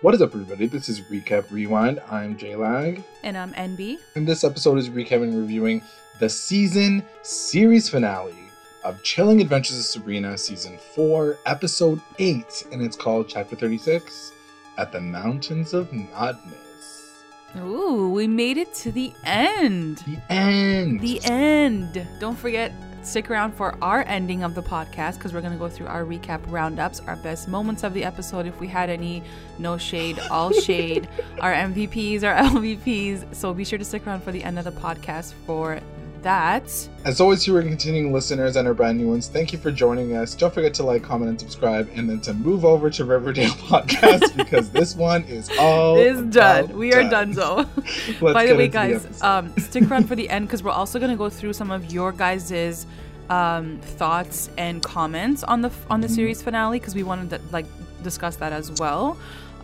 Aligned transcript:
What 0.00 0.14
is 0.14 0.22
up, 0.22 0.32
everybody? 0.32 0.68
This 0.68 0.88
is 0.88 1.00
Recap 1.00 1.50
Rewind. 1.50 2.00
I'm 2.08 2.36
JLag. 2.36 3.02
And 3.24 3.36
I'm 3.36 3.52
NB. 3.54 3.98
And 4.14 4.28
this 4.28 4.44
episode 4.44 4.78
is 4.78 4.88
recapping 4.90 5.24
and 5.24 5.40
reviewing 5.40 5.82
the 6.20 6.28
season 6.28 7.04
series 7.22 7.88
finale 7.88 8.36
of 8.84 9.02
Chilling 9.02 9.40
Adventures 9.40 9.76
of 9.76 9.84
Sabrina, 9.84 10.38
Season 10.38 10.78
4, 10.94 11.40
Episode 11.46 12.00
8. 12.20 12.68
And 12.70 12.80
it's 12.80 12.94
called 12.94 13.28
Chapter 13.28 13.56
36 13.56 14.30
At 14.76 14.92
the 14.92 15.00
Mountains 15.00 15.74
of 15.74 15.92
Madness. 15.92 17.24
Ooh, 17.56 18.10
we 18.10 18.28
made 18.28 18.56
it 18.56 18.72
to 18.74 18.92
the 18.92 19.12
end. 19.24 20.04
The 20.06 20.32
end. 20.32 21.00
The 21.00 21.20
end. 21.24 22.06
Don't 22.20 22.38
forget, 22.38 22.72
stick 23.08 23.30
around 23.30 23.52
for 23.54 23.74
our 23.82 24.02
ending 24.06 24.42
of 24.42 24.54
the 24.54 24.62
podcast 24.62 25.14
because 25.14 25.32
we're 25.32 25.40
going 25.40 25.52
to 25.52 25.58
go 25.58 25.68
through 25.68 25.86
our 25.86 26.04
recap 26.04 26.40
roundups, 26.50 27.00
our 27.00 27.16
best 27.16 27.48
moments 27.48 27.82
of 27.82 27.94
the 27.94 28.04
episode 28.04 28.46
if 28.46 28.58
we 28.60 28.68
had 28.68 28.90
any. 28.90 29.22
No 29.58 29.76
shade, 29.78 30.18
all 30.30 30.52
shade. 30.60 31.08
our 31.40 31.52
MVPs, 31.52 32.22
our 32.22 32.34
LVPs. 32.50 33.34
So 33.34 33.52
be 33.54 33.64
sure 33.64 33.78
to 33.78 33.84
stick 33.84 34.06
around 34.06 34.22
for 34.22 34.32
the 34.32 34.44
end 34.44 34.58
of 34.58 34.64
the 34.64 34.72
podcast 34.72 35.32
for 35.46 35.80
that. 36.22 36.88
As 37.04 37.20
always, 37.20 37.46
you 37.46 37.56
are 37.56 37.62
continuing 37.62 38.12
listeners 38.12 38.56
and 38.56 38.68
our 38.68 38.74
brand 38.74 38.98
new 38.98 39.08
ones. 39.08 39.28
Thank 39.28 39.52
you 39.52 39.58
for 39.58 39.70
joining 39.70 40.14
us. 40.16 40.34
Don't 40.34 40.52
forget 40.52 40.74
to 40.74 40.82
like, 40.82 41.02
comment, 41.02 41.30
and 41.30 41.40
subscribe, 41.40 41.88
and 41.94 42.08
then 42.08 42.20
to 42.20 42.34
move 42.34 42.64
over 42.64 42.90
to 42.90 43.04
Riverdale 43.04 43.50
Podcast 43.52 44.36
because 44.36 44.70
this 44.70 44.94
one 44.94 45.24
is 45.24 45.50
all 45.58 45.98
is 45.98 46.22
done. 46.34 46.76
We 46.76 46.92
are 46.94 47.08
done. 47.08 47.34
So, 47.34 47.64
by 48.20 48.46
the 48.46 48.56
way, 48.56 48.68
guys, 48.68 49.04
the 49.04 49.28
um, 49.28 49.56
stick 49.58 49.90
around 49.90 50.08
for 50.08 50.16
the 50.16 50.28
end 50.28 50.46
because 50.46 50.62
we're 50.62 50.70
also 50.70 50.98
going 50.98 51.10
to 51.10 51.16
go 51.16 51.30
through 51.30 51.52
some 51.52 51.70
of 51.70 51.92
your 51.92 52.12
guys's 52.12 52.86
um, 53.30 53.78
thoughts 53.78 54.50
and 54.56 54.82
comments 54.82 55.44
on 55.44 55.62
the 55.62 55.70
on 55.90 56.00
the 56.00 56.06
mm-hmm. 56.06 56.16
series 56.16 56.42
finale 56.42 56.78
because 56.78 56.94
we 56.94 57.02
wanted 57.02 57.30
to 57.30 57.40
like 57.52 57.66
discuss 58.02 58.36
that 58.36 58.52
as 58.52 58.72
well. 58.72 59.16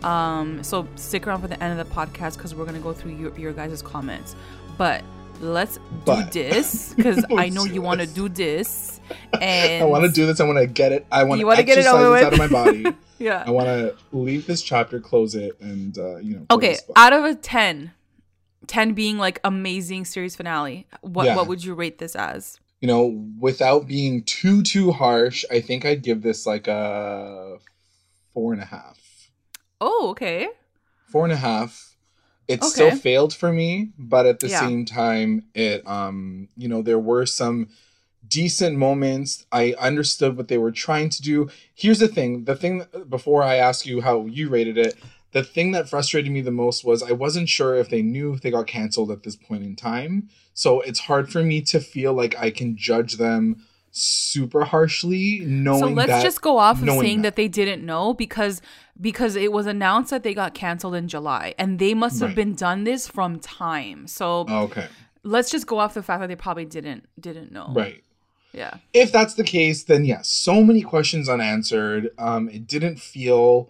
Um, 0.03 0.63
so 0.63 0.87
stick 0.95 1.25
around 1.25 1.41
for 1.41 1.47
the 1.47 1.61
end 1.63 1.79
of 1.79 1.87
the 1.87 1.95
podcast 1.95 2.37
because 2.37 2.53
we're 2.53 2.65
gonna 2.65 2.79
go 2.79 2.93
through 2.93 3.15
your, 3.15 3.37
your 3.37 3.53
guys' 3.53 3.81
comments. 3.81 4.35
But 4.77 5.03
let's 5.41 5.79
but. 6.05 6.31
do 6.31 6.43
this 6.43 6.93
because 6.97 7.25
I 7.35 7.49
know 7.49 7.65
you 7.65 7.81
want 7.81 8.01
to 8.01 8.07
do 8.21 8.29
this. 8.29 8.99
And 9.39 9.83
I 9.83 9.85
want 9.85 10.05
to 10.05 10.11
do 10.11 10.25
this. 10.25 10.39
I 10.39 10.45
want 10.45 10.59
to 10.59 10.67
get 10.67 10.91
it. 10.91 11.05
I 11.11 11.23
want 11.23 11.41
to 11.41 11.63
get 11.63 11.77
it 11.77 11.85
over 11.85 12.17
out 12.17 12.33
of 12.33 12.39
my 12.39 12.47
body. 12.47 12.85
yeah. 13.19 13.43
I 13.45 13.51
want 13.51 13.67
to 13.67 13.95
leave 14.11 14.47
this 14.47 14.61
chapter, 14.61 14.99
close 14.99 15.35
it, 15.35 15.59
and 15.59 15.97
uh, 15.97 16.17
you 16.17 16.37
know. 16.37 16.45
Okay, 16.51 16.77
out 16.95 17.13
of 17.13 17.23
a 17.23 17.35
10, 17.35 17.91
10 18.67 18.93
being 18.93 19.17
like 19.17 19.39
amazing 19.43 20.05
series 20.05 20.35
finale, 20.35 20.87
what 21.01 21.25
yeah. 21.25 21.35
what 21.35 21.47
would 21.47 21.63
you 21.63 21.73
rate 21.73 21.97
this 21.97 22.15
as? 22.15 22.59
You 22.81 22.87
know, 22.87 23.25
without 23.39 23.87
being 23.87 24.23
too 24.23 24.61
too 24.63 24.91
harsh, 24.91 25.45
I 25.51 25.61
think 25.61 25.85
I'd 25.85 26.03
give 26.03 26.21
this 26.21 26.45
like 26.45 26.67
a 26.67 27.57
four 28.33 28.53
and 28.53 28.61
a 28.61 28.65
half. 28.65 28.99
Oh, 29.81 30.09
okay. 30.09 30.47
Four 31.07 31.23
and 31.23 31.33
a 31.33 31.37
half 31.37 31.94
it 32.47 32.61
okay. 32.61 32.69
still 32.69 32.95
failed 32.95 33.33
for 33.33 33.51
me 33.51 33.91
but 33.97 34.25
at 34.25 34.39
the 34.39 34.47
yeah. 34.47 34.59
same 34.59 34.85
time 34.85 35.43
it 35.53 35.85
um 35.87 36.47
you 36.55 36.67
know 36.67 36.81
there 36.81 36.99
were 36.99 37.25
some 37.25 37.67
decent 38.27 38.77
moments 38.77 39.45
i 39.51 39.75
understood 39.79 40.35
what 40.37 40.47
they 40.47 40.57
were 40.57 40.71
trying 40.71 41.09
to 41.09 41.21
do 41.21 41.49
here's 41.73 41.99
the 41.99 42.07
thing 42.07 42.45
the 42.45 42.55
thing 42.55 42.85
before 43.09 43.43
i 43.43 43.55
ask 43.55 43.85
you 43.85 44.01
how 44.01 44.25
you 44.25 44.49
rated 44.49 44.77
it 44.77 44.95
the 45.31 45.43
thing 45.43 45.71
that 45.71 45.89
frustrated 45.89 46.31
me 46.31 46.41
the 46.41 46.51
most 46.51 46.83
was 46.83 47.03
i 47.03 47.11
wasn't 47.11 47.47
sure 47.47 47.75
if 47.75 47.89
they 47.89 48.01
knew 48.01 48.33
if 48.33 48.41
they 48.41 48.51
got 48.51 48.67
canceled 48.67 49.11
at 49.11 49.23
this 49.23 49.35
point 49.35 49.63
in 49.63 49.75
time 49.75 50.27
so 50.53 50.81
it's 50.81 50.99
hard 51.01 51.31
for 51.31 51.43
me 51.43 51.61
to 51.61 51.79
feel 51.79 52.13
like 52.13 52.35
i 52.39 52.49
can 52.49 52.75
judge 52.75 53.17
them 53.17 53.63
super 53.97 54.65
harshly 54.65 55.39
knowing 55.45 55.79
so 55.79 55.87
let's 55.87 56.09
that, 56.09 56.21
just 56.21 56.41
go 56.41 56.57
off 56.57 56.81
of 56.81 56.89
saying 56.89 57.21
that. 57.21 57.29
that. 57.29 57.35
they 57.37 57.47
didn't 57.47 57.85
know 57.85 58.13
because 58.13 58.61
because 58.99 59.37
it 59.37 59.53
was 59.53 59.65
announced 59.65 60.09
that 60.09 60.21
they 60.21 60.33
got 60.33 60.53
canceled 60.53 60.93
in 60.95 61.07
july 61.07 61.55
and 61.57 61.79
they 61.79 61.93
must 61.93 62.19
have 62.19 62.31
right. 62.31 62.35
been 62.35 62.53
done 62.53 62.83
this 62.83 63.07
from 63.07 63.39
time 63.39 64.05
so 64.05 64.45
okay 64.49 64.87
let's 65.23 65.49
just 65.49 65.65
go 65.65 65.79
off 65.79 65.93
the 65.93 66.03
fact 66.03 66.19
that 66.19 66.27
they 66.27 66.35
probably 66.35 66.65
didn't 66.65 67.07
didn't 67.17 67.53
know 67.53 67.71
right 67.73 68.03
yeah 68.51 68.75
if 68.93 69.13
that's 69.13 69.35
the 69.35 69.45
case 69.45 69.83
then 69.83 70.03
yes 70.03 70.27
so 70.27 70.61
many 70.61 70.81
questions 70.81 71.29
unanswered 71.29 72.09
um 72.17 72.49
it 72.49 72.67
didn't 72.67 72.99
feel 72.99 73.69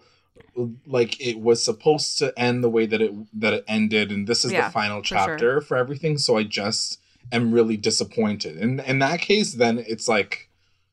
like 0.86 1.20
it 1.20 1.38
was 1.38 1.62
supposed 1.62 2.18
to 2.18 2.36
end 2.36 2.64
the 2.64 2.70
way 2.70 2.84
that 2.84 3.00
it 3.00 3.12
that 3.32 3.52
it 3.52 3.64
ended 3.68 4.10
and 4.10 4.26
this 4.26 4.44
is 4.44 4.50
yeah, 4.50 4.66
the 4.66 4.72
final 4.72 5.02
chapter 5.02 5.34
for, 5.34 5.38
sure. 5.38 5.60
for 5.60 5.76
everything 5.76 6.18
so 6.18 6.36
i 6.36 6.42
just 6.42 7.00
am 7.32 7.52
really 7.52 7.76
disappointed. 7.76 8.56
And 8.56 8.80
in 8.80 8.98
that 9.00 9.20
case, 9.20 9.54
then 9.54 9.78
it's 9.86 10.08
like, 10.08 10.48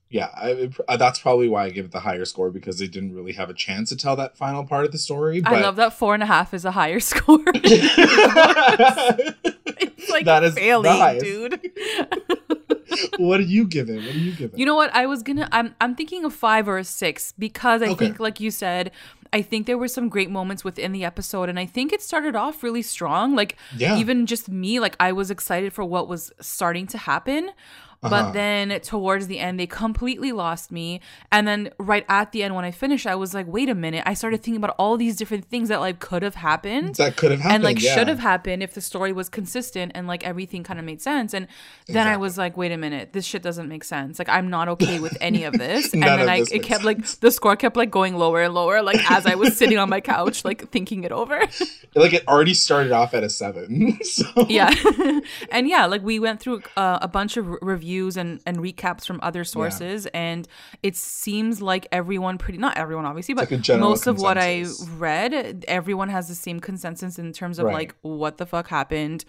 yeah, 0.10 0.30
I, 0.36 0.70
that's 0.96 1.20
probably 1.20 1.50
why 1.50 1.66
I 1.66 1.70
give 1.72 1.86
it 1.86 1.92
the 1.92 2.02
higher 2.02 2.26
score 2.26 2.52
because 2.52 2.78
they 2.78 2.88
didn't 2.88 3.16
really 3.16 3.34
have 3.34 3.50
a 3.50 3.54
chance 3.54 3.90
to 3.90 3.98
tell 3.98 4.16
that 4.18 4.38
final 4.38 4.64
part 4.64 4.86
of 4.86 4.92
the 4.92 5.00
story. 5.00 5.42
But... 5.42 5.54
I 5.54 5.62
love 5.62 5.76
that 5.78 5.94
four 5.94 6.14
and 6.14 6.22
a 6.22 6.28
half 6.28 6.54
is 6.54 6.66
a 6.66 6.72
higher 6.72 7.00
score. 7.02 7.40
it's 7.48 7.70
like 10.10 10.26
that 10.26 10.44
is 10.44 10.54
failing, 10.54 11.20
dude. 11.20 11.72
what 13.18 13.40
are 13.40 13.44
you 13.44 13.66
giving? 13.66 13.98
What 13.98 14.16
are 14.16 14.20
you 14.20 14.34
giving? 14.34 14.60
You 14.60 14.68
know 14.68 14.76
what? 14.76 14.94
I 14.94 15.08
was 15.08 15.24
gonna. 15.24 15.50
I'm. 15.52 15.74
I'm 15.82 15.96
thinking 15.96 16.26
of 16.26 16.34
five 16.34 16.68
or 16.68 16.78
a 16.78 16.84
six 16.84 17.34
because 17.38 17.82
I 17.82 17.88
okay. 17.88 18.06
think, 18.06 18.20
like 18.20 18.40
you 18.40 18.52
said, 18.52 18.92
I 19.34 19.42
think 19.42 19.66
there 19.66 19.80
were 19.80 19.88
some 19.88 20.10
great 20.10 20.30
moments 20.30 20.64
within 20.64 20.92
the 20.92 21.04
episode, 21.04 21.50
and 21.50 21.60
I 21.60 21.66
think 21.66 21.92
it 21.92 22.02
started 22.04 22.36
off 22.36 22.62
really 22.62 22.84
strong. 22.84 23.36
Like, 23.36 23.58
yeah. 23.76 23.98
even 23.98 24.28
just 24.28 24.48
me, 24.48 24.80
like, 24.80 24.96
I 25.00 25.12
was 25.12 25.32
excited 25.32 25.74
for 25.74 25.84
what 25.84 26.08
was 26.08 26.32
starting 26.40 26.86
to 26.88 27.00
happen. 27.00 27.50
Uh-huh. 28.04 28.10
But 28.10 28.34
then 28.34 28.80
towards 28.82 29.28
the 29.28 29.40
end, 29.40 29.60
they 29.60 29.68
completely 29.68 30.32
lost 30.32 30.72
me. 30.72 31.00
And 31.32 31.48
then 31.48 31.72
right 31.78 32.06
at 32.10 32.32
the 32.32 32.44
end, 32.44 32.56
when 32.56 32.66
I 32.66 32.72
finished, 32.72 33.08
I 33.08 33.16
was 33.16 33.34
like, 33.34 33.48
wait 33.48 33.70
a 33.70 33.76
minute. 33.76 34.04
I 34.06 34.14
started 34.14 34.44
thinking 34.44 34.58
about 34.58 34.76
all 34.78 34.98
these 34.98 35.16
different 35.16 35.46
things 35.46 35.70
that 35.70 35.80
like 35.80 36.00
could 36.00 36.22
have 36.22 36.36
happened. 36.36 36.96
That 36.96 37.16
could 37.16 37.32
have 37.32 37.40
happened. 37.40 37.56
And 37.56 37.64
like 37.64 37.82
yeah. 37.82 37.96
should 37.96 38.08
have 38.08 38.20
happened 38.20 38.62
if 38.62 38.74
the 38.74 38.82
story 38.82 39.14
was 39.14 39.30
consistent 39.30 39.94
and 39.96 40.08
like 40.08 40.26
everything 40.26 40.64
kind 40.64 40.80
of 40.80 40.86
made 40.86 41.02
sense. 41.02 41.34
And 41.34 41.48
then 41.88 41.96
exactly. 41.96 42.14
I 42.14 42.18
was 42.18 42.38
like, 42.38 42.58
wait 42.58 42.72
a 42.72 42.78
minute, 42.78 43.14
this 43.14 43.26
shit 43.26 43.42
doesn't 43.42 43.70
make 43.70 43.84
sense. 43.84 44.20
Like 44.20 44.30
I'm 44.30 44.50
not 44.50 44.68
okay 44.70 45.00
with 45.00 45.18
any 45.22 45.44
of 45.46 45.54
this. 45.54 45.94
and 45.94 46.04
then 46.04 46.28
I 46.28 46.38
it 46.38 46.64
kept 46.64 46.84
sense. 46.84 46.84
like 46.84 47.06
the 47.22 47.32
score 47.32 47.56
kept 47.56 47.78
like 47.78 47.92
going 47.92 48.16
lower 48.16 48.42
and 48.42 48.54
lower, 48.54 48.82
like 48.82 49.10
as 49.10 49.26
I 49.26 49.36
was 49.36 49.56
sitting 49.56 49.78
on 49.78 49.90
my 49.90 50.02
couch, 50.02 50.44
like 50.44 50.70
thinking 50.72 51.04
it 51.04 51.12
over. 51.12 51.40
like 51.96 52.14
it 52.14 52.28
already 52.28 52.54
started 52.54 52.92
off 52.92 53.14
at 53.14 53.24
a 53.24 53.30
seven. 53.30 54.00
so. 54.04 54.26
Yeah. 54.50 54.74
and 55.52 55.68
yeah, 55.68 55.86
like 55.86 56.04
we 56.04 56.20
went 56.20 56.40
through 56.40 56.64
uh, 56.76 57.00
a 57.02 57.08
bunch 57.08 57.38
of 57.38 57.48
reviews 57.62 57.93
and 58.18 58.42
and 58.46 58.58
recaps 58.58 59.06
from 59.06 59.20
other 59.22 59.44
sources, 59.44 60.06
yeah. 60.06 60.20
and 60.20 60.48
it 60.82 60.96
seems 60.96 61.62
like 61.62 61.88
everyone 61.92 62.38
pretty 62.38 62.60
not 62.60 62.78
everyone 62.78 63.06
obviously, 63.06 63.34
but 63.34 63.50
like 63.50 63.80
most 63.80 64.08
of 64.08 64.20
what 64.20 64.38
I 64.38 64.66
read, 64.98 65.66
everyone 65.68 66.10
has 66.10 66.28
the 66.28 66.36
same 66.36 66.60
consensus 66.60 67.20
in 67.20 67.34
terms 67.34 67.60
of 67.60 67.66
right. 67.66 67.74
like 67.74 67.96
what 68.02 68.38
the 68.38 68.46
fuck 68.46 68.68
happened 68.68 69.26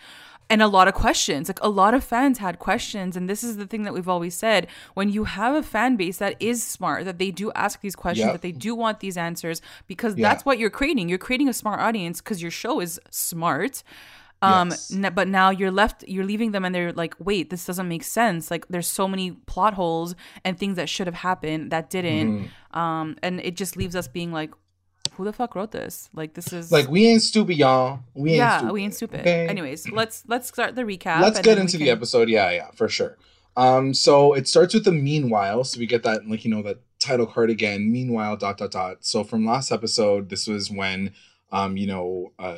and 0.51 0.63
a 0.63 0.69
lot 0.69 0.89
of 0.89 0.95
questions. 0.95 1.49
Like 1.49 1.63
a 1.63 1.69
lot 1.69 1.95
of 1.95 2.05
fans 2.05 2.39
had 2.39 2.59
questions, 2.59 3.17
and 3.17 3.29
this 3.29 3.43
is 3.43 3.57
the 3.57 3.67
thing 3.67 3.83
that 3.85 3.95
we've 3.95 4.09
always 4.09 4.35
said: 4.35 4.67
when 4.95 5.09
you 5.09 5.25
have 5.25 5.55
a 5.55 5.63
fan 5.63 5.97
base 5.97 6.19
that 6.19 6.37
is 6.41 6.63
smart, 6.63 7.05
that 7.05 7.19
they 7.19 7.31
do 7.31 7.51
ask 7.53 7.81
these 7.81 7.97
questions, 7.97 8.27
yep. 8.27 8.35
that 8.35 8.43
they 8.43 8.53
do 8.53 8.75
want 8.75 9.01
these 9.01 9.17
answers, 9.17 9.63
because 9.87 10.17
yeah. 10.17 10.29
that's 10.29 10.45
what 10.45 10.59
you're 10.59 10.71
creating. 10.71 11.09
You're 11.09 11.19
creating 11.19 11.49
a 11.49 11.55
smart 11.55 11.81
audience 11.81 12.21
because 12.21 12.43
your 12.43 12.51
show 12.51 12.81
is 12.81 13.01
smart. 13.11 13.83
Um, 14.45 14.71
yes. 14.71 14.93
n- 14.93 15.13
but 15.15 15.29
now 15.29 15.51
you're 15.51 15.71
left, 15.71 16.05
you're 16.07 16.25
leaving 16.25 16.53
them, 16.53 16.65
and 16.65 16.75
they're 16.75 16.93
like, 16.93 17.15
"Wait, 17.19 17.51
this 17.51 17.65
doesn't 17.65 17.89
make 17.89 18.05
sense. 18.05 18.51
Like, 18.51 18.67
there's 18.69 18.87
so 18.87 19.09
many 19.09 19.33
plot 19.33 19.75
holes 19.75 20.15
and 20.45 20.59
things 20.59 20.77
that 20.77 20.89
should 20.89 21.07
have 21.07 21.17
happened 21.17 21.71
that 21.71 21.91
didn't." 21.91 22.45
Mm-hmm. 22.45 22.79
Um, 22.79 23.17
and 23.23 23.41
it 23.41 23.57
just 23.57 23.77
leaves 23.77 23.97
us 23.97 24.09
being 24.09 24.33
like, 24.33 24.51
"Who 25.15 25.25
the 25.25 25.33
fuck 25.33 25.55
wrote 25.55 25.73
this? 25.73 26.11
Like, 26.13 26.35
this 26.35 26.53
is 26.53 26.71
like 26.71 26.89
we 26.89 27.07
ain't 27.07 27.23
stupid, 27.23 27.57
y'all. 27.57 28.01
We 28.15 28.31
ain't 28.31 28.39
yeah, 28.39 28.59
stupid. 28.59 28.73
we 28.73 28.83
ain't 28.83 28.95
stupid." 28.95 29.21
Okay? 29.21 29.49
Anyways, 29.49 29.91
let's 29.91 30.25
let's 30.27 30.49
start 30.49 30.75
the 30.75 30.83
recap. 30.83 31.21
Let's 31.21 31.41
get 31.41 31.59
into 31.59 31.79
can... 31.79 31.87
the 31.87 31.91
episode. 31.91 32.29
Yeah, 32.29 32.51
yeah, 32.51 32.71
for 32.73 32.89
sure. 32.89 33.17
Um, 33.57 33.95
so 33.95 34.35
it 34.35 34.49
starts 34.49 34.75
with 34.75 34.85
the 34.85 34.93
meanwhile, 34.93 35.63
so 35.65 35.79
we 35.79 35.87
get 35.87 36.03
that 36.03 36.29
like 36.29 36.45
you 36.45 36.51
know 36.51 36.63
that 36.63 36.79
title 36.99 37.27
card 37.27 37.51
again. 37.51 37.91
Meanwhile, 37.93 38.37
dot 38.37 38.59
dot 38.59 38.73
dot. 38.73 39.05
So 39.05 39.23
from 39.25 39.47
last 39.47 39.71
episode, 39.71 40.29
this 40.29 40.47
was 40.47 40.71
when 40.71 41.13
um, 41.55 41.77
you 41.77 41.87
know, 41.87 42.33
uh 42.39 42.57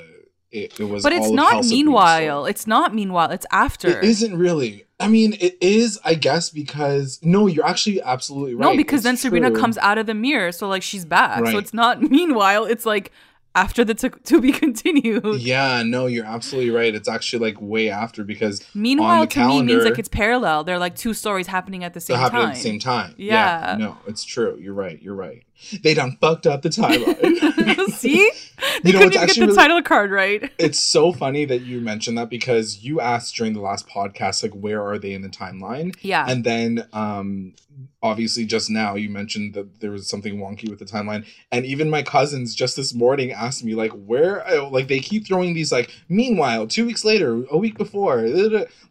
it, 0.56 0.80
it 0.80 0.84
was 0.84 1.02
but 1.02 1.12
it's 1.12 1.30
not 1.30 1.64
meanwhile 1.66 2.46
it's 2.46 2.66
not 2.66 2.94
meanwhile 2.94 3.30
it's 3.30 3.46
after 3.50 3.88
it 3.88 4.04
isn't 4.04 4.36
really 4.36 4.84
i 4.98 5.06
mean 5.06 5.34
it 5.40 5.56
is 5.60 5.98
i 6.04 6.14
guess 6.14 6.50
because 6.50 7.20
no 7.22 7.46
you're 7.46 7.66
actually 7.66 8.00
absolutely 8.02 8.54
right 8.54 8.72
no 8.72 8.76
because 8.76 8.98
it's 8.98 9.04
then 9.04 9.16
sabrina 9.16 9.50
comes 9.50 9.76
out 9.78 9.98
of 9.98 10.06
the 10.06 10.14
mirror 10.14 10.50
so 10.50 10.66
like 10.66 10.82
she's 10.82 11.04
back 11.04 11.42
right. 11.42 11.52
so 11.52 11.58
it's 11.58 11.74
not 11.74 12.00
meanwhile 12.10 12.64
it's 12.64 12.86
like 12.86 13.12
after 13.56 13.84
the 13.84 13.94
to, 13.94 14.10
to 14.10 14.40
be 14.40 14.52
continued. 14.64 15.40
Yeah, 15.40 15.82
no, 15.82 16.06
you're 16.06 16.26
absolutely 16.26 16.70
right. 16.70 16.94
It's 16.94 17.08
actually 17.08 17.50
like 17.50 17.60
way 17.60 17.88
after 17.88 18.22
because 18.22 18.62
meanwhile 18.74 19.26
to 19.26 19.34
calendar, 19.34 19.64
me 19.64 19.72
means 19.72 19.84
like 19.84 19.98
it's 19.98 20.10
parallel. 20.10 20.62
They're 20.62 20.78
like 20.78 20.94
two 20.94 21.14
stories 21.14 21.46
happening 21.46 21.82
at 21.82 21.94
the 21.94 22.00
same 22.00 22.18
time. 22.18 22.34
at 22.34 22.54
the 22.54 22.60
same 22.60 22.78
time. 22.78 23.14
Yeah. 23.16 23.72
yeah. 23.72 23.76
No, 23.78 23.98
it's 24.06 24.24
true. 24.24 24.58
You're 24.60 24.74
right. 24.74 25.00
You're 25.00 25.14
right. 25.14 25.45
They 25.82 25.94
done 25.94 26.16
fucked 26.20 26.46
up 26.46 26.62
the 26.62 26.68
timeline. 26.68 27.90
See? 27.90 28.30
They 28.82 28.90
you 28.90 28.92
know, 28.94 28.98
couldn't 29.00 29.14
even 29.14 29.26
get 29.26 29.34
the 29.36 29.40
really, 29.42 29.56
title 29.56 29.82
card 29.82 30.10
right. 30.10 30.50
it's 30.58 30.78
so 30.78 31.12
funny 31.12 31.44
that 31.44 31.62
you 31.62 31.80
mentioned 31.80 32.16
that 32.16 32.30
because 32.30 32.82
you 32.82 33.00
asked 33.00 33.34
during 33.34 33.52
the 33.52 33.60
last 33.60 33.86
podcast, 33.86 34.42
like, 34.42 34.52
where 34.52 34.82
are 34.82 34.98
they 34.98 35.12
in 35.12 35.20
the 35.22 35.28
timeline? 35.28 35.94
Yeah. 36.00 36.24
And 36.26 36.42
then 36.44 36.86
um 36.92 37.54
obviously 38.02 38.44
just 38.44 38.70
now 38.70 38.94
you 38.94 39.08
mentioned 39.08 39.52
that 39.54 39.80
there 39.80 39.90
was 39.90 40.08
something 40.08 40.38
wonky 40.38 40.68
with 40.70 40.78
the 40.78 40.84
timeline 40.84 41.26
and 41.50 41.66
even 41.66 41.90
my 41.90 42.02
cousins 42.02 42.54
just 42.54 42.76
this 42.76 42.94
morning 42.94 43.32
asked 43.32 43.64
me 43.64 43.74
like 43.74 43.90
where 43.90 44.46
uh, 44.48 44.68
like 44.70 44.88
they 44.88 45.00
keep 45.00 45.26
throwing 45.26 45.54
these 45.54 45.72
like 45.72 45.90
meanwhile 46.08 46.66
two 46.66 46.86
weeks 46.86 47.04
later 47.04 47.44
a 47.50 47.58
week 47.58 47.76
before 47.76 48.22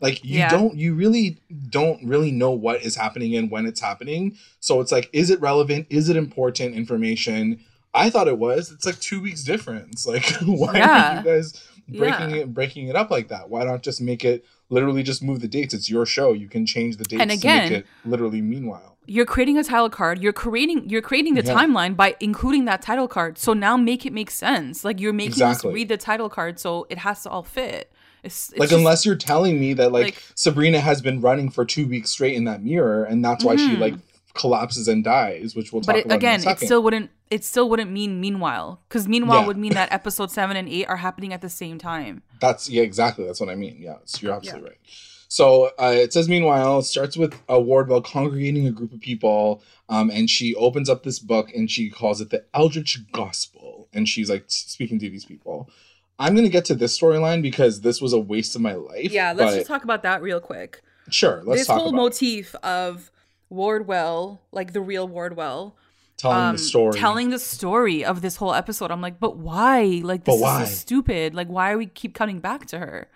like 0.02 0.24
you 0.24 0.40
yeah. 0.40 0.50
don't 0.50 0.76
you 0.76 0.94
really 0.94 1.40
don't 1.70 2.04
really 2.06 2.32
know 2.32 2.52
what 2.52 2.82
is 2.82 2.96
happening 2.96 3.36
and 3.36 3.50
when 3.50 3.66
it's 3.66 3.80
happening 3.80 4.36
so 4.60 4.82
it's 4.82 4.92
like 4.92 5.10
is 5.14 5.30
it 5.30 5.40
relevant 5.40 5.88
is 5.90 6.10
it 6.10 6.18
important 6.18 6.55
information. 6.60 7.60
I 7.94 8.10
thought 8.10 8.28
it 8.28 8.38
was. 8.38 8.72
It's 8.72 8.86
like 8.86 9.00
two 9.00 9.22
weeks 9.22 9.44
difference. 9.44 10.06
Like 10.16 10.26
why 10.42 10.78
yeah. 10.78 11.18
are 11.18 11.18
you 11.20 11.26
guys 11.26 11.68
breaking 11.88 12.30
yeah. 12.32 12.36
it 12.38 12.54
breaking 12.54 12.88
it 12.88 12.96
up 12.96 13.10
like 13.10 13.30
that? 13.30 13.50
Why 13.50 13.64
not 13.64 13.84
just 13.84 14.02
make 14.02 14.26
it 14.26 14.46
literally 14.70 15.04
just 15.04 15.24
move 15.24 15.40
the 15.40 15.48
dates? 15.48 15.74
It's 15.74 15.90
your 15.90 16.06
show. 16.06 16.34
You 16.34 16.48
can 16.48 16.66
change 16.66 16.98
the 16.98 17.06
dates 17.06 17.22
and 17.22 17.32
again, 17.32 17.72
it 17.72 17.86
literally 18.04 18.42
meanwhile. 18.42 18.98
you're 19.08 19.26
creating 19.26 19.58
a 19.58 19.64
title 19.64 19.90
card. 19.90 20.22
You're 20.22 20.34
creating 20.34 20.90
you're 20.90 21.02
creating 21.02 21.36
the 21.36 21.44
yeah. 21.44 21.54
timeline 21.54 21.96
by 21.96 22.16
including 22.20 22.66
that 22.66 22.82
title 22.82 23.08
card. 23.08 23.38
So 23.38 23.54
now 23.54 23.78
make 23.78 24.06
it 24.06 24.14
make 24.14 24.32
sense. 24.32 24.84
Like 24.84 25.00
you're 25.00 25.14
making 25.14 25.34
exactly. 25.34 25.72
us 25.72 25.76
read 25.76 25.90
the 25.90 25.98
title 25.98 26.30
card 26.30 26.60
so 26.60 26.86
it 26.90 27.00
has 27.00 27.24
to 27.24 27.30
all 27.30 27.44
fit. 27.44 27.92
It's, 28.24 28.50
it's 28.50 28.60
like 28.60 28.70
just, 28.70 28.80
unless 28.80 29.06
you're 29.06 29.16
telling 29.16 29.60
me 29.60 29.74
that 29.74 29.92
like, 29.92 30.06
like, 30.06 30.24
sabrina 30.34 30.80
has 30.80 31.00
been 31.00 31.22
running 31.22 31.52
for 31.52 31.64
two 31.64 31.88
weeks 31.88 32.10
straight 32.10 32.34
in 32.34 32.46
that 32.46 32.64
mirror 32.64 33.04
and 33.04 33.24
that's 33.24 33.44
why 33.44 33.56
mm-hmm. 33.56 33.74
she 33.74 33.78
like 33.78 33.94
collapses 34.36 34.88
and 34.88 35.04
dies 35.04 35.56
which 35.56 35.74
we'll 35.74 35.82
talk 35.82 35.88
but 35.88 35.96
it, 35.98 36.06
about 36.06 36.16
again 36.16 36.48
it 36.48 36.60
still 36.60 36.84
wouldn't 36.84 37.10
it 37.32 37.44
still 37.44 37.70
wouldn't 37.70 37.92
mean 37.92 38.20
meanwhile 38.22 38.82
because 38.88 39.08
meanwhile 39.08 39.42
yeah. 39.42 39.48
would 39.48 39.58
mean 39.58 39.74
that 39.74 39.92
episode 39.92 40.30
seven 40.30 40.56
and 40.56 40.70
eight 40.70 40.86
are 40.86 40.98
happening 40.98 41.34
at 41.34 41.42
the 41.42 41.50
same 41.50 41.78
time 41.78 42.22
that's 42.40 42.70
yeah 42.70 42.84
exactly 42.84 43.26
that's 43.26 43.40
what 43.40 43.50
i 43.50 43.56
mean 43.56 43.78
yeah 43.80 43.96
so 44.06 44.20
you're 44.22 44.36
absolutely 44.36 44.62
yeah. 44.62 44.70
right 44.70 44.80
so 45.28 45.72
uh, 45.80 45.92
it 45.94 46.14
says, 46.14 46.30
meanwhile, 46.30 46.80
it 46.80 46.84
starts 46.84 47.18
with 47.18 47.38
a 47.50 47.60
Wardwell 47.60 48.02
congregating 48.02 48.68
a 48.68 48.72
group 48.72 48.94
of 48.94 49.02
people, 49.02 49.62
um, 49.90 50.10
and 50.10 50.30
she 50.30 50.56
opens 50.56 50.90
up 50.90 51.04
this 51.04 51.20
book 51.20 51.52
and 51.54 51.70
she 51.70 51.90
calls 51.90 52.22
it 52.22 52.30
the 52.30 52.46
Eldritch 52.54 53.00
Gospel, 53.12 53.90
and 53.94 54.08
she's 54.08 54.30
like 54.30 54.46
speaking 54.48 55.00
to 55.00 55.10
these 55.10 55.26
people. 55.26 55.70
I'm 56.18 56.36
gonna 56.36 56.48
get 56.48 56.64
to 56.66 56.76
this 56.76 56.98
storyline 56.98 57.42
because 57.42 57.82
this 57.82 58.02
was 58.02 58.14
a 58.14 58.20
waste 58.20 58.56
of 58.56 58.62
my 58.62 58.76
life. 58.76 59.12
Yeah, 59.12 59.34
let's 59.34 59.52
but... 59.52 59.58
just 59.58 59.68
talk 59.68 59.84
about 59.84 60.04
that 60.04 60.22
real 60.22 60.40
quick. 60.40 60.82
Sure, 61.10 61.42
let's 61.44 61.62
this 61.62 61.68
whole 61.68 61.92
motif 61.92 62.56
of 62.64 63.12
Wardwell, 63.50 64.42
like 64.52 64.74
the 64.74 64.82
real 64.82 65.08
Wardwell, 65.08 65.76
telling 66.18 66.38
um, 66.38 66.56
the 66.56 66.62
story, 66.62 67.00
telling 67.00 67.30
the 67.30 67.40
story 67.40 68.04
of 68.06 68.22
this 68.22 68.38
whole 68.38 68.54
episode. 68.54 68.92
I'm 68.92 69.02
like, 69.02 69.20
but 69.20 69.38
why? 69.38 70.02
Like, 70.04 70.24
this 70.26 70.40
why? 70.40 70.64
is 70.64 70.70
so 70.70 70.76
stupid. 70.76 71.34
Like, 71.34 71.48
why 71.48 71.72
are 71.72 71.78
we 71.78 71.86
keep 71.88 72.14
coming 72.14 72.40
back 72.40 72.66
to 72.68 72.80
her? 72.80 73.10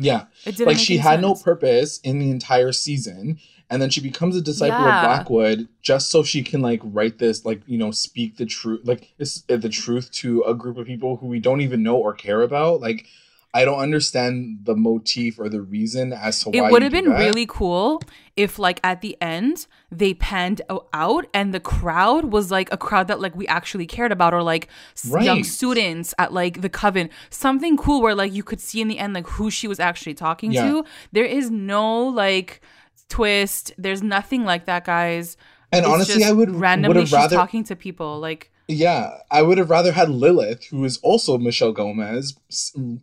Yeah. 0.00 0.26
like 0.60 0.78
she 0.78 0.98
had 0.98 1.20
sense. 1.20 1.22
no 1.22 1.34
purpose 1.34 1.98
in 2.00 2.18
the 2.18 2.30
entire 2.30 2.72
season. 2.72 3.38
And 3.70 3.82
then 3.82 3.90
she 3.90 4.00
becomes 4.00 4.34
a 4.34 4.40
disciple 4.40 4.78
yeah. 4.78 5.00
of 5.00 5.04
Blackwood 5.04 5.68
just 5.82 6.10
so 6.10 6.22
she 6.22 6.42
can 6.42 6.62
like 6.62 6.80
write 6.82 7.18
this, 7.18 7.44
like, 7.44 7.60
you 7.66 7.76
know, 7.76 7.90
speak 7.90 8.36
the 8.38 8.46
truth, 8.46 8.80
like 8.84 9.12
uh, 9.20 9.56
the 9.56 9.68
truth 9.68 10.10
to 10.12 10.42
a 10.42 10.54
group 10.54 10.78
of 10.78 10.86
people 10.86 11.16
who 11.16 11.26
we 11.26 11.38
don't 11.38 11.60
even 11.60 11.82
know 11.82 11.96
or 11.96 12.14
care 12.14 12.42
about. 12.42 12.80
Like, 12.80 13.06
I 13.54 13.64
don't 13.64 13.78
understand 13.78 14.60
the 14.64 14.76
motif 14.76 15.38
or 15.38 15.48
the 15.48 15.62
reason 15.62 16.12
as 16.12 16.42
to 16.42 16.50
why. 16.50 16.68
It 16.68 16.70
would 16.70 16.82
have 16.82 16.92
been 16.92 17.08
that. 17.08 17.18
really 17.18 17.46
cool 17.48 18.02
if, 18.36 18.58
like, 18.58 18.78
at 18.84 19.00
the 19.00 19.16
end 19.22 19.66
they 19.90 20.12
panned 20.12 20.60
out 20.92 21.26
and 21.32 21.54
the 21.54 21.60
crowd 21.60 22.26
was 22.26 22.50
like 22.50 22.70
a 22.70 22.76
crowd 22.76 23.08
that 23.08 23.20
like 23.20 23.34
we 23.34 23.46
actually 23.48 23.86
cared 23.86 24.12
about, 24.12 24.34
or 24.34 24.42
like 24.42 24.68
right. 25.08 25.24
young 25.24 25.44
students 25.44 26.14
at 26.18 26.32
like 26.32 26.60
the 26.60 26.68
coven, 26.68 27.08
something 27.30 27.76
cool 27.78 28.02
where 28.02 28.14
like 28.14 28.34
you 28.34 28.42
could 28.42 28.60
see 28.60 28.82
in 28.82 28.88
the 28.88 28.98
end 28.98 29.14
like 29.14 29.26
who 29.26 29.50
she 29.50 29.66
was 29.66 29.80
actually 29.80 30.14
talking 30.14 30.52
yeah. 30.52 30.68
to. 30.68 30.84
There 31.12 31.24
is 31.24 31.50
no 31.50 32.04
like 32.04 32.60
twist. 33.08 33.72
There's 33.78 34.02
nothing 34.02 34.44
like 34.44 34.66
that, 34.66 34.84
guys. 34.84 35.38
And 35.72 35.84
it's 35.84 35.92
honestly, 35.92 36.24
I 36.24 36.32
would 36.32 36.50
randomly 36.50 37.02
she's 37.02 37.12
rather... 37.12 37.36
talking 37.36 37.64
to 37.64 37.76
people 37.76 38.20
like 38.20 38.50
yeah, 38.70 39.20
I 39.30 39.40
would 39.40 39.56
have 39.56 39.70
rather 39.70 39.92
had 39.92 40.10
Lilith, 40.10 40.64
who 40.64 40.84
is 40.84 40.98
also 40.98 41.38
Michelle 41.38 41.72
Gomez, 41.72 42.38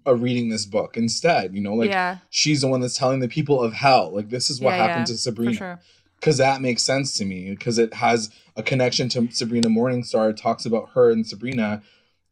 uh, 0.05 0.15
reading 0.15 0.49
this 0.49 0.67
book 0.67 0.95
instead. 0.95 1.55
You 1.55 1.61
know, 1.61 1.73
like 1.73 1.89
yeah. 1.89 2.19
she's 2.29 2.61
the 2.61 2.67
one 2.67 2.81
that's 2.81 2.97
telling 2.97 3.19
the 3.19 3.27
people 3.27 3.61
of 3.61 3.73
hell, 3.73 4.13
like 4.13 4.29
this 4.29 4.51
is 4.51 4.61
what 4.61 4.71
yeah, 4.71 4.85
happened 4.85 5.07
yeah, 5.09 5.15
to 5.15 5.17
Sabrina. 5.17 5.79
Because 6.19 6.37
sure. 6.37 6.45
that 6.45 6.61
makes 6.61 6.83
sense 6.83 7.17
to 7.17 7.25
me, 7.25 7.49
because 7.49 7.79
it 7.79 7.95
has 7.95 8.29
a 8.55 8.61
connection 8.61 9.09
to 9.09 9.27
Sabrina 9.31 9.67
Morningstar. 9.67 10.29
It 10.29 10.37
talks 10.37 10.67
about 10.67 10.91
her 10.93 11.09
and 11.09 11.25
Sabrina, 11.25 11.81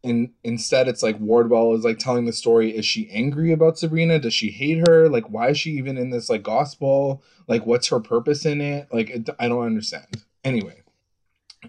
and 0.03 0.29
instead 0.44 0.88
it's 0.88 1.01
like 1.01 1.19
Wardwell 1.19 1.74
is 1.74 1.83
like 1.83 1.97
telling 1.97 2.25
the 2.25 2.33
story. 2.33 2.69
Is 2.77 2.86
she 2.86 3.09
angry 3.09 3.51
about 3.51 3.79
Sabrina? 3.79 4.19
Does 4.19 4.36
she 4.36 4.51
hate 4.51 4.88
her? 4.88 5.09
Like, 5.09 5.31
why 5.31 5.50
is 5.50 5.57
she 5.57 5.71
even 5.71 5.97
in 5.97 6.12
this 6.12 6.29
like 6.29 6.44
gospel? 6.44 7.24
Like, 7.47 7.65
what's 7.65 7.88
her 7.88 8.00
purpose 8.00 8.45
in 8.45 8.62
it? 8.62 8.89
Like, 8.94 9.09
it, 9.09 9.27
I 9.39 9.47
don't 9.47 9.65
understand. 9.65 10.24
Anyway 10.44 10.82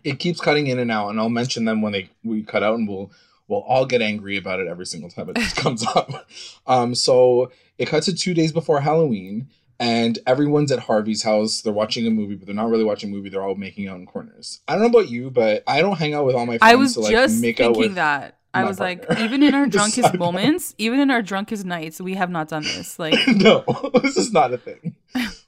it 0.03 0.19
keeps 0.19 0.41
cutting 0.41 0.67
in 0.67 0.79
and 0.79 0.91
out, 0.91 1.11
and 1.11 1.21
I'll 1.21 1.29
mention 1.29 1.65
them 1.65 1.83
when 1.83 1.93
they 1.93 2.11
we 2.23 2.43
cut 2.43 2.63
out, 2.63 2.79
and 2.79 2.89
we'll 2.89 3.11
we'll 3.49 3.61
all 3.61 3.87
get 3.87 4.03
angry 4.03 4.37
about 4.37 4.61
it 4.61 4.67
every 4.69 4.87
single 4.87 5.11
time 5.11 5.29
it 5.29 5.37
just 5.37 5.57
comes 5.57 5.87
up. 5.95 6.27
Um, 6.67 6.95
so 6.95 7.53
it 7.79 7.89
cuts 7.89 8.07
to 8.07 8.15
two 8.15 8.35
days 8.35 8.53
before 8.53 8.81
Halloween, 8.81 9.49
and 9.79 10.19
everyone's 10.27 10.73
at 10.73 10.81
Harvey's 10.81 11.23
house. 11.23 11.61
They're 11.61 11.73
watching 11.73 12.07
a 12.07 12.11
movie, 12.11 12.37
but 12.37 12.47
they're 12.47 12.55
not 12.55 12.69
really 12.69 12.85
watching 12.85 13.11
a 13.11 13.13
movie. 13.13 13.29
They're 13.29 13.43
all 13.43 13.55
making 13.55 13.89
out 13.89 13.97
in 13.97 14.07
corners. 14.07 14.61
I 14.69 14.73
don't 14.73 14.83
know 14.83 14.99
about 14.99 15.11
you, 15.11 15.31
but 15.31 15.63
I 15.67 15.81
don't 15.81 15.99
hang 15.99 16.15
out 16.15 16.25
with 16.25 16.35
all 16.35 16.47
my 16.47 16.59
friends. 16.59 16.73
I 16.73 16.77
was 16.77 16.95
to, 16.95 17.01
like, 17.01 17.13
just 17.13 17.41
make 17.41 17.59
thinking 17.59 17.95
that. 17.95 18.39
I 18.55 18.63
was 18.65 18.79
partner. 18.79 19.05
like, 19.09 19.19
even 19.19 19.43
in 19.43 19.53
our 19.53 19.67
drunkest 19.69 20.15
moments, 20.15 20.75
even 20.79 21.01
in 21.01 21.11
our 21.11 21.23
drunkest 21.23 21.65
nights, 21.65 22.01
we 22.01 22.15
have 22.15 22.31
not 22.31 22.49
done 22.49 22.63
this. 22.63 22.99
Like, 23.01 23.19
no, 23.27 23.65
this 24.01 24.17
is 24.17 24.33
not 24.33 24.53
a 24.53 24.59
thing. 24.59 24.94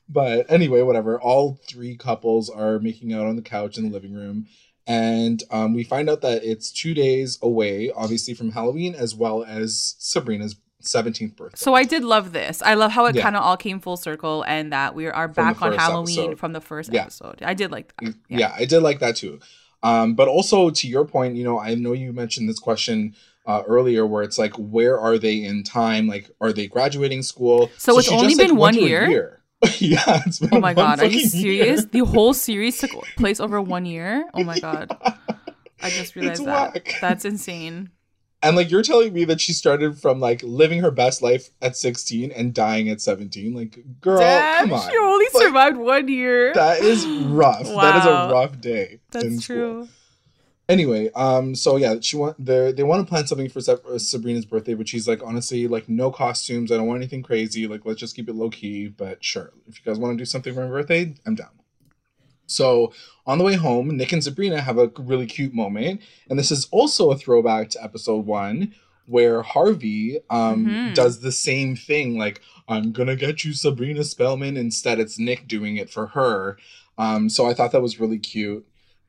But 0.08 0.50
anyway, 0.50 0.82
whatever. 0.82 1.20
All 1.20 1.58
three 1.68 1.96
couples 1.96 2.48
are 2.48 2.78
making 2.78 3.12
out 3.12 3.26
on 3.26 3.36
the 3.36 3.42
couch 3.42 3.76
in 3.76 3.84
the 3.84 3.90
living 3.90 4.14
room. 4.14 4.46
And 4.86 5.42
um, 5.50 5.74
we 5.74 5.82
find 5.82 6.08
out 6.08 6.20
that 6.20 6.44
it's 6.44 6.70
two 6.70 6.94
days 6.94 7.38
away, 7.42 7.90
obviously, 7.90 8.34
from 8.34 8.52
Halloween, 8.52 8.94
as 8.94 9.16
well 9.16 9.42
as 9.42 9.96
Sabrina's 9.98 10.56
17th 10.82 11.36
birthday. 11.36 11.56
So 11.56 11.74
I 11.74 11.84
did 11.84 12.04
love 12.04 12.32
this. 12.32 12.62
I 12.62 12.74
love 12.74 12.92
how 12.92 13.06
it 13.06 13.16
yeah. 13.16 13.22
kind 13.22 13.36
of 13.36 13.42
all 13.42 13.56
came 13.56 13.80
full 13.80 13.96
circle 13.96 14.44
and 14.46 14.72
that 14.72 14.94
we 14.94 15.08
are 15.08 15.28
back 15.28 15.60
on 15.60 15.72
Halloween 15.72 16.18
episode. 16.18 16.38
from 16.38 16.52
the 16.52 16.60
first 16.60 16.92
yeah. 16.92 17.02
episode. 17.02 17.42
I 17.42 17.54
did 17.54 17.72
like 17.72 17.94
that. 17.96 18.14
Yeah. 18.28 18.38
yeah, 18.38 18.54
I 18.56 18.64
did 18.64 18.80
like 18.80 19.00
that 19.00 19.16
too. 19.16 19.40
Um, 19.82 20.14
but 20.14 20.28
also 20.28 20.70
to 20.70 20.88
your 20.88 21.04
point, 21.04 21.36
you 21.36 21.44
know, 21.44 21.58
I 21.58 21.74
know 21.74 21.92
you 21.92 22.12
mentioned 22.12 22.48
this 22.48 22.58
question 22.58 23.14
uh, 23.46 23.62
earlier 23.66 24.06
where 24.06 24.22
it's 24.22 24.38
like, 24.38 24.52
where 24.54 24.98
are 24.98 25.18
they 25.18 25.44
in 25.44 25.62
time? 25.62 26.06
Like, 26.06 26.30
are 26.40 26.52
they 26.52 26.66
graduating 26.66 27.22
school? 27.22 27.70
So, 27.76 27.92
so 27.92 27.98
it's 27.98 28.10
only 28.10 28.28
just, 28.28 28.38
been 28.38 28.50
like, 28.50 28.58
one 28.58 28.74
year? 28.74 29.08
year. 29.08 29.42
yeah. 29.78 30.22
oh 30.52 30.60
my 30.60 30.74
god, 30.74 31.00
are 31.00 31.06
you 31.06 31.26
serious? 31.26 31.82
Year. 31.82 31.90
The 31.90 31.98
whole 32.10 32.34
series 32.34 32.78
took 32.78 32.90
place 33.16 33.40
over 33.40 33.60
one 33.60 33.86
year. 33.86 34.28
Oh 34.34 34.44
my 34.44 34.58
god, 34.58 34.96
I 35.80 35.90
just 35.90 36.14
realized 36.14 36.40
it's 36.40 36.46
that. 36.46 36.74
Whack. 36.74 36.94
That's 37.00 37.24
insane. 37.24 37.90
And 38.42 38.54
like 38.54 38.70
you're 38.70 38.82
telling 38.82 39.12
me 39.12 39.24
that 39.24 39.40
she 39.40 39.52
started 39.52 39.98
from 39.98 40.20
like 40.20 40.42
living 40.42 40.80
her 40.80 40.90
best 40.90 41.22
life 41.22 41.48
at 41.62 41.76
16 41.76 42.30
and 42.32 42.52
dying 42.52 42.88
at 42.90 43.00
17. 43.00 43.54
Like, 43.54 43.78
girl, 44.00 44.18
Damn, 44.18 44.68
come 44.68 44.78
on. 44.78 44.90
She 44.90 44.96
only 44.98 45.26
like, 45.32 45.42
survived 45.42 45.76
one 45.78 46.08
year. 46.08 46.52
That 46.54 46.80
is 46.80 47.06
rough. 47.06 47.68
Wow. 47.68 47.82
That 47.82 47.96
is 47.96 48.06
a 48.06 48.32
rough 48.32 48.60
day. 48.60 49.00
That's 49.10 49.42
true. 49.42 49.86
School. 49.86 49.88
Anyway, 50.68 51.10
um, 51.14 51.54
so 51.54 51.76
yeah, 51.76 51.94
she 52.00 52.16
want 52.16 52.44
they 52.44 52.72
they 52.72 52.82
want 52.82 53.06
to 53.06 53.08
plan 53.08 53.26
something 53.26 53.48
for 53.48 53.60
uh, 53.60 53.98
Sabrina's 53.98 54.44
birthday, 54.44 54.74
but 54.74 54.88
she's 54.88 55.06
like, 55.06 55.22
honestly, 55.22 55.68
like 55.68 55.88
no 55.88 56.10
costumes. 56.10 56.72
I 56.72 56.76
don't 56.76 56.88
want 56.88 56.98
anything 56.98 57.22
crazy. 57.22 57.68
Like, 57.68 57.82
let's 57.84 58.00
just 58.00 58.16
keep 58.16 58.28
it 58.28 58.34
low 58.34 58.50
key. 58.50 58.88
But 58.88 59.22
sure, 59.24 59.52
if 59.68 59.78
you 59.78 59.84
guys 59.84 60.00
want 60.00 60.14
to 60.14 60.18
do 60.18 60.24
something 60.24 60.52
for 60.52 60.64
my 60.64 60.70
birthday, 60.70 61.14
I'm 61.24 61.36
down. 61.36 61.50
So 62.46 62.92
on 63.26 63.38
the 63.38 63.44
way 63.44 63.54
home, 63.54 63.96
Nick 63.96 64.12
and 64.12 64.22
Sabrina 64.22 64.60
have 64.60 64.78
a 64.78 64.90
really 64.98 65.26
cute 65.26 65.54
moment, 65.54 66.00
and 66.28 66.36
this 66.36 66.50
is 66.50 66.66
also 66.72 67.12
a 67.12 67.16
throwback 67.16 67.70
to 67.70 67.82
episode 67.82 68.26
one, 68.26 68.74
where 69.06 69.42
Harvey 69.42 70.18
um, 70.30 70.66
mm-hmm. 70.66 70.94
does 70.94 71.20
the 71.20 71.32
same 71.32 71.76
thing. 71.76 72.18
Like, 72.18 72.40
I'm 72.68 72.90
gonna 72.90 73.14
get 73.14 73.44
you 73.44 73.52
Sabrina 73.52 74.02
Spellman. 74.02 74.56
Instead, 74.56 74.98
it's 74.98 75.16
Nick 75.16 75.46
doing 75.46 75.76
it 75.76 75.90
for 75.90 76.08
her. 76.08 76.58
Um, 76.98 77.28
so 77.28 77.46
I 77.46 77.54
thought 77.54 77.70
that 77.70 77.82
was 77.82 78.00
really 78.00 78.18
cute. 78.18 78.66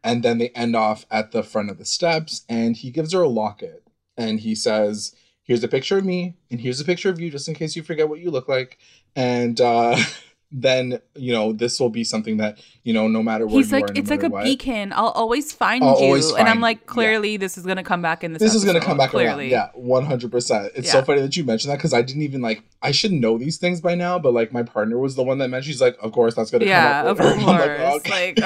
And 0.08 0.24
then 0.24 0.38
they 0.38 0.50
end 0.50 0.74
off 0.74 1.06
at 1.12 1.34
the 1.34 1.44
front 1.44 1.70
of 1.70 1.78
the 1.78 1.84
steps, 1.84 2.46
and 2.48 2.78
he 2.78 2.92
gives 2.92 3.12
her 3.12 3.20
a 3.20 3.28
locket. 3.28 3.84
And 4.16 4.40
he 4.40 4.56
says, 4.56 5.14
Here's 5.44 5.66
a 5.66 5.68
picture 5.68 5.98
of 5.98 6.06
me, 6.06 6.36
and 6.50 6.62
here's 6.62 6.80
a 6.80 6.86
picture 6.86 7.10
of 7.10 7.20
you, 7.20 7.30
just 7.30 7.50
in 7.50 7.56
case 7.56 7.76
you 7.76 7.84
forget 7.84 8.08
what 8.08 8.20
you 8.22 8.32
look 8.32 8.48
like. 8.48 8.78
And 9.18 9.60
uh, 9.60 9.98
then 10.52 11.00
you 11.16 11.34
know 11.34 11.52
this 11.52 11.80
will 11.80 11.90
be 11.90 12.04
something 12.04 12.38
that 12.38 12.58
you 12.84 12.94
know 12.94 13.08
no 13.08 13.22
matter 13.22 13.46
what 13.46 13.56
he's 13.56 13.72
like 13.72 13.98
it's 13.98 14.10
like 14.10 14.24
a 14.24 14.30
what, 14.30 14.46
beacon 14.46 14.94
i'll 14.94 15.10
always 15.10 15.52
find 15.52 15.84
I'll 15.84 16.00
you. 16.00 16.06
always 16.06 16.32
find, 16.32 16.42
and 16.42 16.50
i'm 16.50 16.62
like 16.62 16.86
clearly 16.86 17.34
yeah. 17.34 17.38
this 17.38 17.58
is 17.58 17.66
gonna 17.66 17.84
come 17.84 18.02
back 18.02 18.24
in 18.24 18.32
this 18.32 18.40
this 18.40 18.52
episode, 18.52 18.58
is 18.60 18.74
gonna 18.74 18.86
come 18.86 18.98
back 18.98 19.10
clearly. 19.10 19.54
Around. 19.54 19.74
yeah 19.76 20.08
100% 20.08 20.72
it's 20.74 20.88
yeah. 20.88 20.92
so 20.94 21.04
funny 21.04 21.20
that 21.20 21.36
you 21.36 21.44
mentioned 21.44 21.72
that 21.72 21.78
because 21.78 21.94
i 21.94 22.02
didn't 22.02 22.22
even 22.22 22.42
like 22.42 22.64
i 22.82 22.92
should 22.92 23.12
know 23.12 23.38
these 23.38 23.58
things 23.58 23.82
by 23.82 23.94
now 23.94 24.18
but 24.18 24.34
like 24.34 24.54
my 24.54 24.64
partner 24.64 24.98
was 24.98 25.16
the 25.16 25.24
one 25.24 25.38
that 25.40 25.50
mentioned 25.50 25.74
she's 25.74 25.82
like 25.82 25.98
of 26.02 26.14
course 26.14 26.34
that's 26.34 26.50
gonna 26.50 26.66
yeah, 26.66 27.04
come 27.04 27.12
up 27.12 27.20
of 27.20 27.38
course. 27.44 28.10
Like, 28.10 28.40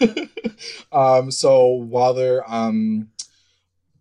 like 0.00 0.30
um 0.92 1.30
so 1.30 1.68
while 1.68 2.12
they're 2.12 2.48
um 2.52 3.08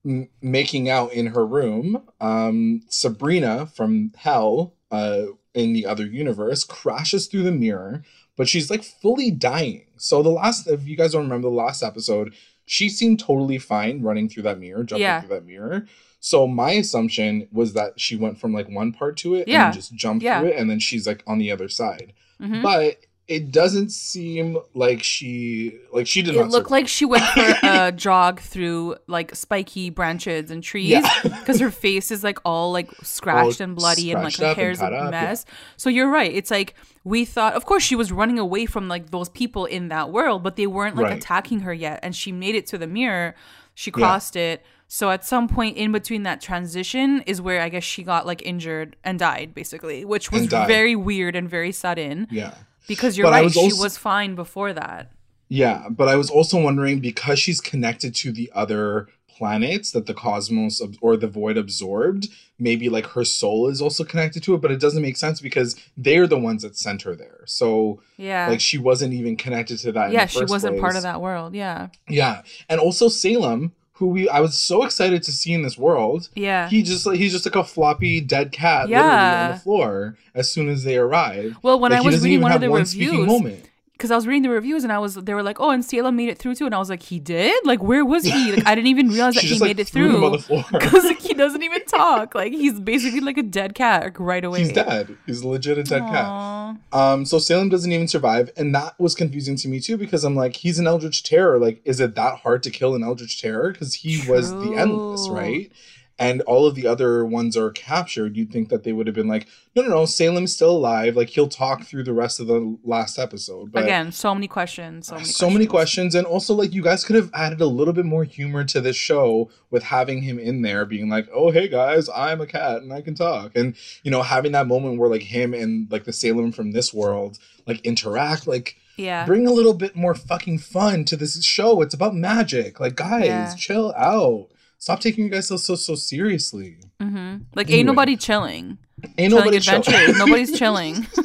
m- 0.05 0.27
making 0.41 0.89
out 0.89 1.13
in 1.13 1.27
her 1.27 1.45
room 1.45 2.03
um 2.19 2.81
sabrina 2.89 3.65
from 3.67 4.11
hell 4.17 4.73
uh 4.91 5.23
in 5.57 5.73
the 5.73 5.85
other 5.85 6.05
universe, 6.05 6.63
crashes 6.63 7.27
through 7.27 7.43
the 7.43 7.51
mirror, 7.51 8.03
but 8.35 8.47
she's 8.47 8.69
like 8.69 8.83
fully 8.83 9.31
dying. 9.31 9.85
So 9.97 10.21
the 10.21 10.29
last, 10.29 10.67
if 10.67 10.87
you 10.87 10.95
guys 10.95 11.13
don't 11.13 11.23
remember 11.23 11.49
the 11.49 11.55
last 11.55 11.81
episode, 11.81 12.33
she 12.65 12.89
seemed 12.89 13.19
totally 13.19 13.57
fine 13.57 14.01
running 14.03 14.29
through 14.29 14.43
that 14.43 14.59
mirror, 14.59 14.83
jumping 14.83 15.01
yeah. 15.01 15.21
through 15.21 15.35
that 15.35 15.45
mirror. 15.45 15.87
So 16.19 16.45
my 16.47 16.71
assumption 16.71 17.47
was 17.51 17.73
that 17.73 17.99
she 17.99 18.15
went 18.15 18.37
from 18.39 18.53
like 18.53 18.69
one 18.69 18.91
part 18.91 19.17
to 19.17 19.35
it 19.35 19.47
yeah. 19.47 19.65
and 19.65 19.73
just 19.73 19.95
jumped 19.95 20.23
yeah. 20.23 20.39
through 20.39 20.49
it, 20.49 20.57
and 20.57 20.69
then 20.69 20.79
she's 20.79 21.07
like 21.07 21.23
on 21.25 21.39
the 21.39 21.51
other 21.51 21.69
side. 21.69 22.13
Mm-hmm. 22.39 22.61
But 22.61 23.06
it 23.27 23.51
doesn't 23.51 23.91
seem 23.91 24.57
like 24.73 25.03
she 25.03 25.77
like 25.91 26.07
she 26.07 26.21
did 26.21 26.35
it 26.35 26.45
looked 26.45 26.71
like 26.71 26.87
she 26.87 27.03
went 27.03 27.25
for 27.25 27.55
a 27.61 27.91
jog 27.95 28.39
through 28.39 28.95
like 29.07 29.35
spiky 29.35 29.89
branches 29.89 30.49
and 30.49 30.63
trees 30.63 31.05
because 31.23 31.59
yeah. 31.59 31.65
her 31.65 31.71
face 31.71 32.09
is 32.09 32.23
like 32.23 32.39
all 32.45 32.71
like 32.71 32.89
scratched 33.03 33.59
all 33.59 33.65
and 33.65 33.75
bloody 33.75 34.11
and 34.11 34.23
like 34.23 34.37
her 34.37 34.53
hair's 34.53 34.79
a 34.79 34.89
mess. 35.11 35.45
Yeah. 35.45 35.53
So 35.75 35.89
you're 35.89 36.09
right. 36.09 36.33
It's 36.33 36.49
like 36.49 36.75
we 37.03 37.25
thought. 37.25 37.53
Of 37.53 37.65
course, 37.65 37.83
she 37.83 37.95
was 37.95 38.11
running 38.11 38.39
away 38.39 38.65
from 38.65 38.87
like 38.87 39.11
those 39.11 39.29
people 39.29 39.65
in 39.65 39.89
that 39.89 40.09
world, 40.09 40.41
but 40.41 40.55
they 40.55 40.67
weren't 40.67 40.95
like 40.95 41.07
right. 41.07 41.17
attacking 41.17 41.61
her 41.61 41.73
yet. 41.73 41.99
And 42.03 42.15
she 42.15 42.31
made 42.31 42.55
it 42.55 42.65
to 42.67 42.77
the 42.77 42.87
mirror. 42.87 43.35
She 43.73 43.91
crossed 43.91 44.35
yeah. 44.35 44.53
it. 44.53 44.65
So 44.87 45.11
at 45.11 45.25
some 45.25 45.49
point 45.49 45.75
in 45.75 45.91
between 45.91 46.23
that 46.23 46.39
transition 46.39 47.21
is 47.21 47.41
where 47.41 47.61
I 47.61 47.67
guess 47.67 47.83
she 47.83 48.03
got 48.03 48.25
like 48.25 48.41
injured 48.45 48.95
and 49.03 49.19
died 49.19 49.53
basically, 49.53 50.05
which 50.05 50.31
was 50.31 50.45
very 50.45 50.95
weird 50.95 51.35
and 51.35 51.49
very 51.49 51.73
sudden. 51.73 52.27
Yeah. 52.31 52.55
Because 52.87 53.17
you're 53.17 53.25
but 53.25 53.31
right, 53.31 53.43
was 53.43 53.57
also, 53.57 53.75
she 53.75 53.81
was 53.81 53.97
fine 53.97 54.35
before 54.35 54.73
that. 54.73 55.11
Yeah, 55.49 55.87
but 55.89 56.07
I 56.07 56.15
was 56.15 56.29
also 56.29 56.61
wondering 56.61 56.99
because 56.99 57.39
she's 57.39 57.61
connected 57.61 58.13
to 58.15 58.31
the 58.31 58.51
other 58.53 59.07
planets 59.37 59.91
that 59.91 60.07
the 60.07 60.13
cosmos 60.13 60.81
or 60.99 61.15
the 61.15 61.27
void 61.27 61.57
absorbed, 61.57 62.27
maybe 62.57 62.89
like 62.89 63.05
her 63.07 63.23
soul 63.23 63.67
is 63.67 63.81
also 63.81 64.03
connected 64.03 64.41
to 64.43 64.55
it, 64.55 64.61
but 64.61 64.71
it 64.71 64.79
doesn't 64.79 65.01
make 65.01 65.15
sense 65.15 65.39
because 65.39 65.75
they're 65.95 66.25
the 66.27 66.39
ones 66.39 66.63
that 66.63 66.75
sent 66.75 67.03
her 67.03 67.15
there. 67.15 67.41
So 67.45 68.01
yeah, 68.17 68.47
like 68.47 68.59
she 68.59 68.77
wasn't 68.77 69.13
even 69.13 69.37
connected 69.37 69.77
to 69.79 69.91
that. 69.93 70.11
Yeah, 70.11 70.25
she 70.25 70.43
wasn't 70.43 70.73
place. 70.73 70.81
part 70.81 70.95
of 70.95 71.03
that 71.03 71.21
world. 71.21 71.53
Yeah, 71.53 71.89
yeah, 72.09 72.41
and 72.67 72.79
also 72.79 73.09
Salem, 73.09 73.73
who 73.97 74.07
we 74.07 74.29
I 74.29 74.39
was 74.41 74.55
so 74.55 74.83
excited 74.83 75.23
to 75.23 75.31
see 75.31 75.53
in 75.53 75.63
this 75.63 75.77
world. 75.77 76.29
Yeah. 76.35 76.69
He 76.69 76.83
just 76.83 77.05
like 77.05 77.17
he's 77.17 77.31
just 77.31 77.45
like 77.45 77.55
a 77.55 77.63
floppy 77.63 78.21
dead 78.21 78.51
cat 78.51 78.89
yeah. 78.89 79.01
literally 79.01 79.43
on 79.43 79.51
the 79.51 79.59
floor 79.59 80.17
as 80.35 80.51
soon 80.51 80.69
as 80.69 80.83
they 80.83 80.97
arrive. 80.97 81.57
Well, 81.63 81.79
when 81.79 81.91
like, 81.91 82.01
I 82.01 82.03
was 82.03 82.23
reading 82.23 82.41
one 82.41 82.51
of 82.51 82.61
the 82.61 82.69
reviews, 82.69 83.66
because 83.97 84.11
I 84.11 84.15
was 84.15 84.27
reading 84.27 84.43
the 84.43 84.49
reviews 84.49 84.83
and 84.83 84.93
I 84.93 84.99
was 84.99 85.15
they 85.15 85.33
were 85.33 85.41
like, 85.41 85.59
oh, 85.59 85.71
and 85.71 85.83
Salem 85.83 86.15
made 86.15 86.29
it 86.29 86.37
through 86.37 86.55
too, 86.55 86.65
and 86.65 86.75
I 86.75 86.77
was 86.77 86.89
like, 86.89 87.01
he 87.01 87.19
did? 87.19 87.65
Like, 87.65 87.81
where 87.81 88.05
was 88.05 88.23
he? 88.23 88.53
Like, 88.53 88.67
I 88.67 88.75
didn't 88.75 88.87
even 88.87 89.09
realize 89.09 89.33
that 89.35 89.43
he 89.43 89.49
just, 89.49 89.61
made 89.61 89.77
like, 89.77 89.87
it 89.87 89.89
through 89.89 90.37
because 90.71 91.03
like, 91.03 91.19
he 91.19 91.33
doesn't 91.33 91.63
even 91.63 91.83
talk. 91.85 92.35
Like, 92.35 92.53
he's 92.53 92.79
basically 92.79 93.21
like 93.21 93.37
a 93.37 93.43
dead 93.43 93.73
cat 93.73 94.03
like, 94.03 94.19
right 94.19 94.45
away. 94.45 94.59
He's 94.59 94.71
dead. 94.71 95.17
He's 95.25 95.43
legit 95.43 95.79
a 95.79 95.83
dead 95.83 96.03
Aww. 96.03 96.77
cat. 96.91 96.97
Um, 96.97 97.25
so 97.25 97.39
Salem 97.39 97.69
doesn't 97.69 97.91
even 97.91 98.07
survive, 98.07 98.51
and 98.55 98.73
that 98.75 98.99
was 98.99 99.15
confusing 99.15 99.55
to 99.57 99.67
me 99.67 99.79
too 99.79 99.97
because 99.97 100.23
I'm 100.23 100.35
like, 100.35 100.57
he's 100.57 100.77
an 100.77 100.87
Eldritch 100.87 101.23
Terror. 101.23 101.57
Like, 101.57 101.81
is 101.83 101.99
it 101.99 102.15
that 102.15 102.39
hard 102.39 102.63
to 102.63 102.69
kill 102.69 102.93
an 102.93 103.03
Eldritch 103.03 103.41
Terror? 103.41 103.71
Because 103.71 103.95
he 103.95 104.21
True. 104.21 104.35
was 104.35 104.51
the 104.51 104.75
Endless, 104.75 105.27
right? 105.29 105.71
And 106.19 106.41
all 106.41 106.65
of 106.65 106.73
the 106.73 106.87
other 106.87 107.23
ones 107.23 107.55
are 107.55 107.69
captured, 107.69 108.35
you'd 108.35 108.51
think 108.51 108.69
that 108.69 108.83
they 108.83 108.91
would 108.91 109.05
have 109.05 109.15
been 109.15 109.27
like, 109.27 109.47
no, 109.75 109.83
no, 109.83 109.89
no, 109.89 110.05
Salem's 110.05 110.53
still 110.53 110.71
alive. 110.71 111.15
Like 111.15 111.29
he'll 111.29 111.47
talk 111.47 111.83
through 111.83 112.03
the 112.03 112.13
rest 112.13 112.39
of 112.39 112.47
the 112.47 112.77
last 112.83 113.19
episode. 113.19 113.71
But 113.71 113.83
Again, 113.83 114.11
so 114.11 114.33
many 114.33 114.47
questions. 114.47 115.07
So 115.07 115.15
many, 115.15 115.25
so 115.25 115.29
questions. 115.31 115.53
many 115.53 115.65
questions. 115.67 116.15
And 116.15 116.25
also, 116.25 116.55
like, 116.55 116.73
you 116.73 116.81
guys 116.81 117.03
could 117.03 117.15
have 117.15 117.29
added 117.33 117.61
a 117.61 117.67
little 117.67 117.93
bit 117.93 118.05
more 118.05 118.23
humor 118.23 118.63
to 118.63 118.81
this 118.81 118.95
show 118.95 119.51
with 119.69 119.83
having 119.83 120.23
him 120.23 120.39
in 120.39 120.63
there 120.63 120.85
being 120.85 121.07
like, 121.07 121.27
oh, 121.31 121.51
hey 121.51 121.67
guys, 121.67 122.09
I'm 122.15 122.41
a 122.41 122.47
cat 122.47 122.81
and 122.81 122.91
I 122.91 123.01
can 123.01 123.13
talk. 123.13 123.55
And, 123.55 123.75
you 124.03 124.09
know, 124.09 124.23
having 124.23 124.53
that 124.53 124.67
moment 124.67 124.97
where 124.97 125.09
like 125.09 125.21
him 125.21 125.53
and 125.53 125.91
like 125.91 126.05
the 126.05 126.13
Salem 126.13 126.51
from 126.51 126.71
this 126.71 126.93
world 126.93 127.37
like 127.67 127.79
interact, 127.81 128.47
like, 128.47 128.77
yeah. 128.97 129.27
Bring 129.27 129.45
a 129.45 129.51
little 129.51 129.75
bit 129.75 129.95
more 129.95 130.15
fucking 130.15 130.57
fun 130.57 131.05
to 131.05 131.15
this 131.15 131.43
show. 131.43 131.83
It's 131.83 131.93
about 131.93 132.15
magic. 132.15 132.79
Like, 132.79 132.95
guys, 132.95 133.25
yeah. 133.27 133.53
chill 133.55 133.93
out. 133.95 134.47
Stop 134.79 134.99
taking 134.99 135.25
you 135.25 135.29
guys 135.29 135.47
so 135.47 135.57
so 135.57 135.75
so 135.75 135.95
seriously. 135.95 136.77
Mm-hmm. 136.99 137.43
Like 137.55 137.67
anyway. 137.67 137.79
ain't 137.79 137.87
nobody 137.87 138.15
chilling. 138.15 138.77
Ain't 139.17 139.31
chilling 139.31 139.45
nobody 139.45 139.59
chilling. 139.59 140.17
Nobody's 140.17 140.57
chilling. 140.57 141.07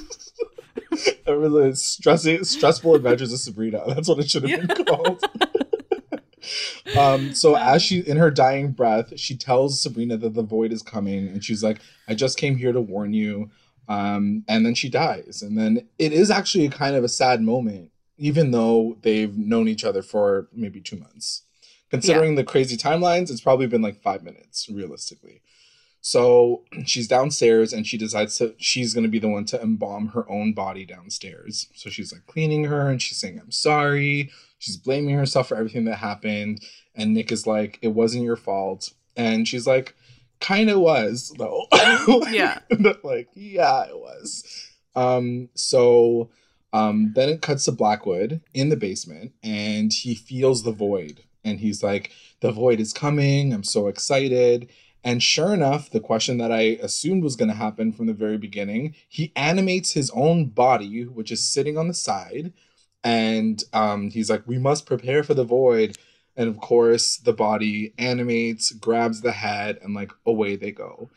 a 1.27 1.75
stressing, 1.75 2.45
stressful 2.45 2.95
adventures 2.95 3.33
of 3.33 3.39
Sabrina. 3.39 3.83
That's 3.87 4.09
what 4.09 4.19
it 4.19 4.31
should 4.31 4.49
have 4.49 4.67
been 4.67 4.85
called. 4.85 5.23
um, 6.99 7.35
so 7.35 7.57
as 7.57 7.83
she 7.83 8.01
in 8.01 8.17
her 8.17 8.31
dying 8.31 8.73
breath, 8.73 9.19
she 9.19 9.37
tells 9.37 9.81
Sabrina 9.81 10.17
that 10.19 10.35
the 10.35 10.43
void 10.43 10.73
is 10.73 10.83
coming, 10.83 11.29
and 11.29 11.45
she's 11.45 11.63
like, 11.63 11.81
"I 12.09 12.15
just 12.15 12.39
came 12.39 12.57
here 12.57 12.73
to 12.73 12.81
warn 12.81 13.13
you." 13.13 13.51
Um, 13.89 14.45
and 14.49 14.65
then 14.65 14.75
she 14.75 14.89
dies, 14.89 15.43
and 15.43 15.59
then 15.59 15.89
it 15.99 16.13
is 16.13 16.31
actually 16.31 16.69
kind 16.69 16.95
of 16.95 17.05
a 17.05 17.09
sad 17.09 17.43
moment, 17.43 17.91
even 18.17 18.51
though 18.51 18.97
they've 19.03 19.37
known 19.37 19.69
each 19.69 19.85
other 19.85 20.03
for 20.03 20.49
maybe 20.53 20.81
two 20.81 20.97
months. 20.97 21.43
Considering 21.93 22.33
yeah. 22.33 22.37
the 22.37 22.45
crazy 22.45 22.75
timelines, 22.75 23.31
it's 23.31 23.43
probably 23.43 23.67
been 23.67 23.83
like 23.83 24.01
five 24.01 24.23
minutes, 24.23 24.67
realistically. 24.71 25.43
So 26.01 26.63
she's 26.87 27.07
downstairs 27.07 27.75
and 27.75 27.87
she 27.87 27.99
decides 27.99 28.39
to 28.39 28.55
she's 28.57 28.95
gonna 28.95 29.09
be 29.09 29.19
the 29.19 29.29
one 29.29 29.45
to 29.47 29.61
embalm 29.61 30.09
her 30.09 30.29
own 30.31 30.55
body 30.55 30.87
downstairs. 30.87 31.69
So 31.75 31.91
she's 31.91 32.11
like 32.11 32.27
cleaning 32.27 32.65
her 32.65 32.89
and 32.89 33.01
she's 33.01 33.19
saying, 33.19 33.39
I'm 33.39 33.53
sorry. 33.53 34.31
She's 34.59 34.79
blaming 34.79 35.17
herself 35.17 35.49
for 35.49 35.57
everything 35.59 35.85
that 35.85 35.97
happened. 35.97 36.65
And 36.95 37.13
Nick 37.13 37.31
is 37.31 37.47
like, 37.47 37.79
It 37.83 37.89
wasn't 37.89 38.25
your 38.25 38.37
fault. 38.37 38.95
And 39.15 39.47
she's 39.47 39.67
like, 39.67 39.95
kinda 40.41 40.79
was, 40.79 41.35
though. 41.37 41.67
Yeah. 42.31 42.61
like, 43.05 43.29
yeah, 43.35 43.85
it 43.85 43.99
was. 43.99 44.71
Um, 44.97 45.51
so 45.55 46.31
um, 46.73 47.13
then 47.15 47.29
it 47.29 47.43
cuts 47.43 47.67
to 47.67 47.73
Blackwood 47.73 48.41
in 48.55 48.71
the 48.71 48.77
basement 48.77 49.33
and 49.43 49.93
he 49.93 50.15
feels 50.15 50.63
the 50.63 50.73
void 50.73 51.21
and 51.45 51.61
he's 51.61 51.83
like, 51.83 52.13
The 52.41 52.53
void 52.53 52.81
is 52.81 52.93
coming. 52.93 53.53
I'm 53.53 53.65
so 53.65 53.89
excited. 53.89 54.69
And 55.05 55.23
sure 55.23 55.53
enough, 55.53 55.91
the 55.91 56.01
question 56.01 56.39
that 56.39 56.53
I 56.53 56.79
assumed 56.81 57.25
was 57.25 57.35
going 57.35 57.49
to 57.49 57.57
happen 57.57 57.93
from 57.93 58.07
the 58.07 58.13
very 58.13 58.39
beginning, 58.39 58.95
he 59.09 59.33
animates 59.35 59.93
his 59.93 60.11
own 60.11 60.47
body, 60.47 61.05
which 61.05 61.33
is 61.33 61.45
sitting 61.45 61.77
on 61.77 61.89
the 61.89 61.95
side. 61.95 62.53
And 63.03 63.63
um, 63.73 64.11
he's 64.11 64.31
like, 64.31 64.47
We 64.47 64.59
must 64.59 64.87
prepare 64.87 65.23
for 65.23 65.35
the 65.35 65.45
void. 65.45 65.99
And 66.37 66.49
of 66.49 66.59
course, 66.59 67.19
the 67.19 67.33
body 67.33 67.93
animates, 67.99 68.73
grabs 68.73 69.21
the 69.21 69.33
head, 69.33 69.79
and 69.83 69.95
like 69.95 70.13
away 70.25 70.57
they 70.57 70.73
go. 70.73 71.11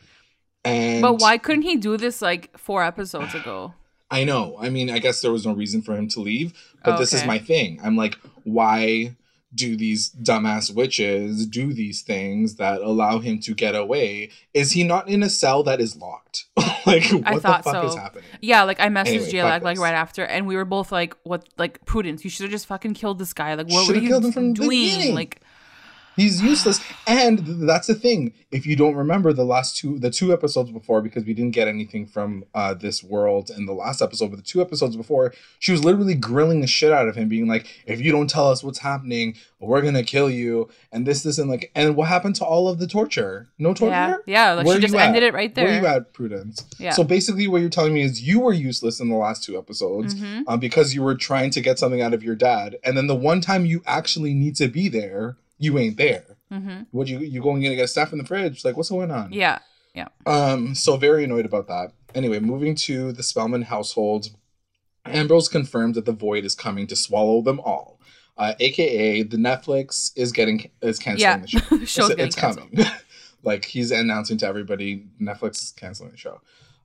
And 0.64 1.00
but 1.00 1.20
why 1.20 1.38
couldn't 1.38 1.62
he 1.62 1.76
do 1.76 1.96
this 1.96 2.20
like 2.20 2.56
four 2.58 2.82
episodes 2.82 3.34
ago? 3.34 3.72
I 4.10 4.24
know. 4.24 4.56
I 4.60 4.68
mean, 4.68 4.90
I 4.90 4.98
guess 4.98 5.20
there 5.20 5.32
was 5.32 5.46
no 5.46 5.52
reason 5.52 5.80
for 5.80 5.96
him 5.96 6.08
to 6.08 6.20
leave, 6.20 6.52
but 6.84 6.94
oh, 6.94 6.98
this 6.98 7.12
is 7.12 7.24
my 7.24 7.38
thing. 7.38 7.80
I'm 7.82 7.96
like, 7.96 8.16
why 8.44 9.16
do 9.54 9.76
these 9.76 10.10
dumbass 10.10 10.74
witches 10.74 11.46
do 11.46 11.72
these 11.72 12.02
things 12.02 12.56
that 12.56 12.80
allow 12.80 13.18
him 13.18 13.40
to 13.40 13.54
get 13.54 13.74
away? 13.74 14.30
Is 14.54 14.72
he 14.72 14.84
not 14.84 15.08
in 15.08 15.22
a 15.22 15.30
cell 15.30 15.62
that 15.62 15.80
is 15.80 15.96
locked? 15.96 16.46
like 16.86 17.04
what 17.10 17.26
I 17.26 17.38
thought 17.38 17.64
the 17.64 17.70
fuck 17.70 17.82
so. 17.82 17.86
is 17.86 17.94
happening? 17.94 18.24
Yeah, 18.40 18.64
like 18.64 18.80
I 18.80 18.88
messaged 18.88 19.32
anyway, 19.32 19.60
like 19.60 19.78
right 19.78 19.94
after, 19.94 20.24
and 20.24 20.46
we 20.46 20.56
were 20.56 20.64
both 20.64 20.92
like, 20.92 21.16
"What? 21.22 21.48
Like 21.56 21.84
Prudence, 21.84 22.24
you 22.24 22.30
should 22.30 22.44
have 22.44 22.50
just 22.50 22.66
fucking 22.66 22.94
killed 22.94 23.18
this 23.18 23.32
guy. 23.32 23.54
Like 23.54 23.68
what 23.68 23.86
Should've 23.86 24.02
were 24.02 24.08
you 24.32 24.54
doing? 24.54 25.14
Like." 25.14 25.40
He's 26.16 26.42
useless. 26.42 26.80
and 27.06 27.68
that's 27.68 27.86
the 27.86 27.94
thing. 27.94 28.32
If 28.50 28.64
you 28.66 28.74
don't 28.74 28.94
remember 28.94 29.32
the 29.32 29.44
last 29.44 29.76
two 29.76 29.98
the 29.98 30.10
two 30.10 30.32
episodes 30.32 30.70
before, 30.70 31.02
because 31.02 31.24
we 31.24 31.34
didn't 31.34 31.52
get 31.52 31.68
anything 31.68 32.06
from 32.06 32.44
uh, 32.54 32.74
this 32.74 33.04
world 33.04 33.50
in 33.50 33.66
the 33.66 33.74
last 33.74 34.00
episode, 34.00 34.30
but 34.30 34.36
the 34.36 34.42
two 34.42 34.62
episodes 34.62 34.96
before, 34.96 35.34
she 35.58 35.72
was 35.72 35.84
literally 35.84 36.14
grilling 36.14 36.62
the 36.62 36.66
shit 36.66 36.90
out 36.90 37.06
of 37.06 37.16
him, 37.16 37.28
being 37.28 37.46
like, 37.46 37.66
if 37.86 38.00
you 38.00 38.12
don't 38.12 38.30
tell 38.30 38.50
us 38.50 38.64
what's 38.64 38.78
happening, 38.78 39.36
we're 39.60 39.82
gonna 39.82 40.02
kill 40.02 40.30
you. 40.30 40.68
And 40.90 41.06
this, 41.06 41.22
this, 41.22 41.38
and 41.38 41.50
like 41.50 41.70
and 41.74 41.96
what 41.96 42.08
happened 42.08 42.36
to 42.36 42.44
all 42.44 42.68
of 42.68 42.78
the 42.78 42.86
torture? 42.86 43.48
No 43.58 43.74
torture? 43.74 43.90
Yeah, 43.90 44.16
yeah 44.26 44.52
like 44.52 44.66
Where 44.66 44.76
she 44.76 44.82
just 44.82 44.94
ended 44.94 45.22
it 45.22 45.34
right 45.34 45.54
there. 45.54 45.66
Where 45.66 45.80
you 45.80 45.86
at, 45.86 46.12
Prudence? 46.14 46.64
Yeah. 46.78 46.92
So 46.92 47.04
basically 47.04 47.48
what 47.48 47.60
you're 47.60 47.70
telling 47.70 47.92
me 47.92 48.02
is 48.02 48.22
you 48.22 48.40
were 48.40 48.52
useless 48.52 49.00
in 49.00 49.08
the 49.08 49.16
last 49.16 49.44
two 49.44 49.58
episodes 49.58 50.14
mm-hmm. 50.14 50.42
um, 50.48 50.60
because 50.60 50.94
you 50.94 51.02
were 51.02 51.14
trying 51.14 51.50
to 51.50 51.60
get 51.60 51.78
something 51.78 52.00
out 52.00 52.14
of 52.14 52.22
your 52.22 52.34
dad. 52.34 52.76
And 52.84 52.96
then 52.96 53.06
the 53.06 53.14
one 53.14 53.40
time 53.40 53.66
you 53.66 53.82
actually 53.86 54.34
need 54.34 54.56
to 54.56 54.68
be 54.68 54.88
there, 54.88 55.36
you 55.58 55.78
ain't 55.78 55.96
there. 55.96 56.24
Mm-hmm. 56.52 56.82
What 56.90 57.08
you 57.08 57.18
you 57.18 57.42
going 57.42 57.62
in 57.62 57.70
to 57.70 57.76
get 57.76 57.88
stuff 57.88 58.12
in 58.12 58.18
the 58.18 58.24
fridge? 58.24 58.64
Like 58.64 58.76
what's 58.76 58.90
going 58.90 59.10
on? 59.10 59.32
Yeah, 59.32 59.58
yeah. 59.94 60.08
Um, 60.26 60.74
so 60.74 60.96
very 60.96 61.24
annoyed 61.24 61.46
about 61.46 61.66
that. 61.68 61.92
Anyway, 62.14 62.38
moving 62.38 62.74
to 62.74 63.12
the 63.12 63.22
Spellman 63.22 63.62
household, 63.62 64.28
Ambrose 65.04 65.48
confirms 65.48 65.96
that 65.96 66.04
the 66.04 66.12
Void 66.12 66.44
is 66.44 66.54
coming 66.54 66.86
to 66.86 66.96
swallow 66.96 67.42
them 67.42 67.60
all. 67.60 68.00
Uh, 68.38 68.54
AKA 68.60 69.22
the 69.22 69.36
Netflix 69.36 70.12
is 70.14 70.30
getting 70.32 70.70
is 70.82 70.98
canceling 70.98 71.20
yeah. 71.20 71.38
the 71.38 71.48
show. 71.48 71.84
show's 71.84 72.10
it's, 72.10 72.20
it's 72.22 72.36
coming. 72.36 72.78
like 73.42 73.64
he's 73.64 73.90
announcing 73.90 74.38
to 74.38 74.46
everybody, 74.46 75.06
Netflix 75.20 75.62
is 75.62 75.72
canceling 75.76 76.10
the 76.10 76.16
show. 76.16 76.40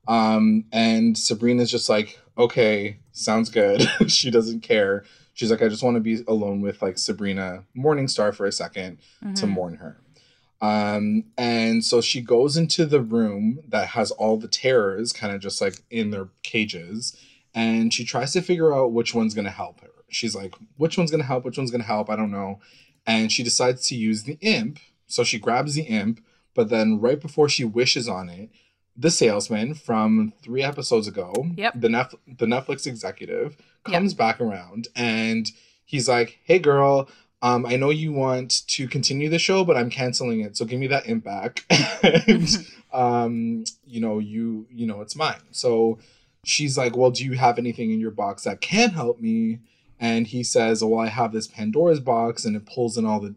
Um, 0.08 0.64
and 0.72 1.16
Sabrina's 1.16 1.70
just 1.70 1.88
like, 1.88 2.18
okay, 2.36 2.98
sounds 3.12 3.50
good. 3.50 3.86
she 4.08 4.30
doesn't 4.30 4.60
care 4.60 5.04
she's 5.34 5.50
like, 5.50 5.62
I 5.62 5.68
just 5.68 5.82
want 5.82 5.96
to 5.96 6.00
be 6.00 6.22
alone 6.26 6.60
with 6.60 6.82
like 6.82 6.98
Sabrina 6.98 7.64
Morningstar 7.76 8.34
for 8.34 8.46
a 8.46 8.50
2nd 8.50 8.98
mm-hmm. 9.24 9.34
to 9.34 9.46
mourn 9.46 9.76
her. 9.76 9.98
Um, 10.60 11.24
and 11.36 11.84
so 11.84 12.00
she 12.00 12.20
goes 12.20 12.56
into 12.56 12.86
the 12.86 13.00
room 13.00 13.60
that 13.66 13.88
has 13.88 14.12
all 14.12 14.36
the 14.36 14.46
terrors 14.48 15.12
kind 15.12 15.34
of 15.34 15.40
just 15.40 15.60
like 15.60 15.82
in 15.90 16.10
their 16.10 16.28
cages, 16.44 17.16
and 17.52 17.92
she 17.92 18.04
tries 18.04 18.32
to 18.32 18.40
figure 18.40 18.72
out 18.72 18.92
which 18.92 19.12
one's 19.12 19.34
gonna 19.34 19.50
help 19.50 19.80
her. 19.80 19.90
She's 20.08 20.36
like, 20.36 20.54
which 20.76 20.96
one's 20.96 21.10
gonna 21.10 21.24
help? 21.24 21.44
Which 21.44 21.58
one's 21.58 21.72
gonna 21.72 21.82
help? 21.82 22.08
I 22.08 22.16
don't 22.16 22.30
know. 22.30 22.60
And 23.04 23.32
she 23.32 23.42
decides 23.42 23.88
to 23.88 23.96
use 23.96 24.22
the 24.22 24.38
imp. 24.40 24.78
So 25.08 25.24
she 25.24 25.40
grabs 25.40 25.74
the 25.74 25.82
imp, 25.82 26.24
but 26.54 26.68
then 26.68 27.00
right 27.00 27.20
before 27.20 27.48
she 27.48 27.64
wishes 27.64 28.08
on 28.08 28.28
it, 28.28 28.50
the 28.96 29.10
salesman 29.10 29.74
from 29.74 30.32
three 30.42 30.62
episodes 30.62 31.08
ago, 31.08 31.32
yep. 31.56 31.72
the 31.74 31.88
Nef- 31.88 32.14
the 32.26 32.46
Netflix 32.46 32.86
executive, 32.86 33.56
comes 33.84 34.12
yep. 34.12 34.18
back 34.18 34.40
around 34.40 34.88
and 34.96 35.50
he's 35.84 36.08
like, 36.08 36.38
"Hey, 36.44 36.58
girl, 36.58 37.08
um, 37.42 37.66
I 37.66 37.76
know 37.76 37.90
you 37.90 38.12
want 38.12 38.66
to 38.68 38.88
continue 38.88 39.28
the 39.28 39.38
show, 39.38 39.64
but 39.64 39.76
I'm 39.76 39.90
canceling 39.90 40.40
it. 40.40 40.56
So 40.56 40.64
give 40.64 40.78
me 40.78 40.86
that 40.88 41.08
imp 41.08 41.24
back, 41.24 41.64
and 42.02 42.48
um, 42.92 43.64
you 43.86 44.00
know, 44.00 44.18
you 44.18 44.66
you 44.70 44.86
know, 44.86 45.00
it's 45.00 45.16
mine." 45.16 45.42
So 45.50 45.98
she's 46.44 46.78
like, 46.78 46.96
"Well, 46.96 47.10
do 47.10 47.24
you 47.24 47.34
have 47.34 47.58
anything 47.58 47.90
in 47.90 48.00
your 48.00 48.10
box 48.10 48.44
that 48.44 48.60
can 48.60 48.90
help 48.90 49.20
me?" 49.20 49.60
And 50.00 50.26
he 50.26 50.42
says, 50.42 50.82
"Well, 50.82 51.00
I 51.00 51.08
have 51.08 51.32
this 51.32 51.46
Pandora's 51.46 52.00
box, 52.00 52.44
and 52.44 52.56
it 52.56 52.66
pulls 52.66 52.96
in 52.96 53.04
all 53.06 53.20
the 53.20 53.34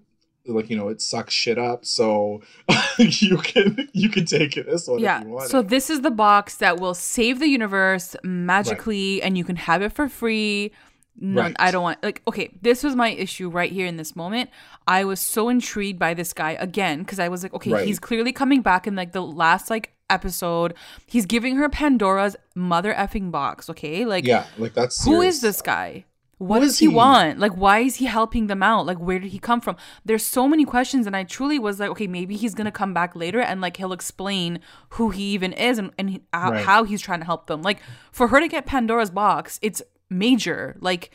like 0.47 0.69
you 0.69 0.77
know 0.77 0.89
it 0.89 1.01
sucks 1.01 1.33
shit 1.33 1.57
up 1.57 1.85
so 1.85 2.41
you 2.97 3.37
can 3.37 3.89
you 3.93 4.09
can 4.09 4.25
take 4.25 4.57
it 4.57 4.65
this 4.65 4.87
one 4.87 4.99
yeah 4.99 5.23
so 5.47 5.61
this 5.61 5.89
is 5.89 6.01
the 6.01 6.11
box 6.11 6.57
that 6.57 6.79
will 6.79 6.93
save 6.93 7.39
the 7.39 7.47
universe 7.47 8.15
magically 8.23 9.15
right. 9.15 9.27
and 9.27 9.37
you 9.37 9.43
can 9.43 9.55
have 9.55 9.81
it 9.81 9.91
for 9.91 10.07
free 10.07 10.71
no 11.17 11.41
right. 11.41 11.55
i 11.59 11.71
don't 11.71 11.83
want 11.83 12.01
like 12.03 12.21
okay 12.27 12.49
this 12.61 12.83
was 12.83 12.95
my 12.95 13.09
issue 13.09 13.49
right 13.49 13.71
here 13.71 13.85
in 13.85 13.97
this 13.97 14.15
moment 14.15 14.49
i 14.87 15.03
was 15.03 15.19
so 15.19 15.49
intrigued 15.49 15.97
by 15.97 16.13
this 16.13 16.33
guy 16.33 16.51
again 16.59 16.99
because 16.99 17.19
i 17.19 17.27
was 17.27 17.41
like 17.43 17.53
okay 17.53 17.71
right. 17.71 17.87
he's 17.87 17.99
clearly 17.99 18.31
coming 18.31 18.61
back 18.61 18.85
in 18.85 18.95
like 18.95 19.13
the 19.13 19.21
last 19.21 19.69
like 19.69 19.91
episode 20.09 20.75
he's 21.07 21.25
giving 21.25 21.55
her 21.55 21.67
pandora's 21.67 22.35
mother 22.53 22.93
effing 22.93 23.31
box 23.31 23.69
okay 23.69 24.05
like 24.05 24.25
yeah 24.25 24.45
like 24.57 24.73
that's 24.73 24.97
serious. 24.97 25.17
who 25.17 25.21
is 25.21 25.41
this 25.41 25.61
guy 25.61 26.05
what 26.37 26.59
does 26.59 26.79
he, 26.79 26.87
he, 26.87 26.93
want? 26.93 27.39
Like, 27.39 27.53
why 27.53 27.79
is 27.79 27.95
he 27.95 28.05
helping 28.05 28.47
them 28.47 28.61
out? 28.61 28.85
Like, 28.85 28.97
where 28.97 29.19
did 29.19 29.31
he 29.31 29.39
come 29.39 29.61
from? 29.61 29.77
There's 30.03 30.25
so 30.25 30.47
many 30.47 30.65
questions, 30.65 31.07
and 31.07 31.15
I 31.15 31.23
truly 31.23 31.59
was 31.59 31.79
like, 31.79 31.89
okay, 31.91 32.07
maybe 32.07 32.35
he's 32.35 32.53
gonna 32.53 32.71
come 32.71 32.93
back 32.93 33.15
later 33.15 33.39
and 33.39 33.61
like 33.61 33.77
he'll 33.77 33.93
explain 33.93 34.59
who 34.89 35.11
he 35.11 35.23
even 35.33 35.53
is 35.53 35.77
and, 35.77 35.91
and 35.97 36.21
how, 36.33 36.51
right. 36.51 36.65
how 36.65 36.83
he's 36.83 37.01
trying 37.01 37.19
to 37.19 37.25
help 37.25 37.47
them. 37.47 37.61
Like, 37.61 37.79
for 38.11 38.27
her 38.27 38.39
to 38.39 38.47
get 38.47 38.65
Pandora's 38.65 39.11
box, 39.11 39.59
it's 39.61 39.81
major, 40.09 40.75
like 40.79 41.11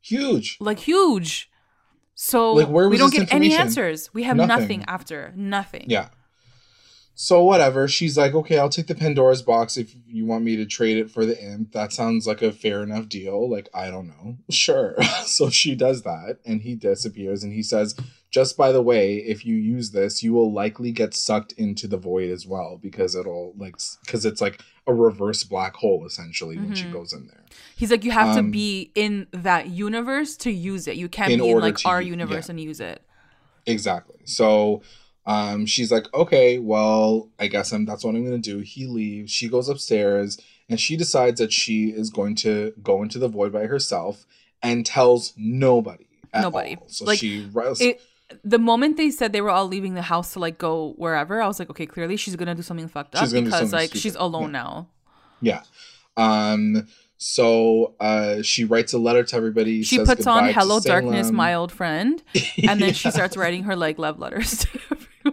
huge, 0.00 0.58
like 0.60 0.80
huge. 0.80 1.50
So 2.14 2.52
like, 2.52 2.68
where 2.68 2.88
we 2.88 2.98
don't 2.98 3.12
get 3.12 3.32
any 3.32 3.54
answers. 3.54 4.12
We 4.12 4.24
have 4.24 4.36
nothing. 4.36 4.60
nothing 4.60 4.84
after 4.88 5.32
nothing. 5.36 5.84
Yeah. 5.88 6.08
So 7.20 7.42
whatever. 7.42 7.88
She's 7.88 8.16
like, 8.16 8.32
okay, 8.32 8.58
I'll 8.58 8.68
take 8.68 8.86
the 8.86 8.94
Pandora's 8.94 9.42
box 9.42 9.76
if 9.76 9.92
you 10.06 10.24
want 10.24 10.44
me 10.44 10.54
to 10.54 10.64
trade 10.64 10.98
it 10.98 11.10
for 11.10 11.26
the 11.26 11.36
imp. 11.42 11.72
That 11.72 11.92
sounds 11.92 12.28
like 12.28 12.42
a 12.42 12.52
fair 12.52 12.80
enough 12.80 13.08
deal. 13.08 13.50
Like, 13.50 13.68
I 13.74 13.90
don't 13.90 14.06
know. 14.06 14.36
Sure. 14.50 14.94
so 15.24 15.50
she 15.50 15.74
does 15.74 16.02
that 16.02 16.38
and 16.46 16.62
he 16.62 16.76
disappears 16.76 17.42
and 17.42 17.52
he 17.52 17.60
says, 17.60 17.96
just 18.30 18.56
by 18.56 18.70
the 18.70 18.82
way, 18.82 19.16
if 19.16 19.44
you 19.44 19.56
use 19.56 19.90
this, 19.90 20.22
you 20.22 20.32
will 20.32 20.52
likely 20.52 20.92
get 20.92 21.12
sucked 21.12 21.50
into 21.54 21.88
the 21.88 21.96
void 21.96 22.30
as 22.30 22.46
well 22.46 22.78
because 22.80 23.16
it'll 23.16 23.52
like 23.58 23.78
because 24.04 24.24
it's 24.24 24.40
like 24.40 24.62
a 24.86 24.94
reverse 24.94 25.42
black 25.42 25.74
hole 25.74 26.06
essentially 26.06 26.54
mm-hmm. 26.54 26.66
when 26.66 26.74
she 26.76 26.84
mm-hmm. 26.84 26.92
goes 26.92 27.12
in 27.12 27.26
there. 27.26 27.42
He's 27.74 27.90
like, 27.90 28.04
you 28.04 28.12
have 28.12 28.36
um, 28.36 28.46
to 28.46 28.52
be 28.52 28.92
in 28.94 29.26
that 29.32 29.66
universe 29.70 30.36
to 30.38 30.52
use 30.52 30.86
it. 30.86 30.96
You 30.96 31.08
can't 31.08 31.36
be 31.36 31.50
in 31.50 31.58
like 31.58 31.84
our 31.84 32.00
universe 32.00 32.46
yeah. 32.46 32.52
and 32.52 32.60
use 32.60 32.78
it. 32.78 33.02
Exactly. 33.66 34.20
So 34.24 34.82
um, 35.28 35.66
she's 35.66 35.92
like, 35.92 36.12
okay, 36.14 36.58
well, 36.58 37.28
I 37.38 37.48
guess 37.48 37.70
I'm, 37.72 37.84
that's 37.84 38.02
what 38.02 38.14
I'm 38.14 38.24
going 38.24 38.40
to 38.40 38.50
do. 38.50 38.60
He 38.60 38.86
leaves. 38.86 39.30
She 39.30 39.46
goes 39.46 39.68
upstairs 39.68 40.40
and 40.70 40.80
she 40.80 40.96
decides 40.96 41.38
that 41.38 41.52
she 41.52 41.90
is 41.90 42.08
going 42.08 42.34
to 42.36 42.72
go 42.82 43.02
into 43.02 43.18
the 43.18 43.28
void 43.28 43.52
by 43.52 43.66
herself 43.66 44.24
and 44.62 44.86
tells 44.86 45.34
nobody. 45.36 46.06
nobody. 46.34 46.76
All. 46.76 46.88
So 46.88 47.04
like, 47.04 47.18
she. 47.18 47.46
It, 47.54 48.00
the 48.42 48.58
moment 48.58 48.96
they 48.96 49.10
said 49.10 49.34
they 49.34 49.42
were 49.42 49.50
all 49.50 49.68
leaving 49.68 49.92
the 49.92 50.02
house 50.02 50.32
to 50.32 50.38
like 50.38 50.56
go 50.56 50.94
wherever, 50.96 51.42
I 51.42 51.46
was 51.46 51.58
like, 51.58 51.68
okay, 51.70 51.86
clearly 51.86 52.16
she's 52.16 52.34
gonna 52.34 52.54
do 52.54 52.62
something 52.62 52.88
fucked 52.88 53.14
up 53.14 53.30
because 53.30 53.72
like 53.72 53.90
stupid. 53.90 54.00
she's 54.00 54.14
alone 54.14 54.52
yeah. 54.54 54.62
now. 54.62 54.88
Yeah. 55.40 55.62
Um. 56.16 56.86
So 57.18 57.94
uh, 58.00 58.42
she 58.42 58.64
writes 58.64 58.92
a 58.92 58.98
letter 58.98 59.24
to 59.24 59.36
everybody. 59.36 59.82
She 59.82 60.04
puts 60.04 60.26
on 60.26 60.52
"Hello, 60.52 60.78
Darkness, 60.78 61.30
my 61.30 61.54
old 61.54 61.72
friend," 61.72 62.22
and 62.62 62.80
then 62.80 62.88
yeah. 62.88 62.92
she 62.92 63.10
starts 63.10 63.36
writing 63.36 63.64
her 63.64 63.74
like 63.74 63.98
love 63.98 64.18
letters. 64.18 64.66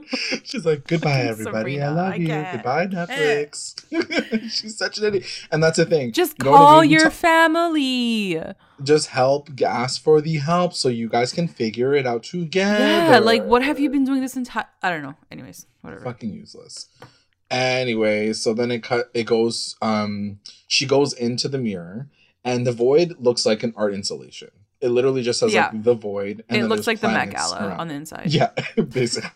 She's 0.43 0.65
like, 0.65 0.87
"Goodbye, 0.87 1.21
everybody. 1.21 1.81
I 1.81 1.89
love 1.89 2.13
I 2.13 2.15
you. 2.15 2.27
Goodbye, 2.27 2.87
Netflix." 2.87 3.75
She's 4.51 4.77
such 4.77 4.97
an 4.97 5.05
idiot, 5.05 5.25
and 5.51 5.63
that's 5.63 5.77
the 5.77 5.85
thing. 5.85 6.11
Just 6.11 6.35
you 6.39 6.51
call 6.51 6.83
your 6.83 7.09
family. 7.09 8.41
Just 8.83 9.07
help. 9.07 9.49
Ask 9.61 10.01
for 10.01 10.21
the 10.21 10.35
help 10.37 10.73
so 10.73 10.89
you 10.89 11.09
guys 11.09 11.31
can 11.31 11.47
figure 11.47 11.93
it 11.93 12.05
out 12.05 12.23
together. 12.23 12.85
Yeah, 12.85 13.19
like 13.19 13.43
what 13.43 13.63
have 13.63 13.79
you 13.79 13.89
been 13.89 14.05
doing 14.05 14.21
this 14.21 14.35
entire? 14.35 14.67
I 14.81 14.89
don't 14.89 15.03
know. 15.03 15.15
Anyways, 15.31 15.65
whatever. 15.81 16.03
Fucking 16.03 16.33
useless. 16.33 16.87
Anyway, 17.51 18.33
so 18.33 18.53
then 18.53 18.71
it 18.71 18.83
cut. 18.83 19.09
It 19.13 19.25
goes. 19.25 19.75
Um, 19.81 20.39
she 20.67 20.85
goes 20.85 21.13
into 21.13 21.47
the 21.47 21.57
mirror, 21.57 22.09
and 22.43 22.65
the 22.65 22.71
void 22.71 23.15
looks 23.19 23.45
like 23.45 23.63
an 23.63 23.73
art 23.75 23.93
installation. 23.93 24.49
It 24.85 24.89
literally 24.89 25.23
just 25.23 25.39
says 25.39 25.51
yeah. 25.51 25.69
like 25.71 25.81
the 25.81 25.95
void. 25.95 26.43
And 26.47 26.61
it 26.61 26.65
looks 26.67 26.85
like 26.85 26.99
the 26.99 27.07
Met 27.07 27.31
Gala 27.31 27.57
around. 27.57 27.79
on 27.79 27.87
the 27.87 27.95
inside. 27.95 28.27
Yeah, 28.27 28.51
basically. 28.89 29.31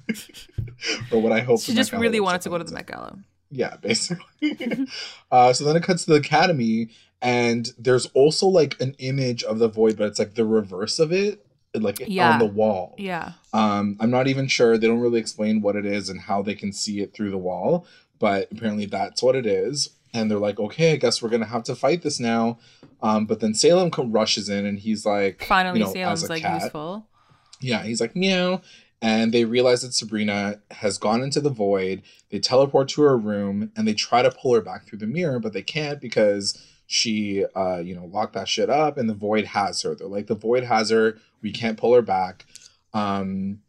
or 1.12 1.20
what 1.20 1.32
I 1.32 1.40
hope. 1.40 1.60
She 1.62 1.74
just 1.74 1.92
really 1.92 2.20
wanted 2.20 2.42
to 2.42 2.50
go 2.52 2.60
to 2.60 2.64
the 2.64 2.72
Met 2.72 2.86
Gala. 2.86 3.18
Yeah, 3.50 3.78
basically. 3.82 4.88
uh, 5.32 5.54
so 5.54 5.64
then 5.64 5.76
it 5.76 5.82
cuts 5.82 6.06
to 6.06 6.12
the 6.12 6.18
academy, 6.18 6.90
and 7.20 7.72
there's 7.80 8.06
also 8.14 8.46
like 8.46 8.80
an 8.80 8.96
image 9.00 9.44
of 9.44 9.58
the 9.58 9.68
void, 9.68 9.98
but 9.98 10.06
it's 10.06 10.20
like 10.20 10.36
the 10.36 10.46
reverse 10.46 11.00
of 11.00 11.12
it, 11.12 11.44
like 11.74 12.04
yeah. 12.08 12.34
on 12.34 12.38
the 12.40 12.46
wall. 12.46 12.94
Yeah. 13.00 13.32
Um, 13.52 13.98
I'm 14.00 14.12
not 14.12 14.28
even 14.28 14.48
sure. 14.48 14.78
They 14.78 14.86
don't 14.86 15.00
really 15.00 15.20
explain 15.20 15.64
what 15.64 15.76
it 15.76 15.88
is 15.88 16.10
and 16.10 16.22
how 16.22 16.44
they 16.44 16.54
can 16.54 16.72
see 16.72 17.02
it 17.02 17.16
through 17.16 17.32
the 17.32 17.40
wall, 17.40 17.88
but 18.20 18.50
apparently 18.52 18.86
that's 18.86 19.24
what 19.24 19.36
it 19.36 19.48
is. 19.48 19.90
And 20.14 20.30
they're 20.30 20.40
like, 20.40 20.60
okay, 20.60 20.94
I 20.94 20.96
guess 20.96 21.22
we're 21.22 21.30
gonna 21.30 21.46
have 21.46 21.64
to 21.66 21.76
fight 21.76 22.02
this 22.02 22.20
now. 22.20 22.58
Um, 23.02 23.26
but 23.26 23.40
then 23.40 23.54
Salem 23.54 23.92
rushes 24.12 24.50
in 24.50 24.66
and 24.66 24.80
he's 24.80 25.06
like, 25.06 25.44
finally, 25.44 25.80
you 25.80 25.86
know, 25.86 25.94
Salem's 25.94 26.30
like 26.30 26.42
cat. 26.42 26.64
useful. 26.64 27.08
Yeah, 27.62 27.84
he's 27.84 28.02
like 28.02 28.16
meow, 28.16 28.62
and 29.02 29.34
they 29.34 29.46
realize 29.46 29.82
that 29.82 29.94
Sabrina 29.94 30.62
has 30.72 30.98
gone 30.98 31.22
into 31.22 31.42
the 31.42 31.50
void. 31.50 32.02
They 32.30 32.40
teleport 32.40 32.90
to 32.90 33.02
her 33.04 33.18
room 33.18 33.72
and 33.76 33.88
they 33.88 33.94
try 33.94 34.22
to 34.22 34.32
pull 34.32 34.54
her 34.54 34.62
back 34.62 34.86
through 34.86 35.00
the 35.00 35.08
mirror, 35.08 35.40
but 35.40 35.54
they 35.54 35.62
can't 35.62 36.00
because 36.00 36.58
she, 36.88 37.46
uh, 37.56 37.78
you 37.78 37.94
know, 37.94 38.06
locked 38.06 38.34
that 38.34 38.48
shit 38.48 38.70
up, 38.70 38.98
and 38.98 39.08
the 39.08 39.14
void 39.14 39.46
has 39.46 39.82
her. 39.84 39.94
They're 39.94 40.08
like, 40.08 40.26
the 40.26 40.36
void 40.36 40.64
has 40.64 40.90
her. 40.90 41.20
We 41.42 41.52
can't 41.52 41.78
pull 41.78 41.94
her 41.94 42.02
back. 42.02 42.46
Um, 42.94 43.60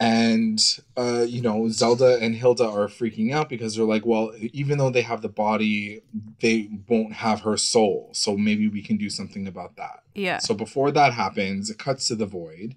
and 0.00 0.78
uh, 0.96 1.24
you 1.26 1.40
know 1.40 1.68
zelda 1.68 2.18
and 2.20 2.36
hilda 2.36 2.64
are 2.64 2.86
freaking 2.86 3.32
out 3.32 3.48
because 3.48 3.74
they're 3.74 3.84
like 3.84 4.06
well 4.06 4.32
even 4.52 4.78
though 4.78 4.90
they 4.90 5.02
have 5.02 5.22
the 5.22 5.28
body 5.28 6.02
they 6.40 6.68
won't 6.88 7.12
have 7.12 7.40
her 7.40 7.56
soul. 7.56 8.10
So 8.12 8.36
maybe 8.36 8.68
we 8.68 8.82
can 8.82 8.96
do 8.96 9.10
something 9.10 9.46
about 9.46 9.76
that. 9.76 10.02
Yeah. 10.14 10.38
So 10.38 10.54
before 10.54 10.90
that 10.92 11.12
happens 11.12 11.70
it 11.70 11.78
cuts 11.78 12.08
to 12.08 12.14
the 12.14 12.26
void. 12.26 12.74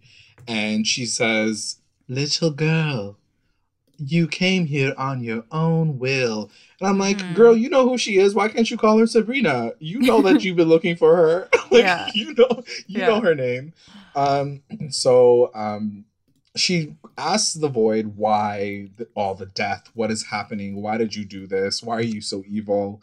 And 0.48 0.88
she 0.88 1.06
says 1.06 1.78
little 2.08 2.52
girl 2.52 3.18
you 3.98 4.28
came 4.28 4.66
here 4.66 4.96
on 4.98 5.24
your 5.24 5.46
own 5.52 6.00
will. 6.00 6.50
And 6.80 6.90
i'm 6.90 6.98
like 6.98 7.20
mm. 7.20 7.36
girl 7.36 7.56
you 7.56 7.70
know 7.70 7.88
who 7.88 7.98
she 7.98 8.18
is. 8.18 8.34
Why 8.34 8.48
can't 8.48 8.70
you 8.70 8.78
call 8.78 8.98
her 8.98 9.08
sabrina? 9.08 9.74
You 9.80 10.00
know 10.00 10.22
that 10.24 10.44
you've 10.44 10.58
been 10.58 10.70
looking 10.70 10.96
for 10.96 11.16
her. 11.16 11.50
Like 11.72 11.84
yeah. 11.84 12.10
you 12.14 12.34
know 12.34 12.64
you 12.88 13.00
yeah. 13.00 13.08
know 13.08 13.22
her 13.22 13.34
name. 13.34 13.72
Um 14.14 14.62
so 14.90 15.52
um 15.56 16.04
she 16.56 16.96
asks 17.18 17.54
the 17.54 17.70
void 17.70 18.18
why 18.18 18.90
all 19.16 19.36
the 19.36 19.46
death 19.46 19.90
what 19.94 20.12
is 20.12 20.28
happening 20.28 20.82
why 20.82 20.98
did 20.98 21.16
you 21.16 21.26
do 21.26 21.48
this 21.48 21.82
why 21.82 21.96
are 21.96 22.02
you 22.02 22.22
so 22.22 22.44
evil 22.48 23.02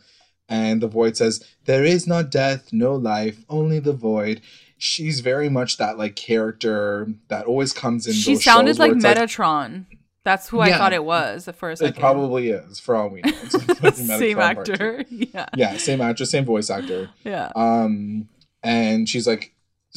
and 0.48 0.82
the 0.82 0.88
void 0.88 1.16
says 1.16 1.44
there 1.64 1.84
is 1.84 2.06
not 2.06 2.30
death 2.30 2.72
no 2.72 2.94
life 2.94 3.44
only 3.48 3.78
the 3.78 3.92
void 3.92 4.40
she's 4.76 5.20
very 5.20 5.48
much 5.48 5.76
that 5.78 5.96
like 5.98 6.14
character 6.14 7.08
that 7.28 7.46
always 7.46 7.72
comes 7.72 8.06
in 8.06 8.12
she 8.12 8.36
sounded 8.36 8.78
like 8.78 8.92
metatron 8.92 9.86
like, 9.88 9.98
that's 10.28 10.48
who 10.50 10.58
yeah, 10.58 10.74
I 10.74 10.78
thought 10.78 10.92
it 10.92 11.04
was 11.04 11.48
at 11.48 11.56
first. 11.56 11.80
It 11.80 11.96
probably 11.96 12.50
is, 12.50 12.78
for 12.78 12.94
all 12.96 13.08
we 13.08 13.22
know. 13.22 13.32
Like 13.82 13.94
same 13.94 14.38
actor. 14.38 15.04
Yeah. 15.10 15.46
Yeah, 15.56 15.78
same 15.78 16.02
actor, 16.02 16.26
same 16.26 16.44
voice 16.44 16.68
actor. 16.68 17.08
Yeah. 17.24 17.50
Um, 17.56 18.28
and 18.62 19.08
she's 19.08 19.26
like, 19.26 19.54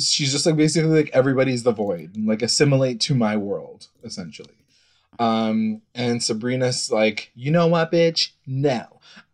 she's 0.10 0.32
just 0.32 0.46
like 0.46 0.56
basically 0.56 0.90
like 0.90 1.10
everybody's 1.14 1.64
the 1.64 1.72
void 1.72 2.16
like 2.26 2.42
assimilate 2.42 3.00
to 3.02 3.14
my 3.14 3.36
world 3.38 3.88
essentially 4.04 4.56
Um, 5.20 5.82
and 5.94 6.24
Sabrina's 6.24 6.90
like, 6.92 7.32
you 7.36 7.52
know 7.52 7.68
what, 7.68 7.92
bitch? 7.92 8.30
No. 8.48 8.88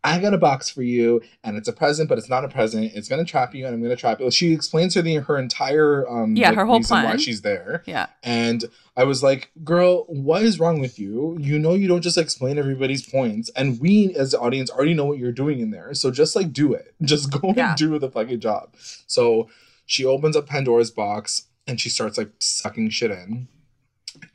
I 0.04 0.20
got 0.20 0.34
a 0.34 0.38
box 0.38 0.70
for 0.70 0.84
you, 0.84 1.22
and 1.44 1.58
it's 1.58 1.68
a 1.68 1.74
present, 1.74 2.08
but 2.08 2.18
it's 2.18 2.30
not 2.30 2.46
a 2.46 2.48
present. 2.48 2.94
It's 2.96 3.10
gonna 3.10 3.26
trap 3.26 3.54
you, 3.54 3.66
and 3.66 3.76
I'm 3.76 3.82
gonna 3.82 3.96
trap 3.96 4.20
you. 4.22 4.32
She 4.32 4.54
explains 4.54 4.96
her 4.96 5.02
the 5.02 5.16
her 5.16 5.38
entire 5.38 6.08
um 6.08 6.36
yeah 6.38 6.50
like, 6.50 6.58
her 6.58 6.66
whole 6.66 6.82
plan 6.82 7.04
why 7.04 7.18
she's 7.18 7.42
there. 7.42 7.84
Yeah, 7.86 8.08
and 8.24 8.64
I 8.96 9.04
was 9.04 9.22
like, 9.22 9.52
girl, 9.66 10.06
what 10.08 10.44
is 10.44 10.60
wrong 10.60 10.80
with 10.80 10.98
you? 10.98 11.38
You 11.40 11.60
know 11.60 11.74
you 11.74 11.88
don't 11.90 12.02
just 12.02 12.18
explain 12.18 12.58
everybody's 12.58 13.06
points, 13.06 13.50
and 13.56 13.80
we 13.82 14.16
as 14.16 14.32
the 14.32 14.40
audience 14.40 14.70
already 14.70 14.94
know 14.94 15.06
what 15.06 15.18
you're 15.18 15.34
doing 15.34 15.60
in 15.60 15.72
there. 15.72 15.94
So 15.94 16.10
just 16.10 16.36
like 16.38 16.54
do 16.54 16.74
it, 16.74 16.94
just 17.02 17.30
go 17.30 17.54
yeah. 17.56 17.70
and 17.70 17.78
do 17.78 18.00
the 18.00 18.10
fucking 18.10 18.40
job. 18.40 18.76
So 19.08 19.50
she 19.88 20.06
opens 20.06 20.36
up 20.36 20.46
Pandora's 20.46 20.92
box 20.92 21.48
and 21.66 21.82
she 21.82 21.90
starts 21.90 22.18
like 22.18 22.32
sucking 22.38 22.92
shit 22.92 23.10
in. 23.10 23.48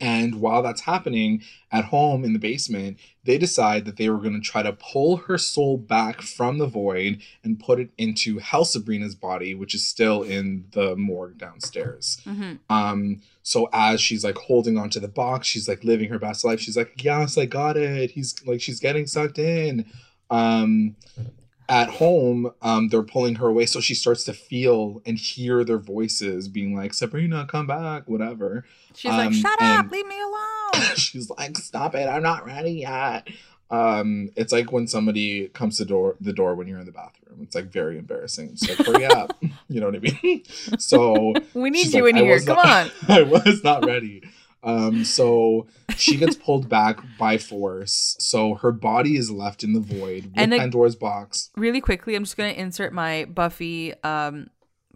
And 0.00 0.40
while 0.40 0.62
that's 0.62 0.82
happening 0.82 1.42
at 1.70 1.86
home 1.86 2.24
in 2.24 2.32
the 2.32 2.38
basement, 2.38 2.98
they 3.24 3.36
decide 3.36 3.84
that 3.84 3.96
they 3.96 4.08
were 4.08 4.18
going 4.18 4.34
to 4.34 4.40
try 4.40 4.62
to 4.62 4.72
pull 4.72 5.18
her 5.18 5.36
soul 5.38 5.76
back 5.76 6.22
from 6.22 6.58
the 6.58 6.66
void 6.66 7.20
and 7.42 7.58
put 7.58 7.80
it 7.80 7.90
into 7.98 8.38
Hell 8.38 8.64
Sabrina's 8.64 9.16
body, 9.16 9.54
which 9.54 9.74
is 9.74 9.86
still 9.86 10.22
in 10.22 10.66
the 10.72 10.94
morgue 10.96 11.38
downstairs. 11.38 12.20
Mm-hmm. 12.24 12.54
Um, 12.70 13.22
so 13.42 13.68
as 13.72 14.00
she's 14.00 14.24
like 14.24 14.36
holding 14.36 14.78
onto 14.78 15.00
the 15.00 15.08
box, 15.08 15.48
she's 15.48 15.68
like 15.68 15.82
living 15.82 16.10
her 16.10 16.18
best 16.18 16.44
life. 16.44 16.60
She's 16.60 16.76
like, 16.76 17.02
"Yes, 17.02 17.36
I 17.36 17.46
got 17.46 17.76
it." 17.76 18.12
He's 18.12 18.34
like, 18.46 18.60
she's 18.60 18.80
getting 18.80 19.06
sucked 19.06 19.38
in. 19.38 19.86
Um, 20.30 20.96
at 21.72 21.88
home, 21.88 22.52
um, 22.60 22.88
they're 22.88 23.02
pulling 23.02 23.36
her 23.36 23.48
away, 23.48 23.64
so 23.64 23.80
she 23.80 23.94
starts 23.94 24.24
to 24.24 24.34
feel 24.34 25.00
and 25.06 25.16
hear 25.16 25.64
their 25.64 25.78
voices 25.78 26.46
being 26.46 26.76
like, 26.76 26.92
"Sabrina, 26.92 27.46
come 27.46 27.66
back," 27.66 28.06
whatever. 28.06 28.66
She's 28.94 29.10
um, 29.10 29.16
like, 29.16 29.32
"Shut 29.32 29.62
up, 29.62 29.90
leave 29.90 30.06
me 30.06 30.20
alone." 30.74 30.96
she's 30.96 31.30
like, 31.30 31.56
"Stop 31.56 31.94
it, 31.94 32.06
I'm 32.06 32.22
not 32.22 32.44
ready 32.44 32.72
yet." 32.72 33.26
Um, 33.70 34.28
it's 34.36 34.52
like 34.52 34.70
when 34.70 34.86
somebody 34.86 35.48
comes 35.48 35.78
to 35.78 35.86
door 35.86 36.16
the 36.20 36.34
door 36.34 36.54
when 36.56 36.68
you're 36.68 36.78
in 36.78 36.84
the 36.84 36.92
bathroom. 36.92 37.38
It's 37.40 37.54
like 37.54 37.72
very 37.72 37.96
embarrassing. 37.96 38.50
It's 38.52 38.68
like, 38.68 38.86
hurry 38.86 39.06
up. 39.06 39.42
you 39.68 39.80
know 39.80 39.86
what 39.86 39.96
I 39.96 40.00
mean? 40.00 40.44
So 40.78 41.32
we 41.54 41.70
need 41.70 41.86
you 41.94 42.04
like, 42.04 42.10
in 42.10 42.16
here. 42.22 42.38
Come 42.40 42.56
not, 42.56 42.66
on. 42.68 42.90
I 43.08 43.22
was 43.22 43.64
not 43.64 43.86
ready. 43.86 44.22
Um, 44.62 45.04
so 45.04 45.66
she 45.96 46.16
gets 46.16 46.36
pulled 46.36 46.68
back 46.68 46.98
by 47.18 47.38
force. 47.38 48.16
So 48.18 48.54
her 48.54 48.72
body 48.72 49.16
is 49.16 49.30
left 49.30 49.64
in 49.64 49.72
the 49.72 49.80
void 49.80 50.26
with 50.26 50.32
and 50.36 50.52
Pandora's 50.52 50.96
box. 50.96 51.50
Really 51.56 51.80
quickly, 51.80 52.14
I'm 52.14 52.24
just 52.24 52.36
gonna 52.36 52.50
insert 52.50 52.92
my 52.92 53.24
Buffy 53.24 53.94
um 54.04 54.50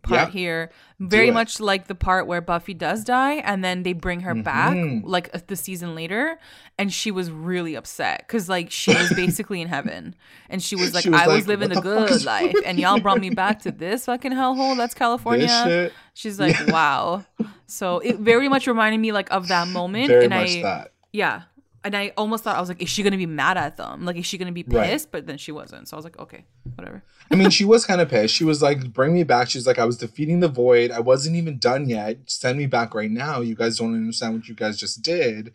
part 0.07 0.29
yeah. 0.29 0.31
here. 0.31 0.71
Very 0.99 1.31
much 1.31 1.61
like 1.61 1.89
the 1.89 1.95
part 1.95 2.27
where 2.27 2.41
Buffy 2.41 2.73
does 2.73 3.05
die 3.05 3.35
and 3.35 3.63
then 3.63 3.83
they 3.83 3.93
bring 3.93 4.21
her 4.21 4.33
mm-hmm. 4.33 4.43
back 4.43 5.03
like 5.05 5.29
uh, 5.35 5.41
the 5.47 5.57
season 5.57 5.95
later 5.95 6.39
and 6.79 6.93
she 6.93 7.11
was 7.11 7.31
really 7.31 7.75
upset 7.75 8.27
cuz 8.29 8.49
like 8.49 8.71
she 8.71 8.95
was 8.95 9.13
basically 9.17 9.61
in 9.61 9.69
heaven 9.69 10.15
and 10.49 10.63
she 10.63 10.75
was 10.75 10.95
like 10.95 11.03
she 11.03 11.11
was 11.11 11.21
I 11.21 11.27
like, 11.27 11.37
was 11.37 11.49
living 11.49 11.69
the 11.69 11.81
good 11.81 12.25
life 12.25 12.55
and 12.65 12.79
y'all 12.79 13.01
brought 13.01 13.21
me 13.21 13.31
back 13.31 13.61
to 13.63 13.71
this 13.71 14.07
fucking 14.07 14.33
hellhole 14.33 14.77
that's 14.77 14.95
California. 14.95 15.91
She's 16.15 16.41
like, 16.41 16.59
yeah. 16.59 16.73
"Wow." 16.73 17.27
So 17.67 17.99
it 17.99 18.17
very 18.19 18.49
much 18.49 18.67
reminded 18.67 18.99
me 18.99 19.13
like 19.13 19.31
of 19.31 19.49
that 19.49 19.69
moment 19.79 20.09
very 20.09 20.25
and 20.25 20.33
I 20.33 20.63
that. 20.63 20.93
yeah 21.13 21.43
and 21.87 21.97
I 21.97 22.13
almost 22.17 22.43
thought 22.43 22.57
I 22.57 22.61
was 22.61 22.69
like, 22.69 22.83
is 22.83 22.89
she 22.89 23.05
gonna 23.05 23.17
be 23.17 23.27
mad 23.27 23.57
at 23.57 23.77
them? 23.77 24.05
Like, 24.05 24.17
is 24.17 24.27
she 24.27 24.39
gonna 24.39 24.51
be 24.51 24.65
pissed? 24.65 25.07
Right. 25.07 25.13
But 25.13 25.27
then 25.29 25.39
she 25.39 25.53
wasn't. 25.53 25.87
So 25.87 25.97
I 25.97 25.99
was 25.99 26.05
like, 26.05 26.19
okay, 26.19 26.45
whatever. 26.75 27.05
I 27.31 27.37
mean, 27.37 27.51
she 27.51 27.65
was 27.73 27.87
kind 27.87 28.01
of 28.01 28.09
pissed. 28.09 28.35
She 28.35 28.43
was 28.43 28.61
like, 28.61 28.93
bring 28.93 29.15
me 29.15 29.23
back. 29.23 29.49
She's 29.49 29.69
like, 29.69 29.79
I 29.79 29.85
was 29.85 29.97
defeating 29.97 30.41
the 30.41 30.49
void. 30.49 30.91
I 30.91 30.99
wasn't 30.99 31.37
even 31.37 31.59
done 31.59 31.89
yet. 31.89 32.19
Send 32.27 32.59
me 32.59 32.67
back 32.67 32.93
right 32.93 33.11
now. 33.11 33.41
You 33.41 33.55
guys 33.55 33.79
don't 33.79 33.95
understand 33.95 34.35
what 34.35 34.49
you 34.49 34.57
guys 34.57 34.79
just 34.79 35.01
did. 35.01 35.55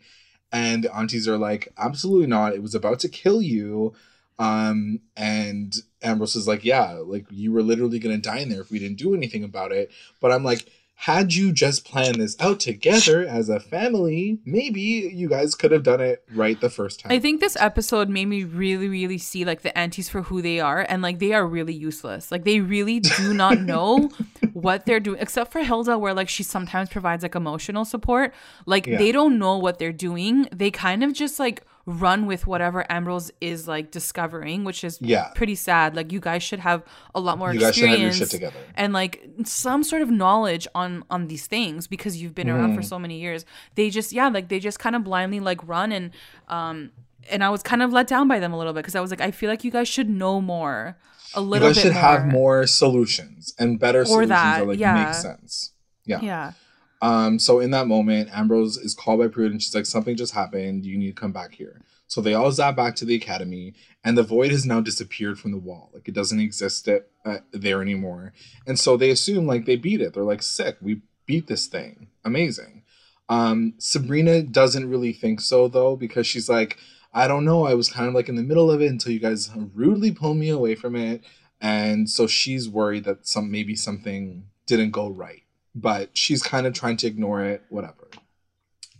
And 0.50 0.84
the 0.84 0.96
aunties 0.96 1.28
are 1.28 1.36
like, 1.36 1.68
absolutely 1.76 2.28
not. 2.28 2.54
It 2.54 2.62
was 2.62 2.74
about 2.74 2.98
to 3.00 3.10
kill 3.10 3.42
you. 3.42 3.92
Um, 4.38 5.00
and 5.14 5.74
Ambrose 6.02 6.34
is 6.34 6.48
like, 6.48 6.64
yeah, 6.64 6.92
like 6.92 7.26
you 7.30 7.52
were 7.52 7.62
literally 7.62 7.98
gonna 7.98 8.16
die 8.16 8.38
in 8.38 8.48
there 8.48 8.62
if 8.62 8.70
we 8.70 8.78
didn't 8.78 8.98
do 8.98 9.14
anything 9.14 9.44
about 9.44 9.70
it. 9.70 9.90
But 10.18 10.32
I'm 10.32 10.44
like, 10.44 10.66
had 11.02 11.34
you 11.34 11.50
just 11.50 11.84
planned 11.84 12.14
this 12.14 12.36
out 12.38 12.60
together 12.60 13.26
as 13.26 13.48
a 13.48 13.58
family, 13.58 14.38
maybe 14.44 14.80
you 14.80 15.28
guys 15.28 15.56
could 15.56 15.72
have 15.72 15.82
done 15.82 16.00
it 16.00 16.22
right 16.32 16.60
the 16.60 16.70
first 16.70 17.00
time. 17.00 17.10
I 17.10 17.18
think 17.18 17.40
this 17.40 17.56
episode 17.58 18.08
made 18.08 18.26
me 18.26 18.44
really, 18.44 18.86
really 18.86 19.18
see 19.18 19.44
like 19.44 19.62
the 19.62 19.76
aunties 19.76 20.08
for 20.08 20.22
who 20.22 20.40
they 20.40 20.60
are, 20.60 20.86
and 20.88 21.02
like 21.02 21.18
they 21.18 21.32
are 21.32 21.44
really 21.44 21.74
useless. 21.74 22.30
Like 22.30 22.44
they 22.44 22.60
really 22.60 23.00
do 23.00 23.34
not 23.34 23.60
know 23.72 24.10
what 24.52 24.86
they're 24.86 25.00
doing, 25.00 25.18
except 25.20 25.50
for 25.50 25.64
Hilda, 25.64 25.98
where 25.98 26.14
like 26.14 26.28
she 26.28 26.44
sometimes 26.44 26.88
provides 26.88 27.24
like 27.24 27.34
emotional 27.34 27.84
support. 27.84 28.32
Like 28.64 28.86
yeah. 28.86 28.96
they 28.96 29.10
don't 29.10 29.40
know 29.40 29.58
what 29.58 29.80
they're 29.80 29.90
doing. 29.90 30.48
They 30.52 30.70
kind 30.70 31.02
of 31.02 31.14
just 31.14 31.40
like 31.40 31.64
run 31.86 32.26
with 32.26 32.46
whatever 32.46 32.86
Ambrose 32.90 33.30
is 33.40 33.66
like 33.66 33.90
discovering, 33.90 34.64
which 34.64 34.84
is 34.84 34.98
yeah. 35.00 35.30
pretty 35.34 35.54
sad. 35.54 35.96
Like 35.96 36.12
you 36.12 36.20
guys 36.20 36.42
should 36.42 36.60
have 36.60 36.82
a 37.14 37.20
lot 37.20 37.38
more 37.38 37.52
you 37.52 37.66
experience 37.66 38.34
and 38.76 38.92
like 38.92 39.24
some 39.44 39.82
sort 39.82 40.02
of 40.02 40.10
knowledge 40.10 40.68
on 40.74 41.04
on 41.10 41.28
these 41.28 41.46
things 41.46 41.86
because 41.86 42.20
you've 42.20 42.34
been 42.34 42.46
mm. 42.46 42.54
around 42.54 42.74
for 42.74 42.82
mm. 42.82 42.86
so 42.86 42.98
many 42.98 43.18
years. 43.18 43.44
They 43.74 43.90
just 43.90 44.12
yeah, 44.12 44.28
like 44.28 44.48
they 44.48 44.60
just 44.60 44.78
kind 44.78 44.94
of 44.94 45.04
blindly 45.04 45.40
like 45.40 45.66
run 45.66 45.92
and 45.92 46.10
um 46.48 46.92
and 47.30 47.44
I 47.44 47.50
was 47.50 47.62
kind 47.62 47.82
of 47.82 47.92
let 47.92 48.06
down 48.06 48.28
by 48.28 48.38
them 48.38 48.52
a 48.52 48.58
little 48.58 48.72
bit 48.72 48.80
because 48.80 48.96
I 48.96 49.00
was 49.00 49.10
like, 49.10 49.20
I 49.20 49.30
feel 49.30 49.48
like 49.48 49.64
you 49.64 49.70
guys 49.70 49.88
should 49.88 50.08
know 50.08 50.40
more. 50.40 50.96
A 51.34 51.40
little 51.40 51.68
you 51.68 51.74
guys 51.74 51.82
should 51.82 51.92
more. 51.92 52.02
have 52.02 52.26
more 52.26 52.66
solutions 52.66 53.54
and 53.58 53.78
better 53.78 54.02
or 54.02 54.06
solutions 54.06 54.28
that, 54.30 54.58
that 54.60 54.66
like 54.66 54.78
yeah. 54.78 55.04
make 55.04 55.14
sense. 55.14 55.72
Yeah. 56.04 56.20
Yeah. 56.20 56.52
Um, 57.02 57.40
so 57.40 57.58
in 57.58 57.72
that 57.72 57.88
moment, 57.88 58.30
Ambrose 58.32 58.78
is 58.78 58.94
called 58.94 59.18
by 59.18 59.26
Prudence 59.26 59.64
She's 59.64 59.74
like, 59.74 59.86
something 59.86 60.16
just 60.16 60.34
happened. 60.34 60.86
You 60.86 60.96
need 60.96 61.08
to 61.08 61.20
come 61.20 61.32
back 61.32 61.52
here. 61.52 61.82
So 62.06 62.20
they 62.20 62.34
all 62.34 62.52
zap 62.52 62.76
back 62.76 62.94
to 62.96 63.04
the 63.04 63.14
academy, 63.16 63.74
and 64.04 64.16
the 64.16 64.22
void 64.22 64.50
has 64.52 64.64
now 64.64 64.80
disappeared 64.80 65.38
from 65.38 65.50
the 65.50 65.58
wall. 65.58 65.90
Like 65.92 66.06
it 66.06 66.14
doesn't 66.14 66.40
exist 66.40 66.86
at, 66.86 67.08
uh, 67.24 67.38
there 67.52 67.82
anymore. 67.82 68.32
And 68.66 68.78
so 68.78 68.96
they 68.96 69.10
assume 69.10 69.46
like 69.46 69.64
they 69.64 69.76
beat 69.76 70.00
it. 70.00 70.14
They're 70.14 70.22
like, 70.22 70.42
sick. 70.42 70.76
We 70.80 71.00
beat 71.26 71.48
this 71.48 71.66
thing. 71.66 72.08
Amazing. 72.24 72.84
Um, 73.28 73.74
Sabrina 73.78 74.42
doesn't 74.42 74.88
really 74.88 75.12
think 75.12 75.40
so 75.40 75.68
though, 75.68 75.96
because 75.96 76.26
she's 76.26 76.48
like, 76.48 76.76
I 77.14 77.26
don't 77.26 77.44
know. 77.44 77.66
I 77.66 77.74
was 77.74 77.90
kind 77.90 78.08
of 78.08 78.14
like 78.14 78.28
in 78.28 78.36
the 78.36 78.42
middle 78.42 78.70
of 78.70 78.80
it 78.80 78.90
until 78.90 79.12
you 79.12 79.20
guys 79.20 79.50
rudely 79.74 80.12
pulled 80.12 80.36
me 80.36 80.50
away 80.50 80.76
from 80.76 80.94
it. 80.94 81.24
And 81.60 82.08
so 82.08 82.26
she's 82.26 82.68
worried 82.68 83.04
that 83.04 83.26
some 83.26 83.50
maybe 83.50 83.74
something 83.74 84.44
didn't 84.66 84.90
go 84.90 85.08
right 85.08 85.42
but 85.74 86.16
she's 86.16 86.42
kind 86.42 86.66
of 86.66 86.74
trying 86.74 86.96
to 86.98 87.06
ignore 87.06 87.42
it, 87.42 87.62
whatever. 87.68 88.08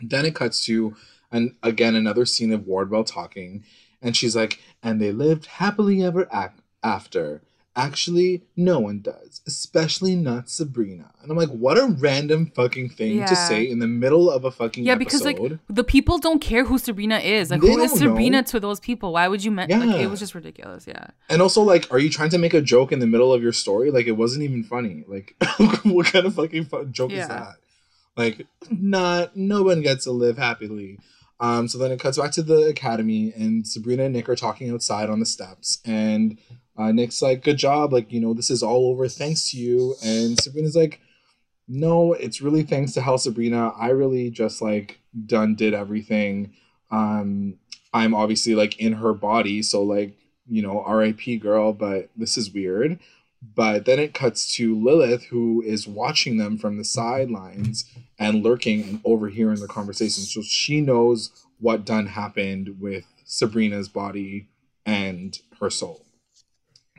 Then 0.00 0.26
it 0.26 0.35
cuts 0.35 0.64
to, 0.66 0.96
and 1.30 1.54
again, 1.62 1.94
another 1.94 2.26
scene 2.26 2.52
of 2.52 2.66
Wardwell 2.66 3.04
talking, 3.04 3.64
and 4.00 4.16
she's 4.16 4.35
like, 4.35 4.61
and 4.82 5.00
they 5.00 5.12
lived 5.12 5.46
happily 5.46 6.02
ever 6.02 6.28
after. 6.82 7.42
Actually, 7.74 8.42
no 8.54 8.78
one 8.78 9.00
does, 9.00 9.40
especially 9.46 10.14
not 10.14 10.50
Sabrina. 10.50 11.11
And 11.22 11.30
I'm 11.30 11.38
like, 11.38 11.48
what 11.48 11.78
a 11.78 11.87
random 11.87 12.52
fucking 12.54 12.90
thing 12.90 13.16
yeah. 13.16 13.26
to 13.26 13.35
say 13.35 13.66
in 13.66 13.78
the 13.78 13.87
middle 13.87 14.30
of 14.30 14.44
a 14.44 14.50
fucking 14.50 14.85
yeah, 14.85 14.92
episode. 14.92 15.04
because 15.04 15.24
like 15.24 15.58
the 15.70 15.85
people 15.85 16.18
don't 16.18 16.40
care 16.40 16.64
who 16.64 16.76
Sabrina 16.76 17.18
is. 17.18 17.50
Like, 17.50 17.62
they 17.62 17.68
who 17.68 17.80
is 17.80 17.92
Sabrina 17.92 18.38
know. 18.38 18.42
to 18.42 18.61
those 18.61 18.78
people? 18.78 19.14
Why 19.14 19.26
would 19.26 19.42
you? 19.42 19.50
Men- 19.50 19.70
yeah. 19.70 19.78
Like, 19.78 20.00
it 20.00 20.08
was 20.08 20.20
just 20.20 20.35
ridiculous. 20.35 20.87
Yeah. 20.87 21.06
And 21.30 21.40
also, 21.40 21.62
like, 21.62 21.90
are 21.90 21.98
you 21.98 22.11
trying 22.11 22.28
to 22.30 22.38
make 22.38 22.52
a 22.52 22.61
joke 22.61 22.92
in 22.92 22.98
the 22.98 23.06
middle 23.06 23.32
of 23.32 23.42
your 23.42 23.52
story? 23.52 23.90
Like, 23.90 24.06
it 24.06 24.12
wasn't 24.12 24.44
even 24.44 24.64
funny. 24.64 25.04
Like, 25.08 25.35
what 25.85 26.06
kind 26.06 26.26
of 26.26 26.35
fucking 26.35 26.66
fun 26.66 26.92
joke 26.92 27.11
yeah. 27.11 27.22
is 27.22 27.28
that? 27.28 27.54
Like, 28.18 28.46
not 28.70 29.35
no 29.35 29.62
one 29.62 29.80
gets 29.80 30.04
to 30.04 30.11
live 30.11 30.37
happily. 30.37 30.98
Um, 31.40 31.66
so 31.66 31.76
then 31.76 31.90
it 31.90 31.98
cuts 31.98 32.18
back 32.18 32.30
to 32.32 32.42
the 32.42 32.68
academy, 32.68 33.32
and 33.35 33.66
Sabrina 33.66 34.04
and 34.04 34.12
Nick 34.12 34.28
are 34.28 34.37
talking 34.37 34.70
outside 34.70 35.11
on 35.11 35.18
the 35.18 35.26
steps, 35.26 35.78
and 35.85 36.38
uh, 36.76 36.92
Nick's 36.92 37.20
like, 37.20 37.42
"Good 37.42 37.58
job, 37.58 37.92
like 37.92 38.12
you 38.12 38.20
know 38.20 38.35
this 38.35 38.50
is 38.50 38.62
all 38.62 38.90
over 38.90 39.08
thanks 39.08 39.50
to 39.50 39.58
you," 39.58 39.94
and 40.02 40.40
Sabrina's 40.40 40.76
like, 40.76 41.00
"No, 41.68 42.14
it's 42.14 42.40
really 42.40 42.62
thanks 42.62 42.92
to 42.92 43.02
how 43.02 43.16
Sabrina. 43.16 43.68
I 43.78 43.88
really 43.90 44.30
just 44.30 44.62
like 44.62 45.00
done 45.26 45.54
did 45.54 45.74
everything. 45.74 46.54
Um, 46.90 47.58
I'm 47.92 48.14
obviously 48.14 48.54
like 48.54 48.78
in 48.80 48.94
her 48.94 49.12
body, 49.12 49.62
so 49.62 49.82
like 49.82 50.16
you 50.48 50.62
know, 50.62 50.80
R.I.P. 50.80 51.38
girl, 51.38 51.72
but 51.72 52.11
this 52.16 52.37
is 52.37 52.52
weird." 52.52 52.98
But 53.54 53.87
then 53.87 53.98
it 53.98 54.14
cuts 54.14 54.54
to 54.54 54.78
Lilith, 54.78 55.24
who 55.24 55.62
is 55.62 55.88
watching 55.88 56.37
them 56.37 56.56
from 56.58 56.78
the 56.78 56.85
sidelines 56.85 57.85
and 58.16 58.44
lurking 58.44 58.85
and 58.85 59.00
overhearing 59.04 59.58
the 59.58 59.66
conversation. 59.66 60.22
So 60.22 60.42
she 60.42 60.80
knows 60.80 61.44
what 61.58 61.85
done 61.85 62.06
happened 62.06 62.76
with 62.80 63.04
Sabrina's 63.24 63.88
body 63.88 64.48
and 64.87 65.37
her 65.61 65.70
soul. 65.70 66.06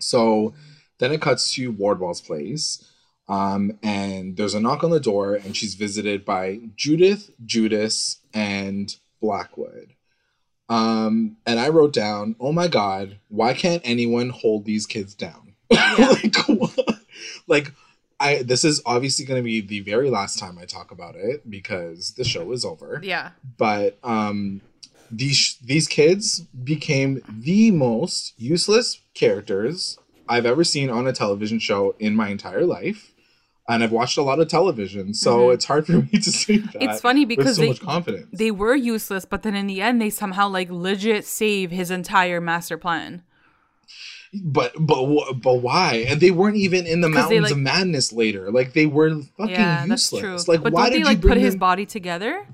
So 0.04 0.54
then 1.00 1.12
it 1.12 1.22
cuts 1.22 1.54
to 1.56 1.72
Wardwell's 1.72 2.22
place. 2.22 2.90
Um, 3.28 3.80
and 3.82 4.36
there's 4.36 4.54
a 4.54 4.60
knock 4.60 4.84
on 4.84 4.90
the 4.90 5.00
door, 5.00 5.36
and 5.36 5.56
she's 5.56 5.76
visited 5.76 6.26
by 6.26 6.60
Judith, 6.76 7.32
Judas, 7.46 8.18
and 8.34 8.96
Blackwood. 9.22 9.94
Um, 10.70 11.38
and 11.46 11.60
I 11.60 11.70
wrote 11.70 11.94
down, 11.94 12.36
oh 12.40 12.52
my 12.52 12.68
God, 12.68 13.18
why 13.30 13.54
can't 13.54 13.82
anyone 13.86 14.30
hold 14.30 14.66
these 14.66 14.86
kids 14.86 15.14
down? 15.16 15.54
Yeah. 15.72 16.08
like, 16.08 16.36
what? 16.48 17.00
like, 17.48 17.72
I, 18.20 18.42
this 18.44 18.64
is 18.64 18.82
obviously 18.86 19.26
going 19.26 19.40
to 19.40 19.44
be 19.44 19.62
the 19.62 19.82
very 19.82 20.10
last 20.10 20.40
time 20.40 20.58
I 20.58 20.66
talk 20.66 20.92
about 20.92 21.16
it 21.16 21.50
because 21.50 22.14
the 22.14 22.24
show 22.24 22.52
is 22.52 22.64
over. 22.66 23.00
Yeah. 23.04 23.32
But 23.58 23.98
um, 24.04 24.62
these 25.18 25.58
these 25.64 25.88
kids 25.88 26.42
became 26.64 27.22
the 27.28 27.72
most 27.72 28.34
useless 28.38 29.02
characters 29.14 29.98
I've 30.28 30.46
ever 30.46 30.64
seen 30.64 30.90
on 30.90 31.08
a 31.08 31.14
television 31.14 31.60
show 31.60 31.96
in 32.00 32.16
my 32.16 32.30
entire 32.30 32.66
life. 32.66 33.12
And 33.70 33.82
I've 33.82 33.94
watched 33.94 34.18
a 34.18 34.22
lot 34.22 34.42
of 34.42 34.50
television, 34.50 35.14
so 35.14 35.38
mm-hmm. 35.38 35.54
it's 35.54 35.64
hard 35.66 35.86
for 35.86 35.92
me 36.12 36.20
to 36.20 36.32
say 36.32 36.58
that. 36.58 36.84
It's 36.84 37.00
funny 37.00 37.24
because 37.24 37.56
so 37.56 37.62
they, 37.62 37.70
much 37.70 37.80
confidence. 37.80 38.28
they 38.34 38.52
were 38.52 38.76
useless, 38.76 39.24
but 39.24 39.44
then 39.44 39.56
in 39.56 39.68
the 39.68 39.82
end, 39.82 40.02
they 40.02 40.10
somehow 40.10 40.50
like 40.50 40.70
legit 40.70 41.26
save 41.26 41.72
his 41.72 41.90
entire 41.90 42.42
master 42.42 42.78
plan. 42.78 43.24
But 44.34 44.74
but 44.78 45.06
but 45.36 45.62
why? 45.62 46.06
And 46.10 46.20
they 46.20 46.32
weren't 46.32 46.58
even 46.58 46.86
in 46.86 47.00
the 47.00 47.08
mountains 47.08 47.44
like, 47.44 47.52
of 47.52 47.58
madness 47.58 48.12
later. 48.12 48.52
Like 48.52 48.74
they 48.74 48.86
were 48.88 49.22
fucking 49.38 49.54
yeah, 49.54 49.86
useless. 49.86 50.48
Like 50.48 50.62
but 50.62 50.74
why 50.74 50.90
did 50.90 51.02
they, 51.02 51.04
like, 51.06 51.24
you 51.24 51.30
put 51.30 51.38
his 51.38 51.56
body 51.56 51.86
together? 51.86 52.46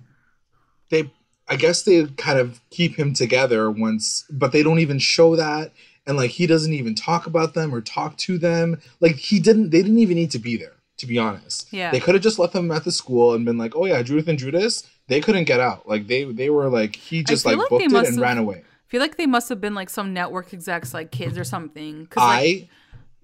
They, 0.90 1.12
I 1.50 1.56
guess 1.56 1.82
they 1.84 2.06
kind 2.18 2.40
of 2.40 2.62
keep 2.70 2.98
him 2.98 3.14
together 3.14 3.70
once, 3.72 4.26
but 4.30 4.52
they 4.52 4.64
don't 4.64 4.80
even 4.80 5.00
show 5.00 5.36
that. 5.36 5.72
And 6.06 6.18
like 6.18 6.32
he 6.32 6.48
doesn't 6.48 6.74
even 6.74 6.96
talk 6.96 7.28
about 7.28 7.54
them 7.54 7.74
or 7.74 7.82
talk 7.82 8.18
to 8.18 8.38
them. 8.38 8.82
Like 9.00 9.16
he 9.16 9.40
didn't. 9.40 9.72
They 9.72 9.82
didn't 9.82 10.00
even 10.00 10.16
need 10.16 10.32
to 10.32 10.40
be 10.40 10.58
there. 10.58 10.74
To 10.98 11.08
be 11.08 11.18
honest, 11.18 11.72
yeah, 11.72 11.92
they 11.92 12.02
could 12.02 12.14
have 12.16 12.24
just 12.24 12.40
left 12.40 12.52
them 12.52 12.72
at 12.72 12.84
the 12.84 12.92
school 12.92 13.34
and 13.34 13.46
been 13.46 13.58
like, 13.58 13.74
"Oh 13.74 13.86
yeah, 13.86 14.02
Judith 14.02 14.28
and 14.28 14.38
Judas." 14.38 14.86
They 15.08 15.22
couldn't 15.22 15.46
get 15.46 15.62
out. 15.62 15.88
Like 15.88 16.08
they 16.08 16.26
they 16.26 16.50
were 16.50 16.68
like 16.68 16.96
he 16.96 17.24
just 17.24 17.46
like, 17.46 17.56
like 17.56 17.70
booked 17.70 17.84
it 17.84 17.94
and 17.94 18.06
have, 18.06 18.18
ran 18.18 18.38
away 18.38 18.64
I 18.90 18.92
feel 18.92 19.02
like 19.02 19.18
they 19.18 19.28
must 19.28 19.50
have 19.50 19.62
been 19.62 19.76
like 19.76 19.90
some 19.90 20.14
network 20.14 20.52
execs, 20.52 20.96
like 20.96 21.12
kids 21.12 21.38
or 21.38 21.44
something. 21.44 22.08
Cause, 22.08 22.22
like, 22.22 22.40
I 22.40 22.70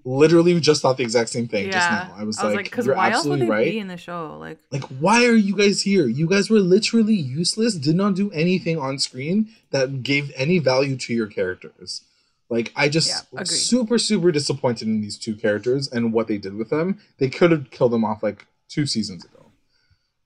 literally 0.06 0.58
just 0.60 0.82
thought 0.82 0.98
the 0.98 1.04
exact 1.04 1.30
same 1.30 1.48
thing 1.48 1.66
yeah. 1.66 1.72
just 1.72 1.90
now. 1.90 2.16
I 2.16 2.24
was, 2.24 2.38
I 2.40 2.46
was 2.46 2.56
like, 2.56 2.66
because 2.66 2.88
like, 2.88 2.96
why 2.96 3.12
else 3.12 3.26
would 3.26 3.42
they 3.42 3.48
right. 3.48 3.72
be 3.72 3.80
in 3.80 3.88
the 3.88 3.98
show? 3.98 4.38
Like, 4.40 4.60
like 4.72 4.84
why 4.84 5.26
are 5.26 5.36
you 5.36 5.56
guys 5.56 5.82
here? 5.82 6.08
You 6.08 6.28
guys 6.28 6.50
were 6.50 6.60
literally 6.60 7.16
useless. 7.16 7.76
Did 7.76 7.96
not 7.96 8.16
do 8.16 8.32
anything 8.32 8.78
on 8.78 9.00
screen 9.00 9.50
that 9.72 10.04
gave 10.04 10.32
any 10.36 10.60
value 10.60 10.96
to 10.96 11.14
your 11.14 11.28
characters. 11.28 12.02
Like 12.50 12.72
I 12.76 12.88
just 12.88 13.26
yeah, 13.34 13.44
super 13.44 13.98
super 13.98 14.32
disappointed 14.32 14.88
in 14.88 15.02
these 15.02 15.18
two 15.18 15.36
characters 15.36 15.92
and 15.92 16.14
what 16.14 16.28
they 16.28 16.38
did 16.38 16.56
with 16.56 16.70
them. 16.70 17.00
They 17.18 17.30
could 17.30 17.52
have 17.52 17.72
killed 17.72 17.92
them 17.92 18.06
off 18.06 18.22
like 18.22 18.46
two 18.70 18.86
seasons 18.86 19.26
ago. 19.26 19.36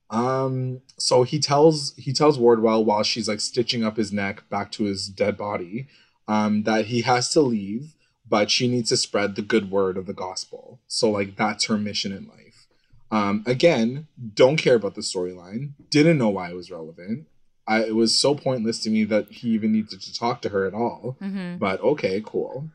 Um, 0.10 0.82
so 0.98 1.24
he 1.24 1.40
tells 1.40 1.96
he 1.96 2.12
tells 2.12 2.38
Wardwell 2.38 2.84
while 2.84 3.04
she's 3.04 3.30
like 3.30 3.40
stitching 3.40 3.86
up 3.86 3.96
his 3.96 4.12
neck 4.12 4.50
back 4.50 4.72
to 4.74 4.84
his 4.84 5.08
dead 5.08 5.38
body, 5.38 5.88
um, 6.28 6.64
that 6.64 6.88
he 6.88 7.02
has 7.02 7.30
to 7.34 7.42
leave, 7.42 7.96
but 8.30 8.52
she 8.52 8.68
needs 8.68 8.90
to 8.90 8.98
spread 8.98 9.36
the 9.36 9.42
good 9.42 9.72
word 9.72 9.98
of 9.98 10.06
the 10.06 10.14
gospel. 10.14 10.80
So 10.88 11.10
like 11.10 11.36
that's 11.36 11.66
her 11.66 11.78
mission 11.78 12.12
in 12.12 12.28
life. 12.28 12.68
Um, 13.12 13.44
again, 13.48 14.08
don't 14.36 14.58
care 14.58 14.76
about 14.76 14.96
the 14.96 15.02
storyline. 15.02 15.72
Didn't 15.90 16.20
know 16.20 16.30
why 16.30 16.52
it 16.52 16.56
was 16.56 16.70
relevant. 16.70 17.28
I, 17.68 17.84
it 17.84 17.96
was 17.96 18.18
so 18.18 18.36
pointless 18.36 18.80
to 18.84 18.90
me 18.90 19.04
that 19.06 19.32
he 19.32 19.50
even 19.50 19.72
needed 19.72 20.02
to 20.02 20.14
talk 20.14 20.42
to 20.42 20.50
her 20.50 20.66
at 20.66 20.74
all. 20.74 21.18
Mm-hmm. 21.22 21.58
But 21.58 21.82
okay, 21.82 22.22
cool. 22.26 22.70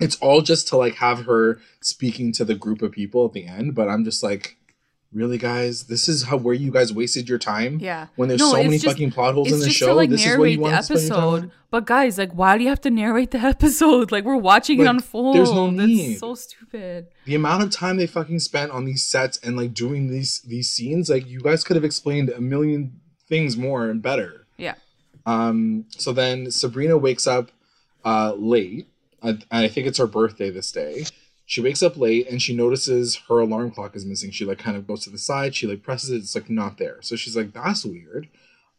It's 0.00 0.16
all 0.16 0.42
just 0.42 0.68
to 0.68 0.76
like 0.76 0.96
have 0.96 1.26
her 1.26 1.60
speaking 1.80 2.32
to 2.34 2.44
the 2.44 2.54
group 2.54 2.82
of 2.82 2.92
people 2.92 3.24
at 3.26 3.32
the 3.32 3.46
end. 3.46 3.74
But 3.74 3.88
I'm 3.88 4.04
just 4.04 4.22
like, 4.22 4.57
really 5.12 5.38
guys? 5.38 5.84
This 5.84 6.08
is 6.08 6.24
how 6.24 6.36
where 6.36 6.54
you 6.54 6.70
guys 6.70 6.92
wasted 6.92 7.28
your 7.28 7.38
time? 7.38 7.78
Yeah. 7.80 8.08
When 8.16 8.28
there's 8.28 8.40
no, 8.40 8.52
so 8.52 8.56
many 8.56 8.78
just, 8.78 8.86
fucking 8.86 9.10
plot 9.10 9.34
holes 9.34 9.50
in 9.52 9.60
the 9.60 9.70
show 9.70 9.88
to, 9.88 9.94
like, 9.94 10.10
this 10.10 10.24
is 10.24 10.36
what 10.36 10.50
you 10.50 10.60
want 10.60 10.72
the 10.72 10.94
episode. 10.94 11.50
but 11.70 11.86
guys 11.86 12.18
like 12.18 12.32
why 12.32 12.56
do 12.58 12.64
you 12.64 12.70
have 12.70 12.80
to 12.82 12.90
narrate 12.90 13.30
the 13.30 13.38
episode? 13.54 14.12
Like 14.12 14.24
we're 14.24 14.36
watching 14.36 14.78
like, 14.78 14.86
it 14.86 14.90
unfold. 14.90 15.36
there's 15.36 15.52
no 15.52 15.70
need. 15.70 16.10
That's 16.10 16.20
so 16.20 16.34
stupid. 16.34 17.08
The 17.24 17.34
amount 17.34 17.62
of 17.62 17.70
time 17.70 17.96
they 17.96 18.06
fucking 18.06 18.40
spent 18.40 18.70
on 18.72 18.84
these 18.84 19.02
sets 19.02 19.38
and 19.38 19.56
like 19.56 19.74
doing 19.74 20.08
these 20.08 20.40
these 20.42 20.70
scenes 20.70 21.08
like 21.08 21.26
you 21.26 21.40
guys 21.40 21.64
could 21.64 21.76
have 21.76 21.84
explained 21.84 22.30
a 22.30 22.40
million 22.40 23.00
things 23.28 23.56
more 23.56 23.88
and 23.88 24.02
better. 24.02 24.46
Yeah. 24.56 24.74
Um 25.26 25.86
so 25.90 26.12
then 26.12 26.50
sabrina 26.50 26.96
wakes 26.96 27.26
up 27.26 27.50
uh 28.04 28.34
late. 28.36 28.88
I, 29.20 29.38
I 29.50 29.66
think 29.66 29.88
it's 29.88 29.98
her 29.98 30.06
birthday 30.06 30.48
this 30.50 30.70
day 30.70 31.04
she 31.48 31.62
wakes 31.62 31.82
up 31.82 31.96
late 31.96 32.28
and 32.28 32.42
she 32.42 32.54
notices 32.54 33.16
her 33.26 33.38
alarm 33.38 33.70
clock 33.70 33.96
is 33.96 34.04
missing. 34.04 34.30
She 34.30 34.44
like 34.44 34.58
kind 34.58 34.76
of 34.76 34.86
goes 34.86 35.04
to 35.04 35.10
the 35.10 35.16
side. 35.16 35.54
She 35.54 35.66
like 35.66 35.82
presses 35.82 36.10
it. 36.10 36.16
It's 36.16 36.34
like 36.34 36.50
not 36.50 36.76
there. 36.76 36.98
So 37.00 37.16
she's 37.16 37.34
like, 37.34 37.54
that's 37.54 37.86
weird. 37.86 38.28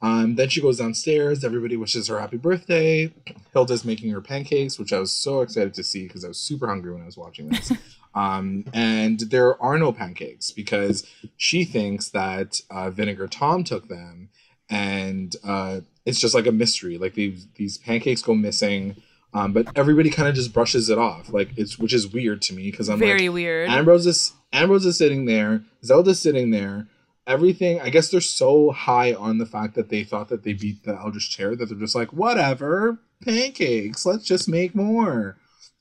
Um, 0.03 0.35
then 0.35 0.49
she 0.49 0.61
goes 0.61 0.77
downstairs. 0.77 1.43
Everybody 1.43 1.75
wishes 1.77 2.07
her 2.09 2.19
happy 2.19 2.37
birthday. 2.37 3.11
Hilda's 3.53 3.83
making 3.83 4.11
her 4.11 4.21
pancakes, 4.21 4.77
which 4.77 4.93
I 4.93 4.99
was 4.99 5.11
so 5.11 5.41
excited 5.41 5.73
to 5.73 5.83
see 5.83 6.03
because 6.03 6.23
I 6.23 6.27
was 6.27 6.37
super 6.37 6.67
hungry 6.67 6.93
when 6.93 7.01
I 7.01 7.07
was 7.07 7.17
watching 7.17 7.49
this. 7.49 7.71
um, 8.13 8.65
and 8.71 9.19
there 9.19 9.59
are 9.59 9.79
no 9.79 9.91
pancakes 9.91 10.51
because 10.51 11.07
she 11.37 11.63
thinks 11.65 12.09
that 12.09 12.61
uh, 12.69 12.91
Vinegar 12.91 13.27
Tom 13.27 13.63
took 13.63 13.87
them, 13.87 14.29
and 14.69 15.35
uh, 15.43 15.79
it's 16.05 16.19
just 16.19 16.35
like 16.35 16.45
a 16.45 16.51
mystery. 16.51 16.99
Like 16.99 17.15
these 17.15 17.47
these 17.55 17.79
pancakes 17.79 18.21
go 18.21 18.35
missing. 18.35 18.95
Um, 19.33 19.53
but 19.53 19.67
everybody 19.75 20.09
kind 20.09 20.27
of 20.27 20.33
just 20.33 20.53
brushes 20.53 20.89
it 20.89 20.97
off, 20.97 21.31
like 21.31 21.49
it's 21.55 21.77
which 21.77 21.93
is 21.93 22.11
weird 22.11 22.41
to 22.43 22.53
me 22.53 22.71
because 22.71 22.89
I'm 22.89 22.97
very 22.97 23.29
like, 23.29 23.35
weird. 23.35 23.69
Ambrose 23.69 24.07
is 24.07 24.33
Ambrose 24.51 24.85
is 24.85 24.97
sitting 24.97 25.25
there, 25.25 25.63
Zelda's 25.83 26.19
sitting 26.19 26.51
there. 26.51 26.87
Everything, 27.27 27.79
I 27.79 27.91
guess 27.91 28.09
they're 28.09 28.21
so 28.21 28.71
high 28.71 29.13
on 29.13 29.37
the 29.37 29.45
fact 29.45 29.75
that 29.75 29.89
they 29.89 30.03
thought 30.03 30.29
that 30.29 30.43
they 30.43 30.53
beat 30.53 30.83
the 30.83 30.95
Eldritch 30.95 31.29
Chair 31.29 31.55
that 31.55 31.67
they're 31.67 31.77
just 31.77 31.93
like, 31.93 32.11
whatever, 32.11 32.97
pancakes, 33.23 34.03
let's 34.03 34.25
just 34.25 34.49
make 34.49 34.73
more. 34.73 35.37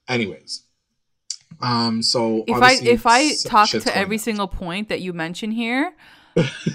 Anyways, 0.06 0.64
um, 1.62 2.02
so 2.02 2.44
if 2.46 2.62
I 2.62 2.74
if 2.74 3.06
I 3.06 3.34
talk 3.34 3.70
to 3.70 3.96
every 3.96 4.16
out. 4.16 4.22
single 4.22 4.48
point 4.48 4.90
that 4.90 5.00
you 5.00 5.14
mention 5.14 5.50
here, 5.50 5.94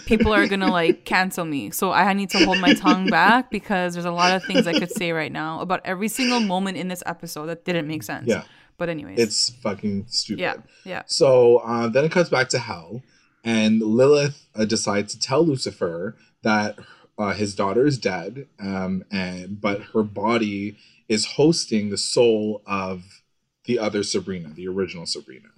people 0.05 0.33
are 0.33 0.47
gonna 0.47 0.71
like 0.71 1.05
cancel 1.05 1.45
me. 1.45 1.71
So 1.71 1.91
I 1.91 2.13
need 2.13 2.29
to 2.31 2.45
hold 2.45 2.59
my 2.59 2.73
tongue 2.73 3.09
back 3.09 3.51
because 3.51 3.93
there's 3.93 4.05
a 4.05 4.11
lot 4.11 4.35
of 4.35 4.43
things 4.43 4.67
I 4.67 4.73
could 4.73 4.91
say 4.91 5.11
right 5.11 5.31
now 5.31 5.59
about 5.61 5.81
every 5.85 6.07
single 6.07 6.39
moment 6.39 6.77
in 6.77 6.87
this 6.87 7.03
episode 7.05 7.47
that 7.47 7.65
didn't 7.65 7.87
make 7.87 8.03
sense. 8.03 8.27
Yeah. 8.27 8.43
But 8.77 8.89
anyways, 8.89 9.19
it's 9.19 9.49
fucking 9.49 10.05
stupid. 10.07 10.41
Yeah. 10.41 10.55
Yeah. 10.83 11.03
So 11.05 11.57
uh, 11.57 11.87
then 11.89 12.05
it 12.05 12.11
comes 12.11 12.29
back 12.29 12.49
to 12.49 12.59
hell, 12.59 13.01
and 13.43 13.81
Lilith 13.81 14.47
uh, 14.55 14.65
decides 14.65 15.13
to 15.13 15.19
tell 15.19 15.45
Lucifer 15.45 16.15
that 16.41 16.77
uh, 17.17 17.33
his 17.33 17.55
daughter 17.55 17.85
is 17.85 17.97
dead, 17.97 18.47
um, 18.59 19.03
and 19.11 19.61
but 19.61 19.81
her 19.93 20.03
body 20.03 20.77
is 21.07 21.25
hosting 21.25 21.89
the 21.89 21.97
soul 21.97 22.61
of 22.65 23.21
the 23.65 23.79
other 23.79 24.03
Sabrina, 24.03 24.49
the 24.49 24.67
original 24.67 25.05
Sabrina. 25.05 25.49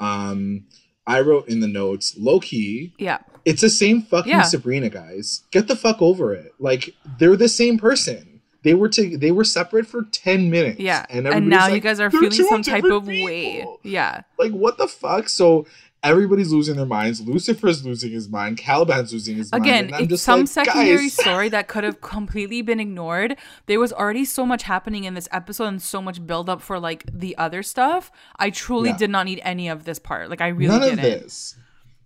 Um, 0.00 0.66
I 1.06 1.20
wrote 1.20 1.48
in 1.48 1.60
the 1.60 1.68
notes, 1.68 2.16
low 2.16 2.40
key. 2.40 2.94
Yeah. 2.98 3.18
It's 3.44 3.60
the 3.60 3.70
same 3.70 4.02
fucking 4.02 4.30
yeah. 4.30 4.42
Sabrina, 4.42 4.88
guys. 4.88 5.42
Get 5.50 5.68
the 5.68 5.76
fuck 5.76 6.00
over 6.00 6.34
it. 6.34 6.54
Like 6.58 6.94
they're 7.18 7.36
the 7.36 7.48
same 7.48 7.78
person. 7.78 8.40
They 8.62 8.74
were 8.74 8.88
to 8.90 9.16
they 9.16 9.32
were 9.32 9.44
separate 9.44 9.86
for 9.86 10.04
ten 10.12 10.50
minutes. 10.50 10.78
Yeah. 10.78 11.04
And, 11.10 11.26
and 11.26 11.48
now 11.48 11.66
like, 11.66 11.74
you 11.74 11.80
guys 11.80 11.98
are 11.98 12.10
feeling 12.10 12.30
some 12.30 12.62
type 12.62 12.84
of 12.84 13.06
people. 13.06 13.24
way. 13.26 13.66
Yeah. 13.82 14.22
Like 14.38 14.52
what 14.52 14.78
the 14.78 14.86
fuck? 14.86 15.28
So 15.28 15.66
everybody's 16.02 16.52
losing 16.52 16.76
their 16.76 16.86
minds. 16.86 17.20
Lucifer's 17.20 17.84
losing 17.84 18.12
his 18.12 18.28
mind. 18.28 18.58
Caliban's 18.58 19.12
losing 19.12 19.36
his 19.36 19.50
Again, 19.52 19.90
mind. 19.90 20.04
Again, 20.04 20.18
some 20.18 20.40
like, 20.40 20.48
secondary 20.48 21.08
story 21.08 21.48
that 21.48 21.68
could 21.68 21.84
have 21.84 22.00
completely 22.00 22.62
been 22.62 22.80
ignored. 22.80 23.36
There 23.66 23.80
was 23.80 23.92
already 23.92 24.24
so 24.24 24.44
much 24.44 24.64
happening 24.64 25.04
in 25.04 25.14
this 25.14 25.28
episode 25.32 25.66
and 25.66 25.82
so 25.82 26.02
much 26.02 26.24
build 26.26 26.48
up 26.48 26.60
for 26.60 26.78
like 26.78 27.04
the 27.12 27.36
other 27.38 27.62
stuff. 27.62 28.10
I 28.36 28.50
truly 28.50 28.90
yeah. 28.90 28.96
did 28.96 29.10
not 29.10 29.26
need 29.26 29.40
any 29.44 29.68
of 29.68 29.84
this 29.84 29.98
part. 29.98 30.28
Like 30.28 30.40
I 30.40 30.48
really 30.48 30.78
None 30.78 30.80
didn't. 30.82 30.98
of 30.98 31.04
this. 31.04 31.56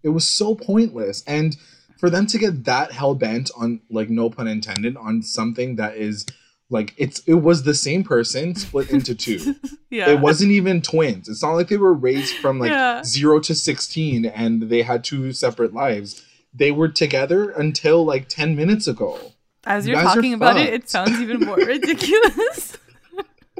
It 0.06 0.10
was 0.10 0.24
so 0.26 0.54
pointless. 0.54 1.24
And 1.26 1.56
for 1.98 2.08
them 2.08 2.26
to 2.28 2.38
get 2.38 2.64
that 2.64 2.92
hell 2.92 3.14
bent 3.16 3.50
on 3.56 3.80
like 3.90 4.08
no 4.08 4.30
pun 4.30 4.46
intended 4.46 4.96
on 4.96 5.22
something 5.22 5.76
that 5.76 5.96
is 5.96 6.24
like 6.70 6.94
it's 6.96 7.20
it 7.26 7.34
was 7.34 7.64
the 7.64 7.74
same 7.74 8.04
person 8.04 8.54
split 8.54 8.90
into 8.90 9.14
two. 9.14 9.56
yeah. 9.90 10.10
It 10.10 10.20
wasn't 10.20 10.52
even 10.52 10.80
twins. 10.80 11.28
It's 11.28 11.42
not 11.42 11.54
like 11.54 11.68
they 11.68 11.76
were 11.76 11.92
raised 11.92 12.36
from 12.36 12.60
like 12.60 12.70
yeah. 12.70 13.02
0 13.02 13.40
to 13.40 13.54
16 13.54 14.26
and 14.26 14.62
they 14.62 14.82
had 14.82 15.02
two 15.02 15.32
separate 15.32 15.74
lives. 15.74 16.24
They 16.54 16.70
were 16.70 16.88
together 16.88 17.50
until 17.50 18.04
like 18.04 18.28
10 18.28 18.54
minutes 18.54 18.86
ago. 18.86 19.18
As 19.64 19.88
you're 19.88 20.00
talking 20.00 20.32
about 20.32 20.56
it, 20.56 20.72
it 20.72 20.88
sounds 20.88 21.20
even 21.20 21.40
more 21.40 21.56
ridiculous. 21.56 22.78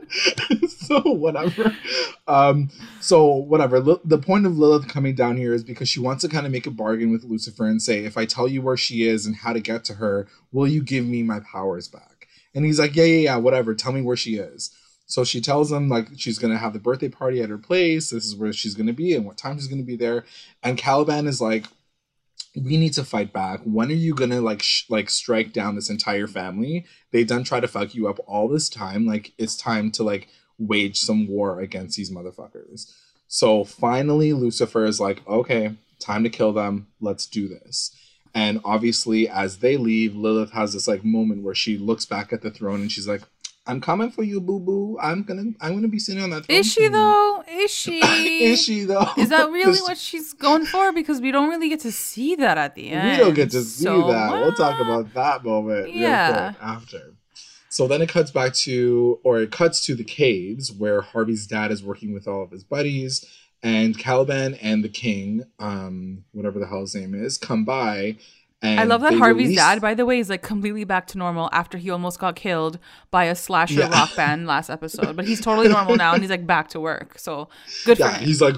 so 0.89 1.01
whatever. 1.01 1.77
Um, 2.27 2.71
so 3.01 3.27
whatever. 3.27 3.77
L- 3.77 4.01
the 4.05 4.19
point 4.19 4.47
of 4.47 4.59
Lilith 4.59 4.89
coming 4.89 5.15
down 5.15 5.37
here 5.37 5.55
is 5.55 5.65
because 5.65 5.89
she 5.89 6.01
wants 6.01 6.23
to 6.23 6.29
kind 6.29 6.47
of 6.47 6.53
make 6.53 6.67
a 6.67 6.71
bargain 6.71 7.11
with 7.11 7.25
Lucifer 7.25 7.67
and 7.67 7.81
say, 7.81 8.05
if 8.05 8.17
I 8.17 8.27
tell 8.27 8.49
you 8.49 8.63
where 8.63 8.77
she 8.77 9.07
is 9.07 9.27
and 9.27 9.37
how 9.37 9.53
to 9.53 9.61
get 9.61 9.85
to 9.85 9.95
her, 9.95 10.29
will 10.53 10.69
you 10.69 10.83
give 10.83 11.05
me 11.05 11.23
my 11.23 11.41
powers 11.41 11.89
back? 11.89 12.29
And 12.55 12.65
he's 12.65 12.79
like, 12.79 12.97
yeah, 12.97 13.05
yeah, 13.05 13.21
yeah, 13.21 13.37
whatever. 13.37 13.75
Tell 13.75 13.93
me 13.93 14.03
where 14.03 14.17
she 14.17 14.37
is. 14.37 14.71
So 15.07 15.23
she 15.25 15.41
tells 15.41 15.71
him 15.71 15.89
like 15.89 16.09
she's 16.17 16.39
gonna 16.39 16.59
have 16.59 16.73
the 16.73 16.79
birthday 16.79 17.09
party 17.09 17.41
at 17.41 17.49
her 17.49 17.59
place. 17.59 18.11
This 18.11 18.25
is 18.25 18.35
where 18.35 18.53
she's 18.53 18.75
gonna 18.75 18.93
be 18.93 19.15
and 19.15 19.25
what 19.25 19.37
time 19.37 19.57
she's 19.57 19.69
gonna 19.69 19.83
be 19.83 19.97
there. 19.97 20.25
And 20.63 20.77
Caliban 20.77 21.27
is 21.27 21.41
like, 21.41 21.67
we 22.57 22.77
need 22.77 22.95
to 22.95 23.05
fight 23.05 23.33
back. 23.33 23.61
When 23.65 23.91
are 23.91 23.95
you 23.95 24.15
gonna 24.15 24.41
like 24.41 24.63
sh- 24.63 24.85
like 24.89 25.11
strike 25.11 25.53
down 25.53 25.75
this 25.75 25.91
entire 25.91 26.27
family? 26.27 26.87
They 27.13 27.23
done 27.23 27.45
try 27.45 27.61
to 27.61 27.69
fuck 27.69 27.95
you 27.95 28.09
up 28.09 28.19
all 28.27 28.49
this 28.49 28.69
time. 28.69 29.07
Like 29.07 29.33
it's 29.39 29.57
time 29.57 29.91
to 29.93 30.03
like 30.03 30.29
wage 30.59 30.99
some 30.99 31.29
war 31.29 31.61
against 31.61 31.97
these 31.97 32.11
motherfuckers. 32.11 32.93
So 33.29 33.65
finally, 33.65 34.33
Lucifer 34.33 34.85
is 34.85 35.01
like, 35.01 35.27
okay, 35.27 35.77
time 35.99 36.25
to 36.25 36.31
kill 36.31 36.53
them. 36.53 36.89
Let's 37.01 37.27
do 37.27 37.49
this 37.49 37.91
And 38.35 38.61
obviously, 38.65 39.29
as 39.29 39.59
they 39.59 39.77
leave, 39.77 40.15
Lilith 40.15 40.53
has 40.53 40.73
this 40.73 40.87
like 40.87 41.05
moment 41.05 41.43
where 41.43 41.55
she 41.55 41.79
looks 41.79 42.05
back 42.05 42.33
at 42.33 42.43
the 42.43 42.51
throne 42.51 42.83
and 42.83 42.93
she's 42.93 43.09
like, 43.09 43.23
I'm 43.69 43.81
coming 43.81 44.11
for 44.11 44.23
you, 44.23 44.41
boo 44.41 44.61
boo. 44.61 44.97
I'm 45.01 45.25
gonna 45.25 45.51
I'm 45.61 45.75
gonna 45.75 45.89
be 45.89 45.99
sitting 45.99 46.23
on 46.23 46.31
that 46.31 46.47
throne. 46.47 46.59
Is 46.59 46.73
she 46.73 46.89
though? 46.89 47.43
Is 47.49 47.71
she? 47.75 47.99
is 48.45 48.63
she 48.63 48.85
though? 48.85 49.09
Is 49.17 49.31
that 49.31 49.51
really 49.51 49.81
what 49.81 49.99
she's 49.99 50.33
going 50.35 50.67
for? 50.67 50.93
Because 50.93 51.21
we 51.21 51.33
don't 51.33 51.49
really 51.49 51.69
get 51.69 51.81
to 51.81 51.91
see 51.91 52.37
that 52.37 52.59
at 52.59 52.77
the 52.77 52.91
end. 52.91 53.19
We 53.19 53.25
don't 53.25 53.35
get 53.35 53.51
to 53.51 53.63
see 53.63 53.85
so, 53.85 54.07
that. 54.09 54.33
We'll 54.33 54.55
talk 54.55 54.81
about 54.81 55.13
that 55.15 55.45
moment 55.45 55.93
yeah. 55.93 56.55
after. 56.61 57.15
So 57.77 57.87
then 57.87 58.01
it 58.01 58.09
cuts 58.09 58.31
back 58.31 58.55
to, 58.55 59.21
or 59.23 59.39
it 59.39 59.53
cuts 59.53 59.85
to 59.85 59.95
the 59.95 60.03
caves 60.03 60.73
where 60.73 61.03
Harvey's 61.03 61.47
dad 61.47 61.71
is 61.71 61.85
working 61.85 62.15
with 62.15 62.27
all 62.27 62.43
of 62.43 62.51
his 62.51 62.65
buddies, 62.65 63.23
and 63.63 63.99
Caliban 63.99 64.55
and 64.63 64.83
the 64.83 64.89
king, 64.89 65.45
um, 65.59 66.25
whatever 66.33 66.59
the 66.59 66.67
hell 66.67 66.81
his 66.81 66.95
name 66.95 67.15
is, 67.15 67.37
come 67.37 67.67
by. 67.67 68.17
I 68.63 68.85
love 68.85 69.03
that 69.03 69.13
Harvey's 69.13 69.55
dad, 69.55 69.83
by 69.83 69.93
the 69.93 70.07
way, 70.07 70.21
is 70.21 70.31
like 70.31 70.41
completely 70.41 70.85
back 70.85 71.07
to 71.09 71.19
normal 71.19 71.51
after 71.53 71.77
he 71.77 71.91
almost 71.91 72.19
got 72.19 72.35
killed 72.35 72.79
by 73.11 73.25
a 73.25 73.35
slasher 73.35 73.81
yeah. 73.81 73.91
rock 73.91 74.17
band 74.17 74.47
last 74.47 74.71
episode. 74.71 75.15
But 75.15 75.27
he's 75.27 75.43
totally 75.43 75.69
normal 75.69 75.97
now, 75.97 76.15
and 76.15 76.23
he's 76.23 76.31
like 76.31 76.47
back 76.47 76.69
to 76.69 76.81
work. 76.81 77.19
So 77.19 77.51
good 77.85 77.99
yeah, 77.99 78.13
for 78.13 78.19
him. 78.21 78.27
He's 78.27 78.41
like, 78.41 78.57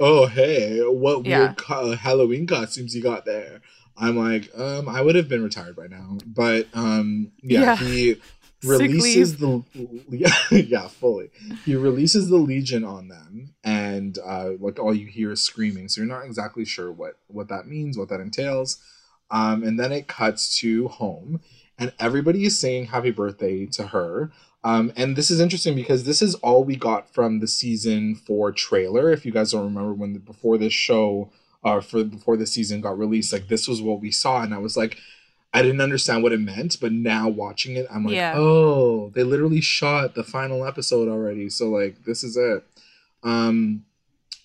oh 0.00 0.26
hey, 0.26 0.80
what 0.80 1.24
yeah. 1.24 1.38
weird 1.38 1.56
co- 1.56 1.94
Halloween 1.94 2.48
costumes 2.48 2.96
you 2.96 3.02
got 3.04 3.26
there? 3.26 3.60
I'm 3.98 4.16
like, 4.16 4.50
um, 4.58 4.88
I 4.88 5.00
would 5.00 5.14
have 5.14 5.28
been 5.28 5.42
retired 5.42 5.74
by 5.74 5.86
now, 5.86 6.18
but 6.26 6.68
um, 6.74 7.32
yeah, 7.42 7.60
yeah. 7.60 7.76
he 7.76 8.20
releases 8.66 9.36
the 9.38 9.62
yeah 10.68 10.88
fully. 10.88 11.30
He 11.64 11.74
releases 11.74 12.28
the 12.28 12.36
legion 12.36 12.84
on 12.84 13.08
them 13.08 13.54
and 13.64 14.18
uh 14.24 14.50
like 14.60 14.78
all 14.78 14.94
you 14.94 15.06
hear 15.06 15.32
is 15.32 15.42
screaming 15.42 15.88
so 15.88 16.00
you're 16.00 16.08
not 16.08 16.24
exactly 16.24 16.64
sure 16.64 16.90
what 16.90 17.18
what 17.28 17.48
that 17.48 17.66
means 17.66 17.96
what 17.98 18.08
that 18.08 18.20
entails. 18.20 18.78
Um 19.30 19.62
and 19.62 19.78
then 19.78 19.92
it 19.92 20.08
cuts 20.08 20.58
to 20.60 20.88
home 20.88 21.40
and 21.78 21.92
everybody 21.98 22.44
is 22.44 22.58
saying 22.58 22.86
happy 22.86 23.10
birthday 23.10 23.66
to 23.66 23.88
her. 23.88 24.30
Um 24.64 24.92
and 24.96 25.16
this 25.16 25.30
is 25.30 25.40
interesting 25.40 25.74
because 25.74 26.04
this 26.04 26.22
is 26.22 26.34
all 26.36 26.64
we 26.64 26.76
got 26.76 27.12
from 27.12 27.40
the 27.40 27.48
season 27.48 28.14
four 28.14 28.52
trailer 28.52 29.10
if 29.10 29.24
you 29.24 29.32
guys 29.32 29.52
don't 29.52 29.64
remember 29.64 29.92
when 29.92 30.12
the, 30.12 30.18
before 30.18 30.58
this 30.58 30.72
show 30.72 31.30
uh 31.64 31.80
for 31.80 32.04
before 32.04 32.36
the 32.36 32.46
season 32.46 32.80
got 32.80 32.98
released 32.98 33.32
like 33.32 33.48
this 33.48 33.66
was 33.66 33.80
what 33.80 34.00
we 34.00 34.10
saw 34.10 34.42
and 34.42 34.52
i 34.54 34.58
was 34.58 34.76
like 34.76 34.98
I 35.56 35.62
didn't 35.62 35.80
understand 35.80 36.22
what 36.22 36.32
it 36.32 36.40
meant, 36.40 36.76
but 36.82 36.92
now 36.92 37.30
watching 37.30 37.76
it, 37.76 37.86
I'm 37.90 38.04
like, 38.04 38.14
yeah. 38.14 38.34
oh, 38.36 39.10
they 39.14 39.22
literally 39.22 39.62
shot 39.62 40.14
the 40.14 40.22
final 40.22 40.66
episode 40.66 41.08
already. 41.08 41.48
So 41.48 41.70
like, 41.70 42.04
this 42.04 42.22
is 42.22 42.36
it. 42.36 42.62
Um, 43.22 43.86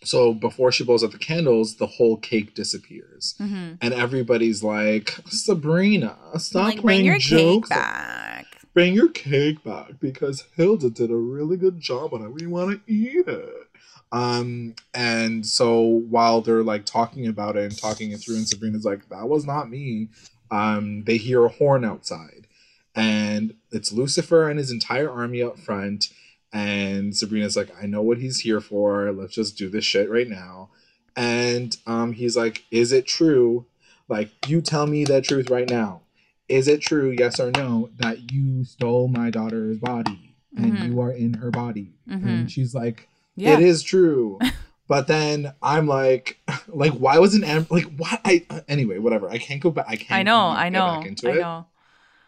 so 0.06 0.34
before 0.34 0.72
she 0.72 0.86
blows 0.86 1.04
out 1.04 1.12
the 1.12 1.18
candles, 1.18 1.76
the 1.76 1.86
whole 1.86 2.16
cake 2.16 2.56
disappears, 2.56 3.36
mm-hmm. 3.42 3.74
and 3.82 3.94
everybody's 3.94 4.64
like, 4.64 5.18
Sabrina, 5.28 6.18
stop 6.38 6.64
like, 6.64 6.80
playing 6.80 7.02
bring 7.02 7.06
your 7.06 7.18
jokes. 7.18 7.68
Cake 7.68 7.78
back. 7.78 8.46
Bring 8.74 8.94
your 8.94 9.10
cake 9.10 9.62
back 9.66 10.00
because 10.00 10.46
Hilda 10.56 10.90
did 10.90 11.12
a 11.12 11.16
really 11.16 11.58
good 11.58 11.82
job 11.82 12.14
on 12.14 12.24
it. 12.24 12.30
We 12.34 12.48
want 12.48 12.72
to 12.72 12.92
eat 12.92 13.28
it. 13.28 13.68
Um, 14.14 14.76
and 14.94 15.46
so 15.46 15.82
while 15.82 16.42
they're 16.42 16.64
like 16.64 16.86
talking 16.86 17.28
about 17.28 17.58
it 17.58 17.64
and 17.64 17.78
talking 17.78 18.12
it 18.12 18.22
through, 18.22 18.38
and 18.38 18.48
Sabrina's 18.48 18.86
like, 18.86 19.10
that 19.10 19.28
was 19.28 19.46
not 19.46 19.70
me 19.70 20.08
um, 20.52 21.04
they 21.06 21.18
hear 21.18 21.46
a 21.46 21.50
horn 21.50 21.84
outside, 21.84 22.48
and 22.94 23.56
it's 23.72 23.92
Lucifer 23.92 24.50
and 24.50 24.60
his 24.60 24.72
entire 24.72 25.10
army 25.10 25.42
up 25.42 25.58
front. 25.58 26.10
And 26.54 27.16
Sabrina's 27.16 27.56
like, 27.56 27.72
I 27.82 27.86
know 27.86 28.02
what 28.02 28.18
he's 28.18 28.42
here 28.42 28.60
for. 28.60 29.12
Let's 29.14 29.34
just 29.34 29.58
do 29.58 29.70
this 29.70 29.86
shit 29.86 30.10
right 30.10 30.28
now. 30.28 30.70
And 31.16 31.76
um, 31.88 32.14
he's 32.14 32.36
like, 32.36 32.66
Is 32.72 32.92
it 32.92 33.08
true? 33.08 33.66
Like, 34.10 34.50
you 34.50 34.62
tell 34.62 34.86
me 34.86 35.06
the 35.06 35.22
truth 35.22 35.50
right 35.50 35.70
now. 35.70 36.02
Is 36.50 36.68
it 36.68 36.82
true, 36.82 37.16
yes 37.18 37.40
or 37.40 37.52
no, 37.52 37.90
that 37.98 38.34
you 38.34 38.66
stole 38.66 39.08
my 39.08 39.30
daughter's 39.30 39.78
body 39.78 40.36
and 40.58 40.74
mm-hmm. 40.74 40.92
you 40.92 41.00
are 41.00 41.12
in 41.12 41.36
her 41.36 41.50
body? 41.50 41.94
Mm-hmm. 42.10 42.28
And 42.28 42.52
she's 42.52 42.76
like, 42.76 43.08
yeah. 43.36 43.54
It 43.54 43.62
is 43.62 43.84
true. 43.84 44.40
But 44.92 45.08
then 45.08 45.54
I'm 45.62 45.88
like, 45.88 46.42
like, 46.68 46.92
why 46.92 47.18
wasn't 47.18 47.46
Am- 47.46 47.66
like 47.70 47.86
why? 47.96 48.20
I 48.26 48.46
anyway, 48.68 48.98
whatever. 48.98 49.30
I 49.30 49.38
can't 49.38 49.62
go 49.62 49.72
back. 49.72 49.86
I 49.88 49.96
can't. 49.96 50.20
I 50.20 50.24
know. 50.24 50.48
I 50.48 50.68
know. 50.68 50.98
Back 50.98 51.06
into 51.06 51.32
I 51.32 51.36
know. 51.36 51.66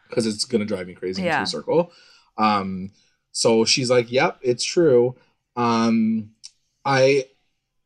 Because 0.08 0.26
it's 0.26 0.46
gonna 0.46 0.64
drive 0.64 0.88
me 0.88 0.94
crazy 0.94 1.24
yeah. 1.24 1.40
into 1.40 1.44
a 1.44 1.48
circle. 1.48 1.92
Um. 2.38 2.92
So 3.34 3.66
she's 3.66 3.90
like, 3.90 4.10
"Yep, 4.10 4.40
it's 4.44 4.64
true." 4.64 5.18
Um, 5.58 6.30
I 6.86 7.26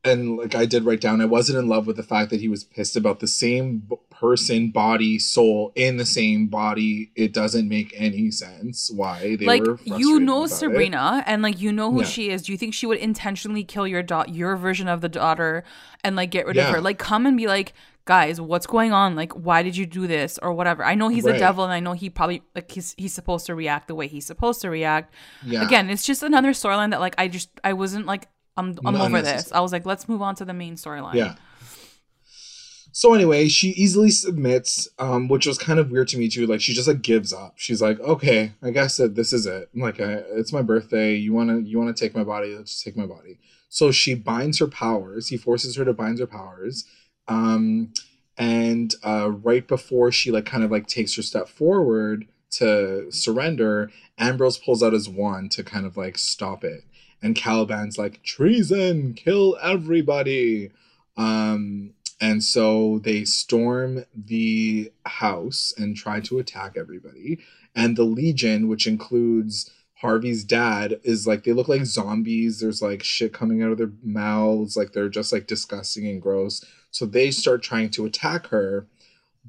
and 0.07 0.37
like 0.37 0.55
I 0.55 0.65
did 0.65 0.83
write 0.83 1.01
down, 1.01 1.21
I 1.21 1.25
wasn't 1.25 1.59
in 1.59 1.67
love 1.67 1.87
with 1.87 1.95
the 1.95 2.03
fact 2.03 2.29
that 2.31 2.39
he 2.39 2.47
was 2.47 2.63
pissed 2.63 2.95
about 2.95 3.19
the 3.19 3.27
same 3.27 3.89
person, 4.09 4.71
body, 4.71 5.19
soul 5.19 5.71
in 5.75 5.97
the 5.97 6.05
same 6.05 6.47
body. 6.47 7.11
It 7.15 7.33
doesn't 7.33 7.67
make 7.67 7.93
any 7.95 8.31
sense 8.31 8.89
why 8.91 9.35
they 9.35 9.45
were 9.45 9.77
like 9.85 9.85
you 9.85 10.19
know 10.19 10.47
Sabrina 10.47 11.19
it. 11.19 11.31
and 11.31 11.41
like 11.41 11.59
you 11.59 11.71
know 11.71 11.91
who 11.91 12.01
yeah. 12.01 12.07
she 12.07 12.29
is. 12.29 12.43
Do 12.43 12.51
you 12.51 12.57
think 12.57 12.73
she 12.73 12.85
would 12.85 12.97
intentionally 12.97 13.63
kill 13.63 13.87
your 13.87 14.03
dot 14.03 14.33
your 14.33 14.55
version 14.55 14.87
of 14.87 15.01
the 15.01 15.09
daughter 15.09 15.63
and 16.03 16.15
like 16.15 16.31
get 16.31 16.45
rid 16.45 16.55
yeah. 16.55 16.69
of 16.69 16.75
her? 16.75 16.81
Like 16.81 16.97
come 16.97 17.25
and 17.25 17.37
be 17.37 17.47
like, 17.47 17.73
guys, 18.05 18.41
what's 18.41 18.65
going 18.65 18.91
on? 18.91 19.15
Like, 19.15 19.33
why 19.33 19.61
did 19.61 19.77
you 19.77 19.85
do 19.85 20.07
this 20.07 20.39
or 20.41 20.53
whatever? 20.53 20.83
I 20.83 20.95
know 20.95 21.09
he's 21.09 21.25
right. 21.25 21.35
a 21.35 21.39
devil, 21.39 21.63
and 21.63 21.73
I 21.73 21.79
know 21.79 21.93
he 21.93 22.09
probably 22.09 22.41
like 22.55 22.71
he's 22.71 22.95
he's 22.97 23.13
supposed 23.13 23.45
to 23.45 23.53
react 23.55 23.87
the 23.87 23.95
way 23.95 24.07
he's 24.07 24.25
supposed 24.25 24.61
to 24.61 24.69
react. 24.71 25.13
Yeah. 25.45 25.63
Again, 25.63 25.91
it's 25.91 26.05
just 26.05 26.23
another 26.23 26.51
storyline 26.51 26.89
that 26.91 26.99
like 26.99 27.13
I 27.19 27.27
just 27.27 27.49
I 27.63 27.73
wasn't 27.73 28.07
like 28.07 28.27
I'm 28.57 28.77
I'm 28.85 28.95
over 28.95 29.21
this. 29.21 29.51
I 29.51 29.59
was 29.59 29.71
like, 29.71 29.85
let's 29.85 30.09
move 30.09 30.21
on 30.21 30.35
to 30.35 30.45
the 30.45 30.53
main 30.53 30.75
storyline. 30.75 31.13
Yeah. 31.13 31.35
So 32.91 33.13
anyway, 33.13 33.47
she 33.47 33.69
easily 33.69 34.09
submits, 34.09 34.89
um, 34.97 35.27
which 35.27 35.45
was 35.45 35.59
kind 35.59 35.77
of 35.77 35.91
weird 35.91 36.07
to 36.07 36.17
me 36.17 36.29
too. 36.29 36.47
Like 36.47 36.61
she 36.61 36.73
just 36.73 36.87
like 36.87 37.03
gives 37.03 37.31
up. 37.31 37.53
She's 37.55 37.79
like, 37.79 37.99
"Okay, 37.99 38.53
I 38.63 38.71
guess 38.71 38.97
that 38.97 39.13
this 39.13 39.33
is 39.33 39.45
it. 39.45 39.69
I'm 39.75 39.81
like, 39.81 39.99
I, 39.99 40.13
it's 40.33 40.51
my 40.51 40.63
birthday. 40.63 41.13
You 41.13 41.31
wanna 41.31 41.59
you 41.59 41.77
wanna 41.77 41.93
take 41.93 42.15
my 42.15 42.23
body? 42.23 42.55
Let's 42.55 42.83
take 42.83 42.97
my 42.97 43.05
body." 43.05 43.37
So 43.69 43.91
she 43.91 44.15
binds 44.15 44.57
her 44.57 44.67
powers. 44.67 45.27
He 45.27 45.37
forces 45.37 45.75
her 45.75 45.85
to 45.85 45.93
bind 45.93 46.17
her 46.17 46.25
powers. 46.25 46.85
Um, 47.27 47.93
and 48.37 48.95
uh, 49.03 49.29
right 49.29 49.67
before 49.67 50.11
she 50.11 50.31
like 50.31 50.45
kind 50.45 50.63
of 50.63 50.71
like 50.71 50.87
takes 50.87 51.15
her 51.15 51.21
step 51.21 51.49
forward 51.49 52.25
to 52.49 53.11
surrender, 53.11 53.91
Ambrose 54.17 54.57
pulls 54.57 54.81
out 54.81 54.93
his 54.93 55.09
wand 55.09 55.51
to 55.51 55.63
kind 55.63 55.85
of 55.85 55.97
like 55.97 56.17
stop 56.17 56.63
it. 56.63 56.83
And 57.21 57.35
Caliban's 57.35 57.97
like, 57.97 58.21
treason, 58.23 59.13
kill 59.13 59.57
everybody. 59.61 60.71
Um, 61.15 61.93
and 62.19 62.43
so 62.43 62.99
they 62.99 63.25
storm 63.25 64.05
the 64.15 64.91
house 65.05 65.73
and 65.77 65.95
try 65.95 66.19
to 66.21 66.39
attack 66.39 66.75
everybody. 66.77 67.39
And 67.75 67.95
the 67.95 68.03
Legion, 68.03 68.67
which 68.67 68.87
includes 68.87 69.71
Harvey's 69.95 70.43
dad, 70.43 70.99
is 71.03 71.27
like 71.27 71.43
they 71.43 71.53
look 71.53 71.67
like 71.67 71.85
zombies. 71.85 72.59
There's 72.59 72.81
like 72.81 73.03
shit 73.03 73.33
coming 73.33 73.61
out 73.61 73.71
of 73.71 73.77
their 73.77 73.91
mouths, 74.03 74.75
like 74.75 74.93
they're 74.93 75.09
just 75.09 75.31
like 75.31 75.47
disgusting 75.47 76.07
and 76.07 76.21
gross. 76.21 76.63
So 76.91 77.05
they 77.05 77.31
start 77.31 77.61
trying 77.61 77.89
to 77.91 78.05
attack 78.05 78.47
her. 78.47 78.87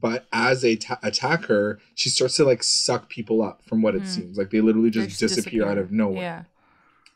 But 0.01 0.27
as 0.33 0.63
they 0.63 0.77
ta- 0.77 1.01
attack 1.03 1.47
her, 1.47 1.81
she 1.95 2.09
starts 2.09 2.37
to 2.37 2.45
like 2.45 2.63
suck 2.63 3.09
people 3.09 3.43
up 3.43 3.63
from 3.65 3.83
what 3.83 3.95
it 3.95 4.03
mm. 4.03 4.07
seems. 4.07 4.39
Like 4.39 4.51
they 4.51 4.61
literally 4.61 4.91
just, 4.91 5.09
just 5.09 5.21
disappear, 5.21 5.63
disappear 5.63 5.69
out 5.69 5.79
of 5.79 5.91
nowhere. 5.91 6.23
Yeah. 6.23 6.43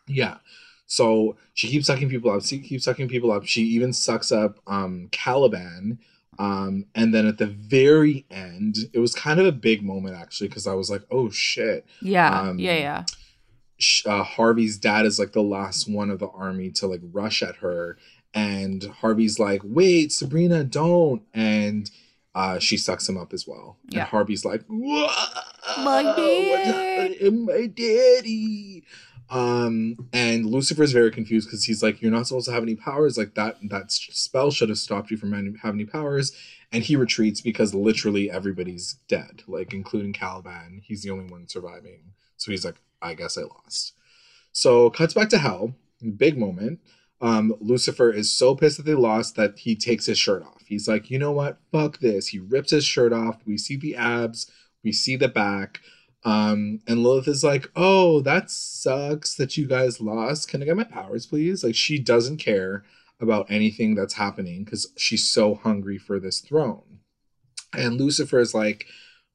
Yeah. 0.07 0.39
So 0.87 1.37
she 1.55 1.69
keeps 1.69 1.87
sucking 1.87 2.11
people 2.11 2.31
up. 2.31 2.45
She 2.45 2.59
keeps 2.59 2.85
sucking 2.85 3.09
people 3.09 3.33
up. 3.33 3.47
She 3.47 3.63
even 3.63 3.93
sucks 3.93 4.31
up 4.31 4.59
um, 4.67 5.09
Caliban. 5.11 5.99
Um, 6.39 6.87
and 6.95 7.15
then 7.15 7.27
at 7.27 7.39
the 7.39 7.47
very 7.47 8.27
end, 8.31 8.77
it 8.93 8.99
was 8.99 9.15
kind 9.15 9.39
of 9.41 9.47
a 9.47 9.53
big 9.53 9.83
moment 9.83 10.17
actually 10.17 10.49
because 10.49 10.67
I 10.67 10.75
was 10.75 10.91
like, 10.91 11.03
oh 11.11 11.31
shit. 11.31 11.87
Yeah. 12.01 12.41
Um, 12.41 12.59
yeah. 12.59 12.75
Yeah. 12.75 13.05
Uh, 14.07 14.23
Harvey's 14.23 14.79
dad 14.79 15.07
is 15.07 15.19
like 15.19 15.33
the 15.33 15.43
last 15.43 15.89
one 15.91 16.11
of 16.11 16.19
the 16.19 16.29
army 16.29 16.71
to 16.71 16.87
like 16.87 17.01
rush 17.03 17.43
at 17.43 17.57
her, 17.57 17.97
and 18.35 18.85
Harvey's 18.85 19.39
like, 19.39 19.61
"Wait, 19.65 20.13
Sabrina, 20.13 20.63
don't!" 20.65 21.23
And 21.35 21.91
uh, 22.35 22.59
she 22.59 22.77
sucks 22.77 23.09
him 23.09 23.19
up 23.19 23.33
as 23.33 23.47
well. 23.47 23.79
Yeah. 23.89 24.01
And 24.01 24.09
Harvey's 24.09 24.45
like, 24.45 24.63
"My 24.69 26.15
daddy, 26.17 27.31
my 27.31 27.67
daddy." 27.67 28.85
Um, 29.33 29.97
and 30.13 30.45
Lucifer's 30.45 30.93
very 30.93 31.11
confused 31.11 31.49
because 31.49 31.65
he's 31.65 31.83
like, 31.83 32.03
"You're 32.03 32.11
not 32.11 32.27
supposed 32.27 32.47
to 32.47 32.53
have 32.53 32.63
any 32.63 32.77
powers. 32.77 33.17
Like 33.17 33.35
that 33.35 33.57
that 33.71 33.91
spell 33.91 34.51
should 34.51 34.69
have 34.69 34.77
stopped 34.79 35.11
you 35.11 35.17
from 35.17 35.33
having 35.33 35.81
any 35.81 35.87
powers." 35.87 36.33
And 36.71 36.85
he 36.85 36.97
retreats 36.97 37.41
because 37.41 37.75
literally 37.75 38.31
everybody's 38.31 38.99
dead, 39.09 39.43
like 39.47 39.73
including 39.73 40.13
Caliban. 40.13 40.83
He's 40.85 41.03
the 41.03 41.11
only 41.11 41.25
one 41.25 41.49
surviving. 41.49 42.13
So 42.37 42.51
he's 42.51 42.65
like, 42.65 42.77
"I 43.01 43.15
guess 43.15 43.39
I 43.39 43.43
lost." 43.43 43.95
So 44.53 44.91
cuts 44.91 45.15
back 45.15 45.31
to 45.31 45.39
hell. 45.39 45.75
Big 46.17 46.37
moment. 46.37 46.81
Um, 47.23 47.55
Lucifer 47.59 48.11
is 48.11 48.31
so 48.31 48.55
pissed 48.55 48.77
that 48.79 48.87
they 48.87 48.95
lost 48.95 49.37
that 49.37 49.61
he 49.61 49.75
takes 49.77 50.07
his 50.07 50.19
shirt 50.19 50.43
off. 50.43 50.63
He's 50.67 50.87
like, 50.87 51.11
"You 51.11 51.19
know 51.19 51.33
what? 51.33 51.59
Fuck 51.73 52.01
this." 52.01 52.29
He 52.29 52.39
rips 52.39 52.71
his 52.73 52.85
shirt 52.85 53.15
off. 53.15 53.39
We 53.47 53.57
see 53.57 53.77
the 53.77 53.97
abs. 53.97 54.51
We 54.85 54.93
see 54.93 55.17
the 55.17 55.29
back. 55.29 55.81
Um, 56.25 56.81
and 56.87 57.03
Lilith 57.03 57.29
is 57.29 57.43
like, 57.43 57.71
"Oh, 57.75 58.21
that 58.21 58.51
sucks 58.51 59.35
that 59.37 59.57
you 59.57 59.67
guys 59.67 60.01
lost. 60.01 60.49
Can 60.49 60.63
I 60.63 60.67
get 60.67 60.77
my 60.77 60.85
powers, 60.85 61.27
please?" 61.27 61.65
Like 61.65 61.75
she 61.75 61.99
doesn't 61.99 62.39
care 62.39 62.85
about 63.21 63.51
anything 63.51 63.95
that's 63.95 64.15
happening 64.15 64.65
because 64.65 64.93
she's 64.97 65.27
so 65.29 65.55
hungry 65.55 65.99
for 65.99 66.19
this 66.19 66.41
throne. 66.41 67.01
And 67.73 67.99
Lucifer 67.99 68.41
is 68.41 68.53
like, 68.53 68.87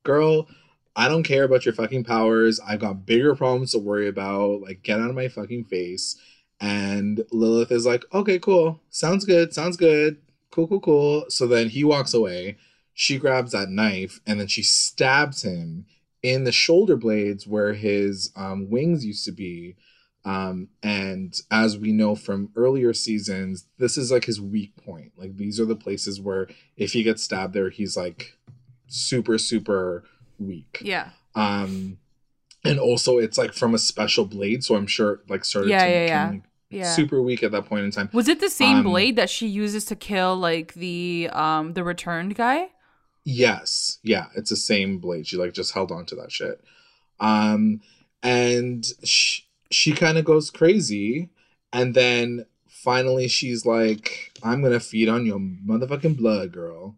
girl, 0.03 0.47
I 0.95 1.07
don't 1.07 1.23
care 1.23 1.43
about 1.43 1.65
your 1.65 1.73
fucking 1.73 2.03
powers. 2.03 2.59
I've 2.59 2.81
got 2.81 3.05
bigger 3.05 3.35
problems 3.35 3.71
to 3.71 3.79
worry 3.79 4.07
about. 4.07 4.61
Like, 4.61 4.83
get 4.83 4.99
out 4.99 5.09
of 5.09 5.15
my 5.15 5.27
fucking 5.27 5.65
face. 5.65 6.17
And 6.59 7.23
Lilith 7.31 7.71
is 7.71 7.85
like, 7.85 8.03
okay, 8.13 8.39
cool. 8.39 8.81
Sounds 8.89 9.25
good. 9.25 9.53
Sounds 9.53 9.77
good. 9.77 10.17
Cool, 10.51 10.67
cool, 10.67 10.79
cool. 10.79 11.25
So 11.29 11.47
then 11.47 11.69
he 11.69 11.83
walks 11.83 12.13
away. 12.13 12.57
She 12.93 13.17
grabs 13.17 13.51
that 13.51 13.69
knife 13.69 14.19
and 14.25 14.39
then 14.39 14.47
she 14.47 14.63
stabs 14.63 15.43
him 15.43 15.85
in 16.23 16.43
the 16.43 16.51
shoulder 16.51 16.95
blades 16.95 17.47
where 17.47 17.73
his 17.73 18.31
um, 18.35 18.69
wings 18.69 19.05
used 19.05 19.25
to 19.25 19.31
be. 19.31 19.75
Um, 20.25 20.67
and 20.83 21.39
as 21.51 21.77
we 21.77 21.93
know 21.93 22.15
from 22.15 22.49
earlier 22.55 22.93
seasons, 22.93 23.65
this 23.77 23.97
is 23.97 24.11
like 24.11 24.25
his 24.25 24.41
weak 24.41 24.75
point. 24.83 25.13
Like 25.15 25.37
these 25.37 25.59
are 25.59 25.65
the 25.65 25.75
places 25.75 26.19
where 26.19 26.47
if 26.75 26.93
he 26.93 27.03
gets 27.03 27.23
stabbed 27.23 27.53
there, 27.53 27.69
he's 27.69 27.95
like 27.95 28.33
super, 28.87 29.37
super 29.37 30.03
weak. 30.37 30.79
Yeah. 30.81 31.09
Um, 31.35 31.97
and 32.65 32.79
also 32.79 33.19
it's 33.19 33.37
like 33.37 33.53
from 33.53 33.73
a 33.73 33.77
special 33.77 34.25
blade, 34.25 34.63
so 34.63 34.75
I'm 34.75 34.87
sure 34.87 35.21
like 35.29 35.45
started 35.45 35.69
yeah, 35.69 35.85
to 35.85 35.91
yeah, 35.91 36.05
yeah. 36.05 36.29
Like, 36.29 36.41
yeah. 36.69 36.91
super 36.91 37.21
weak 37.21 37.43
at 37.43 37.51
that 37.51 37.65
point 37.65 37.85
in 37.85 37.91
time. 37.91 38.09
Was 38.11 38.27
it 38.27 38.41
the 38.41 38.49
same 38.49 38.77
um, 38.77 38.83
blade 38.83 39.15
that 39.15 39.29
she 39.29 39.47
uses 39.47 39.85
to 39.85 39.95
kill 39.95 40.35
like 40.35 40.73
the 40.73 41.29
um 41.31 41.73
the 41.73 41.83
returned 41.83 42.35
guy? 42.35 42.69
Yes. 43.29 43.99
Yeah, 44.03 44.27
it's 44.37 44.51
the 44.51 44.55
same 44.55 44.99
blade. 44.99 45.27
She 45.27 45.35
like 45.35 45.51
just 45.51 45.73
held 45.73 45.91
on 45.91 46.05
to 46.05 46.15
that 46.15 46.31
shit. 46.31 46.63
Um 47.19 47.81
and 48.23 48.85
she, 49.03 49.43
she 49.69 49.91
kind 49.91 50.17
of 50.17 50.23
goes 50.23 50.49
crazy 50.49 51.29
and 51.73 51.93
then 51.93 52.45
finally 52.69 53.27
she's 53.27 53.65
like 53.65 54.31
I'm 54.41 54.61
going 54.61 54.71
to 54.71 54.79
feed 54.79 55.09
on 55.09 55.25
your 55.25 55.39
motherfucking 55.39 56.15
blood, 56.15 56.53
girl. 56.53 56.95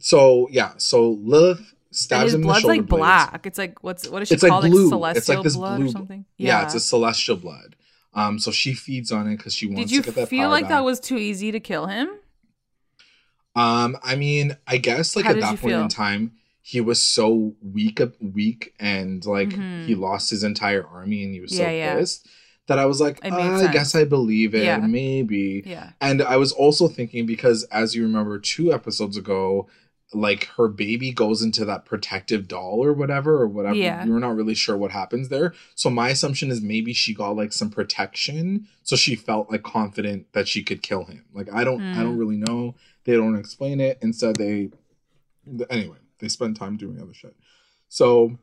So, 0.00 0.48
yeah, 0.50 0.72
so 0.78 1.10
Lilith 1.22 1.74
stabs 1.90 2.32
him 2.32 2.40
in 2.40 2.46
the 2.46 2.54
shoulder 2.54 2.68
like 2.68 2.86
blades. 2.86 3.00
black. 3.00 3.44
It's 3.44 3.58
like 3.58 3.84
what's 3.84 4.08
what 4.08 4.22
is 4.22 4.28
she 4.28 4.34
it's 4.36 4.44
called? 4.44 4.62
Like, 4.62 4.72
blue. 4.72 4.84
Like 4.84 4.90
celestial 4.90 5.18
it's 5.18 5.28
like 5.28 5.42
this 5.42 5.56
blood 5.56 5.76
blue, 5.80 5.88
or 5.88 5.90
something? 5.90 6.24
Yeah. 6.38 6.60
yeah, 6.60 6.64
it's 6.64 6.74
a 6.74 6.80
celestial 6.80 7.36
blood. 7.36 7.76
Um, 8.14 8.38
so 8.38 8.50
she 8.50 8.72
feeds 8.72 9.12
on 9.12 9.28
it 9.28 9.36
because 9.36 9.54
she 9.54 9.66
wants 9.66 9.82
Did 9.82 9.90
you 9.90 10.00
to 10.00 10.06
get 10.06 10.14
that 10.14 10.28
feel 10.28 10.48
like 10.48 10.64
back. 10.64 10.70
that 10.70 10.84
was 10.84 10.98
too 10.98 11.18
easy 11.18 11.52
to 11.52 11.60
kill 11.60 11.88
him? 11.88 12.08
Um, 13.58 13.96
I 14.04 14.14
mean, 14.14 14.56
I 14.66 14.76
guess 14.76 15.16
like 15.16 15.24
How 15.24 15.32
at 15.32 15.40
that 15.40 15.60
point 15.60 15.72
feel? 15.72 15.82
in 15.82 15.88
time, 15.88 16.32
he 16.62 16.80
was 16.80 17.02
so 17.02 17.54
weak, 17.62 18.00
weak, 18.20 18.74
and 18.78 19.24
like 19.26 19.48
mm-hmm. 19.48 19.86
he 19.86 19.94
lost 19.94 20.30
his 20.30 20.44
entire 20.44 20.86
army, 20.86 21.24
and 21.24 21.34
he 21.34 21.40
was 21.40 21.58
yeah, 21.58 21.64
so 21.64 21.70
yeah. 21.70 21.94
pissed 21.96 22.28
that 22.68 22.78
I 22.78 22.84
was 22.84 23.00
like, 23.00 23.18
uh, 23.24 23.34
I 23.34 23.72
guess 23.72 23.94
I 23.94 24.04
believe 24.04 24.54
it, 24.54 24.64
yeah. 24.64 24.76
maybe. 24.76 25.62
Yeah. 25.64 25.90
And 26.00 26.22
I 26.22 26.36
was 26.36 26.52
also 26.52 26.86
thinking 26.86 27.24
because, 27.24 27.64
as 27.64 27.94
you 27.94 28.02
remember, 28.02 28.38
two 28.38 28.72
episodes 28.72 29.16
ago, 29.16 29.68
like 30.12 30.44
her 30.56 30.68
baby 30.68 31.12
goes 31.12 31.42
into 31.42 31.64
that 31.64 31.84
protective 31.84 32.48
doll 32.48 32.82
or 32.82 32.92
whatever 32.92 33.42
or 33.42 33.46
whatever 33.46 33.76
yeah. 33.76 34.04
you're 34.04 34.18
not 34.18 34.34
really 34.34 34.54
sure 34.54 34.76
what 34.76 34.90
happens 34.90 35.28
there 35.28 35.52
so 35.74 35.90
my 35.90 36.08
assumption 36.08 36.50
is 36.50 36.62
maybe 36.62 36.94
she 36.94 37.12
got 37.12 37.36
like 37.36 37.52
some 37.52 37.68
protection 37.68 38.66
so 38.82 38.96
she 38.96 39.14
felt 39.14 39.50
like 39.50 39.62
confident 39.62 40.26
that 40.32 40.48
she 40.48 40.62
could 40.62 40.82
kill 40.82 41.04
him 41.04 41.24
like 41.34 41.52
i 41.52 41.62
don't 41.62 41.80
mm. 41.80 41.92
i 41.94 42.02
don't 42.02 42.14
hmm. 42.14 42.18
really 42.18 42.38
know 42.38 42.74
they 43.08 43.16
don't 43.16 43.36
explain 43.38 43.80
it 43.80 43.98
instead 44.02 44.36
they 44.36 44.70
anyway 45.70 45.96
they 46.20 46.28
spend 46.28 46.56
time 46.56 46.76
doing 46.76 47.00
other 47.00 47.14
shit 47.14 47.34
so 47.88 48.38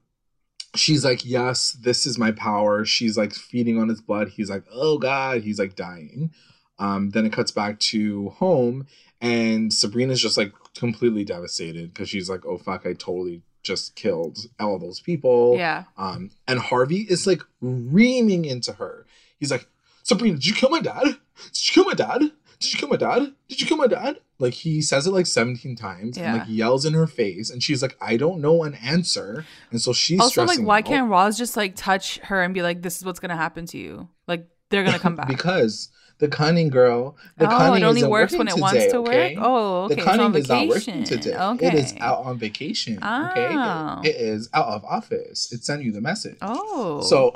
she's 0.76 1.05
like 1.05 1.24
yes 1.24 1.72
this 1.72 2.05
is 2.05 2.18
my 2.18 2.32
power 2.32 2.84
she's 2.84 3.18
like 3.18 3.34
feeding 3.34 3.80
on 3.80 3.88
his 3.88 4.01
blood 4.01 4.30
he's 4.30 4.49
like 4.49 4.63
oh 4.72 4.97
god 4.97 5.41
he's 5.41 5.59
like 5.59 5.76
dying 5.76 6.32
um 6.80 7.11
then 7.11 7.26
it 7.26 7.32
cuts 7.32 7.51
back 7.51 7.80
to 7.80 8.30
home 8.30 8.86
and 9.22 9.74
sabrina's 9.74 10.22
just 10.22 10.38
like 10.38 10.51
completely 10.76 11.24
devastated 11.24 11.93
because 11.93 12.09
she's 12.09 12.30
like, 12.30 12.45
oh 12.45 12.57
fuck, 12.57 12.86
I 12.86 12.93
totally 12.93 13.41
just 13.63 13.95
killed 13.95 14.38
all 14.59 14.78
those 14.78 14.99
people. 14.99 15.55
Yeah. 15.57 15.86
Um, 15.97 16.30
and 16.47 16.59
Harvey 16.59 17.07
is 17.09 17.26
like 17.26 17.41
reaming 17.61 18.45
into 18.45 18.74
her. 18.74 19.05
He's 19.39 19.51
like, 19.51 19.68
Sabrina, 20.03 20.36
did 20.36 20.45
you 20.45 20.53
kill 20.53 20.70
my 20.70 20.82
dad? 20.82 21.03
Did 21.03 21.70
you 21.70 21.74
kill 21.74 21.86
my 21.86 21.93
dad? 21.93 22.32
Did 22.60 22.74
you 22.74 22.80
kill 22.80 22.89
my 22.89 22.97
dad? 22.97 23.34
Did 23.47 23.62
you 23.62 23.68
kill 23.68 23.78
my 23.78 23.88
dad? 23.88 24.20
Like 24.39 24.53
he 24.53 24.82
says 24.82 25.08
it 25.08 25.12
like 25.12 25.28
17 25.28 25.76
times 25.76 26.18
yeah. 26.18 26.30
and 26.30 26.39
like 26.39 26.47
yells 26.49 26.86
in 26.86 26.93
her 26.93 27.08
face 27.08 27.49
and 27.49 27.64
she's 27.64 27.82
like, 27.82 27.95
I 28.01 28.18
don't 28.18 28.41
know 28.41 28.64
an 28.64 28.74
answer. 28.76 29.45
And 29.72 29.82
so 29.82 29.93
she's 29.93 30.20
also 30.20 30.45
like, 30.45 30.60
why 30.60 30.80
out. 30.80 30.86
can't 30.86 31.10
Roz 31.10 31.38
just 31.38 31.56
like 31.56 31.76
touch 31.76 32.20
her 32.20 32.41
and 32.41 32.53
be 32.53 32.62
like, 32.62 32.82
this 32.82 32.97
is 32.97 33.06
what's 33.06 33.20
gonna 33.20 33.38
happen 33.38 33.66
to 33.68 33.78
you? 33.78 34.10
Like 34.28 34.47
they're 34.70 34.84
gonna 34.84 34.99
come 34.99 35.16
back. 35.16 35.28
because 35.28 35.89
the 36.18 36.28
cunning 36.28 36.70
girl. 36.70 37.18
The 37.38 37.45
oh, 37.45 37.57
cunning 37.57 37.84
it 37.84 37.86
only 37.86 38.03
works 38.03 38.36
when 38.36 38.47
it 38.47 38.57
wants 38.57 38.86
to 38.86 38.97
okay? 38.97 39.36
work. 39.36 39.45
Oh, 39.45 39.84
okay. 39.84 39.95
The 39.95 40.01
cunning 40.01 40.36
is 40.36 40.47
not 40.47 40.68
working 40.68 41.03
today. 41.03 41.36
Okay. 41.36 41.68
It 41.68 41.74
is 41.74 41.95
out 41.99 42.26
on 42.26 42.38
vacation. 42.38 42.99
Oh. 43.01 43.30
Okay. 43.32 44.09
It, 44.09 44.16
it 44.16 44.22
is 44.22 44.49
out 44.53 44.68
of 44.68 44.86
office. 44.86 45.51
It 45.51 45.63
sent 45.63 45.84
you 45.84 45.91
the 45.91 46.01
message. 46.01 46.38
Oh. 46.41 47.01
So, 47.01 47.32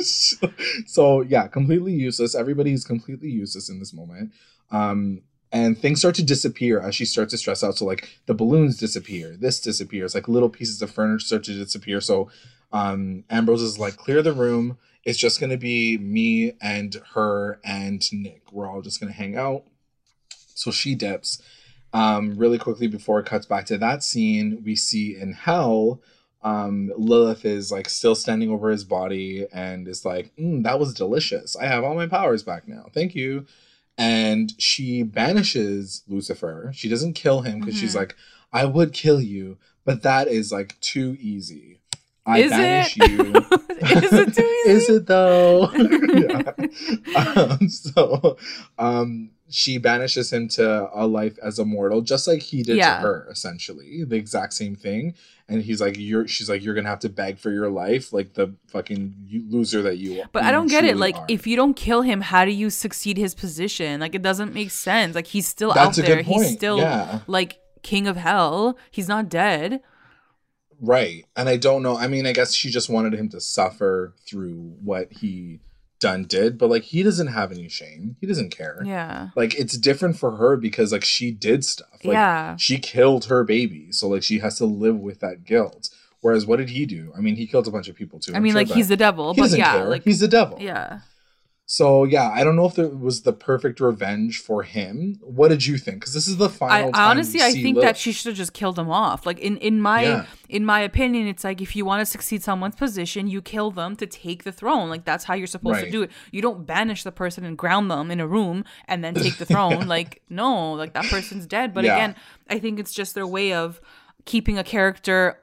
so 0.86 1.22
yeah, 1.22 1.48
completely 1.48 1.92
useless. 1.92 2.34
Everybody 2.34 2.72
is 2.72 2.84
completely 2.84 3.30
useless 3.30 3.68
in 3.68 3.80
this 3.80 3.92
moment. 3.92 4.32
Um, 4.70 5.22
and 5.52 5.78
things 5.78 6.00
start 6.00 6.16
to 6.16 6.22
disappear 6.24 6.80
as 6.80 6.96
she 6.96 7.04
starts 7.04 7.30
to 7.30 7.38
stress 7.38 7.62
out. 7.62 7.76
So 7.76 7.84
like 7.84 8.08
the 8.26 8.34
balloons 8.34 8.76
disappear, 8.76 9.36
this 9.36 9.60
disappears, 9.60 10.14
like 10.14 10.26
little 10.26 10.48
pieces 10.48 10.82
of 10.82 10.90
furniture 10.90 11.24
start 11.24 11.44
to 11.44 11.54
disappear. 11.54 12.00
So 12.00 12.28
um, 12.72 13.22
Ambrose 13.30 13.62
is 13.62 13.78
like, 13.78 13.96
clear 13.96 14.20
the 14.20 14.32
room 14.32 14.78
it's 15.04 15.18
just 15.18 15.40
going 15.40 15.50
to 15.50 15.56
be 15.56 15.98
me 15.98 16.54
and 16.60 16.96
her 17.14 17.60
and 17.64 18.02
Nick. 18.12 18.52
We're 18.52 18.68
all 18.68 18.82
just 18.82 19.00
going 19.00 19.12
to 19.12 19.18
hang 19.18 19.36
out. 19.36 19.64
So 20.54 20.70
she 20.70 20.94
dips. 20.94 21.42
Um, 21.92 22.36
really 22.36 22.58
quickly 22.58 22.88
before 22.88 23.20
it 23.20 23.26
cuts 23.26 23.46
back 23.46 23.66
to 23.66 23.78
that 23.78 24.02
scene, 24.02 24.62
we 24.64 24.74
see 24.74 25.16
in 25.16 25.32
hell, 25.32 26.00
um, 26.42 26.92
Lilith 26.96 27.44
is 27.44 27.70
like 27.70 27.88
still 27.88 28.14
standing 28.14 28.50
over 28.50 28.68
his 28.68 28.84
body 28.84 29.46
and 29.52 29.86
is 29.86 30.04
like, 30.04 30.32
mm, 30.36 30.62
that 30.64 30.80
was 30.80 30.92
delicious. 30.92 31.56
I 31.56 31.66
have 31.66 31.84
all 31.84 31.94
my 31.94 32.06
powers 32.06 32.42
back 32.42 32.66
now. 32.66 32.86
Thank 32.92 33.14
you. 33.14 33.46
And 33.96 34.52
she 34.58 35.04
banishes 35.04 36.02
Lucifer. 36.08 36.72
She 36.74 36.88
doesn't 36.88 37.12
kill 37.14 37.42
him 37.42 37.60
because 37.60 37.76
mm-hmm. 37.76 37.80
she's 37.80 37.96
like, 37.96 38.16
I 38.52 38.64
would 38.64 38.92
kill 38.92 39.20
you, 39.20 39.56
but 39.84 40.02
that 40.02 40.28
is 40.28 40.50
like 40.50 40.78
too 40.80 41.16
easy. 41.20 41.80
I 42.26 42.40
is 42.40 42.50
banish 42.50 42.96
it? 42.98 43.10
you. 43.10 43.58
is 43.90 44.12
it 44.12 44.34
too 44.34 44.42
easy? 44.42 44.70
is 44.70 44.88
it 44.88 45.06
though? 45.06 45.70
yeah. 47.14 47.36
Um, 47.36 47.68
so 47.68 48.36
um, 48.78 49.30
she 49.48 49.78
banishes 49.78 50.32
him 50.32 50.48
to 50.48 50.90
a 50.94 51.06
life 51.06 51.38
as 51.42 51.58
a 51.58 51.64
mortal, 51.64 52.00
just 52.00 52.26
like 52.26 52.42
he 52.42 52.62
did 52.62 52.76
yeah. 52.76 52.96
to 52.96 53.02
her, 53.02 53.28
essentially. 53.30 54.04
The 54.04 54.16
exact 54.16 54.52
same 54.54 54.74
thing. 54.74 55.14
And 55.46 55.62
he's 55.62 55.80
like, 55.80 55.96
"You're." 55.98 56.26
She's 56.26 56.48
like, 56.48 56.64
"You're 56.64 56.74
gonna 56.74 56.88
have 56.88 57.00
to 57.00 57.10
beg 57.10 57.38
for 57.38 57.50
your 57.50 57.68
life, 57.68 58.14
like 58.14 58.32
the 58.32 58.54
fucking 58.68 59.46
loser 59.50 59.82
that 59.82 59.98
you." 59.98 60.22
Are. 60.22 60.28
But 60.32 60.44
I 60.44 60.52
don't 60.52 60.68
get 60.68 60.84
it. 60.84 60.96
Like, 60.96 61.16
are. 61.16 61.26
if 61.28 61.46
you 61.46 61.54
don't 61.54 61.74
kill 61.74 62.00
him, 62.00 62.22
how 62.22 62.46
do 62.46 62.50
you 62.50 62.70
succeed 62.70 63.18
his 63.18 63.34
position? 63.34 64.00
Like, 64.00 64.14
it 64.14 64.22
doesn't 64.22 64.54
make 64.54 64.70
sense. 64.70 65.14
Like, 65.14 65.26
he's 65.26 65.46
still 65.46 65.74
That's 65.74 65.98
out 65.98 66.04
there. 66.06 66.22
He's 66.22 66.52
still 66.52 66.78
yeah. 66.78 67.20
like 67.26 67.60
king 67.82 68.06
of 68.06 68.16
hell. 68.16 68.78
He's 68.90 69.06
not 69.06 69.28
dead. 69.28 69.82
Right. 70.80 71.24
And 71.36 71.48
I 71.48 71.56
don't 71.56 71.82
know. 71.82 71.96
I 71.96 72.08
mean, 72.08 72.26
I 72.26 72.32
guess 72.32 72.54
she 72.54 72.70
just 72.70 72.88
wanted 72.88 73.14
him 73.14 73.28
to 73.30 73.40
suffer 73.40 74.14
through 74.26 74.74
what 74.82 75.12
he 75.12 75.60
done 76.00 76.24
did, 76.24 76.58
but 76.58 76.68
like 76.68 76.82
he 76.82 77.02
doesn't 77.02 77.28
have 77.28 77.50
any 77.50 77.68
shame. 77.68 78.16
He 78.20 78.26
doesn't 78.26 78.50
care. 78.50 78.82
Yeah. 78.84 79.30
Like 79.36 79.58
it's 79.58 79.78
different 79.78 80.18
for 80.18 80.36
her 80.36 80.56
because 80.56 80.92
like 80.92 81.04
she 81.04 81.30
did 81.30 81.64
stuff. 81.64 82.04
Like, 82.04 82.14
yeah. 82.14 82.56
She 82.56 82.78
killed 82.78 83.26
her 83.26 83.44
baby. 83.44 83.90
So 83.92 84.08
like 84.08 84.22
she 84.22 84.40
has 84.40 84.58
to 84.58 84.66
live 84.66 84.98
with 84.98 85.20
that 85.20 85.44
guilt. 85.44 85.90
Whereas 86.20 86.46
what 86.46 86.56
did 86.56 86.70
he 86.70 86.86
do? 86.86 87.12
I 87.16 87.20
mean, 87.20 87.36
he 87.36 87.46
killed 87.46 87.68
a 87.68 87.70
bunch 87.70 87.88
of 87.88 87.96
people 87.96 88.18
too. 88.18 88.34
I 88.34 88.40
mean, 88.40 88.52
sure 88.52 88.60
like 88.62 88.68
he's 88.68 88.88
the 88.88 88.96
devil, 88.96 89.34
he 89.34 89.40
but 89.40 89.50
yeah, 89.50 89.72
care. 89.72 89.88
like 89.88 90.04
he's 90.04 90.20
the 90.20 90.28
devil. 90.28 90.58
Yeah. 90.60 91.00
So 91.66 92.04
yeah, 92.04 92.30
I 92.30 92.44
don't 92.44 92.56
know 92.56 92.66
if 92.66 92.78
it 92.78 92.98
was 92.98 93.22
the 93.22 93.32
perfect 93.32 93.80
revenge 93.80 94.38
for 94.38 94.64
him. 94.64 95.18
What 95.22 95.48
did 95.48 95.64
you 95.64 95.78
think? 95.78 96.00
Because 96.00 96.12
this 96.12 96.28
is 96.28 96.36
the 96.36 96.50
final. 96.50 96.90
I, 96.92 97.10
honestly, 97.10 97.40
I 97.40 97.52
think 97.52 97.80
that 97.80 97.96
she 97.96 98.12
should 98.12 98.26
have 98.28 98.36
just 98.36 98.52
killed 98.52 98.78
him 98.78 98.90
off. 98.90 99.24
Like 99.24 99.38
in 99.38 99.56
in 99.58 99.80
my 99.80 100.02
yeah. 100.02 100.26
in 100.50 100.66
my 100.66 100.80
opinion, 100.80 101.26
it's 101.26 101.42
like 101.42 101.62
if 101.62 101.74
you 101.74 101.86
want 101.86 102.00
to 102.00 102.06
succeed 102.06 102.42
someone's 102.42 102.76
position, 102.76 103.28
you 103.28 103.40
kill 103.40 103.70
them 103.70 103.96
to 103.96 104.06
take 104.06 104.44
the 104.44 104.52
throne. 104.52 104.90
Like 104.90 105.06
that's 105.06 105.24
how 105.24 105.32
you're 105.32 105.46
supposed 105.46 105.76
right. 105.76 105.86
to 105.86 105.90
do 105.90 106.02
it. 106.02 106.10
You 106.32 106.42
don't 106.42 106.66
banish 106.66 107.02
the 107.02 107.12
person 107.12 107.44
and 107.44 107.56
ground 107.56 107.90
them 107.90 108.10
in 108.10 108.20
a 108.20 108.26
room 108.26 108.64
and 108.86 109.02
then 109.02 109.14
take 109.14 109.38
the 109.38 109.46
throne. 109.46 109.72
yeah. 109.72 109.84
Like 109.94 110.22
no, 110.28 110.72
like 110.72 110.92
that 110.94 111.04
person's 111.04 111.46
dead. 111.46 111.72
But 111.72 111.84
yeah. 111.84 111.94
again, 111.94 112.16
I 112.50 112.58
think 112.58 112.78
it's 112.78 112.92
just 112.92 113.14
their 113.14 113.26
way 113.26 113.52
of 113.52 113.80
keeping 114.24 114.58
a 114.58 114.64
character 114.64 115.38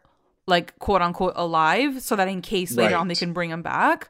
like 0.46 0.78
quote 0.78 1.02
unquote 1.02 1.34
alive, 1.36 2.02
so 2.02 2.16
that 2.16 2.28
in 2.28 2.42
case 2.42 2.76
later 2.76 2.94
right. 2.96 3.00
on 3.00 3.08
they 3.08 3.16
can 3.16 3.34
bring 3.34 3.50
him 3.50 3.62
back 3.62 4.10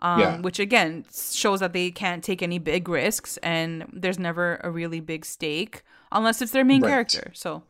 um, 0.00 0.20
yeah. 0.20 0.40
which 0.40 0.58
again 0.58 1.04
shows 1.12 1.60
that 1.60 1.72
they 1.72 1.90
can't 1.90 2.22
take 2.22 2.42
any 2.42 2.58
big 2.58 2.88
risks 2.88 3.36
and 3.38 3.86
there's 3.92 4.18
never 4.18 4.60
a 4.62 4.70
really 4.70 5.00
big 5.00 5.24
stake 5.24 5.82
unless 6.12 6.42
it's 6.42 6.52
their 6.52 6.64
main 6.64 6.82
right. 6.82 6.90
character. 6.90 7.30
So, 7.34 7.62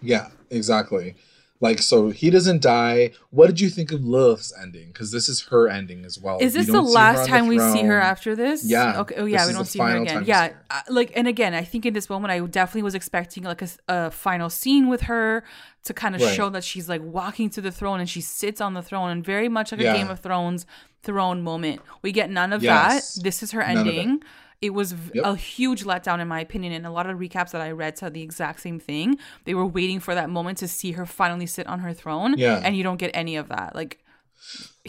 yeah, 0.00 0.28
exactly. 0.50 1.14
Like, 1.62 1.78
so 1.78 2.10
he 2.10 2.28
doesn't 2.28 2.60
die. 2.60 3.12
What 3.30 3.46
did 3.46 3.60
you 3.60 3.70
think 3.70 3.92
of 3.92 4.04
Lilith's 4.04 4.52
ending? 4.60 4.88
Because 4.88 5.12
this 5.12 5.28
is 5.28 5.42
her 5.42 5.68
ending 5.68 6.04
as 6.04 6.18
well. 6.18 6.38
Is 6.40 6.54
this 6.54 6.66
the 6.66 6.82
last 6.82 7.28
time 7.28 7.44
the 7.44 7.50
we 7.50 7.58
see 7.60 7.84
her 7.84 8.00
after 8.00 8.34
this? 8.34 8.64
Yeah. 8.64 9.00
Okay. 9.02 9.14
Oh, 9.16 9.26
yeah. 9.26 9.46
We 9.46 9.52
don't 9.52 9.64
see 9.64 9.78
her 9.78 9.96
again. 9.96 10.24
Yeah. 10.26 10.54
Uh, 10.68 10.80
like, 10.88 11.12
and 11.14 11.28
again, 11.28 11.54
I 11.54 11.62
think 11.62 11.86
in 11.86 11.94
this 11.94 12.10
moment, 12.10 12.32
I 12.32 12.40
definitely 12.40 12.82
was 12.82 12.96
expecting 12.96 13.44
like 13.44 13.62
a, 13.62 13.68
a 13.86 14.10
final 14.10 14.50
scene 14.50 14.88
with 14.88 15.02
her 15.02 15.44
to 15.84 15.94
kind 15.94 16.16
of 16.16 16.20
right. 16.20 16.34
show 16.34 16.50
that 16.50 16.64
she's 16.64 16.88
like 16.88 17.00
walking 17.00 17.48
to 17.50 17.60
the 17.60 17.70
throne 17.70 18.00
and 18.00 18.10
she 18.10 18.20
sits 18.20 18.60
on 18.60 18.74
the 18.74 18.82
throne 18.82 19.10
and 19.10 19.24
very 19.24 19.48
much 19.48 19.70
like 19.70 19.80
yeah. 19.80 19.94
a 19.94 19.96
Game 19.96 20.10
of 20.10 20.18
Thrones 20.18 20.66
throne 21.02 21.42
moment. 21.42 21.80
We 22.02 22.12
get 22.12 22.30
none 22.30 22.52
of 22.52 22.62
yes. 22.62 23.14
that. 23.14 23.22
This 23.22 23.42
is 23.42 23.52
her 23.52 23.62
ending. 23.62 24.22
It 24.60 24.70
was 24.70 24.94
yep. 25.12 25.24
a 25.24 25.34
huge 25.34 25.82
letdown, 25.84 26.20
in 26.20 26.28
my 26.28 26.40
opinion. 26.40 26.72
And 26.72 26.86
a 26.86 26.90
lot 26.90 27.10
of 27.10 27.18
recaps 27.18 27.50
that 27.50 27.60
I 27.60 27.72
read 27.72 27.98
said 27.98 28.14
the 28.14 28.22
exact 28.22 28.60
same 28.60 28.78
thing. 28.78 29.18
They 29.44 29.54
were 29.54 29.66
waiting 29.66 29.98
for 29.98 30.14
that 30.14 30.30
moment 30.30 30.58
to 30.58 30.68
see 30.68 30.92
her 30.92 31.04
finally 31.04 31.46
sit 31.46 31.66
on 31.66 31.80
her 31.80 31.92
throne. 31.92 32.36
Yeah. 32.38 32.60
And 32.62 32.76
you 32.76 32.84
don't 32.84 32.98
get 32.98 33.10
any 33.12 33.34
of 33.36 33.48
that. 33.48 33.74
Like, 33.74 33.98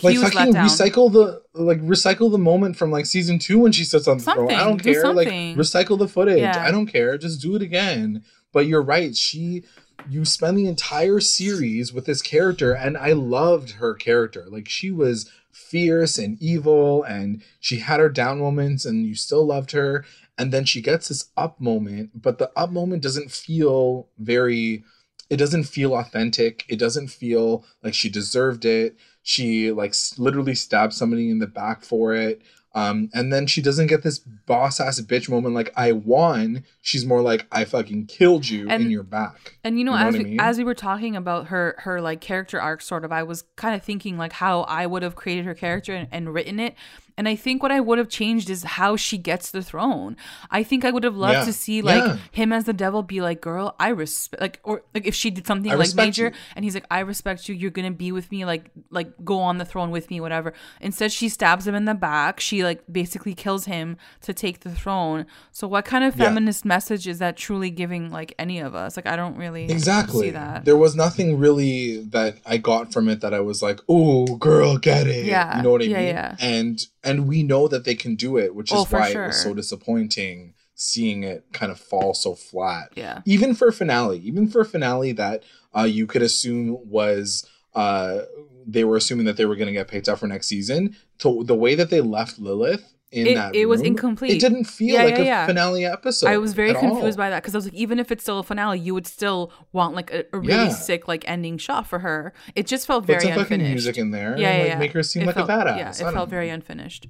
like 0.01 0.17
fucking 0.17 0.53
recycle 0.53 1.11
the 1.11 1.43
like 1.53 1.79
recycle 1.81 2.31
the 2.31 2.39
moment 2.39 2.75
from 2.75 2.89
like 2.89 3.05
season 3.05 3.37
two 3.37 3.59
when 3.59 3.71
she 3.71 3.83
sits 3.83 4.07
on 4.07 4.17
the 4.17 4.23
something. 4.23 4.47
throne. 4.47 4.59
I 4.59 4.63
don't 4.63 4.79
care. 4.79 5.03
Do 5.03 5.11
like 5.11 5.27
recycle 5.27 5.97
the 5.97 6.07
footage. 6.07 6.39
Yeah. 6.39 6.63
I 6.63 6.71
don't 6.71 6.87
care. 6.87 7.17
Just 7.17 7.41
do 7.41 7.55
it 7.55 7.61
again. 7.61 8.23
But 8.51 8.65
you're 8.65 8.81
right. 8.81 9.15
She 9.15 9.63
you 10.09 10.25
spend 10.25 10.57
the 10.57 10.67
entire 10.67 11.19
series 11.19 11.93
with 11.93 12.05
this 12.05 12.21
character, 12.21 12.73
and 12.73 12.97
I 12.97 13.13
loved 13.13 13.71
her 13.71 13.93
character. 13.93 14.45
Like 14.49 14.67
she 14.67 14.91
was 14.91 15.29
fierce 15.53 16.17
and 16.17 16.41
evil 16.41 17.03
and 17.03 17.41
she 17.59 17.77
had 17.77 17.99
her 17.99 18.09
down 18.09 18.39
moments 18.39 18.85
and 18.85 19.05
you 19.05 19.15
still 19.15 19.45
loved 19.45 19.71
her. 19.71 20.05
And 20.37 20.51
then 20.51 20.65
she 20.65 20.81
gets 20.81 21.09
this 21.09 21.29
up 21.37 21.61
moment 21.61 22.21
but 22.21 22.37
the 22.37 22.51
up 22.55 22.71
moment 22.71 23.03
doesn't 23.03 23.31
feel 23.31 24.07
very 24.17 24.83
it 25.29 25.37
doesn't 25.37 25.63
feel 25.63 25.95
authentic. 25.95 26.65
It 26.67 26.77
doesn't 26.77 27.07
feel 27.07 27.65
like 27.81 27.93
she 27.93 28.09
deserved 28.09 28.65
it. 28.65 28.97
She 29.23 29.71
like 29.71 29.95
literally 30.17 30.53
stabbed 30.53 30.93
somebody 30.93 31.29
in 31.29 31.39
the 31.39 31.47
back 31.47 31.83
for 31.83 32.13
it 32.13 32.41
um, 32.75 33.09
and 33.13 33.31
then 33.31 33.45
she 33.45 33.61
doesn't 33.61 33.87
get 33.87 34.01
this 34.01 34.17
boss 34.17 34.79
ass 34.79 34.99
bitch 35.01 35.29
moment 35.29 35.53
like 35.53 35.71
I 35.75 35.91
won. 35.91 36.63
She's 36.81 37.05
more 37.05 37.21
like 37.21 37.45
I 37.51 37.65
fucking 37.65 38.07
killed 38.07 38.49
you 38.49 38.67
and, 38.67 38.83
in 38.83 38.91
your 38.91 39.03
back. 39.03 39.57
And 39.63 39.77
you 39.77 39.85
know, 39.85 39.93
you 39.93 39.99
know 39.99 40.07
as 40.07 40.13
we, 40.13 40.19
I 40.19 40.23
mean? 40.23 40.39
as 40.39 40.57
we 40.57 40.63
were 40.63 40.73
talking 40.73 41.15
about 41.15 41.47
her 41.47 41.75
her 41.79 42.01
like 42.01 42.19
character 42.19 42.59
arc, 42.59 42.81
sort 42.81 43.05
of, 43.05 43.11
I 43.11 43.23
was 43.23 43.43
kind 43.55 43.75
of 43.75 43.83
thinking 43.83 44.17
like 44.17 44.33
how 44.33 44.61
I 44.61 44.87
would 44.87 45.03
have 45.03 45.15
created 45.15 45.45
her 45.45 45.53
character 45.53 45.93
and, 45.93 46.07
and 46.11 46.33
written 46.33 46.59
it. 46.59 46.75
And 47.17 47.27
I 47.27 47.35
think 47.35 47.61
what 47.61 47.71
I 47.71 47.79
would 47.79 47.97
have 47.97 48.09
changed 48.09 48.49
is 48.49 48.63
how 48.63 48.95
she 48.95 49.17
gets 49.17 49.51
the 49.51 49.61
throne. 49.61 50.17
I 50.49 50.63
think 50.63 50.83
I 50.83 50.91
would 50.91 51.03
have 51.03 51.15
loved 51.15 51.33
yeah. 51.33 51.45
to 51.45 51.53
see 51.53 51.81
like 51.81 52.03
yeah. 52.03 52.17
him 52.31 52.51
as 52.51 52.65
the 52.65 52.73
devil 52.73 53.03
be 53.03 53.21
like, 53.21 53.41
"Girl, 53.41 53.75
I 53.79 53.89
respect," 53.89 54.41
like, 54.41 54.59
or 54.63 54.83
like 54.93 55.05
if 55.05 55.13
she 55.13 55.29
did 55.29 55.45
something 55.45 55.71
I 55.71 55.75
like 55.75 55.93
major, 55.95 56.25
you. 56.25 56.31
and 56.55 56.65
he's 56.65 56.73
like, 56.73 56.87
"I 56.89 56.99
respect 57.01 57.47
you. 57.47 57.55
You're 57.55 57.71
gonna 57.71 57.91
be 57.91 58.11
with 58.11 58.31
me. 58.31 58.45
Like, 58.45 58.71
like 58.89 59.11
go 59.23 59.39
on 59.39 59.57
the 59.57 59.65
throne 59.65 59.91
with 59.91 60.09
me, 60.09 60.19
whatever." 60.19 60.53
Instead, 60.81 61.11
she 61.11 61.29
stabs 61.29 61.67
him 61.67 61.75
in 61.75 61.85
the 61.85 61.93
back. 61.93 62.39
She 62.39 62.63
like 62.63 62.81
basically 62.91 63.35
kills 63.35 63.65
him 63.65 63.97
to 64.21 64.33
take 64.33 64.61
the 64.61 64.71
throne. 64.71 65.25
So, 65.51 65.67
what 65.67 65.85
kind 65.85 66.03
of 66.03 66.15
feminist 66.15 66.65
yeah. 66.65 66.69
message 66.69 67.07
is 67.07 67.19
that 67.19 67.37
truly 67.37 67.69
giving 67.69 68.11
like 68.11 68.33
any 68.39 68.59
of 68.59 68.73
us? 68.73 68.95
Like, 68.95 69.05
I 69.05 69.15
don't 69.15 69.37
really 69.37 69.65
exactly 69.65 70.27
see 70.27 70.31
that. 70.31 70.65
There 70.65 70.77
was 70.77 70.95
nothing 70.95 71.37
really 71.37 72.01
that 72.05 72.37
I 72.45 72.57
got 72.57 72.91
from 72.91 73.07
it 73.07 73.21
that 73.21 73.33
I 73.33 73.39
was 73.39 73.61
like, 73.61 73.79
"Oh, 73.87 74.25
girl, 74.37 74.77
get 74.77 75.07
it." 75.07 75.25
Yeah, 75.25 75.57
you 75.57 75.63
know 75.63 75.71
what 75.71 75.81
I 75.81 75.85
mean? 75.85 75.91
Yeah, 75.91 76.35
And 76.39 76.79
and 77.03 77.27
we 77.27 77.43
know 77.43 77.67
that 77.67 77.83
they 77.83 77.95
can 77.95 78.15
do 78.15 78.37
it, 78.37 78.55
which 78.55 78.71
is 78.71 78.79
oh, 78.79 78.85
why 78.89 79.11
sure. 79.11 79.23
it 79.25 79.27
was 79.27 79.41
so 79.41 79.53
disappointing 79.53 80.53
seeing 80.75 81.23
it 81.23 81.45
kind 81.53 81.71
of 81.71 81.79
fall 81.79 82.13
so 82.13 82.35
flat. 82.35 82.89
Yeah. 82.95 83.21
Even 83.25 83.53
for 83.53 83.67
a 83.67 83.73
finale, 83.73 84.19
even 84.19 84.47
for 84.47 84.61
a 84.61 84.65
finale 84.65 85.11
that 85.13 85.43
uh, 85.75 85.83
you 85.83 86.07
could 86.07 86.21
assume 86.21 86.77
was 86.89 87.47
uh, 87.75 88.21
they 88.65 88.83
were 88.83 88.97
assuming 88.97 89.25
that 89.25 89.37
they 89.37 89.45
were 89.45 89.55
going 89.55 89.67
to 89.67 89.73
get 89.73 89.87
picked 89.87 90.09
up 90.09 90.19
for 90.19 90.27
next 90.27 90.47
season. 90.47 90.95
To 91.19 91.43
the 91.43 91.55
way 91.55 91.75
that 91.75 91.89
they 91.89 92.01
left 92.01 92.39
Lilith 92.39 92.92
in 93.13 93.27
it, 93.27 93.35
that 93.35 93.55
it 93.55 93.61
room, 93.61 93.69
was 93.69 93.81
incomplete. 93.81 94.31
It 94.31 94.39
didn't 94.39 94.65
feel 94.65 94.95
yeah, 94.95 95.03
like 95.03 95.17
yeah, 95.17 95.23
yeah. 95.23 95.43
a 95.43 95.47
finale 95.47 95.85
episode. 95.85 96.27
I 96.27 96.37
was 96.37 96.53
very 96.53 96.73
confused 96.73 97.17
all. 97.17 97.23
by 97.23 97.29
that 97.29 97.43
because 97.43 97.53
I 97.53 97.59
was 97.59 97.65
like, 97.65 97.73
even 97.75 97.99
if 97.99 98.11
it's 98.11 98.23
still 98.23 98.39
a 98.39 98.43
finale, 98.43 98.79
you 98.79 98.93
would 98.93 99.05
still 99.05 99.51
want 99.71 99.93
like 99.95 100.11
a, 100.11 100.25
a 100.33 100.39
really 100.39 100.71
sick 100.71 101.07
like 101.07 101.23
ending 101.27 101.57
shot 101.57 101.87
for 101.87 101.99
her. 101.99 102.33
It 102.55 102.65
just 102.65 102.87
felt 102.87 103.05
very 103.05 103.19
Put 103.19 103.33
some 103.33 103.39
unfinished. 103.41 103.69
music 103.69 103.97
in 103.97 104.11
there, 104.11 104.37
yeah, 104.37 104.49
and, 104.49 104.69
like, 104.69 104.79
make 104.79 104.91
her 104.93 105.03
seem 105.03 105.23
it 105.23 105.25
like 105.27 105.35
felt, 105.35 105.49
a 105.49 105.53
badass. 105.53 105.77
Yeah, 105.77 105.89
it 106.09 106.13
felt 106.13 106.29
very 106.29 106.49
unfinished. 106.49 107.07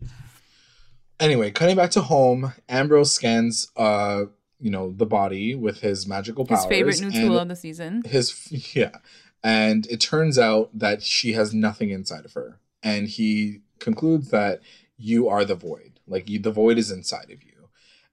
Anyway, 1.19 1.51
cutting 1.51 1.77
back 1.77 1.91
to 1.91 2.01
home, 2.01 2.53
Ambrose 2.67 3.13
scans 3.13 3.71
uh 3.77 4.25
you 4.59 4.69
know 4.69 4.91
the 4.91 5.05
body 5.05 5.55
with 5.55 5.81
his 5.81 6.05
magical 6.05 6.45
powers. 6.45 6.63
His 6.63 6.69
favorite 6.69 7.01
new 7.01 7.11
tool 7.11 7.39
of 7.39 7.47
the 7.47 7.55
season. 7.55 8.03
His 8.05 8.75
yeah, 8.75 8.97
and 9.41 9.85
it 9.87 10.01
turns 10.01 10.37
out 10.37 10.69
that 10.77 11.01
she 11.01 11.33
has 11.33 11.53
nothing 11.53 11.91
inside 11.91 12.25
of 12.25 12.33
her, 12.33 12.59
and 12.81 13.07
he 13.07 13.61
concludes 13.79 14.29
that 14.31 14.61
you 14.97 15.27
are 15.27 15.43
the 15.43 15.55
void. 15.55 15.92
Like 16.07 16.29
you, 16.29 16.39
the 16.39 16.51
void 16.51 16.77
is 16.77 16.91
inside 16.91 17.31
of 17.31 17.43
you. 17.43 17.69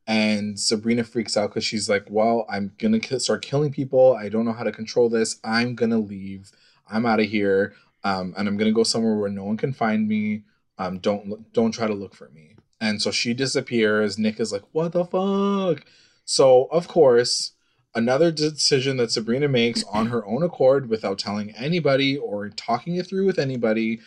And 0.07 0.59
Sabrina 0.59 1.05
freaks 1.05 1.37
out 1.37 1.51
because 1.51 1.65
she's 1.65 1.89
like, 1.89 2.07
"Well, 2.09 2.47
I'm 2.49 2.73
gonna 2.79 3.01
start 3.21 3.43
killing 3.43 3.73
people. 3.73 4.15
I 4.15 4.29
don't 4.29 4.45
know 4.45 4.53
how 4.53 4.65
to 4.65 4.73
control 4.73 5.09
this. 5.09 5.39
I'm 5.45 5.75
gonna 5.75 5.99
leave. 5.99 6.51
I'm 6.91 7.07
out 7.07 7.21
of 7.21 7.27
here, 7.27 7.75
um, 8.03 8.35
and 8.37 8.49
I'm 8.49 8.57
gonna 8.57 8.73
go 8.73 8.83
somewhere 8.83 9.17
where 9.17 9.31
no 9.31 9.45
one 9.45 9.57
can 9.57 9.73
find 9.73 10.09
me. 10.09 10.43
Um, 10.79 10.99
don't 10.99 11.53
don't 11.53 11.73
try 11.73 11.87
to 11.87 11.95
look 11.95 12.15
for 12.15 12.29
me." 12.31 12.57
And 12.81 13.03
so 13.03 13.11
she 13.11 13.35
disappears. 13.35 14.19
Nick 14.19 14.41
is 14.41 14.53
like, 14.53 14.63
what 14.73 14.93
the 14.93 15.05
fuck? 15.05 15.85
So, 16.25 16.65
of 16.73 16.89
course, 16.89 17.53
another 17.95 18.31
decision 18.31 18.97
that 18.97 19.11
Sabrina 19.11 19.49
makes 19.49 19.85
on 19.93 20.07
her 20.07 20.25
own 20.25 20.43
accord 20.43 20.89
without 20.89 21.19
telling 21.19 21.51
anybody 21.51 22.17
or 22.17 22.49
talking 22.49 22.97
it 22.97 23.07
through 23.07 23.27
with 23.27 23.39
anybody, 23.39 24.01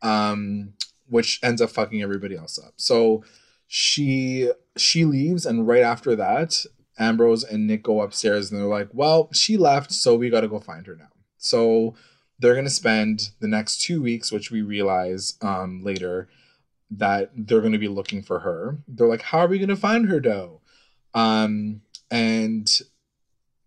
um, 0.00 0.72
which 1.08 1.40
ends 1.42 1.60
up 1.60 1.70
fucking 1.70 2.02
everybody 2.02 2.36
else 2.36 2.58
up. 2.58 2.74
So 2.76 3.24
she 3.66 4.50
she 4.76 5.04
leaves, 5.04 5.46
and 5.46 5.66
right 5.66 5.82
after 5.82 6.16
that, 6.16 6.64
Ambrose 6.98 7.44
and 7.44 7.66
Nick 7.66 7.82
go 7.82 8.00
upstairs 8.00 8.50
and 8.50 8.60
they're 8.60 8.68
like, 8.68 8.88
Well, 8.92 9.28
she 9.32 9.56
left, 9.56 9.92
so 9.92 10.14
we 10.14 10.30
gotta 10.30 10.48
go 10.48 10.60
find 10.60 10.86
her 10.86 10.96
now. 10.96 11.12
So 11.38 11.94
they're 12.38 12.54
gonna 12.54 12.70
spend 12.70 13.30
the 13.40 13.48
next 13.48 13.80
two 13.82 14.02
weeks, 14.02 14.32
which 14.32 14.50
we 14.50 14.62
realize 14.62 15.34
um 15.42 15.82
later, 15.82 16.28
that 16.90 17.30
they're 17.34 17.60
to 17.72 17.78
be 17.78 17.88
looking 17.88 18.22
for 18.22 18.40
her. 18.40 18.78
They're 18.86 19.08
like, 19.08 19.22
how 19.22 19.38
are 19.38 19.48
we 19.48 19.58
to 19.68 19.76
find 19.76 20.08
her, 20.08 20.20
though? 20.20 20.60
Um, 21.12 21.82
and 22.10 22.68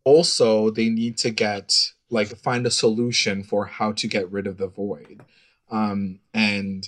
also, 0.03 0.69
they 0.69 0.89
need 0.89 1.17
to 1.19 1.29
get 1.29 1.91
like 2.09 2.29
find 2.37 2.65
a 2.65 2.71
solution 2.71 3.43
for 3.43 3.65
how 3.65 3.91
to 3.91 4.07
get 4.07 4.31
rid 4.31 4.47
of 4.47 4.57
the 4.57 4.67
void. 4.67 5.21
Um, 5.69 6.19
and 6.33 6.87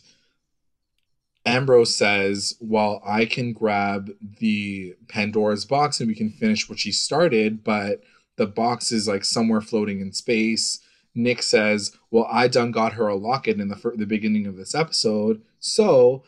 Ambrose 1.45 1.95
says, 1.95 2.55
"Well, 2.59 3.01
I 3.05 3.25
can 3.25 3.53
grab 3.53 4.11
the 4.39 4.95
Pandora's 5.07 5.65
box 5.65 5.99
and 5.99 6.07
we 6.07 6.15
can 6.15 6.29
finish 6.29 6.69
what 6.69 6.79
she 6.79 6.91
started, 6.91 7.63
but 7.63 8.01
the 8.35 8.47
box 8.47 8.91
is 8.91 9.07
like 9.07 9.25
somewhere 9.25 9.61
floating 9.61 10.01
in 10.01 10.11
space." 10.13 10.79
Nick 11.15 11.41
says, 11.41 11.91
"Well, 12.11 12.27
I 12.29 12.47
done 12.47 12.71
got 12.71 12.93
her 12.93 13.07
a 13.07 13.15
locket 13.15 13.59
in 13.59 13.69
the 13.69 13.75
fir- 13.75 13.95
the 13.95 14.05
beginning 14.05 14.45
of 14.45 14.57
this 14.57 14.75
episode, 14.75 15.41
so 15.59 16.23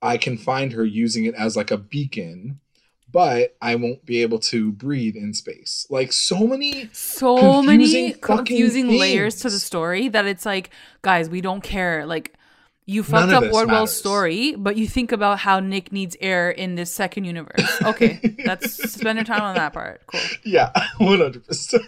I 0.00 0.16
can 0.16 0.38
find 0.38 0.72
her 0.72 0.84
using 0.84 1.24
it 1.24 1.34
as 1.34 1.56
like 1.56 1.70
a 1.70 1.76
beacon." 1.78 2.60
But 3.12 3.56
I 3.60 3.74
won't 3.74 4.06
be 4.06 4.22
able 4.22 4.38
to 4.38 4.70
breathe 4.70 5.16
in 5.16 5.34
space. 5.34 5.84
Like 5.90 6.12
so 6.12 6.46
many, 6.46 6.88
so 6.92 7.60
many 7.60 8.12
confusing 8.12 8.86
layers 8.86 9.34
to 9.40 9.50
the 9.50 9.58
story 9.58 10.06
that 10.08 10.26
it's 10.26 10.46
like, 10.46 10.70
guys, 11.02 11.28
we 11.28 11.40
don't 11.40 11.60
care. 11.60 12.06
Like, 12.06 12.34
you 12.90 13.02
fucked 13.04 13.32
up 13.32 13.42
Wardwell's 13.52 13.90
matters. 13.90 13.96
story, 13.96 14.54
but 14.56 14.76
you 14.76 14.88
think 14.88 15.12
about 15.12 15.38
how 15.38 15.60
Nick 15.60 15.92
needs 15.92 16.16
air 16.20 16.50
in 16.50 16.74
this 16.74 16.90
second 16.90 17.24
universe. 17.24 17.80
Okay, 17.82 18.20
that's 18.44 18.92
spend 18.92 19.16
your 19.16 19.24
time 19.24 19.42
on 19.42 19.54
that 19.54 19.72
part. 19.72 20.02
Cool. 20.06 20.20
Yeah, 20.44 20.72
one 20.98 21.18
hundred 21.20 21.46
percent. 21.46 21.84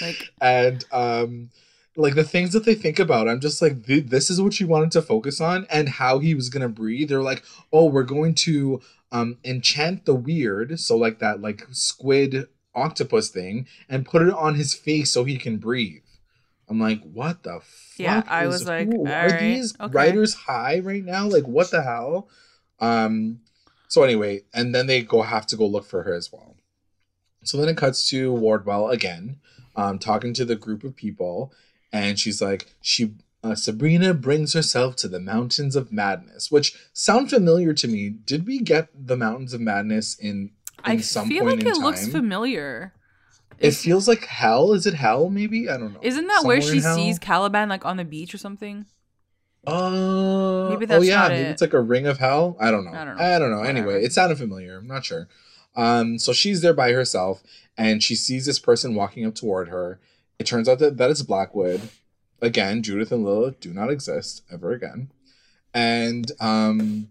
Like, 0.00 0.30
and 0.40 0.84
um, 0.90 1.50
like 1.96 2.14
the 2.14 2.24
things 2.24 2.52
that 2.52 2.64
they 2.64 2.74
think 2.74 2.98
about 2.98 3.28
i'm 3.28 3.40
just 3.40 3.60
like 3.60 3.84
this 3.84 4.30
is 4.30 4.40
what 4.40 4.54
she 4.54 4.64
wanted 4.64 4.92
to 4.92 5.02
focus 5.02 5.40
on 5.40 5.66
and 5.70 5.88
how 5.88 6.18
he 6.20 6.34
was 6.34 6.48
gonna 6.48 6.68
breathe 6.68 7.08
they're 7.08 7.20
like 7.20 7.42
oh 7.72 7.84
we're 7.84 8.04
going 8.04 8.32
to 8.32 8.80
um 9.10 9.36
enchant 9.44 10.04
the 10.04 10.14
weird 10.14 10.78
so 10.78 10.96
like 10.96 11.18
that 11.18 11.42
like 11.42 11.66
squid 11.72 12.46
octopus 12.76 13.28
thing 13.28 13.66
and 13.88 14.06
put 14.06 14.22
it 14.22 14.32
on 14.32 14.54
his 14.54 14.72
face 14.72 15.10
so 15.10 15.24
he 15.24 15.36
can 15.36 15.56
breathe 15.58 16.00
i'm 16.70 16.80
like 16.80 17.02
what 17.02 17.42
the 17.42 17.60
fuck 17.60 17.64
yeah 17.98 18.22
i 18.26 18.46
was 18.46 18.66
like 18.66 18.88
are 18.88 19.02
right, 19.04 19.40
these 19.40 19.74
okay. 19.78 19.92
writers 19.92 20.34
high 20.34 20.78
right 20.78 21.04
now 21.04 21.26
like 21.26 21.46
what 21.46 21.70
the 21.70 21.82
hell 21.82 22.28
um 22.80 23.40
so 23.88 24.02
anyway 24.02 24.40
and 24.54 24.74
then 24.74 24.86
they 24.86 25.02
go 25.02 25.22
have 25.22 25.46
to 25.46 25.56
go 25.56 25.66
look 25.66 25.84
for 25.84 26.04
her 26.04 26.14
as 26.14 26.32
well 26.32 26.56
so 27.44 27.58
then 27.58 27.68
it 27.68 27.76
cuts 27.76 28.08
to 28.08 28.32
wardwell 28.32 28.88
again 28.88 29.36
um 29.76 29.98
talking 29.98 30.32
to 30.32 30.44
the 30.44 30.56
group 30.56 30.84
of 30.84 30.96
people 30.96 31.52
and 31.92 32.18
she's 32.18 32.40
like 32.40 32.72
she 32.80 33.14
uh, 33.42 33.54
Sabrina 33.54 34.12
brings 34.12 34.52
herself 34.52 34.96
to 34.96 35.08
the 35.08 35.20
mountains 35.20 35.74
of 35.74 35.90
madness, 35.90 36.50
which 36.50 36.74
sound 36.92 37.30
familiar 37.30 37.72
to 37.72 37.88
me. 37.88 38.10
Did 38.10 38.46
we 38.46 38.58
get 38.58 38.88
the 38.94 39.16
mountains 39.16 39.54
of 39.54 39.60
madness 39.60 40.14
in, 40.14 40.28
in 40.30 40.50
I 40.84 40.98
some 40.98 41.28
feel 41.28 41.46
like 41.46 41.64
it 41.64 41.78
looks 41.78 42.06
familiar. 42.08 42.92
It 43.60 43.74
feels 43.74 44.08
like 44.08 44.24
hell. 44.24 44.72
Is 44.72 44.86
it 44.86 44.94
hell? 44.94 45.28
Maybe 45.28 45.68
I 45.68 45.76
don't 45.76 45.92
know. 45.92 46.00
Isn't 46.02 46.26
that 46.26 46.38
Somewhere 46.38 46.58
where 46.58 46.66
she 46.66 46.80
sees 46.80 47.18
Caliban 47.18 47.68
like 47.68 47.84
on 47.84 47.98
the 47.98 48.04
beach 48.04 48.34
or 48.34 48.38
something? 48.38 48.86
Uh, 49.66 50.68
maybe 50.70 50.86
that's 50.86 51.00
oh 51.00 51.06
yeah, 51.06 51.28
maybe 51.28 51.42
it. 51.42 51.50
it's 51.50 51.60
like 51.60 51.74
a 51.74 51.80
ring 51.80 52.06
of 52.06 52.18
hell. 52.18 52.56
I 52.58 52.70
don't 52.70 52.86
know. 52.86 52.92
I 52.92 53.04
don't 53.04 53.16
know. 53.16 53.22
I 53.22 53.38
don't 53.38 53.50
know. 53.50 53.58
Whatever. 53.58 53.78
Anyway, 53.78 54.02
it 54.02 54.12
sounded 54.12 54.38
familiar. 54.38 54.78
I'm 54.78 54.86
not 54.86 55.04
sure. 55.04 55.28
Um, 55.76 56.18
so 56.18 56.32
she's 56.32 56.62
there 56.62 56.72
by 56.72 56.92
herself, 56.92 57.42
and 57.76 58.02
she 58.02 58.14
sees 58.14 58.46
this 58.46 58.58
person 58.58 58.94
walking 58.94 59.26
up 59.26 59.34
toward 59.34 59.68
her. 59.68 60.00
It 60.38 60.46
turns 60.46 60.68
out 60.68 60.78
that 60.78 60.96
that 60.96 61.10
is 61.10 61.22
Blackwood. 61.22 61.82
Again, 62.40 62.82
Judith 62.82 63.12
and 63.12 63.22
Lilith 63.22 63.60
do 63.60 63.74
not 63.74 63.90
exist 63.90 64.42
ever 64.50 64.72
again, 64.72 65.12
and 65.74 66.32
um, 66.40 67.10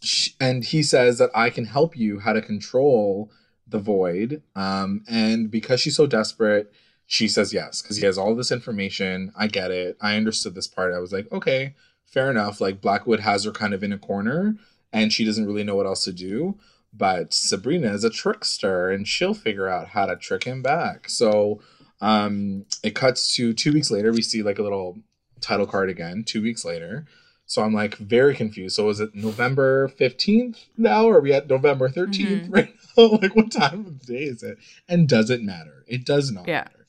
she, 0.00 0.34
and 0.38 0.62
he 0.62 0.84
says 0.84 1.18
that 1.18 1.30
I 1.34 1.50
can 1.50 1.64
help 1.64 1.96
you 1.96 2.20
how 2.20 2.32
to 2.32 2.40
control 2.40 3.32
the 3.72 3.78
void. 3.78 4.42
Um, 4.54 5.04
and 5.08 5.50
because 5.50 5.80
she's 5.80 5.96
so 5.96 6.06
desperate, 6.06 6.72
she 7.06 7.28
says 7.28 7.52
yes 7.52 7.82
because 7.82 7.96
he 7.96 8.06
has 8.06 8.16
all 8.16 8.34
this 8.34 8.52
information. 8.52 9.32
I 9.36 9.46
get 9.48 9.70
it. 9.70 9.96
I 10.00 10.16
understood 10.16 10.54
this 10.54 10.68
part. 10.68 10.94
I 10.94 10.98
was 10.98 11.12
like, 11.12 11.30
okay, 11.32 11.74
fair 12.06 12.30
enough. 12.30 12.60
Like 12.60 12.80
Blackwood 12.80 13.20
has 13.20 13.44
her 13.44 13.50
kind 13.50 13.74
of 13.74 13.82
in 13.82 13.92
a 13.92 13.98
corner, 13.98 14.56
and 14.92 15.12
she 15.12 15.24
doesn't 15.24 15.46
really 15.46 15.64
know 15.64 15.74
what 15.74 15.86
else 15.86 16.04
to 16.04 16.12
do. 16.12 16.58
But 16.94 17.32
Sabrina 17.32 17.92
is 17.92 18.04
a 18.04 18.10
trickster, 18.10 18.90
and 18.90 19.08
she'll 19.08 19.34
figure 19.34 19.68
out 19.68 19.88
how 19.88 20.06
to 20.06 20.16
trick 20.16 20.44
him 20.44 20.62
back. 20.62 21.08
So 21.08 21.60
um, 22.00 22.66
it 22.82 22.94
cuts 22.94 23.34
to 23.36 23.52
two 23.54 23.72
weeks 23.72 23.90
later. 23.90 24.12
We 24.12 24.22
see 24.22 24.42
like 24.42 24.58
a 24.58 24.62
little 24.62 24.98
title 25.40 25.66
card 25.66 25.90
again. 25.90 26.24
Two 26.24 26.42
weeks 26.42 26.64
later. 26.64 27.06
So 27.52 27.62
I'm 27.62 27.74
like 27.74 27.98
very 27.98 28.34
confused. 28.34 28.76
So 28.76 28.88
is 28.88 28.98
it 28.98 29.14
November 29.14 29.88
15th 29.88 30.68
now? 30.78 31.04
Or 31.04 31.18
are 31.18 31.20
we 31.20 31.34
at 31.34 31.50
November 31.50 31.90
13th 31.90 32.44
mm-hmm. 32.46 32.50
right 32.50 32.74
now? 32.96 33.04
like 33.20 33.36
what 33.36 33.52
time 33.52 33.80
of 33.80 33.98
the 33.98 34.06
day 34.06 34.22
is 34.22 34.42
it? 34.42 34.56
And 34.88 35.06
does 35.06 35.28
it 35.28 35.42
matter? 35.42 35.84
It 35.86 36.06
does 36.06 36.32
not 36.32 36.48
yeah. 36.48 36.64
matter. 36.64 36.86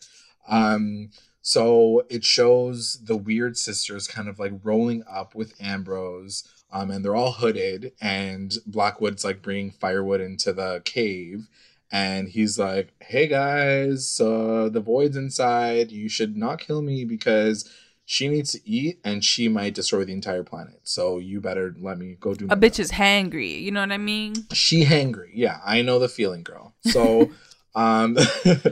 Um, 0.47 1.09
so 1.41 2.03
it 2.09 2.24
shows 2.24 2.99
the 3.03 3.18
weird 3.18 3.57
sisters 3.57 4.07
kind 4.07 4.30
of 4.30 4.39
like 4.39 4.53
rolling 4.64 5.03
up 5.11 5.36
with 5.36 5.53
Ambrose. 5.59 6.47
Um, 6.72 6.91
and 6.91 7.03
they're 7.03 7.14
all 7.14 7.34
hooded, 7.34 7.91
and 8.01 8.53
Blackwood's 8.66 9.26
like 9.26 9.41
bringing 9.41 9.70
firewood 9.70 10.22
into 10.22 10.53
the 10.53 10.82
cave. 10.86 11.49
And 11.91 12.30
he's 12.30 12.57
like, 12.57 12.93
hey 13.01 13.28
guys, 13.28 14.20
uh, 14.20 14.70
the 14.72 14.80
void's 14.80 15.18
inside. 15.18 15.91
You 15.91 16.07
should 16.07 16.38
not 16.38 16.61
kill 16.61 16.82
me 16.82 17.03
because 17.03 17.70
she 18.14 18.28
needs 18.28 18.51
to 18.51 18.59
eat 18.64 18.99
and 19.03 19.26
she 19.26 19.49
might 19.49 19.74
destroy 19.74 20.05
the 20.05 20.14
entire 20.14 20.43
planet. 20.43 20.80
So 20.84 21.18
you 21.18 21.41
better 21.41 21.74
let 21.80 21.97
me 21.97 22.16
go 22.20 22.36
do 22.36 22.45
A 22.45 22.55
bitch 22.55 22.76
job. 22.76 22.82
is 22.82 22.91
hangry, 22.91 23.59
you 23.59 23.72
know 23.72 23.80
what 23.80 23.91
I 23.91 23.97
mean? 23.97 24.36
She 24.53 24.86
hangry. 24.86 25.32
Yeah, 25.34 25.59
I 25.66 25.82
know 25.82 25.97
the 25.97 26.07
feeling, 26.07 26.43
girl. 26.43 26.76
So 26.82 27.32
um 27.76 28.16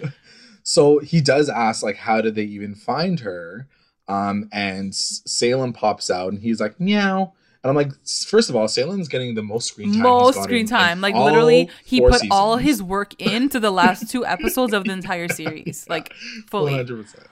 so 0.63 0.99
he 0.99 1.21
does 1.21 1.49
ask 1.49 1.81
like 1.81 1.95
how 1.95 2.21
did 2.21 2.35
they 2.35 2.43
even 2.43 2.75
find 2.75 3.21
her? 3.21 3.67
Um 4.07 4.47
and 4.51 4.93
Salem 4.93 5.73
pops 5.73 6.11
out 6.11 6.31
and 6.31 6.43
he's 6.43 6.61
like, 6.61 6.79
"Meow." 6.79 7.33
And 7.63 7.69
I'm 7.69 7.75
like, 7.75 7.93
first 8.05 8.49
of 8.49 8.55
all, 8.55 8.67
Salem's 8.67 9.07
getting 9.07 9.33
the 9.33 9.43
most 9.43 9.67
screen 9.69 9.93
time. 9.93 10.01
Most 10.01 10.43
screen 10.43 10.67
time. 10.67 11.01
Like 11.01 11.15
literally, 11.15 11.69
he 11.83 11.99
put 11.99 12.13
seasons. 12.13 12.31
all 12.31 12.57
his 12.57 12.81
work 12.83 13.19
into 13.19 13.59
the 13.59 13.71
last 13.71 14.09
two 14.09 14.23
episodes 14.23 14.73
of 14.73 14.83
the 14.83 14.91
entire 14.91 15.27
series. 15.27 15.87
Like 15.89 16.13
fully. 16.47 16.73
100%. 16.73 17.25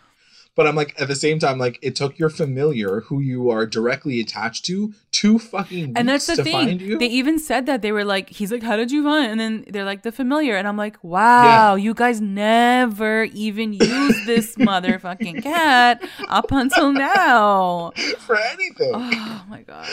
But 0.60 0.68
I'm 0.68 0.76
like, 0.76 0.99
at 0.99 1.07
the 1.07 1.16
same 1.16 1.39
time, 1.39 1.57
like 1.57 1.80
it 1.82 1.95
took 1.95 2.20
your 2.20 2.30
familiar, 2.30 2.99
who 2.99 3.22
you 3.22 3.49
are 3.49 3.66
directly 3.66 4.20
attached 4.20 4.66
to, 4.66 4.93
two 5.14 5.39
fucking 5.39 5.93
and 5.95 6.10
that's 6.10 6.28
the 6.28 6.43
thing. 6.43 6.97
They 6.99 7.05
even 7.05 7.39
said 7.39 7.66
that 7.68 7.82
they 7.82 7.93
were 7.93 8.03
like, 8.03 8.30
he's 8.30 8.51
like, 8.51 8.64
how 8.64 8.76
did 8.76 8.91
you 8.91 9.01
find? 9.01 9.32
And 9.32 9.39
then 9.39 9.64
they're 9.70 9.86
like, 9.86 10.03
the 10.03 10.12
familiar, 10.12 10.57
and 10.57 10.68
I'm 10.68 10.76
like, 10.76 11.01
wow, 11.01 11.76
yeah. 11.76 11.82
you 11.82 11.93
guys 11.93 12.20
never 12.20 13.24
even 13.24 13.72
used 13.72 14.26
this 14.26 14.55
motherfucking 14.57 15.43
cat 15.43 16.03
up 16.28 16.51
until 16.51 16.91
now 16.91 17.91
for 18.20 18.38
anything. 18.38 18.91
Oh 18.93 19.45
my 19.47 19.62
god, 19.62 19.88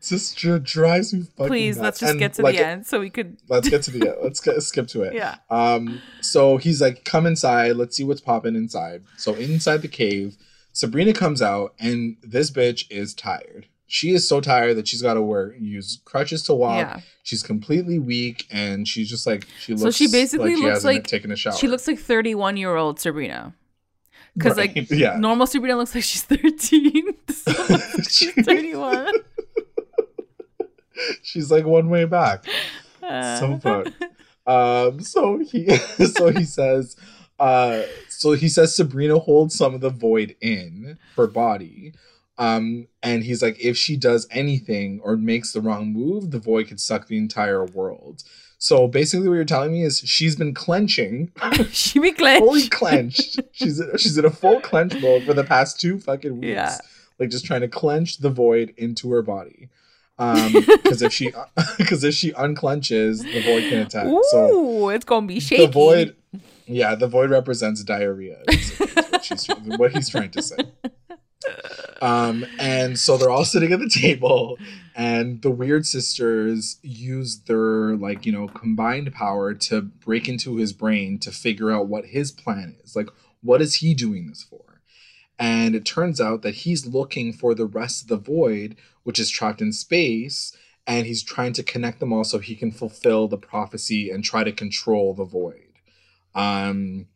just 0.00 0.36
drives 0.62 1.12
me 1.12 1.22
fucking. 1.22 1.48
Please, 1.48 1.76
nuts. 1.76 1.84
let's 1.84 2.00
just 2.00 2.10
and 2.10 2.20
get 2.20 2.34
to 2.34 2.42
like, 2.42 2.56
the 2.56 2.64
end 2.64 2.86
so 2.86 3.00
we 3.00 3.10
could. 3.10 3.36
let's 3.48 3.68
get 3.68 3.82
to 3.82 3.90
the 3.90 4.08
end. 4.10 4.18
Let's 4.22 4.38
get, 4.38 4.62
skip 4.62 4.86
to 4.88 5.02
it. 5.02 5.14
Yeah. 5.14 5.38
Um. 5.50 6.00
So 6.20 6.56
he's 6.56 6.80
like, 6.80 7.04
come 7.04 7.26
inside. 7.26 7.74
Let's 7.74 7.96
see 7.96 8.04
what's 8.04 8.20
popping 8.20 8.54
inside. 8.54 9.02
So 9.16 9.34
inside 9.34 9.82
the 9.82 9.87
cave. 9.88 10.36
Sabrina 10.72 11.12
comes 11.12 11.42
out 11.42 11.74
and 11.78 12.16
this 12.22 12.50
bitch 12.50 12.84
is 12.90 13.14
tired 13.14 13.66
she 13.88 14.10
is 14.10 14.28
so 14.28 14.40
tired 14.40 14.76
that 14.76 14.86
she's 14.86 15.00
got 15.00 15.14
to 15.14 15.22
wear 15.22 15.54
use 15.56 16.00
crutches 16.04 16.42
to 16.44 16.54
walk. 16.54 16.76
Yeah. 16.76 17.00
She's 17.22 17.42
completely 17.42 17.98
weak, 17.98 18.46
and 18.50 18.86
she's 18.86 19.08
just 19.08 19.26
like 19.26 19.46
she 19.58 19.72
looks. 19.72 19.82
So 19.82 19.90
she 19.90 20.08
basically 20.12 20.54
like 20.54 20.58
she 20.58 20.70
looks 20.70 20.84
like 20.84 21.06
taking 21.06 21.30
a 21.32 21.36
shower. 21.36 21.54
She 21.54 21.66
looks 21.68 21.88
like 21.88 21.98
thirty 21.98 22.34
one 22.34 22.56
year 22.56 22.76
old 22.76 23.00
Sabrina. 23.00 23.54
Because 24.34 24.56
right. 24.58 24.76
like 24.76 24.90
yeah. 24.90 25.16
normal 25.16 25.46
Sabrina 25.46 25.76
looks 25.76 25.94
like 25.94 26.04
she's 26.04 26.22
thirteen. 26.22 27.14
she's 28.08 28.34
thirty 28.44 28.76
one. 28.76 29.12
she's 31.22 31.50
like 31.50 31.64
one 31.64 31.88
way 31.88 32.04
back. 32.04 32.44
Uh. 33.02 33.38
So 33.38 33.56
fun. 33.58 33.94
Um. 34.46 35.00
So 35.00 35.38
he. 35.38 35.74
so 35.76 36.28
he 36.28 36.44
says. 36.44 36.94
Uh. 37.38 37.82
So 38.08 38.32
he 38.32 38.48
says 38.48 38.74
Sabrina 38.74 39.18
holds 39.18 39.54
some 39.54 39.74
of 39.74 39.80
the 39.80 39.90
void 39.90 40.34
in 40.40 40.98
her 41.16 41.28
body 41.28 41.92
um, 42.38 42.86
and 43.02 43.24
he's 43.24 43.42
like, 43.42 43.62
if 43.62 43.76
she 43.76 43.96
does 43.96 44.26
anything 44.30 45.00
or 45.02 45.16
makes 45.16 45.52
the 45.52 45.60
wrong 45.60 45.92
move, 45.92 46.30
the 46.30 46.38
void 46.38 46.68
could 46.68 46.80
suck 46.80 47.08
the 47.08 47.18
entire 47.18 47.64
world. 47.64 48.22
So 48.58 48.88
basically, 48.88 49.28
what 49.28 49.34
you're 49.34 49.44
telling 49.44 49.72
me 49.72 49.82
is 49.82 49.98
she's 50.00 50.36
been 50.36 50.54
clenching. 50.54 51.32
she 51.70 51.98
be 51.98 52.12
clenched. 52.12 52.44
Fully 52.44 52.68
clenched. 52.68 53.40
she's 53.52 53.82
she's 53.98 54.18
in 54.18 54.24
a 54.24 54.30
full 54.30 54.60
clench 54.60 55.00
mode 55.00 55.24
for 55.24 55.34
the 55.34 55.44
past 55.44 55.80
two 55.80 55.98
fucking 55.98 56.40
weeks. 56.40 56.46
Yeah. 56.46 56.76
Like 57.18 57.30
just 57.30 57.44
trying 57.44 57.60
to 57.62 57.68
clench 57.68 58.18
the 58.18 58.30
void 58.30 58.72
into 58.76 59.10
her 59.10 59.22
body. 59.22 59.68
Um, 60.18 60.52
because 60.66 61.02
if 61.02 61.12
she 61.12 61.32
because 61.78 62.02
if 62.02 62.14
she 62.14 62.32
unclenches, 62.32 63.22
the 63.22 63.42
void 63.42 63.68
can 63.68 63.78
attack. 63.82 64.06
Ooh, 64.06 64.24
so 64.30 64.88
it's 64.90 65.04
gonna 65.04 65.26
be 65.26 65.38
shaky. 65.38 65.66
The 65.66 65.72
void, 65.72 66.16
yeah, 66.68 66.94
the 66.94 67.08
void 67.08 67.30
represents 67.30 67.82
diarrhea. 67.82 68.42
what, 68.46 69.78
what 69.78 69.92
he's 69.92 70.08
trying 70.08 70.30
to 70.30 70.42
say. 70.42 70.56
Um, 72.00 72.46
and 72.60 72.98
so 72.98 73.16
they're 73.16 73.30
all 73.30 73.44
sitting 73.44 73.72
at 73.72 73.80
the 73.80 73.88
table, 73.88 74.56
and 74.94 75.42
the 75.42 75.50
weird 75.50 75.84
sisters 75.86 76.78
use 76.82 77.40
their 77.40 77.96
like 77.96 78.24
you 78.24 78.32
know 78.32 78.46
combined 78.48 79.12
power 79.12 79.54
to 79.54 79.82
break 79.82 80.28
into 80.28 80.56
his 80.56 80.72
brain 80.72 81.18
to 81.20 81.32
figure 81.32 81.72
out 81.72 81.88
what 81.88 82.06
his 82.06 82.30
plan 82.30 82.76
is. 82.84 82.94
Like, 82.94 83.08
what 83.42 83.60
is 83.60 83.76
he 83.76 83.94
doing 83.94 84.28
this 84.28 84.44
for? 84.44 84.80
And 85.38 85.74
it 85.74 85.84
turns 85.84 86.20
out 86.20 86.42
that 86.42 86.56
he's 86.56 86.86
looking 86.86 87.32
for 87.32 87.54
the 87.54 87.66
rest 87.66 88.02
of 88.02 88.08
the 88.08 88.16
void, 88.16 88.76
which 89.04 89.18
is 89.18 89.30
trapped 89.30 89.60
in 89.60 89.72
space, 89.72 90.56
and 90.86 91.06
he's 91.06 91.22
trying 91.22 91.52
to 91.54 91.62
connect 91.62 92.00
them 92.00 92.12
all 92.12 92.24
so 92.24 92.38
he 92.38 92.56
can 92.56 92.72
fulfill 92.72 93.28
the 93.28 93.38
prophecy 93.38 94.10
and 94.10 94.24
try 94.24 94.42
to 94.42 94.52
control 94.52 95.14
the 95.14 95.24
void. 95.24 95.67
Um, 96.34 97.06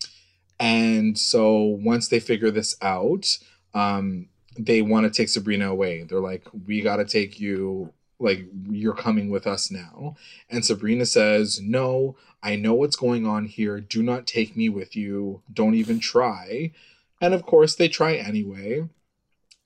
and 0.58 1.18
so 1.18 1.62
once 1.62 2.08
they 2.08 2.20
figure 2.20 2.50
this 2.50 2.76
out, 2.82 3.38
um, 3.74 4.28
they 4.58 4.82
want 4.82 5.04
to 5.04 5.10
take 5.10 5.28
Sabrina 5.28 5.70
away. 5.70 6.02
They're 6.02 6.20
like, 6.20 6.46
we 6.66 6.80
got 6.82 6.96
to 6.96 7.04
take 7.04 7.40
you. 7.40 7.92
Like, 8.18 8.46
you're 8.70 8.94
coming 8.94 9.30
with 9.30 9.48
us 9.48 9.70
now. 9.70 10.14
And 10.48 10.64
Sabrina 10.64 11.06
says, 11.06 11.60
no, 11.60 12.16
I 12.42 12.54
know 12.54 12.74
what's 12.74 12.96
going 12.96 13.26
on 13.26 13.46
here. 13.46 13.80
Do 13.80 14.02
not 14.02 14.26
take 14.26 14.56
me 14.56 14.68
with 14.68 14.94
you. 14.94 15.42
Don't 15.52 15.74
even 15.74 15.98
try. 15.98 16.72
And 17.20 17.34
of 17.34 17.44
course, 17.44 17.74
they 17.74 17.88
try 17.88 18.14
anyway. 18.14 18.88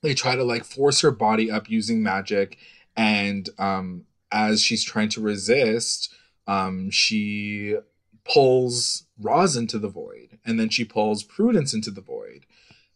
They 0.01 0.13
try 0.13 0.35
to 0.35 0.43
like 0.43 0.63
force 0.63 1.01
her 1.01 1.11
body 1.11 1.51
up 1.51 1.69
using 1.69 2.01
magic. 2.01 2.57
And 2.95 3.49
um, 3.59 4.05
as 4.31 4.61
she's 4.61 4.83
trying 4.83 5.09
to 5.09 5.21
resist, 5.21 6.13
um, 6.47 6.89
she 6.91 7.75
pulls 8.23 9.06
Roz 9.19 9.55
into 9.55 9.79
the 9.79 9.89
void. 9.89 10.39
And 10.45 10.59
then 10.59 10.69
she 10.69 10.85
pulls 10.85 11.23
Prudence 11.23 11.73
into 11.73 11.91
the 11.91 12.01
void 12.01 12.45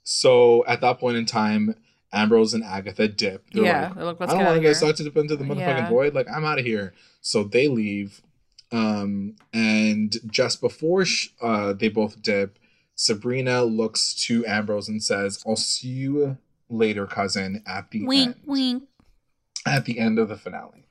so 0.03 0.65
at 0.67 0.81
that 0.81 0.99
point 0.99 1.17
in 1.17 1.25
time, 1.25 1.75
Ambrose 2.13 2.53
and 2.53 2.63
Agatha 2.63 3.07
dip. 3.07 3.45
They're 3.51 3.63
yeah, 3.63 3.93
like, 3.95 4.19
look, 4.19 4.21
I 4.21 4.25
don't 4.25 4.45
want 4.45 4.55
to 4.55 4.61
get 4.61 4.75
sucked 4.75 4.99
into 4.99 5.35
the 5.35 5.43
motherfucking 5.43 5.57
yeah. 5.57 5.89
void. 5.89 6.13
Like 6.13 6.27
I'm 6.29 6.45
out 6.45 6.59
of 6.59 6.65
here. 6.65 6.93
So 7.21 7.43
they 7.43 7.67
leave. 7.67 8.21
Um, 8.71 9.35
and 9.53 10.15
just 10.29 10.61
before 10.61 11.05
sh- 11.05 11.29
uh, 11.41 11.73
they 11.73 11.89
both 11.89 12.21
dip, 12.21 12.57
Sabrina 12.95 13.63
looks 13.63 14.13
to 14.25 14.45
Ambrose 14.45 14.87
and 14.87 15.03
says, 15.03 15.43
"I'll 15.45 15.55
see 15.55 15.89
you 15.89 16.37
later, 16.69 17.05
cousin." 17.05 17.63
At 17.67 17.91
the 17.91 18.05
wink, 18.05 18.27
end. 18.27 18.35
wink. 18.45 18.83
At 19.65 19.85
the 19.85 19.99
end 19.99 20.19
of 20.19 20.29
the 20.29 20.37
finale. 20.37 20.85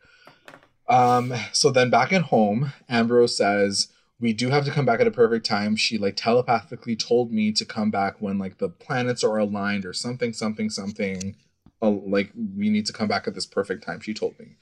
Um, 0.89 1.35
so 1.53 1.71
then 1.71 1.89
back 1.89 2.13
at 2.13 2.23
home, 2.23 2.73
Ambrose 2.89 3.37
says, 3.37 3.89
we 4.21 4.33
do 4.33 4.51
have 4.51 4.65
to 4.67 4.71
come 4.71 4.85
back 4.85 5.01
at 5.01 5.07
a 5.07 5.11
perfect 5.11 5.47
time. 5.47 5.77
She 5.77 5.99
like 5.99 6.17
telepathically 6.17 6.97
told 6.97 7.33
me 7.33 7.53
to 7.53 7.65
come 7.65 7.91
back 7.91 8.21
when 8.21 8.39
like 8.39 8.59
the 8.59 8.69
planets 8.69 9.25
are 9.25 9.39
aligned 9.39 9.87
or 9.87 9.93
something, 9.93 10.33
something, 10.33 10.71
something. 10.71 11.37
Uh, 11.83 11.91
like 11.91 12.31
we 12.57 12.69
need 12.69 12.87
to 12.87 12.93
come 12.93 13.09
back 13.09 13.27
at 13.27 13.35
this 13.35 13.47
perfect 13.47 13.85
time. 13.85 14.01
She 14.01 14.15
told 14.15 14.39
me. 14.39 14.57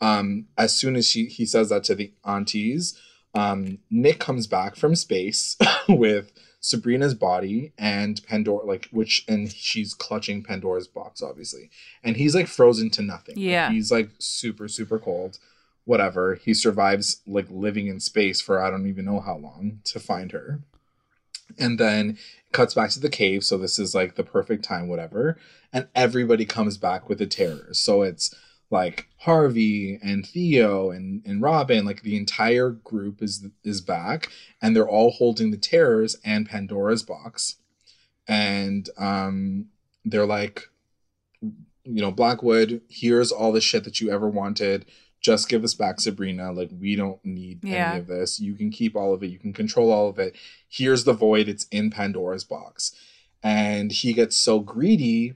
Um, 0.00 0.46
as 0.56 0.76
soon 0.76 0.96
as 0.96 1.08
she 1.08 1.26
he 1.26 1.46
says 1.46 1.68
that 1.68 1.84
to 1.84 1.94
the 1.94 2.12
aunties, 2.24 2.98
um, 3.34 3.78
Nick 3.90 4.18
comes 4.18 4.46
back 4.46 4.76
from 4.76 4.96
space 4.96 5.56
with 5.88 6.32
Sabrina's 6.60 7.14
body 7.14 7.72
and 7.76 8.20
Pandora, 8.26 8.64
like 8.64 8.88
which, 8.90 9.24
and 9.28 9.52
she's 9.52 9.92
clutching 9.92 10.42
Pandora's 10.42 10.88
box, 10.88 11.22
obviously, 11.22 11.70
and 12.02 12.16
he's 12.16 12.34
like 12.34 12.46
frozen 12.46 12.88
to 12.90 13.02
nothing. 13.02 13.34
Yeah, 13.36 13.66
like, 13.66 13.74
he's 13.74 13.92
like 13.92 14.10
super 14.18 14.66
super 14.66 14.98
cold. 14.98 15.38
Whatever. 15.84 16.34
He 16.36 16.54
survives 16.54 17.20
like 17.26 17.46
living 17.50 17.88
in 17.88 18.00
space 18.00 18.40
for 18.40 18.62
I 18.62 18.70
don't 18.70 18.86
even 18.86 19.04
know 19.04 19.20
how 19.20 19.36
long 19.36 19.80
to 19.84 20.00
find 20.00 20.32
her, 20.32 20.60
and 21.58 21.78
then 21.78 22.18
cuts 22.52 22.74
back 22.74 22.90
to 22.90 23.00
the 23.00 23.10
cave. 23.10 23.44
So 23.44 23.58
this 23.58 23.78
is 23.78 23.94
like 23.94 24.14
the 24.14 24.24
perfect 24.24 24.64
time, 24.64 24.88
whatever, 24.88 25.36
and 25.72 25.88
everybody 25.94 26.44
comes 26.46 26.78
back 26.78 27.08
with 27.08 27.18
the 27.18 27.26
terrors. 27.26 27.78
So 27.78 28.02
it's 28.02 28.34
like 28.70 29.08
Harvey 29.18 29.98
and 30.02 30.26
Theo 30.26 30.90
and, 30.90 31.22
and 31.24 31.40
Robin, 31.40 31.84
like 31.84 32.02
the 32.02 32.16
entire 32.16 32.70
group 32.70 33.22
is 33.22 33.46
is 33.62 33.80
back 33.80 34.30
and 34.60 34.74
they're 34.74 34.88
all 34.88 35.12
holding 35.12 35.50
the 35.50 35.56
terrors 35.56 36.16
and 36.24 36.48
Pandora's 36.48 37.02
box. 37.02 37.56
And 38.26 38.88
um 38.98 39.66
they're 40.04 40.26
like 40.26 40.70
you 41.86 42.00
know, 42.00 42.10
Blackwood, 42.10 42.80
here's 42.88 43.30
all 43.30 43.52
the 43.52 43.60
shit 43.60 43.84
that 43.84 44.00
you 44.00 44.10
ever 44.10 44.28
wanted. 44.28 44.86
Just 45.24 45.48
give 45.48 45.64
us 45.64 45.72
back 45.72 46.00
Sabrina. 46.00 46.52
Like 46.52 46.70
we 46.78 46.96
don't 46.96 47.24
need 47.24 47.64
yeah. 47.64 47.92
any 47.92 48.00
of 48.00 48.06
this. 48.06 48.38
You 48.38 48.54
can 48.54 48.70
keep 48.70 48.94
all 48.94 49.14
of 49.14 49.22
it. 49.22 49.28
You 49.28 49.38
can 49.38 49.54
control 49.54 49.90
all 49.90 50.08
of 50.08 50.18
it. 50.18 50.36
Here's 50.68 51.04
the 51.04 51.14
void. 51.14 51.48
It's 51.48 51.66
in 51.70 51.90
Pandora's 51.90 52.44
box. 52.44 52.94
And 53.42 53.90
he 53.90 54.12
gets 54.12 54.36
so 54.36 54.60
greedy 54.60 55.34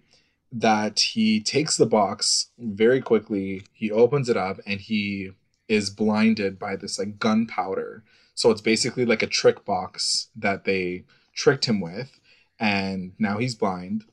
that 0.52 1.00
he 1.00 1.40
takes 1.40 1.76
the 1.76 1.86
box 1.86 2.48
very 2.58 3.00
quickly, 3.00 3.62
he 3.72 3.90
opens 3.90 4.28
it 4.28 4.36
up, 4.36 4.58
and 4.66 4.80
he 4.80 5.32
is 5.68 5.90
blinded 5.90 6.58
by 6.58 6.76
this 6.76 6.98
like 6.98 7.18
gunpowder. 7.18 8.02
So 8.34 8.50
it's 8.50 8.60
basically 8.60 9.04
like 9.04 9.22
a 9.22 9.26
trick 9.26 9.64
box 9.64 10.28
that 10.36 10.64
they 10.64 11.04
tricked 11.34 11.66
him 11.66 11.80
with, 11.80 12.18
and 12.58 13.12
now 13.18 13.38
he's 13.38 13.54
blind. 13.54 14.04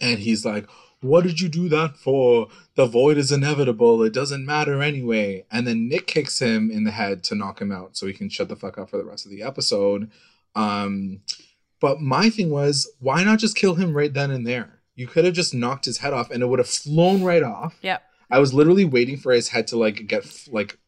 And 0.00 0.18
he's 0.18 0.44
like, 0.44 0.66
What 1.02 1.24
did 1.24 1.40
you 1.40 1.48
do 1.48 1.68
that 1.68 1.96
for? 1.96 2.48
The 2.76 2.86
void 2.86 3.18
is 3.18 3.32
inevitable. 3.32 4.02
It 4.04 4.12
doesn't 4.12 4.46
matter 4.46 4.80
anyway. 4.80 5.44
And 5.50 5.66
then 5.66 5.88
Nick 5.88 6.06
kicks 6.06 6.38
him 6.38 6.70
in 6.70 6.84
the 6.84 6.92
head 6.92 7.24
to 7.24 7.34
knock 7.34 7.60
him 7.60 7.72
out 7.72 7.96
so 7.96 8.06
he 8.06 8.12
can 8.12 8.28
shut 8.28 8.48
the 8.48 8.56
fuck 8.56 8.78
up 8.78 8.90
for 8.90 8.98
the 8.98 9.04
rest 9.04 9.26
of 9.26 9.32
the 9.32 9.42
episode. 9.42 10.10
Um, 10.54 11.20
but 11.80 12.00
my 12.00 12.30
thing 12.30 12.50
was, 12.50 12.88
why 13.00 13.24
not 13.24 13.40
just 13.40 13.56
kill 13.56 13.74
him 13.74 13.94
right 13.94 14.14
then 14.14 14.30
and 14.30 14.46
there? 14.46 14.78
You 14.94 15.08
could 15.08 15.24
have 15.24 15.34
just 15.34 15.52
knocked 15.52 15.86
his 15.86 15.98
head 15.98 16.12
off 16.12 16.30
and 16.30 16.40
it 16.40 16.46
would 16.46 16.60
have 16.60 16.68
flown 16.68 17.24
right 17.24 17.42
off. 17.42 17.76
Yep. 17.82 18.02
I 18.30 18.38
was 18.38 18.54
literally 18.54 18.84
waiting 18.84 19.16
for 19.16 19.32
his 19.32 19.48
head 19.48 19.66
to 19.68 19.76
like 19.76 20.06
get 20.06 20.24
like 20.50 20.78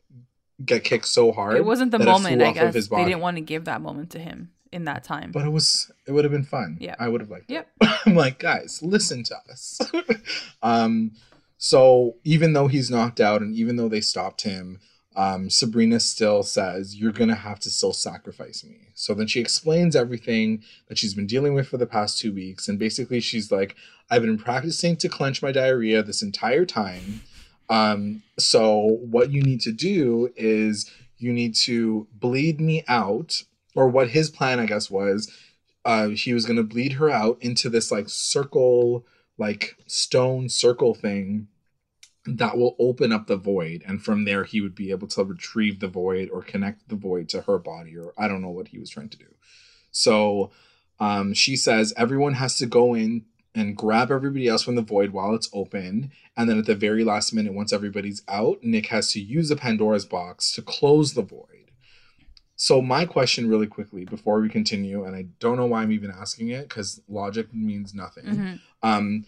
get 0.64 0.84
kicked 0.84 1.08
so 1.08 1.32
hard. 1.32 1.56
It 1.56 1.64
wasn't 1.64 1.90
the 1.90 1.98
moment. 1.98 2.40
I 2.40 2.52
guess 2.52 2.88
they 2.88 3.04
didn't 3.04 3.20
want 3.20 3.36
to 3.36 3.42
give 3.42 3.64
that 3.64 3.80
moment 3.80 4.10
to 4.10 4.20
him 4.20 4.53
in 4.74 4.84
that 4.84 5.04
time. 5.04 5.30
But 5.32 5.44
it 5.44 5.50
was. 5.50 5.90
It 6.06 6.12
would 6.12 6.24
have 6.24 6.32
been 6.32 6.44
fun. 6.44 6.76
Yeah. 6.80 6.96
I 6.98 7.08
would 7.08 7.20
have 7.20 7.30
liked 7.30 7.50
yep. 7.50 7.70
it. 7.80 7.88
I'm 8.06 8.14
like, 8.14 8.38
guys, 8.38 8.80
listen 8.82 9.22
to 9.24 9.36
us. 9.50 9.80
um. 10.62 11.12
So 11.56 12.16
even 12.24 12.52
though 12.52 12.66
he's 12.66 12.90
knocked 12.90 13.20
out, 13.20 13.40
and 13.40 13.54
even 13.54 13.76
though 13.76 13.88
they 13.88 14.02
stopped 14.02 14.42
him, 14.42 14.80
um, 15.16 15.48
Sabrina 15.48 16.00
still 16.00 16.42
says, 16.42 16.96
You're 16.96 17.12
to 17.12 17.34
have 17.34 17.60
to 17.60 17.70
still 17.70 17.92
sacrifice 17.92 18.64
me. 18.64 18.88
So 18.94 19.14
then 19.14 19.26
she 19.26 19.40
explains 19.40 19.94
everything 19.94 20.62
that 20.88 20.98
she's 20.98 21.14
been 21.14 21.26
dealing 21.26 21.54
with 21.54 21.68
for 21.68 21.76
the 21.76 21.86
past 21.86 22.18
two 22.18 22.34
weeks. 22.34 22.68
And 22.68 22.78
basically, 22.78 23.20
she's 23.20 23.52
like, 23.52 23.76
I've 24.10 24.22
been 24.22 24.38
practicing 24.38 24.96
to 24.96 25.08
clench 25.08 25.42
my 25.42 25.52
diarrhea 25.52 26.02
this 26.02 26.22
entire 26.22 26.66
time. 26.66 27.22
Um, 27.70 28.22
so 28.38 28.98
what 29.00 29.30
you 29.30 29.42
need 29.42 29.60
to 29.62 29.72
do 29.72 30.30
is 30.36 30.90
you 31.18 31.32
need 31.32 31.54
to 31.54 32.06
bleed 32.12 32.60
me 32.60 32.84
out, 32.88 33.42
or 33.74 33.88
what 33.88 34.10
his 34.10 34.30
plan, 34.30 34.60
I 34.60 34.66
guess, 34.66 34.90
was 34.90 35.32
uh, 35.84 36.08
he 36.08 36.32
was 36.32 36.46
going 36.46 36.56
to 36.56 36.62
bleed 36.62 36.92
her 36.94 37.10
out 37.10 37.38
into 37.40 37.68
this 37.68 37.90
like 37.90 38.08
circle, 38.08 39.04
like 39.36 39.76
stone 39.86 40.48
circle 40.48 40.94
thing 40.94 41.48
that 42.26 42.56
will 42.56 42.74
open 42.78 43.12
up 43.12 43.26
the 43.26 43.36
void 43.36 43.82
and 43.86 44.02
from 44.02 44.24
there 44.24 44.44
he 44.44 44.60
would 44.60 44.74
be 44.74 44.90
able 44.90 45.06
to 45.06 45.22
retrieve 45.22 45.80
the 45.80 45.88
void 45.88 46.30
or 46.30 46.42
connect 46.42 46.88
the 46.88 46.96
void 46.96 47.28
to 47.28 47.42
her 47.42 47.58
body 47.58 47.96
or 47.96 48.14
i 48.16 48.26
don't 48.26 48.40
know 48.40 48.48
what 48.48 48.68
he 48.68 48.78
was 48.78 48.88
trying 48.90 49.10
to 49.10 49.18
do. 49.18 49.26
So 49.90 50.50
um, 50.98 51.34
she 51.34 51.54
says 51.54 51.92
everyone 51.96 52.34
has 52.34 52.56
to 52.58 52.66
go 52.66 52.94
in 52.94 53.26
and 53.54 53.76
grab 53.76 54.10
everybody 54.10 54.48
else 54.48 54.62
from 54.62 54.74
the 54.74 54.82
void 54.82 55.10
while 55.10 55.34
it's 55.34 55.50
open 55.52 56.10
and 56.36 56.48
then 56.48 56.58
at 56.58 56.66
the 56.66 56.74
very 56.74 57.04
last 57.04 57.32
minute 57.32 57.52
once 57.52 57.72
everybody's 57.72 58.22
out 58.26 58.62
nick 58.62 58.86
has 58.86 59.12
to 59.12 59.20
use 59.20 59.48
the 59.48 59.56
pandora's 59.56 60.06
box 60.06 60.50
to 60.52 60.62
close 60.62 61.14
the 61.14 61.22
void 61.22 61.63
so 62.56 62.80
my 62.80 63.04
question 63.04 63.48
really 63.48 63.66
quickly 63.66 64.04
before 64.04 64.40
we 64.40 64.48
continue 64.48 65.04
and 65.04 65.16
i 65.16 65.26
don't 65.40 65.56
know 65.56 65.66
why 65.66 65.82
i'm 65.82 65.92
even 65.92 66.10
asking 66.10 66.48
it 66.48 66.68
because 66.68 67.00
logic 67.08 67.52
means 67.52 67.94
nothing 67.94 68.24
mm-hmm. 68.24 68.54
um, 68.82 69.24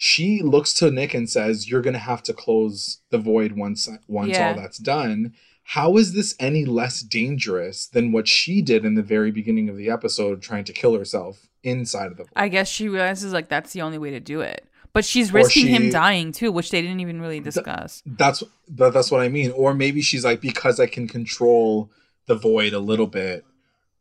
she 0.00 0.42
looks 0.42 0.72
to 0.74 0.92
Nick 0.92 1.12
and 1.12 1.28
says, 1.28 1.68
"You're 1.68 1.82
gonna 1.82 1.98
have 1.98 2.22
to 2.22 2.32
close 2.32 3.00
the 3.10 3.18
void 3.18 3.52
once 3.52 3.88
once 4.06 4.30
yeah. 4.30 4.48
all 4.48 4.54
that's 4.54 4.78
done." 4.78 5.34
How 5.64 5.98
is 5.98 6.14
this 6.14 6.34
any 6.40 6.64
less 6.64 7.02
dangerous 7.02 7.86
than 7.86 8.10
what 8.10 8.26
she 8.26 8.62
did 8.62 8.86
in 8.86 8.94
the 8.94 9.02
very 9.02 9.30
beginning 9.30 9.68
of 9.68 9.76
the 9.76 9.90
episode, 9.90 10.40
trying 10.40 10.64
to 10.64 10.72
kill 10.72 10.96
herself 10.96 11.48
inside 11.62 12.06
of 12.06 12.16
the? 12.16 12.22
Void? 12.22 12.32
I 12.36 12.48
guess 12.48 12.68
she 12.68 12.88
realizes 12.88 13.32
like 13.32 13.48
that's 13.48 13.72
the 13.72 13.82
only 13.82 13.98
way 13.98 14.10
to 14.12 14.20
do 14.20 14.40
it. 14.40 14.66
But 14.94 15.04
she's 15.04 15.32
risking 15.32 15.66
she, 15.66 15.72
him 15.72 15.90
dying 15.90 16.32
too, 16.32 16.50
which 16.50 16.70
they 16.70 16.80
didn't 16.80 17.00
even 17.00 17.20
really 17.20 17.40
discuss. 17.40 18.00
Th- 18.02 18.16
that's 18.16 18.42
that's 18.68 19.10
what 19.10 19.20
I 19.20 19.28
mean. 19.28 19.50
Or 19.50 19.74
maybe 19.74 20.00
she's 20.00 20.24
like, 20.24 20.40
because 20.40 20.78
I 20.78 20.86
can 20.86 21.08
control 21.08 21.90
the 22.28 22.36
void 22.36 22.72
a 22.72 22.78
little 22.78 23.08
bit, 23.08 23.44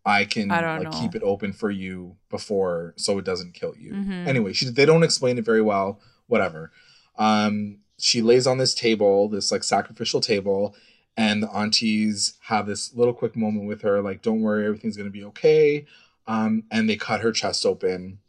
I 0.05 0.23
can 0.25 0.51
I 0.51 0.77
like 0.77 0.91
know. 0.91 1.01
keep 1.01 1.15
it 1.15 1.23
open 1.23 1.51
for 1.51 1.69
you 1.69 2.15
before 2.29 2.93
so 2.95 3.17
it 3.17 3.25
doesn't 3.25 3.53
kill 3.53 3.75
you. 3.77 3.91
Mm-hmm. 3.91 4.27
Anyway, 4.27 4.53
she 4.53 4.69
they 4.69 4.85
don't 4.85 5.03
explain 5.03 5.37
it 5.37 5.45
very 5.45 5.61
well. 5.61 5.99
Whatever. 6.27 6.71
Um, 7.17 7.79
she 7.99 8.21
lays 8.21 8.45
on 8.45 8.57
this 8.57 8.75
table, 8.75 9.27
this 9.27 9.51
like 9.51 9.63
sacrificial 9.63 10.21
table, 10.21 10.75
and 11.17 11.43
the 11.43 11.49
aunties 11.49 12.35
have 12.43 12.67
this 12.67 12.93
little 12.93 13.13
quick 13.13 13.35
moment 13.35 13.67
with 13.67 13.81
her, 13.81 14.01
like, 14.01 14.21
"Don't 14.21 14.41
worry, 14.41 14.65
everything's 14.65 14.95
gonna 14.95 15.09
be 15.09 15.23
okay." 15.25 15.85
Um, 16.27 16.63
and 16.71 16.89
they 16.89 16.95
cut 16.95 17.21
her 17.21 17.31
chest 17.31 17.65
open, 17.65 18.19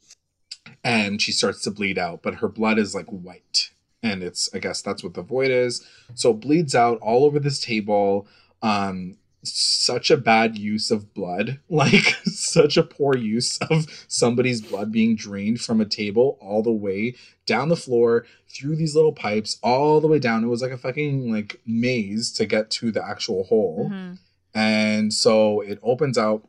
and 0.83 1.21
she 1.21 1.33
starts 1.33 1.63
to 1.63 1.71
bleed 1.71 1.99
out, 1.99 2.23
but 2.23 2.37
her 2.37 2.49
blood 2.49 2.79
is 2.79 2.95
like 2.95 3.07
white, 3.07 3.71
and 4.03 4.23
it's 4.23 4.49
I 4.55 4.59
guess 4.59 4.83
that's 4.83 5.05
what 5.05 5.15
the 5.15 5.23
void 5.23 5.51
is. 5.51 5.87
So 6.15 6.31
it 6.31 6.41
bleeds 6.41 6.75
out 6.75 6.99
all 7.01 7.25
over 7.25 7.39
this 7.39 7.61
table. 7.61 8.27
Um, 8.63 9.19
such 9.43 10.11
a 10.11 10.17
bad 10.17 10.59
use 10.59 10.91
of 10.91 11.15
blood, 11.15 11.61
like 11.69 12.17
such 12.25 12.77
a 12.77 12.83
poor 12.83 13.17
use 13.17 13.59
of 13.71 13.87
somebody's 14.09 14.61
blood 14.61 14.93
being 14.93 15.17
drained 15.17 15.61
from 15.61 15.81
a 15.81 15.87
table 15.87 16.39
all 16.41 16.63
the 16.63 16.73
way 16.73 17.15
down 17.47 17.69
the 17.69 17.77
floor 17.77 18.27
through 18.49 18.77
these 18.77 18.95
little 18.95 19.13
pipes 19.13 19.59
all 19.63 20.01
the 20.01 20.09
way 20.09 20.19
down. 20.19 20.45
It 20.45 20.49
was 20.49 20.63
like 20.63 20.73
a 20.73 20.79
fucking 20.79 21.33
like 21.33 21.61
maze 21.67 22.33
to 22.33 22.47
get 22.47 22.71
to 22.73 22.91
the 22.91 23.05
actual 23.05 23.45
hole. 23.45 23.89
Mm-hmm. 23.91 24.15
And 24.55 25.13
so 25.13 25.61
it 25.61 25.79
opens 25.83 26.19
out 26.19 26.47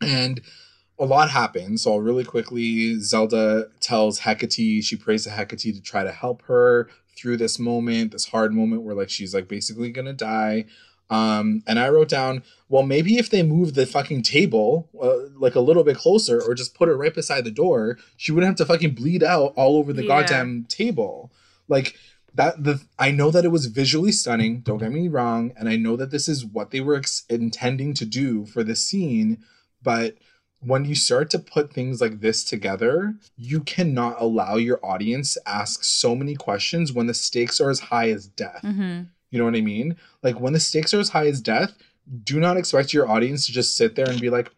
and 0.00 0.40
a 0.98 1.04
lot 1.04 1.30
happens. 1.30 1.82
So 1.82 1.96
really 1.96 2.24
quickly, 2.24 2.98
Zelda 3.00 3.68
tells 3.80 4.20
Hecate, 4.20 4.84
she 4.84 4.96
prays 4.96 5.24
to 5.24 5.30
Hecate 5.30 5.74
to 5.74 5.80
try 5.80 6.04
to 6.04 6.12
help 6.12 6.42
her 6.42 6.88
through 7.16 7.38
this 7.38 7.58
moment, 7.58 8.12
this 8.12 8.28
hard 8.28 8.52
moment 8.52 8.82
where 8.82 8.94
like 8.94 9.10
she's 9.10 9.34
like 9.34 9.48
basically 9.48 9.90
gonna 9.90 10.12
die. 10.12 10.66
Um, 11.10 11.64
and 11.66 11.78
I 11.78 11.88
wrote 11.88 12.08
down, 12.08 12.44
well, 12.68 12.84
maybe 12.84 13.18
if 13.18 13.30
they 13.30 13.42
move 13.42 13.74
the 13.74 13.84
fucking 13.84 14.22
table 14.22 14.88
uh, 15.02 15.28
like 15.36 15.56
a 15.56 15.60
little 15.60 15.82
bit 15.82 15.96
closer 15.96 16.40
or 16.40 16.54
just 16.54 16.74
put 16.74 16.88
it 16.88 16.94
right 16.94 17.12
beside 17.12 17.44
the 17.44 17.50
door, 17.50 17.98
she 18.16 18.30
wouldn't 18.30 18.48
have 18.48 18.66
to 18.66 18.72
fucking 18.72 18.94
bleed 18.94 19.24
out 19.24 19.52
all 19.56 19.76
over 19.76 19.92
the 19.92 20.04
yeah. 20.04 20.08
goddamn 20.08 20.66
table. 20.68 21.32
Like 21.66 21.96
that, 22.34 22.62
the 22.62 22.80
I 22.96 23.10
know 23.10 23.32
that 23.32 23.44
it 23.44 23.48
was 23.48 23.66
visually 23.66 24.12
stunning. 24.12 24.60
Don't 24.60 24.78
get 24.78 24.92
me 24.92 25.08
wrong, 25.08 25.52
and 25.56 25.68
I 25.68 25.74
know 25.76 25.96
that 25.96 26.12
this 26.12 26.28
is 26.28 26.46
what 26.46 26.70
they 26.70 26.80
were 26.80 26.96
ex- 26.96 27.24
intending 27.28 27.92
to 27.94 28.06
do 28.06 28.46
for 28.46 28.62
the 28.62 28.76
scene, 28.76 29.38
but 29.82 30.16
when 30.60 30.84
you 30.84 30.94
start 30.94 31.30
to 31.30 31.38
put 31.38 31.72
things 31.72 32.00
like 32.00 32.20
this 32.20 32.44
together, 32.44 33.14
you 33.36 33.60
cannot 33.60 34.20
allow 34.20 34.56
your 34.56 34.78
audience 34.84 35.34
to 35.34 35.40
ask 35.46 35.82
so 35.82 36.14
many 36.14 36.36
questions 36.36 36.92
when 36.92 37.06
the 37.06 37.14
stakes 37.14 37.60
are 37.60 37.70
as 37.70 37.80
high 37.80 38.10
as 38.10 38.26
death. 38.26 38.60
Mm-hmm 38.62 39.02
you 39.30 39.38
know 39.38 39.44
what 39.44 39.56
I 39.56 39.60
mean? 39.60 39.96
Like 40.22 40.40
when 40.40 40.52
the 40.52 40.60
stakes 40.60 40.92
are 40.94 41.00
as 41.00 41.10
high 41.10 41.26
as 41.26 41.40
death, 41.40 41.74
do 42.24 42.40
not 42.40 42.56
expect 42.56 42.92
your 42.92 43.08
audience 43.08 43.46
to 43.46 43.52
just 43.52 43.76
sit 43.76 43.94
there 43.94 44.08
and 44.08 44.20
be 44.20 44.30
like, 44.30 44.50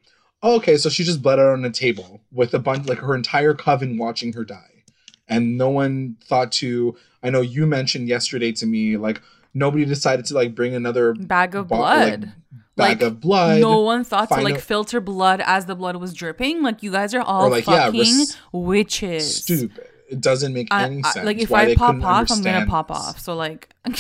oh, 0.43 0.57
okay, 0.57 0.77
so 0.77 0.89
she 0.89 1.05
just 1.05 1.23
bled 1.23 1.39
out 1.39 1.53
on 1.53 1.65
a 1.65 1.71
table 1.71 2.21
with 2.33 2.55
a 2.55 2.59
bunch, 2.59 2.89
like 2.89 2.99
her 2.99 3.15
entire 3.15 3.55
coven 3.55 3.99
watching 3.99 4.33
her 4.33 4.45
die. 4.45 4.85
And 5.29 5.57
no 5.57 5.71
one 5.71 6.17
thought 6.25 6.53
to, 6.53 6.97
I 7.23 7.31
know 7.31 7.41
you 7.41 7.67
mentioned 7.67 8.09
yesterday 8.09 8.53
to 8.53 8.67
me, 8.67 8.97
like, 8.97 9.23
nobody 9.55 9.85
decided 9.85 10.25
to 10.27 10.35
like 10.35 10.55
bring 10.55 10.75
another 10.75 11.15
bag 11.15 11.55
of 11.55 11.69
bo- 11.69 11.77
blood. 11.77 12.25
Like, 12.25 12.59
bag 12.77 13.03
like, 13.03 13.03
of 13.03 13.21
blood. 13.21 13.61
No 13.61 13.81
one 13.81 14.03
thought 14.05 14.29
to 14.31 14.41
like 14.41 14.57
a- 14.57 14.61
filter 14.61 15.01
blood 15.01 15.43
as 15.45 15.67
the 15.67 15.75
blood 15.75 15.97
was 15.97 16.15
dripping. 16.15 16.63
Like 16.63 16.83
you 16.83 16.91
guys 16.91 17.15
are 17.15 17.23
all 17.23 17.51
like, 17.51 17.65
fucking 17.65 17.95
yeah, 17.95 18.01
res- 18.01 18.37
witches. 18.51 19.43
Stupid. 19.43 19.89
It 20.13 20.21
doesn't 20.21 20.53
make 20.53 20.69
I, 20.71 20.85
any 20.85 21.03
sense. 21.03 21.17
I, 21.17 21.23
like 21.23 21.39
if 21.39 21.53
I 21.53 21.75
pop 21.75 22.03
off, 22.03 22.31
I'm 22.31 22.43
gonna 22.43 22.67
pop 22.67 22.91
off. 22.91 23.19
So 23.19 23.35
like 23.35 23.75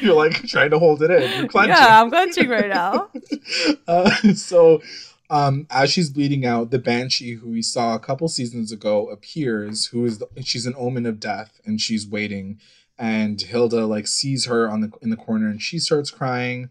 You're 0.00 0.14
like 0.14 0.42
trying 0.46 0.70
to 0.70 0.78
hold 0.78 1.02
it 1.02 1.10
in. 1.10 1.38
You're 1.38 1.48
clenching. 1.48 1.74
Yeah, 1.76 2.00
I'm 2.00 2.10
clenching 2.10 2.48
right 2.48 2.68
now. 2.68 3.10
uh, 3.88 4.10
so, 4.34 4.82
um, 5.30 5.66
as 5.70 5.90
she's 5.90 6.10
bleeding 6.10 6.46
out, 6.46 6.70
the 6.70 6.78
banshee 6.78 7.34
who 7.34 7.50
we 7.50 7.62
saw 7.62 7.94
a 7.94 7.98
couple 7.98 8.28
seasons 8.28 8.72
ago 8.72 9.08
appears. 9.08 9.86
Who 9.86 10.04
is 10.04 10.18
the, 10.18 10.28
she's 10.42 10.66
an 10.66 10.74
omen 10.76 11.06
of 11.06 11.20
death, 11.20 11.60
and 11.64 11.80
she's 11.80 12.06
waiting. 12.06 12.58
And 12.98 13.40
Hilda 13.40 13.86
like 13.86 14.06
sees 14.06 14.46
her 14.46 14.68
on 14.70 14.80
the 14.80 14.90
in 15.02 15.10
the 15.10 15.16
corner, 15.16 15.48
and 15.48 15.60
she 15.60 15.78
starts 15.78 16.10
crying. 16.10 16.70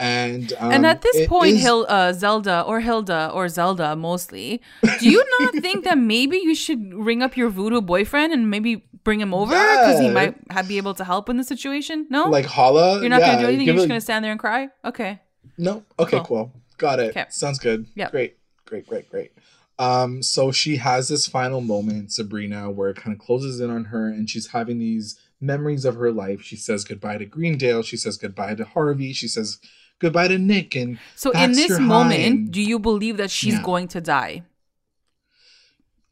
And 0.00 0.52
um, 0.58 0.70
and 0.70 0.86
at 0.86 1.02
this 1.02 1.26
point, 1.26 1.56
is... 1.56 1.62
Hil- 1.62 1.86
uh, 1.88 2.12
Zelda 2.12 2.62
or 2.62 2.80
Hilda 2.80 3.30
or 3.34 3.48
Zelda 3.48 3.96
mostly, 3.96 4.62
do 5.00 5.10
you 5.10 5.24
not 5.40 5.54
think 5.62 5.84
that 5.84 5.98
maybe 5.98 6.36
you 6.36 6.54
should 6.54 6.94
ring 6.94 7.22
up 7.22 7.36
your 7.36 7.50
voodoo 7.50 7.80
boyfriend 7.80 8.32
and 8.32 8.48
maybe 8.48 8.84
bring 9.02 9.20
him 9.20 9.34
over 9.34 9.52
because 9.52 10.00
yeah. 10.00 10.06
he 10.06 10.10
might 10.10 10.36
have, 10.50 10.68
be 10.68 10.76
able 10.76 10.94
to 10.94 11.04
help 11.04 11.28
in 11.28 11.36
the 11.36 11.44
situation? 11.44 12.06
No, 12.10 12.28
like 12.28 12.46
Hala. 12.46 13.00
You're 13.00 13.08
not 13.08 13.20
yeah, 13.20 13.34
gonna 13.34 13.40
do 13.40 13.48
anything. 13.48 13.66
You're 13.66 13.76
just 13.76 13.88
gonna 13.88 14.00
stand 14.00 14.24
there 14.24 14.32
and 14.32 14.40
cry. 14.40 14.68
Okay. 14.84 15.20
No. 15.56 15.82
Okay. 15.98 16.18
Cool. 16.18 16.24
cool. 16.24 16.52
Got 16.76 17.00
it. 17.00 17.32
Sounds 17.32 17.58
good. 17.58 17.86
Yeah. 17.96 18.10
Great. 18.10 18.36
Great. 18.66 18.86
Great. 18.86 19.10
Great. 19.10 19.32
Um, 19.78 20.22
so 20.22 20.50
she 20.50 20.76
has 20.76 21.08
this 21.08 21.26
final 21.26 21.60
moment, 21.60 22.12
Sabrina, 22.12 22.70
where 22.70 22.90
it 22.90 22.96
kind 22.96 23.14
of 23.14 23.24
closes 23.24 23.60
in 23.60 23.70
on 23.70 23.86
her, 23.86 24.08
and 24.08 24.28
she's 24.28 24.48
having 24.48 24.78
these 24.78 25.18
memories 25.40 25.84
of 25.84 25.96
her 25.96 26.10
life. 26.10 26.42
She 26.42 26.56
says 26.56 26.84
goodbye 26.84 27.18
to 27.18 27.24
Greendale. 27.24 27.82
She 27.82 27.96
says 27.96 28.16
goodbye 28.16 28.56
to 28.56 28.64
Harvey. 28.64 29.12
She 29.12 29.28
says 29.28 29.58
goodbye 29.98 30.28
to 30.28 30.38
Nick 30.38 30.74
and 30.74 30.98
so 31.16 31.30
in 31.32 31.52
this 31.52 31.78
moment, 31.78 32.50
do 32.50 32.62
you 32.62 32.78
believe 32.78 33.16
that 33.16 33.30
she's 33.30 33.54
yeah. 33.54 33.62
going 33.62 33.88
to 33.88 34.00
die? 34.00 34.42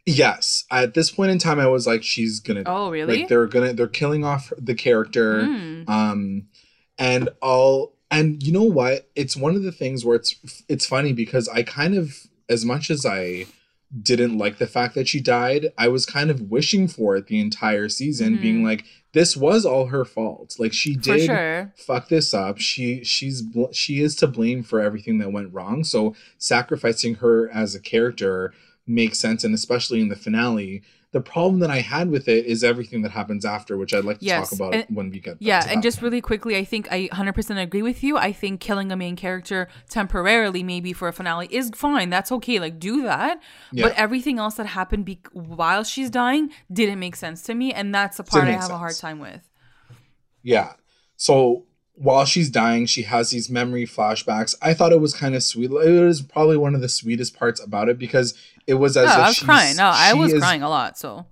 Yes. 0.06 0.64
At 0.70 0.94
this 0.94 1.10
point 1.10 1.32
in 1.32 1.38
time, 1.38 1.58
I 1.58 1.66
was 1.66 1.86
like, 1.86 2.04
she's 2.04 2.38
gonna. 2.38 2.62
Oh, 2.64 2.90
really? 2.90 3.18
Like 3.18 3.28
they're 3.28 3.46
gonna 3.46 3.72
they're 3.72 3.88
killing 3.88 4.24
off 4.24 4.52
the 4.56 4.74
character, 4.74 5.42
mm. 5.42 5.88
um, 5.88 6.46
and 6.96 7.28
all. 7.42 7.94
And 8.08 8.40
you 8.40 8.52
know 8.52 8.62
what? 8.62 9.10
It's 9.16 9.36
one 9.36 9.56
of 9.56 9.64
the 9.64 9.72
things 9.72 10.04
where 10.04 10.14
it's 10.14 10.36
it's 10.68 10.86
funny 10.86 11.12
because 11.12 11.48
I 11.48 11.64
kind 11.64 11.96
of 11.96 12.14
as 12.48 12.64
much 12.64 12.88
as 12.88 13.04
I 13.04 13.46
didn't 14.02 14.36
like 14.36 14.58
the 14.58 14.66
fact 14.66 14.94
that 14.94 15.08
she 15.08 15.20
died, 15.20 15.72
I 15.78 15.88
was 15.88 16.06
kind 16.06 16.30
of 16.30 16.50
wishing 16.50 16.88
for 16.88 17.16
it 17.16 17.26
the 17.26 17.40
entire 17.40 17.88
season, 17.88 18.34
mm-hmm. 18.34 18.42
being 18.42 18.64
like, 18.64 18.84
this 19.12 19.36
was 19.36 19.64
all 19.64 19.86
her 19.86 20.04
fault. 20.04 20.56
Like 20.58 20.72
she 20.72 20.94
did 20.94 21.26
sure. 21.26 21.72
fuck 21.76 22.08
this 22.08 22.34
up. 22.34 22.58
She 22.58 23.02
she's 23.02 23.42
she 23.72 24.02
is 24.02 24.14
to 24.16 24.26
blame 24.26 24.62
for 24.62 24.80
everything 24.80 25.18
that 25.18 25.32
went 25.32 25.54
wrong. 25.54 25.84
So 25.84 26.14
sacrificing 26.36 27.16
her 27.16 27.50
as 27.50 27.74
a 27.74 27.80
character 27.80 28.52
makes 28.86 29.18
sense, 29.18 29.42
and 29.42 29.54
especially 29.54 30.00
in 30.00 30.08
the 30.08 30.16
finale, 30.16 30.82
the 31.16 31.22
problem 31.22 31.60
that 31.60 31.70
I 31.70 31.80
had 31.80 32.10
with 32.10 32.28
it 32.28 32.44
is 32.44 32.62
everything 32.62 33.00
that 33.00 33.10
happens 33.10 33.46
after, 33.46 33.78
which 33.78 33.94
I'd 33.94 34.04
like 34.04 34.18
to 34.18 34.24
yes. 34.26 34.50
talk 34.50 34.58
about 34.58 34.74
and, 34.74 34.84
when 34.94 35.08
we 35.08 35.18
get. 35.18 35.38
Yeah, 35.40 35.64
and 35.66 35.82
just 35.82 36.02
really 36.02 36.20
quickly, 36.20 36.58
I 36.58 36.64
think 36.64 36.92
I 36.92 37.08
100% 37.08 37.62
agree 37.62 37.80
with 37.80 38.04
you. 38.04 38.18
I 38.18 38.32
think 38.32 38.60
killing 38.60 38.92
a 38.92 38.96
main 38.96 39.16
character 39.16 39.68
temporarily, 39.88 40.62
maybe 40.62 40.92
for 40.92 41.08
a 41.08 41.14
finale, 41.14 41.48
is 41.50 41.70
fine. 41.74 42.10
That's 42.10 42.30
okay. 42.32 42.58
Like 42.60 42.78
do 42.78 43.02
that. 43.04 43.40
Yeah. 43.72 43.84
But 43.84 43.94
everything 43.96 44.38
else 44.38 44.56
that 44.56 44.66
happened 44.66 45.06
be- 45.06 45.22
while 45.32 45.84
she's 45.84 46.10
dying 46.10 46.50
didn't 46.70 46.98
make 46.98 47.16
sense 47.16 47.42
to 47.44 47.54
me, 47.54 47.72
and 47.72 47.94
that's 47.94 48.18
the 48.18 48.24
part 48.24 48.44
I 48.44 48.50
have 48.50 48.64
sense. 48.64 48.72
a 48.72 48.76
hard 48.76 48.96
time 48.96 49.18
with. 49.18 49.40
Yeah. 50.42 50.74
So 51.16 51.64
while 51.94 52.26
she's 52.26 52.50
dying, 52.50 52.84
she 52.84 53.04
has 53.04 53.30
these 53.30 53.48
memory 53.48 53.86
flashbacks. 53.86 54.54
I 54.60 54.74
thought 54.74 54.92
it 54.92 55.00
was 55.00 55.14
kind 55.14 55.34
of 55.34 55.42
sweet. 55.42 55.70
It 55.70 56.04
was 56.04 56.20
probably 56.20 56.58
one 56.58 56.74
of 56.74 56.82
the 56.82 56.90
sweetest 56.90 57.34
parts 57.38 57.58
about 57.58 57.88
it 57.88 57.98
because 57.98 58.34
it 58.66 58.74
was 58.74 58.96
as 58.96 59.06
no, 59.06 59.12
if 59.12 59.18
I 59.18 59.28
was 59.28 59.38
crying. 59.40 59.76
No, 59.76 59.90
I 59.92 60.14
was 60.14 60.32
is, 60.32 60.40
crying 60.40 60.62
a 60.62 60.68
lot. 60.68 60.98
So, 60.98 61.26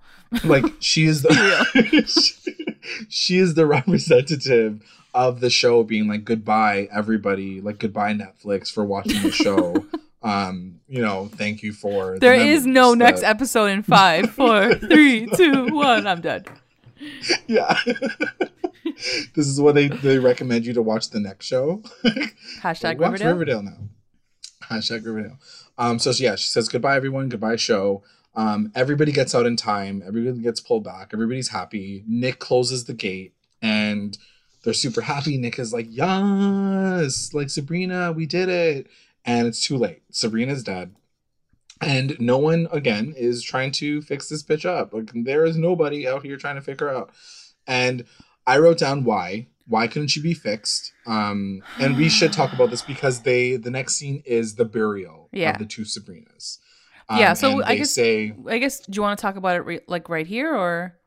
like, 0.45 0.65
she 0.81 1.05
is 1.05 1.23
the 1.23 2.05
she, 2.07 2.77
she 3.09 3.39
is 3.39 3.55
the 3.55 3.67
representative 3.67 4.83
of 5.15 5.41
the 5.41 5.51
show 5.51 5.83
being 5.83 6.09
like 6.09 6.25
goodbye 6.25 6.89
everybody, 6.93 7.61
like 7.61 7.79
goodbye 7.79 8.15
Netflix 8.15 8.71
for 8.71 8.85
watching 8.85 9.23
the 9.23 9.33
show. 9.33 9.85
um, 10.23 10.81
you 10.89 11.03
know, 11.03 11.29
thank 11.35 11.63
you 11.63 11.73
for. 11.73 12.19
There 12.19 12.39
the 12.39 12.45
is 12.45 12.67
no 12.67 12.91
that... 12.91 12.97
next 12.97 13.23
episode 13.23 13.67
in 13.67 13.83
five, 13.83 14.31
four, 14.31 14.75
three, 14.75 15.27
two, 15.27 15.75
one. 15.75 16.07
I'm 16.07 16.21
dead. 16.21 16.49
Yeah. 17.47 17.77
this 19.35 19.47
is 19.47 19.61
what 19.61 19.75
they, 19.75 19.89
they 19.89 20.19
recommend 20.19 20.67
you 20.67 20.73
to 20.75 20.83
watch 20.83 21.11
the 21.11 21.21
next 21.21 21.47
show. 21.47 21.83
Hashtag 22.63 22.99
watch 22.99 23.13
Riverdale. 23.13 23.33
Riverdale 23.33 23.63
now. 23.63 23.79
Hashtag 24.63 25.05
Riverdale. 25.05 25.39
Um, 25.79 25.99
so 25.99 26.11
yeah, 26.11 26.37
she 26.37 26.49
says 26.49 26.69
goodbye 26.69 26.97
everyone, 26.97 27.29
goodbye 27.29 27.57
show. 27.57 28.03
Um, 28.37 28.73
everybody 28.75 29.13
gets 29.13 29.35
out 29.35 29.47
in 29.47 29.57
time. 29.57 30.03
Everybody 30.05 30.41
gets 30.41 30.61
pulled 30.61 30.85
back. 30.85 31.11
Everybody's 31.13 31.49
happy. 31.49 32.05
Nick 32.07 32.39
closes 32.39 32.85
the 32.85 32.95
gate, 32.95 33.35
and 33.63 34.19
they're 34.63 34.73
super 34.73 35.03
happy. 35.03 35.37
Nick 35.39 35.59
is 35.59 35.73
like, 35.73 35.87
"Yes, 35.89 37.33
like 37.33 37.51
Sabrina, 37.51 38.13
we 38.13 38.27
did 38.27 38.49
it!" 38.49 38.89
And 39.25 39.47
it's 39.47 39.61
too 39.61 39.77
late. 39.77 40.03
Sabrina's 40.11 40.65
dead, 40.65 40.95
and 41.81 42.19
no 42.21 42.39
one 42.39 42.69
again 42.73 43.15
is 43.17 43.43
trying 43.43 43.73
to 43.73 44.03
fix 44.03 44.29
this 44.29 44.43
bitch 44.43 44.65
up. 44.65 44.93
Like 44.93 45.11
there 45.15 45.45
is 45.45 45.57
nobody 45.57 46.07
out 46.09 46.25
here 46.25 46.37
trying 46.37 46.57
to 46.57 46.63
figure 46.63 46.89
out. 46.89 47.11
And 47.67 48.05
I 48.47 48.59
wrote 48.59 48.79
down 48.79 49.05
why. 49.05 49.49
Why 49.67 49.87
couldn't 49.87 50.09
she 50.09 50.21
be 50.21 50.35
fixed? 50.35 50.93
Um, 51.07 51.63
and 51.79 51.97
we 51.97 52.09
should 52.09 52.33
talk 52.33 52.53
about 52.55 52.71
this 52.71 52.83
because 52.83 53.23
they 53.23 53.57
the 53.57 53.71
next 53.71 53.97
scene 53.97 54.23
is 54.27 54.57
the 54.57 54.65
burial 54.65 55.29
yeah. 55.33 55.53
of 55.53 55.59
the 55.59 55.67
two 55.67 55.83
Sabrinas. 55.83 56.59
Um, 57.09 57.19
yeah, 57.19 57.35
so 57.35 57.63
I 57.63 57.77
guess 57.77 57.93
say 57.93 58.35
I 58.49 58.59
guess 58.59 58.81
do 58.81 58.97
you 58.97 59.03
want 59.03 59.19
to 59.19 59.23
talk 59.23 59.37
about 59.37 59.57
it 59.57 59.61
re- 59.61 59.81
like 59.87 60.09
right 60.09 60.27
here 60.27 60.55
or 60.55 60.99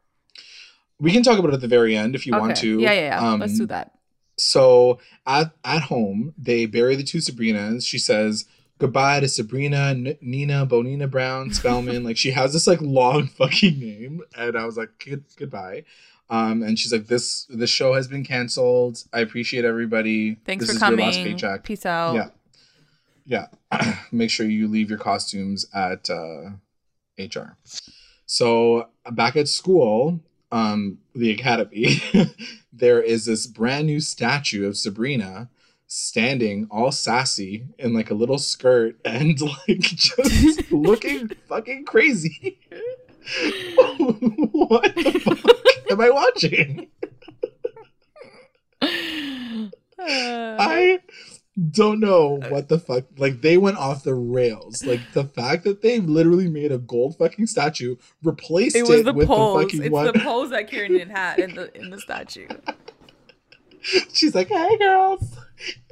we 1.00 1.12
can 1.12 1.24
talk 1.24 1.38
about 1.38 1.52
it 1.52 1.56
at 1.56 1.62
the 1.62 1.68
very 1.68 1.96
end 1.96 2.16
if 2.16 2.26
you 2.26 2.34
okay. 2.34 2.40
want 2.40 2.58
to. 2.58 2.80
Yeah, 2.80 2.92
yeah, 2.92 3.02
yeah. 3.02 3.32
Um, 3.32 3.40
Let's 3.40 3.58
do 3.58 3.66
that. 3.68 3.92
So 4.38 5.00
at 5.26 5.52
at 5.64 5.84
home, 5.84 6.34
they 6.38 6.66
bury 6.66 6.96
the 6.96 7.04
two 7.04 7.20
Sabrinas. 7.20 7.86
She 7.86 7.98
says 7.98 8.46
goodbye 8.80 9.20
to 9.20 9.28
Sabrina, 9.28 9.90
N- 9.90 10.18
Nina, 10.22 10.66
Bonina 10.68 11.10
Brown, 11.10 11.52
Spellman. 11.52 12.04
like 12.04 12.18
she 12.18 12.32
has 12.32 12.54
this 12.54 12.68
like 12.68 12.82
long 12.82 13.28
fucking 13.28 13.80
name, 13.80 14.22
and 14.38 14.58
I 14.58 14.66
was 14.66 14.78
like, 14.78 14.90
Good- 15.04 15.26
goodbye. 15.36 15.84
Um, 16.30 16.62
and 16.62 16.78
she's 16.78 16.92
like, 16.92 17.08
"This 17.08 17.46
the 17.50 17.68
show 17.68 17.94
has 17.94 18.08
been 18.08 18.24
canceled. 18.24 19.04
I 19.14 19.20
appreciate 19.22 19.64
everybody. 19.64 20.36
Thanks 20.46 20.68
this 20.68 20.76
for 20.76 20.80
coming. 20.80 21.00
Your 21.00 21.08
last 21.08 21.18
paycheck. 21.20 21.64
Peace 21.64 21.86
out. 21.86 22.16
Yeah, 22.16 23.48
yeah. 23.72 23.96
Make 24.12 24.30
sure 24.30 24.46
you 24.46 24.68
leave 24.68 24.90
your 24.90 25.00
costumes 25.00 25.66
at 25.74 26.10
uh, 26.10 26.52
HR. 27.18 27.58
So 28.26 28.90
back 29.10 29.38
at 29.38 29.48
school, 29.48 30.20
um, 30.52 31.00
the 31.16 31.32
academy, 31.32 32.02
there 32.74 33.02
is 33.02 33.26
this 33.26 33.48
brand 33.48 33.88
new 33.88 34.00
statue 34.00 34.68
of 34.68 34.78
Sabrina 34.78 35.50
standing 35.88 36.68
all 36.70 36.92
sassy 36.92 37.66
in 37.80 37.94
like 37.94 38.12
a 38.12 38.14
little 38.14 38.38
skirt 38.38 38.98
and 39.06 39.40
like 39.42 39.80
just 39.80 40.72
looking 40.72 41.30
fucking 41.48 41.86
crazy. 41.86 42.60
what 44.52 44.96
the 44.96 45.20
fuck 45.20 45.57
am 45.92 46.02
I 46.02 46.10
watching? 46.10 46.88
Uh, 50.00 50.56
I 50.60 51.00
don't 51.72 52.00
know 52.00 52.40
what 52.50 52.70
the 52.70 52.80
fuck. 52.80 53.06
Like 53.18 53.42
they 53.42 53.58
went 53.58 53.78
off 53.78 54.04
the 54.04 54.14
rails. 54.14 54.86
Like 54.86 55.02
the 55.14 55.26
fact 55.26 55.64
that 55.64 55.82
they 55.82 56.00
literally 56.00 56.48
made 56.48 56.72
a 56.72 56.78
gold 56.78 57.18
fucking 57.18 57.48
statue, 57.48 57.96
replaced 58.24 58.76
it, 58.76 58.88
it 58.88 59.06
the 59.06 59.14
with 59.14 59.28
pose. 59.28 59.56
the 59.56 59.64
fucking 59.64 59.84
it's 59.84 59.92
one. 59.92 60.06
the 60.06 60.14
pose 60.20 60.52
that 60.52 60.70
Kiernan 60.70 61.10
had 61.10 61.40
in 61.40 61.56
the 61.56 61.76
in 61.76 61.90
the 61.90 62.00
statue. 62.00 62.48
She's 64.14 64.36
like, 64.36 64.50
"Hey 64.50 64.78
girls, 64.78 65.38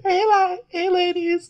hey 0.03 0.23
la- 0.25 0.57
hey 0.67 0.89
ladies." 0.89 1.49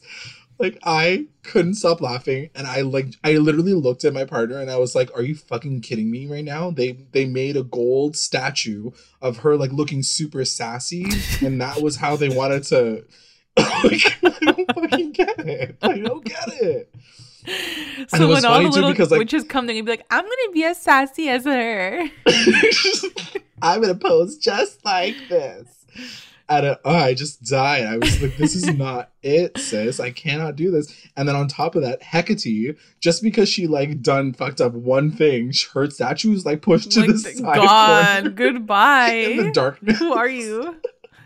Like 0.57 0.77
I 0.83 1.25
couldn't 1.43 1.75
stop 1.75 2.01
laughing 2.01 2.49
and 2.55 2.67
I 2.67 2.81
like 2.81 3.07
I 3.23 3.33
literally 3.33 3.73
looked 3.73 4.05
at 4.05 4.13
my 4.13 4.25
partner 4.25 4.59
and 4.59 4.71
I 4.71 4.77
was 4.77 4.95
like, 4.95 5.15
Are 5.15 5.23
you 5.23 5.35
fucking 5.35 5.81
kidding 5.81 6.09
me 6.09 6.27
right 6.27 6.45
now? 6.45 6.71
They 6.71 6.93
they 7.11 7.25
made 7.25 7.57
a 7.57 7.63
gold 7.63 8.15
statue 8.15 8.91
of 9.21 9.37
her 9.37 9.57
like 9.57 9.71
looking 9.71 10.03
super 10.03 10.45
sassy 10.45 11.07
and 11.41 11.59
that 11.61 11.81
was 11.81 11.97
how 11.97 12.15
they 12.15 12.29
wanted 12.29 12.63
to 12.65 13.05
like, 13.83 14.17
I 14.23 14.37
don't 14.41 14.73
fucking 14.75 15.11
get 15.13 15.39
it. 15.39 15.77
I 15.81 15.99
don't 15.99 16.25
get 16.25 16.61
it. 16.61 16.93
So 18.09 18.27
when 18.27 18.43
all 18.43 18.61
the 18.61 18.69
little 18.69 18.91
because, 18.91 19.11
like, 19.11 19.19
witches 19.19 19.43
come, 19.43 19.65
they're 19.65 19.75
gonna 19.75 19.85
be 19.85 19.91
like, 19.91 20.05
"I'm 20.09 20.23
gonna 20.23 20.51
be 20.51 20.63
as 20.63 20.81
sassy 20.81 21.29
as 21.29 21.45
her. 21.45 22.09
I'm 23.61 23.81
gonna 23.81 23.95
pose 23.95 24.37
just 24.37 24.83
like 24.83 25.15
this." 25.29 25.85
At 26.47 26.63
a 26.63 26.79
oh, 26.85 26.93
I 26.93 27.13
just 27.13 27.43
died. 27.43 27.85
I 27.85 27.97
was 27.97 28.21
like, 28.21 28.37
this 28.37 28.55
is 28.55 28.65
not 28.75 29.11
it, 29.23 29.57
sis. 29.57 29.99
I 29.99 30.11
cannot 30.11 30.55
do 30.55 30.71
this. 30.71 30.93
And 31.17 31.27
then 31.27 31.35
on 31.35 31.47
top 31.47 31.75
of 31.75 31.81
that, 31.81 32.01
Hecate, 32.01 32.77
just 32.99 33.23
because 33.23 33.49
she 33.49 33.67
like 33.67 34.01
done 34.01 34.33
fucked 34.33 34.61
up 34.61 34.73
one 34.73 35.11
thing, 35.11 35.51
her 35.73 35.89
statue 35.89 36.33
is 36.33 36.45
like 36.45 36.61
pushed 36.61 36.91
to 36.91 37.01
like, 37.01 37.09
the 37.09 37.17
side. 37.19 37.55
Gone. 37.55 38.35
Goodbye. 38.35 39.09
In 39.11 39.47
the 39.47 39.51
darkness. 39.51 39.99
Who 39.99 40.13
are 40.13 40.29
you? 40.29 40.79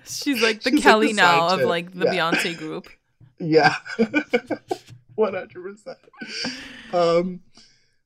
She's 0.06 0.42
like 0.42 0.64
the 0.64 0.72
She's 0.72 0.82
Kelly 0.82 1.08
like 1.08 1.16
the 1.16 1.22
now 1.22 1.48
of 1.50 1.62
like 1.62 1.92
the 1.94 2.06
yeah. 2.06 2.32
Beyonce 2.32 2.58
group. 2.58 2.88
Yeah. 3.40 3.76
100%. 5.18 5.96
Um 6.94 7.42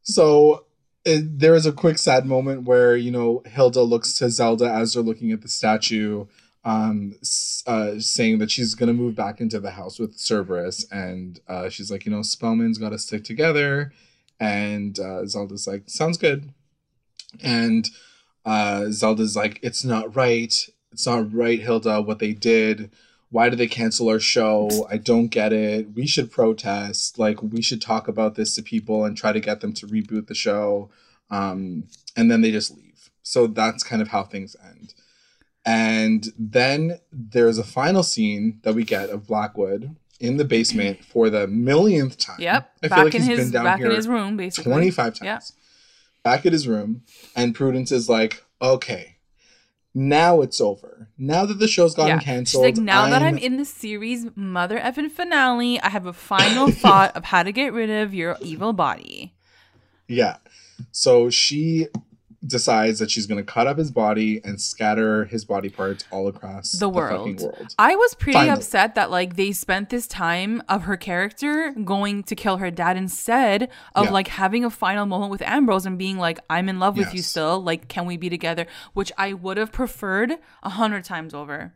so 0.02 0.66
it, 1.06 1.40
there 1.40 1.56
is 1.56 1.66
a 1.66 1.72
quick 1.72 1.98
sad 1.98 2.26
moment 2.26 2.64
where 2.64 2.96
you 2.96 3.12
know 3.12 3.42
Hilda 3.46 3.82
looks 3.82 4.14
to 4.16 4.30
Zelda 4.30 4.66
as 4.66 4.94
they're 4.94 5.04
looking 5.04 5.32
at 5.32 5.42
the 5.42 5.48
statue 5.48 6.26
um, 6.66 7.16
uh, 7.68 8.00
saying 8.00 8.40
that 8.40 8.52
she's 8.52 8.76
gonna 8.76 8.94
move 8.94 9.16
back 9.16 9.42
into 9.42 9.60
the 9.60 9.72
house 9.72 10.00
with 10.00 10.18
Cerberus, 10.18 10.86
and 10.92 11.40
uh, 11.48 11.70
she's 11.70 11.92
like, 11.92 12.06
you 12.06 12.12
know, 12.12 12.22
Spellman's 12.22 12.78
got 12.78 12.90
to 12.90 13.00
stick 13.00 13.24
together, 13.24 13.92
and 14.40 15.00
uh, 15.00 15.26
Zelda's 15.26 15.68
like, 15.68 15.84
sounds 15.88 16.18
good, 16.18 16.54
and 17.42 17.90
uh, 18.46 18.86
Zelda's 18.90 19.36
like, 19.36 19.60
it's 19.62 19.84
not 19.84 20.16
right, 20.16 20.70
it's 20.92 21.06
not 21.06 21.34
right, 21.34 21.60
Hilda, 21.60 22.02
what 22.02 22.20
they 22.20 22.34
did. 22.34 22.92
Why 23.30 23.50
did 23.50 23.58
they 23.58 23.66
cancel 23.66 24.10
our 24.10 24.20
show? 24.20 24.88
I 24.92 24.98
don't 24.98 25.30
get 25.30 25.54
it. 25.54 25.96
We 25.96 26.06
should 26.06 26.30
protest. 26.32 27.18
Like, 27.18 27.42
we 27.42 27.64
should 27.64 27.82
talk 27.82 28.08
about 28.08 28.36
this 28.36 28.54
to 28.54 28.62
people 28.62 29.06
and 29.06 29.18
try 29.18 29.32
to 29.32 29.40
get 29.40 29.60
them 29.60 29.74
to 29.74 29.88
reboot 29.88 30.28
the 30.28 30.36
show. 30.36 30.92
Um, 31.32 31.86
and 32.16 32.30
then 32.30 32.42
they 32.42 32.52
just 32.52 32.70
leave. 32.78 33.10
So 33.24 33.48
that's 33.48 33.82
kind 33.82 34.04
of 34.04 34.10
how 34.10 34.22
things 34.22 34.56
end. 34.64 34.94
And 35.66 36.28
then 36.38 37.00
there's 37.12 37.58
a 37.58 37.64
final 37.64 38.04
scene 38.04 38.60
that 38.64 38.76
we 38.76 38.84
get 38.84 39.10
of 39.10 39.28
Blackwood 39.28 39.96
in 40.20 40.38
the 40.38 40.46
basement 40.46 41.04
for 41.04 41.30
the 41.30 41.48
millionth 41.48 42.18
time. 42.18 42.38
Yep. 42.40 42.72
I 42.84 42.88
back 42.88 43.04
like 43.06 43.16
in 43.16 43.24
his 43.24 43.52
back 43.52 43.80
in 43.80 43.92
his 43.92 44.08
room, 44.08 44.38
basically. 44.38 44.72
25 44.72 45.16
times. 45.16 45.22
Yep. 45.22 45.44
Back 46.24 46.46
at 46.46 46.54
his 46.54 46.68
room. 46.68 47.04
And 47.36 47.56
Prudence 47.56 47.92
is 47.92 48.10
like, 48.10 48.44
okay, 48.62 49.18
now 49.94 50.42
it's 50.42 50.60
over. 50.60 51.10
Now 51.18 51.46
that 51.46 51.60
the 51.60 51.68
show's 51.68 51.94
gotten 51.94 52.18
yeah. 52.18 52.24
canceled. 52.24 52.66
She's 52.66 52.78
like, 52.78 52.84
now 52.84 53.04
I'm... 53.04 53.12
that 53.12 53.22
I'm 53.22 53.38
in 53.38 53.58
the 53.58 53.66
series 53.66 54.26
mother 54.36 54.80
effing 54.80 55.12
finale, 55.12 55.80
I 55.82 55.90
have 55.90 56.06
a 56.06 56.14
final 56.14 56.72
thought 56.72 57.16
of 57.16 57.26
how 57.26 57.44
to 57.44 57.52
get 57.52 57.74
rid 57.74 57.90
of 57.90 58.14
your 58.14 58.38
evil 58.42 58.74
body. 58.74 59.34
Yeah. 60.08 60.38
So 60.92 61.30
she 61.30 61.88
decides 62.46 63.00
that 63.00 63.10
she's 63.10 63.26
going 63.26 63.44
to 63.44 63.52
cut 63.52 63.68
up 63.68 63.78
his 63.78 63.92
body 63.92 64.42
and 64.44 64.60
scatter 64.60 65.26
his 65.26 65.46
body 65.46 65.70
parts 65.70 66.06
all 66.12 66.28
across 66.28 66.72
the, 66.72 66.80
the 66.80 66.90
world. 66.90 67.42
world. 67.42 67.76
I 67.80 67.96
was 67.96 68.14
pretty 68.16 68.34
Finally. 68.34 68.58
upset 68.58 68.96
that 68.96 69.10
like 69.12 69.36
they 69.36 69.52
spent 69.52 69.90
this 69.90 70.08
time 70.08 70.62
of 70.68 70.84
her 70.84 70.98
character 70.98 71.72
going 71.72 72.24
to 72.24 72.36
kill 72.36 72.58
her 72.58 72.72
dad 72.72 72.98
instead 72.98 73.70
of 73.96 74.06
yeah. 74.06 74.12
like 74.12 74.28
having 74.28 74.66
a 74.66 74.70
final 74.70 75.06
moment 75.06 75.32
with 75.32 75.42
Ambrose 75.42 75.86
and 75.86 75.98
being 75.98 76.18
like, 76.18 76.40
"I'm 76.50 76.70
in 76.70 76.80
love 76.80 76.98
with 76.98 77.08
yes. 77.08 77.16
you 77.16 77.22
still. 77.22 77.62
Like, 77.62 77.88
can 77.88 78.06
we 78.06 78.18
be 78.18 78.30
together?" 78.30 78.66
Which 78.94 79.12
I 79.18 79.34
would 79.34 79.58
have 79.58 79.72
preferred 79.72 80.34
a 80.62 80.70
hundred 80.70 81.06
times 81.06 81.34
over 81.34 81.74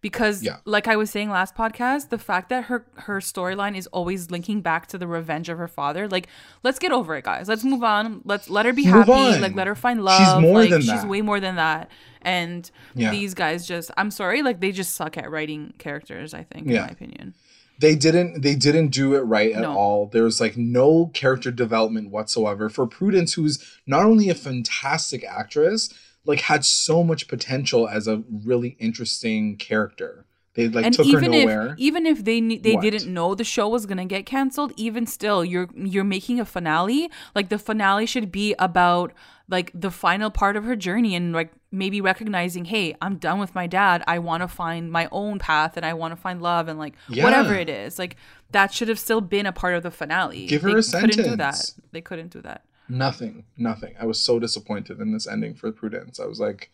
because 0.00 0.42
yeah. 0.42 0.56
like 0.64 0.88
i 0.88 0.96
was 0.96 1.10
saying 1.10 1.30
last 1.30 1.54
podcast 1.54 2.08
the 2.10 2.18
fact 2.18 2.48
that 2.48 2.64
her 2.64 2.86
her 2.94 3.20
storyline 3.20 3.76
is 3.76 3.86
always 3.88 4.30
linking 4.30 4.60
back 4.60 4.86
to 4.86 4.98
the 4.98 5.06
revenge 5.06 5.48
of 5.48 5.58
her 5.58 5.68
father 5.68 6.08
like 6.08 6.26
let's 6.62 6.78
get 6.78 6.92
over 6.92 7.16
it 7.16 7.24
guys 7.24 7.48
let's 7.48 7.64
move 7.64 7.82
on 7.82 8.20
let's 8.24 8.48
let 8.50 8.66
her 8.66 8.72
be 8.72 8.84
move 8.84 9.06
happy 9.06 9.12
on. 9.12 9.40
like 9.40 9.54
let 9.54 9.66
her 9.66 9.74
find 9.74 10.04
love 10.04 10.18
she's 10.18 10.42
more 10.42 10.60
like, 10.60 10.70
than 10.70 10.80
she's 10.80 11.02
that. 11.02 11.08
way 11.08 11.22
more 11.22 11.40
than 11.40 11.56
that 11.56 11.90
and 12.22 12.70
yeah. 12.94 13.10
these 13.10 13.34
guys 13.34 13.66
just 13.66 13.90
i'm 13.96 14.10
sorry 14.10 14.42
like 14.42 14.60
they 14.60 14.72
just 14.72 14.94
suck 14.94 15.16
at 15.16 15.30
writing 15.30 15.72
characters 15.78 16.34
i 16.34 16.42
think 16.42 16.66
yeah. 16.66 16.80
in 16.80 16.82
my 16.82 16.88
opinion 16.88 17.34
they 17.80 17.96
didn't 17.96 18.42
they 18.42 18.54
didn't 18.54 18.88
do 18.88 19.14
it 19.14 19.20
right 19.20 19.52
at 19.52 19.62
no. 19.62 19.74
all 19.74 20.06
there's 20.06 20.40
like 20.40 20.56
no 20.56 21.10
character 21.14 21.50
development 21.50 22.10
whatsoever 22.10 22.68
for 22.68 22.86
prudence 22.86 23.34
who's 23.34 23.78
not 23.86 24.04
only 24.04 24.28
a 24.28 24.34
fantastic 24.34 25.24
actress 25.24 25.92
like 26.24 26.40
had 26.40 26.64
so 26.64 27.02
much 27.02 27.28
potential 27.28 27.88
as 27.88 28.06
a 28.06 28.22
really 28.44 28.76
interesting 28.78 29.56
character. 29.56 30.26
They 30.54 30.68
like 30.68 30.84
and 30.84 30.94
took 30.94 31.06
even 31.06 31.32
her 31.32 31.40
nowhere. 31.40 31.66
If, 31.68 31.78
even 31.78 32.06
if 32.06 32.24
they 32.24 32.40
they 32.40 32.74
what? 32.74 32.82
didn't 32.82 33.12
know 33.12 33.34
the 33.34 33.44
show 33.44 33.68
was 33.68 33.86
gonna 33.86 34.04
get 34.04 34.26
canceled, 34.26 34.72
even 34.76 35.06
still, 35.06 35.44
you're 35.44 35.68
you're 35.76 36.04
making 36.04 36.40
a 36.40 36.44
finale. 36.44 37.08
Like 37.36 37.50
the 37.50 37.58
finale 37.58 38.04
should 38.04 38.32
be 38.32 38.54
about 38.58 39.12
like 39.48 39.70
the 39.74 39.90
final 39.90 40.30
part 40.30 40.56
of 40.56 40.64
her 40.64 40.74
journey 40.74 41.14
and 41.14 41.32
like 41.32 41.52
maybe 41.70 42.00
recognizing, 42.00 42.64
hey, 42.64 42.94
I'm 43.00 43.16
done 43.16 43.38
with 43.38 43.54
my 43.54 43.66
dad. 43.66 44.02
I 44.06 44.18
want 44.18 44.42
to 44.42 44.48
find 44.48 44.90
my 44.90 45.08
own 45.12 45.38
path 45.38 45.76
and 45.76 45.86
I 45.86 45.94
want 45.94 46.12
to 46.12 46.16
find 46.16 46.42
love 46.42 46.66
and 46.66 46.78
like 46.78 46.94
yeah. 47.08 47.24
whatever 47.24 47.54
it 47.54 47.68
is. 47.68 47.98
Like 47.98 48.16
that 48.50 48.72
should 48.74 48.88
have 48.88 48.98
still 48.98 49.20
been 49.20 49.46
a 49.46 49.52
part 49.52 49.74
of 49.74 49.84
the 49.84 49.90
finale. 49.90 50.46
Give 50.46 50.62
her 50.62 50.72
they 50.72 50.78
a 50.78 50.82
sentence. 50.82 51.16
Couldn't 51.16 51.30
do 51.30 51.36
that. 51.36 51.70
They 51.92 52.00
couldn't 52.00 52.30
do 52.32 52.40
that. 52.42 52.64
Nothing, 52.90 53.44
nothing. 53.56 53.94
I 54.00 54.04
was 54.04 54.20
so 54.20 54.40
disappointed 54.40 55.00
in 55.00 55.12
this 55.12 55.28
ending 55.28 55.54
for 55.54 55.70
Prudence. 55.70 56.18
I 56.18 56.26
was 56.26 56.40
like, 56.40 56.72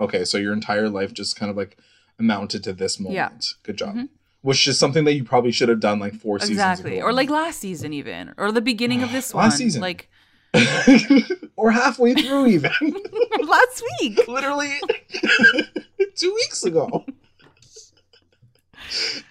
okay, 0.00 0.24
so 0.24 0.38
your 0.38 0.54
entire 0.54 0.88
life 0.88 1.12
just 1.12 1.36
kind 1.36 1.50
of 1.50 1.56
like 1.56 1.76
amounted 2.18 2.64
to 2.64 2.72
this 2.72 2.98
moment. 2.98 3.14
Yeah. 3.14 3.30
Good 3.62 3.76
job. 3.76 3.90
Mm-hmm. 3.90 4.04
Which 4.40 4.66
is 4.66 4.78
something 4.78 5.04
that 5.04 5.12
you 5.12 5.24
probably 5.24 5.52
should 5.52 5.68
have 5.68 5.80
done 5.80 5.98
like 5.98 6.14
four 6.14 6.36
exactly. 6.36 6.54
seasons 6.54 6.78
Exactly. 6.78 7.02
Or 7.02 7.12
like 7.12 7.28
last 7.28 7.58
season 7.58 7.92
even. 7.92 8.32
Or 8.38 8.50
the 8.50 8.62
beginning 8.62 9.02
of 9.02 9.12
this 9.12 9.34
last 9.34 9.52
one. 9.52 9.58
season. 9.58 9.82
Like 9.82 10.08
or 11.56 11.70
halfway 11.70 12.14
through 12.14 12.46
even. 12.46 12.70
last 13.42 13.82
week. 14.00 14.20
Literally 14.28 14.74
two 16.14 16.32
weeks 16.34 16.64
ago. 16.64 17.04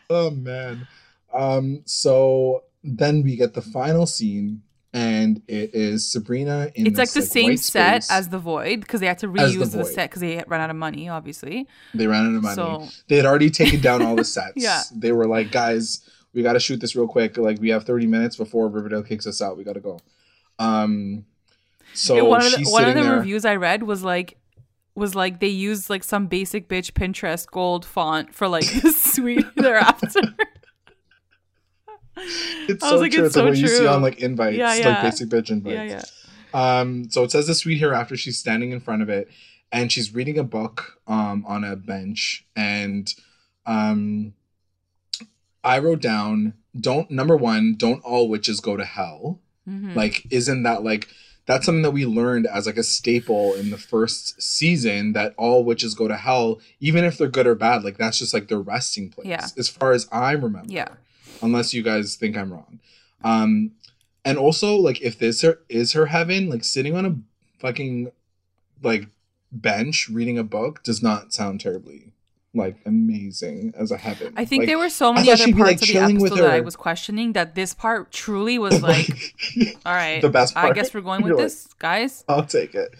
oh 0.10 0.30
man. 0.30 0.88
Um 1.34 1.82
so 1.86 2.64
then 2.84 3.24
we 3.24 3.36
get 3.38 3.56
the 3.56 3.62
final 3.62 4.06
scene 4.06 4.62
and 4.98 5.44
it 5.48 5.76
is 5.76 6.10
Sabrina 6.10 6.72
in. 6.74 6.88
It's 6.88 6.98
like 6.98 7.12
the 7.12 7.20
like, 7.20 7.30
same 7.30 7.58
set 7.58 8.04
space. 8.04 8.12
as 8.12 8.30
the 8.30 8.40
Void 8.40 8.82
because 8.82 9.00
they 9.00 9.06
had 9.06 9.20
to 9.20 9.28
reuse 9.28 9.72
the, 9.72 9.78
the, 9.78 9.86
set 9.86 10.10
because 10.10 10.22
they 10.22 10.44
ran 10.48 10.60
out 10.60 10.72
of 10.72 10.76
money. 10.76 11.08
Obviously, 11.08 11.68
they 11.94 12.08
ran 12.08 12.26
out 12.26 12.36
of 12.36 12.42
money. 12.42 12.56
So... 12.56 12.88
They 13.08 13.18
had 13.18 13.26
already 13.28 13.52
taken 13.52 13.80
down 13.80 14.02
all 14.02 14.16
the 14.16 14.24
sets. 14.38 14.54
yeah, 14.56 14.82
they 14.92 15.12
were 15.12 15.28
like, 15.28 15.52
guys, 15.52 16.10
we 16.34 16.42
got 16.42 16.54
to 16.54 16.60
shoot 16.60 16.80
this 16.80 16.96
real 16.96 17.08
quick. 17.08 17.38
Like 17.38 17.60
we 17.62 17.70
have 17.70 17.84
thirty 17.84 18.08
minutes 18.08 18.36
before 18.38 18.70
Riverdale 18.70 19.04
kicks 19.04 19.28
us 19.28 19.40
out. 19.40 19.56
We 19.56 19.64
got 19.64 19.74
to 19.74 19.82
go. 19.82 20.00
Um, 20.58 21.26
so 21.94 22.26
one 22.26 22.44
of 22.44 22.52
the, 22.54 22.66
one 22.68 22.86
of 22.86 22.96
the 22.96 23.12
reviews 23.12 23.46
I 23.46 23.56
read 23.56 23.84
was 23.84 24.04
like 24.04 24.40
was 24.96 25.14
like 25.14 25.40
they 25.40 25.48
used 25.48 25.92
like 25.92 26.04
some 26.04 26.26
basic 26.26 26.68
bitch 26.68 26.94
Pinterest 26.94 27.46
gold 27.46 27.86
font 27.86 28.34
for 28.34 28.48
like 28.48 28.66
the 28.82 28.92
sweet 28.92 29.46
hereafter. 29.56 30.22
it's 32.68 32.88
so 32.88 32.98
like, 32.98 33.12
true. 33.12 33.26
It's, 33.26 33.36
so 33.36 33.44
what 33.44 33.54
true. 33.54 33.62
you 33.62 33.68
see 33.68 33.86
on 33.86 34.02
like 34.02 34.20
invites, 34.20 34.58
yeah, 34.58 34.74
yeah. 34.74 34.90
like 34.90 35.02
basic 35.04 35.30
bitch 35.30 35.50
invites. 35.50 35.76
Yeah, 35.76 36.02
yeah. 36.54 36.80
Um, 36.80 37.10
so 37.10 37.24
it 37.24 37.32
says 37.32 37.48
the 37.48 37.54
sweet 37.54 37.78
hereafter. 37.78 38.18
She's 38.18 38.40
standing 38.40 38.72
in 38.72 38.80
front 38.80 39.02
of 39.02 39.10
it, 39.10 39.30
and 39.72 39.92
she's 39.92 40.14
reading 40.14 40.38
a 40.40 40.44
book 40.44 41.00
um 41.08 41.46
on 41.48 41.64
a 41.64 41.76
bench. 41.76 42.46
And 42.56 43.14
um, 43.66 44.34
I 45.64 45.80
wrote 45.80 46.02
down, 46.02 46.54
"Don't 46.80 47.12
number 47.12 47.38
one, 47.38 47.76
don't 47.78 48.04
all 48.04 48.30
witches 48.30 48.60
go 48.60 48.78
to 48.78 48.86
hell." 48.86 49.40
Mm-hmm. 49.70 49.94
Like, 49.94 50.26
isn't 50.32 50.64
that 50.64 50.84
like 50.84 51.10
that's 51.46 51.66
something 51.66 51.84
that 51.84 51.92
we 51.92 52.06
learned 52.06 52.48
as 52.48 52.66
like 52.66 52.78
a 52.78 52.84
staple 52.84 53.54
in 53.54 53.70
the 53.70 53.78
first 53.78 54.42
season 54.42 55.14
that 55.14 55.34
all 55.38 55.64
witches 55.64 55.94
go 55.94 56.08
to 56.08 56.18
hell, 56.18 56.60
even 56.80 57.06
if 57.06 57.18
they're 57.18 57.28
good 57.28 57.48
or 57.48 57.56
bad. 57.56 57.84
Like 57.84 57.98
that's 57.98 58.18
just 58.18 58.34
like 58.34 58.48
their 58.48 58.60
resting 58.60 59.10
place. 59.10 59.28
Yeah. 59.28 59.48
As 59.58 59.70
far 59.70 59.92
as 59.92 60.08
I 60.12 60.32
remember. 60.32 60.74
Yeah 60.74 60.90
unless 61.42 61.74
you 61.74 61.84
guys 61.84 62.16
think 62.16 62.38
I'm 62.38 62.52
wrong. 62.52 62.80
Um, 63.24 63.72
and 64.26 64.38
also 64.38 64.76
like 64.76 65.02
if 65.02 65.18
this 65.20 65.42
her, 65.42 65.60
is 65.70 65.94
her 65.94 66.08
heaven, 66.08 66.50
like 66.50 66.64
sitting 66.64 66.96
on 66.96 67.06
a 67.06 67.16
fucking 67.60 68.12
like 68.84 69.08
bench 69.52 70.10
reading 70.12 70.38
a 70.38 70.44
book 70.44 70.84
does 70.84 71.02
not 71.02 71.34
sound 71.34 71.62
terribly 71.62 72.12
like 72.58 72.78
amazing 72.86 73.74
as 73.78 73.92
a 73.92 73.98
heaven. 73.98 74.34
I 74.36 74.44
think 74.44 74.62
like, 74.62 74.68
there 74.68 74.78
were 74.78 74.90
so 74.90 75.14
many 75.14 75.32
other 75.32 75.46
parts 75.54 75.58
like, 75.58 75.82
of 75.82 75.88
the 75.88 75.98
episode 75.98 76.38
that 76.38 76.52
I 76.52 76.60
was 76.62 76.76
questioning 76.76 77.34
that 77.34 77.56
this 77.56 77.74
part 77.74 78.12
truly 78.12 78.58
was 78.58 78.82
like, 78.82 79.36
all 79.86 79.94
right, 79.94 80.22
the 80.22 80.30
best 80.30 80.56
part. 80.56 80.72
I 80.72 80.74
guess 80.74 80.94
we're 80.94 81.02
going 81.02 81.24
with 81.24 81.38
this, 81.38 81.68
like, 81.68 81.80
guys. 81.80 82.26
I'll 82.28 82.46
take 82.46 82.76
it. 82.76 82.96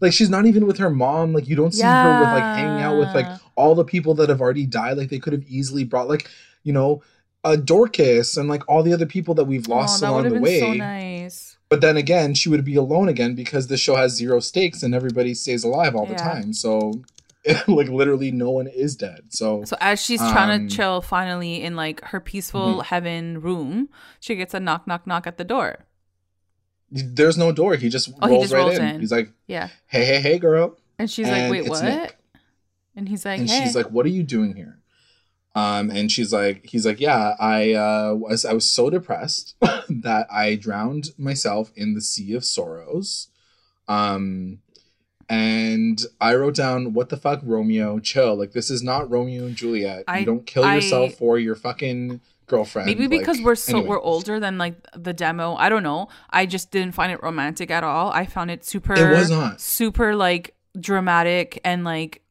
Like 0.00 0.12
she's 0.12 0.28
not 0.28 0.44
even 0.44 0.66
with 0.66 0.76
her 0.78 0.90
mom. 0.90 1.32
Like 1.32 1.48
you 1.48 1.56
don't 1.56 1.72
see 1.72 1.80
yeah. 1.80 2.02
her 2.02 2.20
with 2.20 2.28
like 2.28 2.42
hanging 2.42 2.82
out 2.82 2.98
with 2.98 3.14
like 3.14 3.40
all 3.54 3.74
the 3.74 3.84
people 3.84 4.12
that 4.14 4.28
have 4.28 4.42
already 4.42 4.66
died. 4.66 4.98
Like 4.98 5.08
they 5.08 5.18
could 5.18 5.32
have 5.32 5.44
easily 5.48 5.84
brought 5.84 6.08
like 6.08 6.28
you 6.64 6.72
know 6.72 7.02
uh, 7.44 7.56
Dorcas 7.56 8.36
and 8.36 8.48
like 8.48 8.68
all 8.68 8.82
the 8.82 8.92
other 8.92 9.06
people 9.06 9.34
that 9.34 9.44
we've 9.44 9.68
lost 9.68 10.02
oh, 10.02 10.10
along 10.10 10.28
the 10.28 10.40
way. 10.40 10.60
So 10.60 10.72
nice. 10.72 11.56
But 11.68 11.80
then 11.80 11.96
again, 11.96 12.34
she 12.34 12.48
would 12.48 12.64
be 12.64 12.76
alone 12.76 13.08
again 13.08 13.34
because 13.34 13.66
the 13.66 13.76
show 13.76 13.96
has 13.96 14.14
zero 14.14 14.40
stakes 14.40 14.82
and 14.82 14.94
everybody 14.94 15.34
stays 15.34 15.64
alive 15.64 15.96
all 15.96 16.06
yeah. 16.06 16.12
the 16.12 16.18
time. 16.18 16.52
So 16.52 17.02
like 17.68 17.88
literally 17.88 18.30
no 18.30 18.50
one 18.50 18.66
is 18.66 18.96
dead. 18.96 19.24
So 19.28 19.64
So 19.64 19.76
as 19.80 20.02
she's 20.02 20.20
um, 20.20 20.32
trying 20.32 20.68
to 20.68 20.74
chill 20.74 21.00
finally 21.00 21.62
in 21.62 21.76
like 21.76 22.02
her 22.06 22.20
peaceful 22.20 22.74
mm-hmm. 22.74 22.80
heaven 22.80 23.40
room, 23.40 23.88
she 24.20 24.34
gets 24.34 24.54
a 24.54 24.60
knock 24.60 24.86
knock 24.86 25.06
knock 25.06 25.26
at 25.26 25.38
the 25.38 25.44
door. 25.44 25.86
There's 26.90 27.36
no 27.36 27.52
door. 27.52 27.74
He 27.76 27.88
just 27.88 28.10
oh, 28.22 28.28
rolls 28.28 28.30
he 28.30 28.42
just 28.44 28.54
right 28.54 28.60
rolls 28.60 28.78
in. 28.78 28.84
in. 28.84 29.00
He's 29.00 29.10
like, 29.10 29.32
"Yeah, 29.48 29.70
hey, 29.88 30.04
hey, 30.04 30.20
hey, 30.20 30.38
girl." 30.38 30.78
And 31.00 31.10
she's 31.10 31.26
and 31.26 31.36
like, 31.36 31.50
"Wait, 31.50 31.68
what?" 31.68 31.82
Nick. 31.82 32.16
And 32.94 33.08
he's 33.08 33.24
like, 33.24 33.40
and 33.40 33.50
hey. 33.50 33.64
she's 33.64 33.74
like, 33.74 33.90
"What 33.90 34.06
are 34.06 34.10
you 34.10 34.22
doing 34.22 34.54
here?" 34.54 34.75
Um, 35.56 35.90
and 35.90 36.12
she's 36.12 36.34
like, 36.34 36.66
he's 36.66 36.84
like, 36.84 37.00
yeah, 37.00 37.34
I 37.40 37.72
uh, 37.72 38.14
was, 38.14 38.44
I 38.44 38.52
was 38.52 38.68
so 38.68 38.90
depressed 38.90 39.56
that 39.88 40.26
I 40.30 40.54
drowned 40.54 41.12
myself 41.16 41.72
in 41.74 41.94
the 41.94 42.02
sea 42.02 42.34
of 42.34 42.44
sorrows. 42.44 43.28
Um, 43.88 44.58
and 45.30 45.98
I 46.20 46.34
wrote 46.34 46.56
down, 46.56 46.92
what 46.92 47.08
the 47.08 47.16
fuck, 47.16 47.40
Romeo, 47.42 47.98
chill. 48.00 48.36
Like, 48.36 48.52
this 48.52 48.68
is 48.68 48.82
not 48.82 49.10
Romeo 49.10 49.46
and 49.46 49.56
Juliet. 49.56 50.04
I, 50.06 50.18
you 50.18 50.26
don't 50.26 50.44
kill 50.44 50.70
yourself 50.70 51.14
for 51.14 51.38
your 51.38 51.54
fucking 51.54 52.20
girlfriend. 52.46 52.86
Maybe 52.86 53.06
because 53.06 53.38
like, 53.38 53.46
we're 53.46 53.54
so 53.54 53.78
anyway. 53.78 53.88
we're 53.88 54.02
older 54.02 54.38
than 54.38 54.58
like 54.58 54.76
the 54.94 55.14
demo. 55.14 55.54
I 55.54 55.70
don't 55.70 55.82
know. 55.82 56.08
I 56.28 56.44
just 56.44 56.70
didn't 56.70 56.92
find 56.92 57.10
it 57.10 57.22
romantic 57.22 57.70
at 57.70 57.82
all. 57.82 58.10
I 58.12 58.26
found 58.26 58.50
it 58.50 58.62
super. 58.62 58.92
It 58.92 59.10
was 59.10 59.30
not 59.30 59.60
super 59.60 60.14
like 60.14 60.54
dramatic 60.78 61.60
and 61.64 61.82
like 61.82 62.22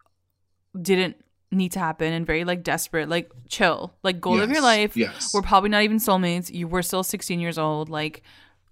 didn't 0.79 1.17
need 1.55 1.71
to 1.73 1.79
happen 1.79 2.13
and 2.13 2.25
very 2.25 2.43
like 2.43 2.63
desperate. 2.63 3.09
Like 3.09 3.31
chill, 3.49 3.93
like 4.03 4.21
go 4.21 4.33
yes. 4.35 4.41
live 4.41 4.51
your 4.51 4.61
life. 4.61 4.97
Yes, 4.97 5.33
we're 5.33 5.41
probably 5.41 5.69
not 5.69 5.83
even 5.83 5.97
soulmates. 5.97 6.53
You 6.53 6.67
we're 6.67 6.81
still 6.81 7.03
16 7.03 7.39
years 7.39 7.57
old. 7.57 7.89
Like 7.89 8.21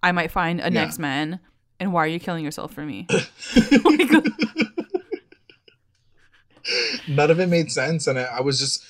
I 0.01 0.11
might 0.11 0.31
find 0.31 0.59
a 0.59 0.63
yeah. 0.63 0.69
next 0.69 0.99
man. 0.99 1.39
And 1.79 1.91
why 1.91 2.03
are 2.03 2.07
you 2.07 2.19
killing 2.19 2.45
yourself 2.45 2.73
for 2.73 2.85
me? 2.85 3.07
None 7.07 7.31
of 7.31 7.39
it 7.39 7.47
made 7.47 7.71
sense, 7.71 8.07
and 8.07 8.19
I, 8.19 8.23
I 8.23 8.41
was 8.41 8.59
just, 8.59 8.83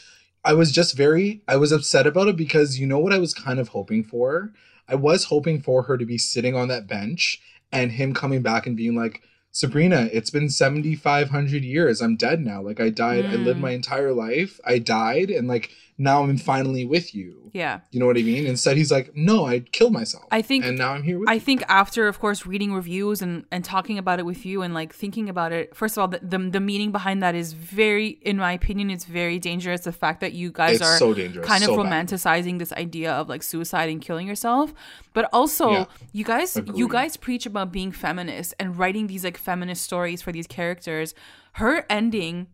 I 0.44 0.54
was 0.54 0.72
just 0.72 0.96
very, 0.96 1.42
I 1.48 1.58
was 1.58 1.72
upset 1.72 2.06
about 2.06 2.28
it 2.28 2.36
because 2.36 2.80
you 2.80 2.86
know 2.86 3.00
what 3.00 3.14
I 3.14 3.18
was 3.18 3.34
kind 3.34 3.60
of 3.60 3.70
hoping 3.70 4.04
for. 4.04 4.52
I 4.88 4.96
was 4.96 5.26
hoping 5.26 5.62
for 5.62 5.84
her 5.84 5.98
to 5.98 6.06
be 6.06 6.18
sitting 6.18 6.56
on 6.56 6.68
that 6.68 6.88
bench 6.88 7.42
and 7.72 7.92
him 7.94 8.14
coming 8.14 8.42
back 8.42 8.68
and 8.68 8.78
being 8.78 8.96
like, 8.96 9.24
Sabrina, 9.54 10.10
it's 10.12 10.32
been 10.32 10.50
7,500 10.50 11.64
years. 11.64 12.02
I'm 12.02 12.16
dead 12.16 12.42
now. 12.42 12.62
Like, 12.62 12.80
I 12.80 12.90
died. 12.90 13.26
Mm. 13.26 13.30
I 13.30 13.36
lived 13.36 13.60
my 13.60 13.72
mm. 13.72 13.76
entire 13.76 14.12
life. 14.12 14.60
I 14.66 14.80
died. 14.80 15.30
And, 15.30 15.48
like, 15.48 15.70
now 15.98 16.24
I'm 16.24 16.38
finally 16.38 16.86
with 16.86 17.14
you. 17.14 17.52
Yeah. 17.54 17.82
You 17.92 18.00
know 18.00 18.08
what 18.08 18.18
I 18.18 18.24
mean? 18.24 18.48
Instead, 18.48 18.78
he's 18.78 18.92
like, 18.92 19.16
no, 19.16 19.46
I 19.46 19.60
killed 19.60 19.94
myself. 19.94 20.26
I 20.32 20.42
think, 20.42 20.66
and 20.66 20.76
now 20.76 20.94
I'm 20.94 21.04
here 21.04 21.20
with 21.20 21.30
I 21.30 21.34
you. 21.34 21.40
think 21.40 21.64
after, 21.70 22.08
of 22.08 22.20
course, 22.20 22.48
reading 22.48 22.74
reviews 22.74 23.22
and, 23.22 23.46
and 23.52 23.64
talking 23.64 24.00
about 24.00 24.18
it 24.18 24.26
with 24.26 24.44
you 24.44 24.64
and 24.64 24.74
like 24.74 24.92
thinking 24.94 25.30
about 25.30 25.52
it, 25.52 25.76
first 25.76 25.96
of 25.96 26.02
all, 26.02 26.08
the, 26.08 26.20
the, 26.24 26.40
the 26.50 26.60
meaning 26.60 26.92
behind 26.92 27.22
that 27.22 27.36
is 27.36 27.54
very, 27.54 28.18
in 28.24 28.38
my 28.38 28.54
opinion, 28.54 28.90
it's 28.90 29.06
very 29.06 29.38
dangerous. 29.38 29.82
The 29.82 29.92
fact 29.92 30.20
that 30.22 30.34
you 30.34 30.52
guys 30.52 30.78
it's 30.78 30.84
are 30.84 30.98
so 30.98 31.14
dangerous, 31.14 31.46
kind 31.46 31.64
of 31.64 31.70
so 31.70 31.78
romanticizing 31.78 32.54
bad. 32.54 32.62
this 32.62 32.74
idea 32.74 33.12
of 33.14 33.30
like 33.30 33.44
suicide 33.44 33.90
and 33.90 34.02
killing 34.02 34.28
yourself. 34.28 34.74
But 35.14 35.30
also, 35.32 35.72
yeah. 35.72 35.86
you 36.12 36.24
guys, 36.24 36.56
Agreed. 36.56 36.76
you 36.76 36.88
guys 36.88 37.18
preach 37.18 37.46
about 37.46 37.72
being 37.72 37.92
feminist 37.92 38.56
and 38.60 38.78
writing 38.80 39.06
these 39.06 39.24
like 39.24 39.38
feminist 39.38 39.84
stories 39.84 40.24
for 40.24 40.32
these 40.32 40.48
characters. 40.48 41.14
Her 41.58 41.86
ending 41.88 42.48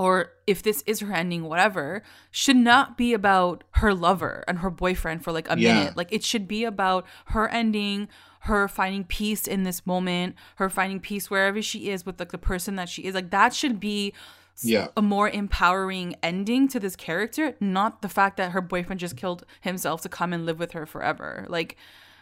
or 0.00 0.32
if 0.46 0.62
this 0.62 0.82
is 0.86 1.00
her 1.00 1.12
ending, 1.12 1.44
whatever, 1.44 2.02
should 2.30 2.56
not 2.56 2.96
be 2.96 3.12
about 3.12 3.64
her 3.72 3.92
lover 3.92 4.42
and 4.48 4.60
her 4.60 4.70
boyfriend 4.70 5.22
for 5.22 5.30
like 5.30 5.46
a 5.50 5.58
yeah. 5.58 5.74
minute. 5.74 5.94
Like 5.94 6.10
it 6.10 6.24
should 6.24 6.48
be 6.48 6.64
about 6.64 7.04
her 7.26 7.48
ending, 7.48 8.08
her 8.40 8.66
finding 8.66 9.04
peace 9.04 9.46
in 9.46 9.64
this 9.64 9.86
moment, 9.86 10.36
her 10.56 10.70
finding 10.70 11.00
peace 11.00 11.28
wherever 11.28 11.60
she 11.60 11.90
is 11.90 12.06
with 12.06 12.18
like 12.18 12.32
the 12.32 12.38
person 12.38 12.76
that 12.76 12.88
she 12.88 13.02
is. 13.02 13.14
Like 13.14 13.28
that 13.28 13.52
should 13.52 13.78
be 13.78 14.14
yeah. 14.62 14.88
a 14.96 15.02
more 15.02 15.28
empowering 15.28 16.16
ending 16.22 16.66
to 16.68 16.80
this 16.80 16.96
character, 16.96 17.54
not 17.60 18.00
the 18.00 18.08
fact 18.08 18.38
that 18.38 18.52
her 18.52 18.62
boyfriend 18.62 19.00
just 19.00 19.18
killed 19.18 19.44
himself 19.60 20.00
to 20.00 20.08
come 20.08 20.32
and 20.32 20.46
live 20.46 20.58
with 20.58 20.72
her 20.72 20.86
forever. 20.86 21.44
Like 21.50 21.76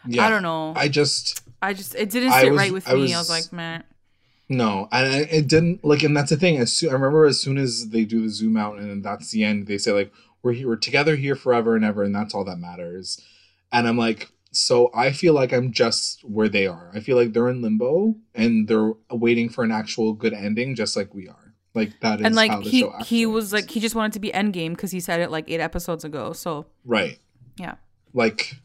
yeah. 0.04 0.26
I 0.26 0.30
don't 0.30 0.42
know. 0.42 0.72
I 0.74 0.88
just 0.88 1.42
I 1.62 1.74
just 1.74 1.94
it 1.94 2.10
didn't 2.10 2.32
sit 2.32 2.50
was, 2.50 2.58
right 2.58 2.72
with 2.72 2.88
I 2.88 2.94
me. 2.94 3.02
Was, 3.02 3.12
I 3.12 3.18
was 3.18 3.30
like, 3.30 3.52
man. 3.52 3.84
No, 4.48 4.88
and 4.90 5.28
it 5.30 5.46
didn't 5.46 5.84
like, 5.84 6.02
and 6.02 6.16
that's 6.16 6.30
the 6.30 6.36
thing. 6.36 6.56
As 6.56 6.72
soon, 6.72 6.90
I 6.90 6.94
remember, 6.94 7.26
as 7.26 7.40
soon 7.40 7.58
as 7.58 7.90
they 7.90 8.04
do 8.04 8.22
the 8.22 8.30
zoom 8.30 8.56
out, 8.56 8.78
and 8.78 9.04
that's 9.04 9.30
the 9.30 9.44
end. 9.44 9.66
They 9.66 9.76
say 9.76 9.92
like, 9.92 10.10
"We're 10.42 10.52
here, 10.52 10.68
we're 10.68 10.76
together 10.76 11.16
here 11.16 11.36
forever 11.36 11.76
and 11.76 11.84
ever, 11.84 12.02
and 12.02 12.14
that's 12.14 12.34
all 12.34 12.44
that 12.44 12.56
matters." 12.56 13.22
And 13.70 13.86
I'm 13.86 13.98
like, 13.98 14.32
so 14.50 14.90
I 14.94 15.12
feel 15.12 15.34
like 15.34 15.52
I'm 15.52 15.72
just 15.72 16.24
where 16.24 16.48
they 16.48 16.66
are. 16.66 16.90
I 16.94 17.00
feel 17.00 17.16
like 17.16 17.32
they're 17.32 17.48
in 17.48 17.62
limbo 17.62 18.14
and 18.34 18.66
they're 18.66 18.92
waiting 19.10 19.48
for 19.48 19.64
an 19.64 19.70
actual 19.70 20.14
good 20.14 20.32
ending, 20.32 20.74
just 20.74 20.96
like 20.96 21.14
we 21.14 21.28
are. 21.28 21.54
Like 21.74 22.00
that 22.00 22.20
is 22.20 22.26
and 22.26 22.34
like 22.34 22.62
he 22.62 22.90
he 23.04 23.26
was 23.26 23.52
like 23.52 23.70
he 23.70 23.78
just 23.78 23.94
wanted 23.94 24.14
to 24.14 24.20
be 24.20 24.30
Endgame 24.30 24.70
because 24.70 24.90
he 24.90 25.00
said 25.00 25.20
it 25.20 25.30
like 25.30 25.44
eight 25.48 25.60
episodes 25.60 26.04
ago. 26.04 26.32
So 26.32 26.66
right, 26.84 27.18
yeah, 27.56 27.74
like 28.14 28.56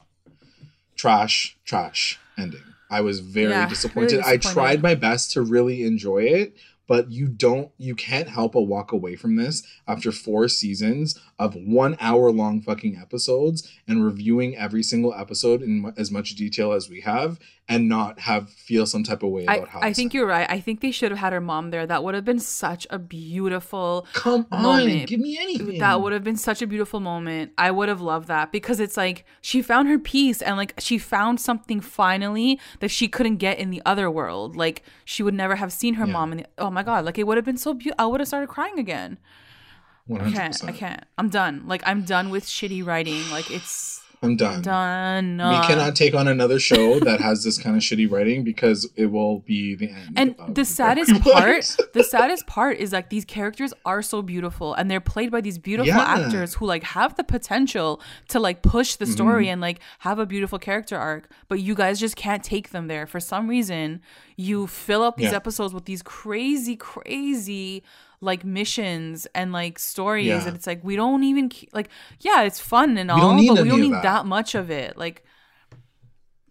trash, 0.95 1.57
trash 1.65 2.17
ending. 2.37 2.63
I 2.89 3.01
was 3.01 3.19
very 3.19 3.51
yeah, 3.51 3.67
disappointed. 3.67 3.93
Really 4.17 4.37
disappointed. 4.37 4.49
I 4.49 4.53
tried 4.53 4.83
my 4.83 4.95
best 4.95 5.31
to 5.31 5.41
really 5.41 5.83
enjoy 5.83 6.23
it, 6.23 6.55
but 6.87 7.11
you 7.11 7.27
don't 7.27 7.71
you 7.77 7.95
can't 7.95 8.27
help 8.27 8.53
but 8.53 8.63
walk 8.63 8.91
away 8.91 9.15
from 9.15 9.35
this 9.35 9.63
after 9.87 10.11
four 10.11 10.47
seasons 10.47 11.19
of 11.39 11.55
one 11.55 11.97
hour 11.99 12.31
long 12.31 12.61
fucking 12.61 12.97
episodes 12.97 13.71
and 13.87 14.03
reviewing 14.05 14.55
every 14.57 14.83
single 14.83 15.13
episode 15.13 15.61
in 15.61 15.93
as 15.97 16.11
much 16.11 16.35
detail 16.35 16.73
as 16.73 16.89
we 16.89 17.01
have 17.01 17.39
and 17.69 17.87
not 17.87 18.19
have 18.19 18.49
feel 18.49 18.85
some 18.85 19.03
type 19.03 19.23
of 19.23 19.29
way 19.29 19.43
about 19.43 19.67
I, 19.67 19.71
how 19.71 19.79
I 19.81 19.93
think 19.93 20.13
you're 20.13 20.27
right. 20.27 20.49
I 20.49 20.59
think 20.59 20.81
they 20.81 20.91
should 20.91 21.11
have 21.11 21.19
had 21.19 21.31
her 21.31 21.39
mom 21.39 21.71
there. 21.71 21.87
That 21.87 22.03
would 22.03 22.13
have 22.13 22.25
been 22.25 22.39
such 22.39 22.85
a 22.89 22.99
beautiful 22.99 24.05
Come 24.13 24.45
on, 24.51 24.61
moment. 24.61 25.07
give 25.07 25.19
me 25.19 25.37
anything. 25.39 25.79
That 25.79 26.01
would 26.01 26.11
have 26.11 26.23
been 26.23 26.35
such 26.35 26.61
a 26.61 26.67
beautiful 26.67 26.99
moment. 26.99 27.53
I 27.57 27.71
would 27.71 27.87
have 27.87 28.01
loved 28.01 28.27
that 28.27 28.51
because 28.51 28.79
it's 28.79 28.97
like 28.97 29.25
she 29.41 29.61
found 29.61 29.87
her 29.87 29.97
peace 29.97 30.41
and 30.41 30.57
like 30.57 30.73
she 30.77 30.97
found 30.97 31.39
something 31.39 31.79
finally 31.79 32.59
that 32.81 32.91
she 32.91 33.07
couldn't 33.07 33.37
get 33.37 33.59
in 33.59 33.69
the 33.69 33.81
other 33.85 34.11
world. 34.11 34.57
Like 34.57 34.83
she 35.05 35.23
would 35.23 35.33
never 35.33 35.55
have 35.55 35.71
seen 35.71 35.95
her 35.95 36.05
yeah. 36.05 36.13
mom 36.13 36.33
And 36.33 36.45
oh 36.57 36.69
my 36.69 36.83
god, 36.83 37.05
like 37.05 37.17
it 37.17 37.25
would 37.25 37.37
have 37.37 37.45
been 37.45 37.57
so 37.57 37.73
beautiful. 37.73 37.95
I 37.97 38.07
would 38.07 38.19
have 38.19 38.27
started 38.27 38.49
crying 38.49 38.77
again. 38.77 39.19
100%. 40.09 40.21
I 40.21 40.31
can't. 40.31 40.63
I 40.65 40.71
can't. 40.73 41.05
I'm 41.17 41.29
done. 41.29 41.63
Like 41.65 41.81
I'm 41.85 42.03
done 42.03 42.29
with 42.29 42.45
shitty 42.45 42.85
writing. 42.85 43.21
Like 43.31 43.49
it's 43.49 44.02
I'm 44.23 44.35
done. 44.35 44.61
Done. 44.61 45.37
We 45.37 45.67
cannot 45.67 45.95
take 45.95 46.13
on 46.13 46.27
another 46.27 46.59
show 46.59 46.99
that 47.01 47.19
has 47.19 47.43
this 47.43 47.57
kind 47.57 47.75
of 47.75 47.81
shitty 47.81 48.09
writing 48.09 48.43
because 48.43 48.89
it 48.95 49.07
will 49.07 49.39
be 49.39 49.75
the 49.75 49.89
end. 49.89 50.13
And 50.15 50.55
the 50.55 50.65
saddest 50.65 51.21
part, 51.21 51.75
the 51.93 52.03
saddest 52.03 52.47
part 52.47 52.77
is 52.77 52.93
like 52.93 53.09
these 53.09 53.25
characters 53.25 53.73
are 53.85 54.01
so 54.01 54.21
beautiful 54.21 54.73
and 54.73 54.89
they're 54.89 55.01
played 55.01 55.31
by 55.31 55.41
these 55.41 55.57
beautiful 55.57 55.87
yeah. 55.87 56.01
actors 56.01 56.55
who 56.55 56.65
like 56.65 56.83
have 56.83 57.15
the 57.15 57.23
potential 57.23 58.01
to 58.29 58.39
like 58.39 58.61
push 58.61 58.95
the 58.95 59.05
story 59.05 59.45
mm-hmm. 59.45 59.53
and 59.53 59.61
like 59.61 59.79
have 59.99 60.19
a 60.19 60.25
beautiful 60.25 60.59
character 60.59 60.97
arc, 60.97 61.29
but 61.47 61.59
you 61.59 61.75
guys 61.75 61.99
just 61.99 62.15
can't 62.15 62.43
take 62.43 62.69
them 62.69 62.87
there 62.87 63.05
for 63.05 63.19
some 63.19 63.47
reason. 63.47 64.01
You 64.37 64.67
fill 64.67 65.03
up 65.03 65.17
these 65.17 65.31
yeah. 65.31 65.37
episodes 65.37 65.73
with 65.73 65.85
these 65.85 66.01
crazy, 66.01 66.75
crazy 66.75 67.83
like 68.23 68.43
missions 68.43 69.27
and 69.35 69.51
like 69.51 69.77
stories 69.77 70.27
yeah. 70.27 70.47
and 70.47 70.55
it's 70.55 70.65
like 70.65 70.83
we 70.83 70.95
don't 70.95 71.23
even 71.23 71.51
like 71.73 71.89
yeah 72.21 72.43
it's 72.43 72.59
fun 72.59 72.97
and 72.97 73.11
all 73.11 73.31
but 73.31 73.37
we 73.37 73.47
don't 73.47 73.81
need 73.81 73.93
that. 73.93 74.03
that. 74.03 74.25
much 74.25 74.55
of 74.55 74.71
it 74.71 74.97
like 74.97 75.23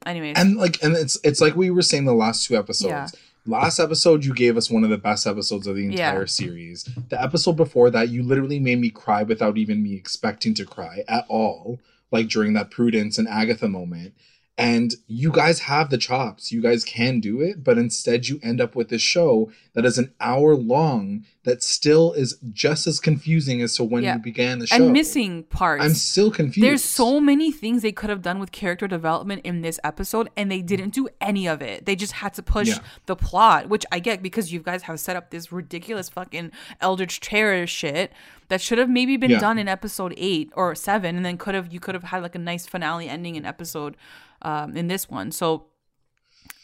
anyways 0.07 0.37
and 0.37 0.57
like 0.57 0.83
and 0.83 0.97
it's 0.97 1.19
it's 1.25 1.41
like 1.41 1.57
we 1.57 1.71
were 1.71 1.83
saying 1.83 2.05
the 2.05 2.15
last 2.15 2.47
two 2.47 2.57
episodes 2.57 2.91
yeah. 2.91 3.09
last 3.47 3.81
episode 3.81 4.25
you 4.25 4.35
gave 4.35 4.57
us 4.57 4.71
one 4.71 4.85
of 4.85 4.91
the 4.91 4.99
best 4.99 5.27
episodes 5.27 5.67
of 5.67 5.75
the 5.75 5.87
entire 5.87 6.21
yeah. 6.21 6.27
series 6.27 6.89
the 7.09 7.21
episode 7.21 7.57
before 7.57 7.91
that 7.91 8.11
you 8.11 8.23
literally 8.23 8.61
made 8.61 8.79
me 8.79 8.91
cry 8.91 9.23
without 9.23 9.57
even 9.57 9.83
me 9.83 9.95
expecting 9.95 10.53
to 10.53 10.65
cry 10.65 11.03
at 11.09 11.25
all 11.29 11.81
like 12.11 12.29
during 12.29 12.53
that 12.53 12.71
prudence 12.71 13.17
and 13.17 13.27
agatha 13.29 13.69
moment 13.69 14.13
and 14.59 14.95
you 15.07 15.31
guys 15.33 15.61
have 15.61 15.89
the 15.89 15.97
chops. 15.97 16.53
You 16.53 16.61
guys 16.61 16.85
can 16.85 17.21
do 17.21 17.41
it, 17.41 17.65
but 17.65 17.79
instead 17.79 18.29
you 18.29 18.39
end 18.43 18.61
up 18.61 18.77
with 18.77 18.91
this 18.91 19.01
show 19.01 19.51
that 19.73 19.87
is 19.87 19.97
an 19.97 20.13
hour 20.21 20.55
long 20.55 21.25
that 21.45 21.63
still 21.63 22.13
is 22.13 22.39
just 22.53 22.87
as 22.87 23.01
confusing 23.01 23.63
as 23.63 23.75
to 23.77 23.85
when 23.85 24.05
yeah. 24.05 24.15
you 24.15 24.21
began 24.21 24.59
the 24.59 24.67
show. 24.67 24.77
And 24.77 24.93
missing 24.93 25.45
parts. 25.45 25.83
I'm 25.83 25.95
still 25.95 26.31
confused. 26.31 26.65
There's 26.65 26.85
so 26.85 27.19
many 27.19 27.51
things 27.51 27.81
they 27.81 27.93
could 27.93 28.11
have 28.11 28.21
done 28.21 28.39
with 28.39 28.53
character 28.53 28.87
development 28.87 29.41
in 29.43 29.63
this 29.63 29.81
episode, 29.83 30.29
and 30.37 30.53
they 30.53 30.61
didn't 30.61 30.91
do 30.91 31.09
any 31.21 31.49
of 31.49 31.63
it. 31.63 31.87
They 31.87 31.97
just 31.97 32.13
had 32.13 32.35
to 32.35 32.43
push 32.43 32.69
yeah. 32.69 32.79
the 33.07 33.17
plot, 33.17 33.71
which 33.71 33.87
I 33.91 34.01
get 34.01 34.23
because 34.23 34.53
you 34.53 34.61
guys 34.61 34.83
have 34.83 35.01
set 35.01 35.17
up 35.17 35.31
this 35.31 35.51
ridiculous 35.51 36.11
fucking 36.11 36.53
Eldritch 36.81 37.21
Terror 37.21 37.67
shit 37.67 38.13
that 38.49 38.61
should 38.61 38.77
have 38.77 38.91
maybe 38.91 39.17
been 39.17 39.31
yeah. 39.31 39.41
done 39.41 39.59
in 39.59 39.67
episode 39.67 40.13
eight 40.19 40.53
or 40.55 40.75
seven, 40.75 41.17
and 41.17 41.25
then 41.25 41.39
could 41.39 41.55
have 41.55 41.73
you 41.73 41.81
could 41.81 41.95
have 41.95 42.05
had 42.05 42.23
like 42.23 42.35
a 42.35 42.39
nice 42.39 42.67
finale 42.67 43.09
ending 43.09 43.35
in 43.35 43.47
episode 43.47 43.97
um, 44.43 44.77
in 44.77 44.89
this 44.89 45.09
one. 45.09 45.33
So 45.33 45.67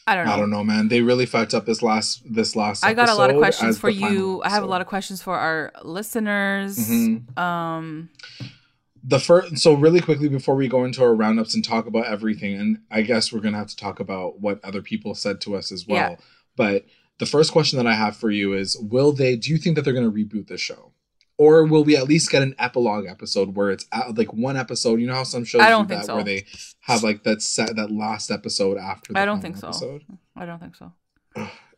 I 0.09 0.14
don't 0.14 0.24
know. 0.24 0.33
I 0.33 0.37
don't 0.37 0.51
know, 0.51 0.64
man. 0.64 0.89
They 0.89 1.03
really 1.03 1.26
fucked 1.26 1.53
up 1.53 1.66
this 1.66 1.83
last 1.83 2.22
this 2.24 2.57
last. 2.57 2.83
I 2.83 2.95
got 2.95 3.11
a 3.11 3.14
lot 3.14 3.31
of 3.31 3.37
questions 3.37 3.79
for 3.79 3.91
you. 3.91 4.43
I 4.43 4.49
have 4.49 4.62
a 4.62 4.66
lot 4.66 4.81
of 4.81 4.87
questions 4.87 5.20
for 5.20 5.37
our 5.37 5.70
listeners. 5.85 6.79
Mm-hmm. 6.79 7.39
Um, 7.39 8.09
the 9.05 9.18
first, 9.18 9.59
so 9.59 9.74
really 9.74 10.01
quickly 10.01 10.29
before 10.29 10.55
we 10.55 10.66
go 10.66 10.85
into 10.85 11.03
our 11.03 11.14
roundups 11.14 11.55
and 11.55 11.62
talk 11.62 11.87
about 11.87 12.07
everything, 12.07 12.59
and 12.59 12.79
I 12.91 13.03
guess 13.03 13.33
we're 13.33 13.41
gonna 13.41 13.59
have 13.59 13.68
to 13.68 13.76
talk 13.76 14.01
about 14.01 14.41
what 14.41 14.64
other 14.64 14.81
people 14.81 15.14
said 15.14 15.43
to 15.43 15.57
us 15.57 15.70
as 15.70 15.87
well. 15.87 16.12
Yeah. 16.12 16.16
But 16.57 16.87
the 17.18 17.26
first 17.26 17.53
question 17.53 17.76
that 17.76 17.87
I 17.87 17.95
have 17.95 18.16
for 18.16 18.31
you 18.31 18.55
is: 18.55 18.79
Will 18.79 19.12
they? 19.12 19.37
Do 19.37 19.51
you 19.51 19.59
think 19.59 19.76
that 19.76 19.83
they're 19.83 19.95
gonna 19.95 20.11
reboot 20.11 20.49
this 20.49 20.61
show? 20.61 20.93
Or 21.39 21.65
will 21.65 21.85
we 21.85 21.97
at 21.97 22.09
least 22.09 22.31
get 22.31 22.43
an 22.43 22.55
epilogue 22.59 23.06
episode 23.06 23.55
where 23.55 23.70
it's 23.70 23.86
like 24.15 24.32
one 24.32 24.56
episode? 24.56 25.01
You 25.01 25.06
know 25.06 25.15
how 25.15 25.23
some 25.23 25.44
shows 25.44 25.62
I 25.62 25.70
don't 25.70 25.85
do 25.85 25.94
think 25.94 26.01
that 26.01 26.06
so. 26.06 26.16
where 26.16 26.24
they 26.24 26.44
have 26.81 27.05
like 27.05 27.23
that 27.23 27.40
set 27.40 27.77
that 27.77 27.90
last 27.90 28.31
episode 28.31 28.77
after. 28.77 29.16
I 29.16 29.24
don't 29.24 29.40
think 29.40 29.56
episode? 29.56 30.05
so. 30.06 30.19
I 30.36 30.44
don't 30.44 30.59
think 30.59 30.74
so. 30.74 30.93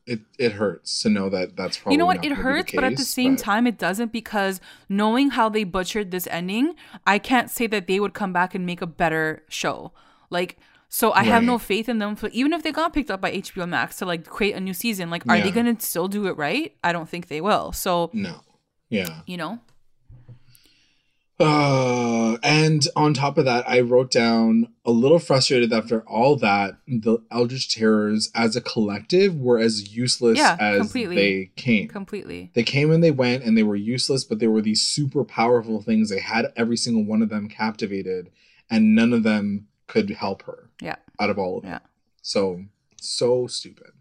It 0.07 0.21
it 0.39 0.53
hurts 0.53 1.03
to 1.03 1.11
know 1.11 1.29
that 1.29 1.57
that's 1.57 1.77
probably 1.77 1.95
you 1.95 1.99
know 1.99 2.07
what 2.07 2.25
it 2.25 2.33
hurts, 2.33 2.71
case, 2.71 2.77
but 2.77 2.85
at 2.85 2.97
the 2.97 3.05
same 3.05 3.37
but... 3.37 3.45
time 3.45 3.67
it 3.67 3.79
doesn't 3.79 4.13
because 4.13 4.61
knowing 4.89 5.31
how 5.31 5.51
they 5.51 5.63
butchered 5.63 6.11
this 6.11 6.27
ending, 6.29 6.75
I 7.07 7.19
can't 7.19 7.51
say 7.51 7.67
that 7.67 7.87
they 7.87 8.01
would 8.01 8.15
come 8.15 8.33
back 8.33 8.55
and 8.55 8.65
make 8.65 8.81
a 8.81 8.87
better 8.87 9.45
show. 9.49 9.93
Like 10.31 10.59
so 10.89 11.11
I 11.11 11.19
right. 11.19 11.27
have 11.27 11.45
no 11.45 11.59
faith 11.59 11.89
in 11.89 11.99
them. 11.99 12.17
Even 12.33 12.55
if 12.55 12.63
they 12.63 12.73
got 12.73 12.95
picked 12.95 13.11
up 13.11 13.21
by 13.21 13.31
HBO 13.31 13.69
Max 13.69 13.99
to 13.99 14.07
like 14.07 14.27
create 14.27 14.57
a 14.57 14.61
new 14.61 14.75
season, 14.75 15.11
like 15.11 15.25
are 15.29 15.37
yeah. 15.37 15.45
they 15.45 15.51
gonna 15.51 15.79
still 15.79 16.09
do 16.09 16.27
it 16.27 16.37
right? 16.39 16.75
I 16.83 16.93
don't 16.93 17.09
think 17.09 17.29
they 17.29 17.43
will. 17.43 17.73
So 17.73 18.11
no. 18.15 18.41
Yeah. 18.91 19.23
You 19.27 19.39
know? 19.39 19.61
Uh, 21.41 22.37
and 22.43 22.87
on 22.95 23.15
top 23.15 23.39
of 23.39 23.47
that, 23.47 23.67
I 23.67 23.81
wrote 23.81 24.11
down 24.11 24.69
a 24.85 24.91
little 24.91 25.19
frustrated 25.19 25.73
after 25.73 26.03
all 26.03 26.37
that 26.37 26.77
the 26.87 27.23
Eldritch 27.31 27.75
Terrors 27.75 28.31
as 28.35 28.57
a 28.57 28.61
collective 28.61 29.35
were 29.37 29.59
as 29.59 29.97
useless 29.97 30.37
yeah, 30.37 30.59
as 30.61 30.81
completely. 30.81 31.17
they 31.17 31.51
came. 31.57 31.89
Completely. 31.89 32.51
They 32.53 32.63
came 32.63 32.91
and 32.91 33.03
they 33.03 33.11
went 33.11 33.43
and 33.43 33.57
they 33.57 33.63
were 33.63 33.77
useless, 33.77 34.23
but 34.23 34.39
they 34.39 34.49
were 34.49 34.61
these 34.61 34.83
super 34.83 35.25
powerful 35.25 35.81
things. 35.81 36.11
They 36.11 36.21
had 36.21 36.53
every 36.57 36.77
single 36.77 37.07
one 37.07 37.23
of 37.23 37.31
them 37.31 37.49
captivated, 37.49 38.31
and 38.69 38.95
none 38.95 39.15
of 39.15 39.23
them 39.23 39.69
could 39.87 40.11
help 40.11 40.43
her. 40.43 40.69
Yeah. 40.83 40.97
Out 41.19 41.31
of 41.31 41.39
all 41.39 41.57
of 41.57 41.63
them. 41.63 41.73
Yeah. 41.73 41.79
So 42.21 42.65
so 43.01 43.47
stupid. 43.47 43.93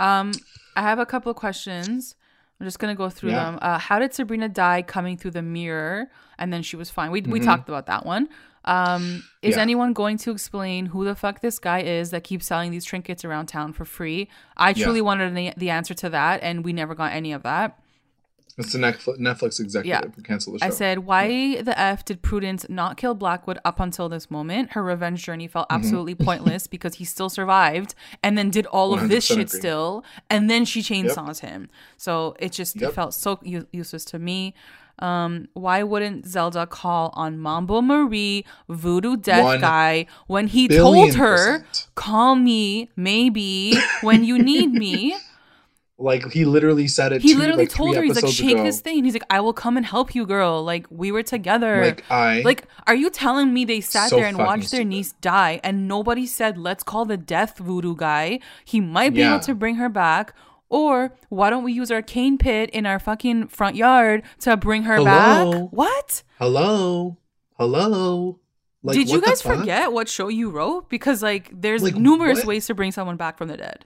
Um, 0.00 0.32
I 0.74 0.82
have 0.82 0.98
a 0.98 1.06
couple 1.06 1.30
of 1.30 1.36
questions. 1.36 2.16
I'm 2.60 2.66
just 2.66 2.78
gonna 2.78 2.94
go 2.94 3.08
through 3.08 3.30
yeah. 3.30 3.44
them. 3.44 3.58
Uh, 3.62 3.78
how 3.78 3.98
did 3.98 4.12
Sabrina 4.12 4.48
die 4.48 4.82
coming 4.82 5.16
through 5.16 5.32
the 5.32 5.42
mirror 5.42 6.10
and 6.38 6.52
then 6.52 6.62
she 6.62 6.76
was 6.76 6.90
fine? 6.90 7.10
We 7.10 7.22
mm-hmm. 7.22 7.32
we 7.32 7.40
talked 7.40 7.68
about 7.68 7.86
that 7.86 8.04
one. 8.04 8.28
Um, 8.66 9.24
is 9.42 9.56
yeah. 9.56 9.62
anyone 9.62 9.94
going 9.94 10.18
to 10.18 10.30
explain 10.30 10.86
who 10.86 11.04
the 11.04 11.14
fuck 11.14 11.40
this 11.40 11.58
guy 11.58 11.80
is 11.80 12.10
that 12.10 12.24
keeps 12.24 12.46
selling 12.46 12.70
these 12.70 12.84
trinkets 12.84 13.24
around 13.24 13.46
town 13.46 13.72
for 13.72 13.86
free? 13.86 14.28
I 14.56 14.74
truly 14.74 14.98
yeah. 14.98 15.04
wanted 15.04 15.34
the, 15.34 15.52
the 15.56 15.70
answer 15.70 15.94
to 15.94 16.10
that, 16.10 16.40
and 16.42 16.62
we 16.62 16.74
never 16.74 16.94
got 16.94 17.12
any 17.12 17.32
of 17.32 17.42
that. 17.44 17.79
It's 18.60 18.72
the 18.72 18.78
Netflix 18.78 19.58
executive 19.60 19.84
yeah. 19.84 20.14
who 20.14 20.22
canceled 20.22 20.56
the 20.56 20.58
show. 20.60 20.66
I 20.66 20.70
said, 20.70 21.00
why 21.00 21.26
yeah. 21.26 21.62
the 21.62 21.78
F 21.78 22.04
did 22.04 22.22
Prudence 22.22 22.66
not 22.68 22.96
kill 22.96 23.14
Blackwood 23.14 23.58
up 23.64 23.80
until 23.80 24.08
this 24.08 24.30
moment? 24.30 24.72
Her 24.72 24.82
revenge 24.82 25.24
journey 25.24 25.48
felt 25.48 25.68
mm-hmm. 25.68 25.80
absolutely 25.80 26.14
mm-hmm. 26.14 26.24
pointless 26.30 26.66
because 26.66 26.96
he 26.96 27.04
still 27.04 27.30
survived 27.30 27.94
and 28.22 28.36
then 28.36 28.50
did 28.50 28.66
all 28.66 28.94
of 28.94 29.08
this 29.08 29.24
shit 29.24 29.38
agree. 29.38 29.58
still. 29.58 30.04
And 30.28 30.50
then 30.50 30.64
she 30.64 30.82
chainsaws 30.82 31.42
yep. 31.42 31.50
him. 31.50 31.70
So 31.96 32.36
it 32.38 32.52
just 32.52 32.80
yep. 32.80 32.90
it 32.90 32.94
felt 32.94 33.14
so 33.14 33.38
u- 33.42 33.66
useless 33.72 34.04
to 34.06 34.18
me. 34.18 34.54
Um, 35.00 35.48
why 35.54 35.82
wouldn't 35.82 36.26
Zelda 36.26 36.66
call 36.66 37.10
on 37.14 37.38
Mambo 37.38 37.80
Marie, 37.80 38.44
Voodoo 38.68 39.16
Death 39.16 39.44
One 39.44 39.60
Guy, 39.60 40.06
when 40.26 40.46
he 40.46 40.68
told 40.68 41.14
her, 41.14 41.60
percent. 41.60 41.88
call 41.94 42.34
me 42.36 42.90
maybe 42.96 43.74
when 44.02 44.24
you 44.24 44.38
need 44.38 44.72
me? 44.72 45.16
Like 46.00 46.32
he 46.32 46.46
literally 46.46 46.88
said 46.88 47.12
it. 47.12 47.20
He 47.20 47.34
literally 47.34 47.64
like, 47.64 47.70
told 47.70 47.94
her, 47.94 48.02
he's 48.02 48.20
like, 48.20 48.32
shake 48.32 48.52
ago. 48.52 48.64
his 48.64 48.80
thing. 48.80 49.04
He's 49.04 49.12
like, 49.12 49.26
I 49.28 49.40
will 49.40 49.52
come 49.52 49.76
and 49.76 49.84
help 49.84 50.14
you, 50.14 50.24
girl. 50.24 50.64
Like 50.64 50.86
we 50.88 51.12
were 51.12 51.22
together. 51.22 51.82
Like 51.82 52.10
I. 52.10 52.40
Like, 52.40 52.64
are 52.86 52.94
you 52.94 53.10
telling 53.10 53.52
me 53.52 53.66
they 53.66 53.82
sat 53.82 54.08
so 54.08 54.16
there 54.16 54.26
and 54.26 54.38
watched 54.38 54.70
their 54.70 54.82
niece 54.82 55.12
die 55.20 55.60
and 55.62 55.86
nobody 55.86 56.26
said, 56.26 56.56
let's 56.56 56.82
call 56.82 57.04
the 57.04 57.18
death 57.18 57.58
voodoo 57.58 57.94
guy. 57.94 58.40
He 58.64 58.80
might 58.80 59.12
be 59.12 59.20
yeah. 59.20 59.34
able 59.34 59.44
to 59.44 59.54
bring 59.54 59.74
her 59.76 59.90
back. 59.90 60.34
Or 60.70 61.12
why 61.28 61.50
don't 61.50 61.64
we 61.64 61.72
use 61.72 61.90
our 61.90 62.00
Cain 62.00 62.38
pit 62.38 62.70
in 62.70 62.86
our 62.86 62.98
fucking 62.98 63.48
front 63.48 63.76
yard 63.76 64.22
to 64.38 64.56
bring 64.56 64.84
her 64.84 64.96
Hello? 64.96 65.04
back? 65.04 65.72
What? 65.72 66.22
Hello. 66.38 67.18
Hello. 67.58 68.38
Like, 68.82 68.96
Did 68.96 69.10
you 69.10 69.20
guys 69.20 69.42
forget 69.42 69.92
what 69.92 70.08
show 70.08 70.28
you 70.28 70.48
wrote? 70.48 70.88
Because 70.88 71.22
like 71.22 71.50
there's 71.52 71.82
like, 71.82 71.96
numerous 71.96 72.38
what? 72.38 72.46
ways 72.46 72.66
to 72.68 72.74
bring 72.74 72.92
someone 72.92 73.16
back 73.16 73.36
from 73.36 73.48
the 73.48 73.58
dead. 73.58 73.84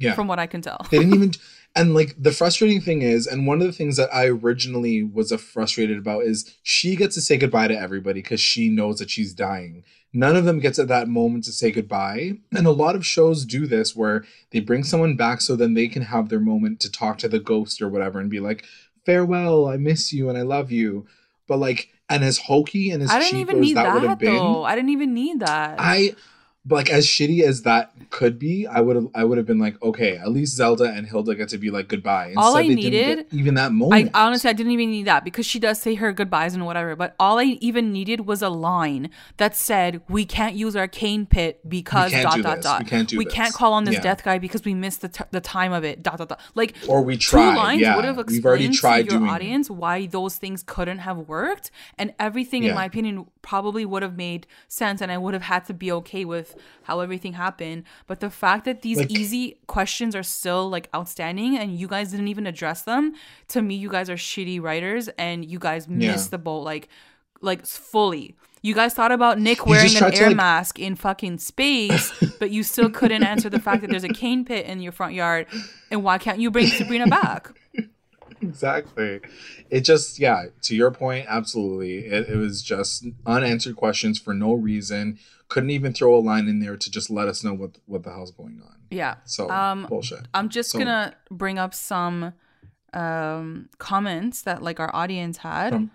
Yeah. 0.00 0.14
From 0.14 0.26
what 0.26 0.38
I 0.38 0.46
can 0.46 0.62
tell. 0.62 0.86
they 0.90 0.98
didn't 0.98 1.14
even 1.14 1.32
and 1.76 1.94
like 1.94 2.14
the 2.18 2.32
frustrating 2.32 2.80
thing 2.80 3.02
is, 3.02 3.26
and 3.26 3.46
one 3.46 3.60
of 3.60 3.66
the 3.66 3.72
things 3.72 3.96
that 3.96 4.12
I 4.12 4.26
originally 4.26 5.02
was 5.02 5.32
frustrated 5.32 5.98
about 5.98 6.24
is 6.24 6.56
she 6.62 6.96
gets 6.96 7.14
to 7.14 7.20
say 7.20 7.36
goodbye 7.36 7.68
to 7.68 7.78
everybody 7.78 8.22
because 8.22 8.40
she 8.40 8.68
knows 8.68 8.98
that 8.98 9.10
she's 9.10 9.34
dying. 9.34 9.84
None 10.12 10.34
of 10.34 10.44
them 10.44 10.58
gets 10.58 10.78
at 10.80 10.88
that 10.88 11.06
moment 11.06 11.44
to 11.44 11.52
say 11.52 11.70
goodbye. 11.70 12.32
And 12.52 12.66
a 12.66 12.72
lot 12.72 12.96
of 12.96 13.06
shows 13.06 13.44
do 13.44 13.66
this 13.66 13.94
where 13.94 14.24
they 14.50 14.58
bring 14.58 14.82
someone 14.82 15.14
back 15.14 15.40
so 15.40 15.54
then 15.54 15.74
they 15.74 15.86
can 15.86 16.02
have 16.02 16.28
their 16.28 16.40
moment 16.40 16.80
to 16.80 16.90
talk 16.90 17.18
to 17.18 17.28
the 17.28 17.38
ghost 17.38 17.80
or 17.80 17.88
whatever 17.88 18.18
and 18.18 18.28
be 18.28 18.40
like, 18.40 18.64
farewell, 19.06 19.68
I 19.68 19.76
miss 19.76 20.12
you 20.12 20.28
and 20.28 20.36
I 20.36 20.42
love 20.42 20.72
you. 20.72 21.06
But 21.46 21.58
like, 21.58 21.90
and 22.08 22.24
as 22.24 22.38
hokey 22.38 22.90
and 22.90 23.04
as 23.04 23.10
I 23.10 23.20
didn't 23.20 23.38
even 23.38 23.60
need 23.60 23.76
that, 23.76 23.84
that 23.84 23.94
would 23.94 24.02
have 24.02 24.18
been. 24.18 24.64
I 24.64 24.74
didn't 24.74 24.90
even 24.90 25.14
need 25.14 25.40
that. 25.40 25.76
I 25.78 26.16
but 26.64 26.76
like 26.76 26.90
as 26.90 27.06
shitty 27.06 27.42
as 27.42 27.62
that 27.62 27.92
could 28.10 28.38
be, 28.38 28.66
I 28.66 28.80
would 28.80 28.94
have 28.94 29.06
I 29.14 29.24
would 29.24 29.38
have 29.38 29.46
been 29.46 29.58
like, 29.58 29.80
okay, 29.82 30.18
at 30.18 30.30
least 30.30 30.54
Zelda 30.54 30.84
and 30.84 31.06
Hilda 31.06 31.34
get 31.34 31.48
to 31.50 31.58
be 31.58 31.70
like 31.70 31.88
goodbye. 31.88 32.26
Instead, 32.26 32.42
all 32.42 32.56
I 32.56 32.66
needed 32.66 33.26
even 33.32 33.54
that 33.54 33.72
moment. 33.72 34.10
I 34.14 34.26
honestly 34.26 34.50
I 34.50 34.52
didn't 34.52 34.72
even 34.72 34.90
need 34.90 35.04
that 35.04 35.24
because 35.24 35.46
she 35.46 35.58
does 35.58 35.80
say 35.80 35.94
her 35.94 36.12
goodbyes 36.12 36.52
and 36.52 36.66
whatever. 36.66 36.94
But 36.96 37.14
all 37.18 37.38
I 37.38 37.44
even 37.60 37.92
needed 37.92 38.26
was 38.26 38.42
a 38.42 38.50
line 38.50 39.08
that 39.38 39.56
said, 39.56 40.02
"We 40.06 40.26
can't 40.26 40.54
use 40.54 40.76
our 40.76 40.86
Cain 40.86 41.24
pit 41.24 41.66
because 41.66 42.12
dot 42.12 42.42
dot 42.42 42.56
this. 42.56 42.64
dot. 42.64 42.80
We 42.80 42.90
can't 42.90 43.08
do. 43.08 43.16
We 43.16 43.24
this. 43.24 43.32
can't 43.32 43.54
call 43.54 43.72
on 43.72 43.84
this 43.84 43.94
yeah. 43.94 44.02
death 44.02 44.22
guy 44.22 44.38
because 44.38 44.62
we 44.62 44.74
missed 44.74 45.00
the 45.00 45.08
t- 45.08 45.24
the 45.30 45.40
time 45.40 45.72
of 45.72 45.82
it. 45.82 46.02
Dot 46.02 46.18
dot 46.18 46.28
dot. 46.28 46.40
Like 46.54 46.76
or 46.86 47.00
we 47.00 47.16
tried. 47.16 47.52
Two 47.52 47.56
lines 47.56 47.80
yeah. 47.80 47.96
would 47.96 48.04
have 48.04 48.18
explained 48.18 48.36
We've 48.36 48.46
already 48.46 48.68
tried 48.68 49.08
to 49.08 49.18
your 49.18 49.26
audience 49.28 49.68
that. 49.68 49.74
why 49.74 50.04
those 50.06 50.36
things 50.36 50.62
couldn't 50.62 50.98
have 50.98 51.16
worked, 51.16 51.70
and 51.96 52.12
everything, 52.18 52.64
yeah. 52.64 52.70
in 52.70 52.74
my 52.74 52.84
opinion, 52.84 53.26
probably 53.40 53.86
would 53.86 54.02
have 54.02 54.18
made 54.18 54.46
sense, 54.68 55.00
and 55.00 55.10
I 55.10 55.16
would 55.16 55.32
have 55.32 55.44
had 55.44 55.64
to 55.64 55.72
be 55.72 55.90
okay 55.92 56.26
with 56.26 56.49
how 56.82 57.00
everything 57.00 57.34
happened. 57.34 57.84
But 58.06 58.20
the 58.20 58.30
fact 58.30 58.64
that 58.64 58.82
these 58.82 58.98
like, 58.98 59.10
easy 59.10 59.58
questions 59.66 60.14
are 60.14 60.22
still 60.22 60.68
like 60.68 60.88
outstanding 60.94 61.56
and 61.56 61.78
you 61.78 61.88
guys 61.88 62.10
didn't 62.10 62.28
even 62.28 62.46
address 62.46 62.82
them, 62.82 63.14
to 63.48 63.62
me, 63.62 63.74
you 63.74 63.88
guys 63.88 64.10
are 64.10 64.16
shitty 64.16 64.60
writers 64.60 65.08
and 65.18 65.44
you 65.44 65.58
guys 65.58 65.88
missed 65.88 66.26
yeah. 66.26 66.30
the 66.30 66.38
boat 66.38 66.60
like 66.60 66.88
like 67.40 67.66
fully. 67.66 68.36
You 68.62 68.74
guys 68.74 68.92
thought 68.92 69.10
about 69.10 69.38
Nick 69.38 69.64
wearing 69.64 69.96
an 69.96 70.14
air 70.14 70.28
like... 70.28 70.36
mask 70.36 70.78
in 70.78 70.94
fucking 70.94 71.38
space, 71.38 72.12
but 72.38 72.50
you 72.50 72.62
still 72.62 72.90
couldn't 72.90 73.22
answer 73.22 73.48
the 73.48 73.58
fact 73.58 73.80
that 73.80 73.90
there's 73.90 74.04
a 74.04 74.08
Cain 74.08 74.44
pit 74.44 74.66
in 74.66 74.80
your 74.80 74.92
front 74.92 75.14
yard. 75.14 75.46
And 75.90 76.04
why 76.04 76.18
can't 76.18 76.40
you 76.40 76.50
bring 76.50 76.66
Sabrina 76.66 77.06
back? 77.06 77.52
exactly. 78.42 79.20
It 79.70 79.80
just, 79.80 80.18
yeah, 80.18 80.46
to 80.62 80.76
your 80.76 80.90
point, 80.90 81.26
absolutely. 81.28 82.06
It, 82.06 82.28
it 82.28 82.36
was 82.36 82.62
just 82.62 83.06
unanswered 83.24 83.76
questions 83.76 84.18
for 84.18 84.34
no 84.34 84.52
reason 84.52 85.18
couldn't 85.50 85.70
even 85.70 85.92
throw 85.92 86.14
a 86.14 86.20
line 86.20 86.48
in 86.48 86.60
there 86.60 86.76
to 86.76 86.90
just 86.90 87.10
let 87.10 87.28
us 87.28 87.44
know 87.44 87.52
what 87.52 87.72
what 87.84 88.02
the 88.04 88.10
hell's 88.10 88.30
going 88.30 88.62
on. 88.64 88.76
Yeah. 88.90 89.16
So 89.26 89.50
um, 89.50 89.86
bullshit. 89.88 90.26
I'm 90.32 90.48
just 90.48 90.70
so, 90.70 90.78
gonna 90.78 91.14
bring 91.30 91.58
up 91.58 91.74
some 91.74 92.32
um, 92.94 93.68
comments 93.76 94.42
that 94.42 94.62
like 94.62 94.80
our 94.80 94.94
audience 94.94 95.38
had. 95.38 95.72
From, 95.72 95.90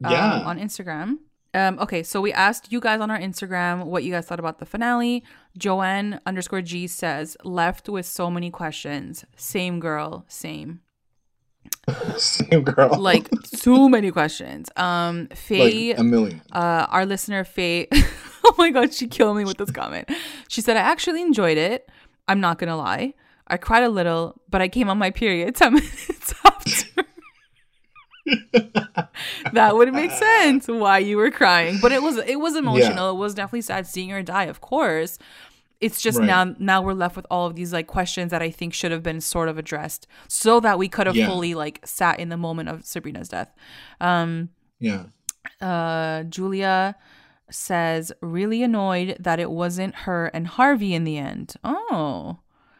yeah. 0.00 0.34
Um, 0.34 0.46
on 0.46 0.58
Instagram. 0.60 1.18
Um, 1.54 1.78
okay, 1.80 2.02
so 2.02 2.20
we 2.20 2.32
asked 2.32 2.70
you 2.70 2.78
guys 2.78 3.00
on 3.00 3.10
our 3.10 3.18
Instagram 3.18 3.86
what 3.86 4.04
you 4.04 4.12
guys 4.12 4.26
thought 4.26 4.38
about 4.38 4.58
the 4.58 4.66
finale. 4.66 5.24
Joanne 5.56 6.20
underscore 6.24 6.62
G 6.62 6.86
says, 6.86 7.36
left 7.42 7.88
with 7.88 8.06
so 8.06 8.30
many 8.30 8.50
questions. 8.50 9.24
Same 9.34 9.80
girl, 9.80 10.24
same. 10.28 10.82
Same 12.16 12.62
girl. 12.62 12.98
like 12.98 13.28
too 13.60 13.88
many 13.88 14.10
questions. 14.10 14.68
Um 14.76 15.28
Faye 15.34 15.90
like 15.90 15.98
a 15.98 16.04
million. 16.04 16.42
Uh 16.52 16.86
our 16.90 17.06
listener 17.06 17.44
Faye 17.44 17.88
oh 18.44 18.54
my 18.58 18.70
god, 18.70 18.92
she 18.94 19.06
killed 19.06 19.36
me 19.36 19.44
with 19.44 19.58
this 19.58 19.70
comment. 19.70 20.08
She 20.48 20.60
said, 20.60 20.76
I 20.76 20.80
actually 20.80 21.22
enjoyed 21.22 21.58
it. 21.58 21.88
I'm 22.26 22.40
not 22.40 22.58
gonna 22.58 22.76
lie. 22.76 23.14
I 23.46 23.56
cried 23.56 23.82
a 23.82 23.88
little, 23.88 24.40
but 24.48 24.60
I 24.60 24.68
came 24.68 24.88
on 24.90 24.98
my 24.98 25.10
period 25.10 25.54
10 25.56 25.72
minutes 25.74 26.34
after. 26.44 27.04
that 29.52 29.74
would 29.74 29.92
make 29.92 30.10
sense 30.10 30.68
why 30.68 30.98
you 30.98 31.16
were 31.16 31.30
crying. 31.30 31.78
But 31.80 31.92
it 31.92 32.02
was 32.02 32.18
it 32.18 32.36
was 32.36 32.56
emotional. 32.56 33.06
Yeah. 33.06 33.10
It 33.10 33.16
was 33.16 33.34
definitely 33.34 33.62
sad 33.62 33.86
seeing 33.86 34.10
her 34.10 34.22
die, 34.22 34.44
of 34.44 34.60
course. 34.60 35.18
It's 35.80 36.00
just 36.00 36.18
right. 36.18 36.26
now 36.26 36.56
now 36.58 36.82
we're 36.82 36.92
left 36.92 37.14
with 37.16 37.26
all 37.30 37.46
of 37.46 37.54
these 37.54 37.72
like 37.72 37.86
questions 37.86 38.30
that 38.30 38.42
I 38.42 38.50
think 38.50 38.74
should 38.74 38.90
have 38.90 39.02
been 39.02 39.20
sort 39.20 39.48
of 39.48 39.58
addressed 39.58 40.06
so 40.26 40.58
that 40.60 40.78
we 40.78 40.88
could 40.88 41.06
have 41.06 41.16
yeah. 41.16 41.26
fully 41.26 41.54
like 41.54 41.80
sat 41.84 42.18
in 42.18 42.30
the 42.30 42.36
moment 42.36 42.68
of 42.68 42.84
Sabrina's 42.84 43.28
death. 43.28 43.54
Um 44.00 44.48
Yeah. 44.80 45.04
Uh 45.60 46.24
Julia 46.24 46.96
says, 47.50 48.12
really 48.20 48.62
annoyed 48.62 49.16
that 49.20 49.40
it 49.40 49.50
wasn't 49.50 49.94
her 49.94 50.26
and 50.26 50.46
Harvey 50.46 50.94
in 50.94 51.04
the 51.04 51.18
end. 51.18 51.54
Oh. 51.64 52.38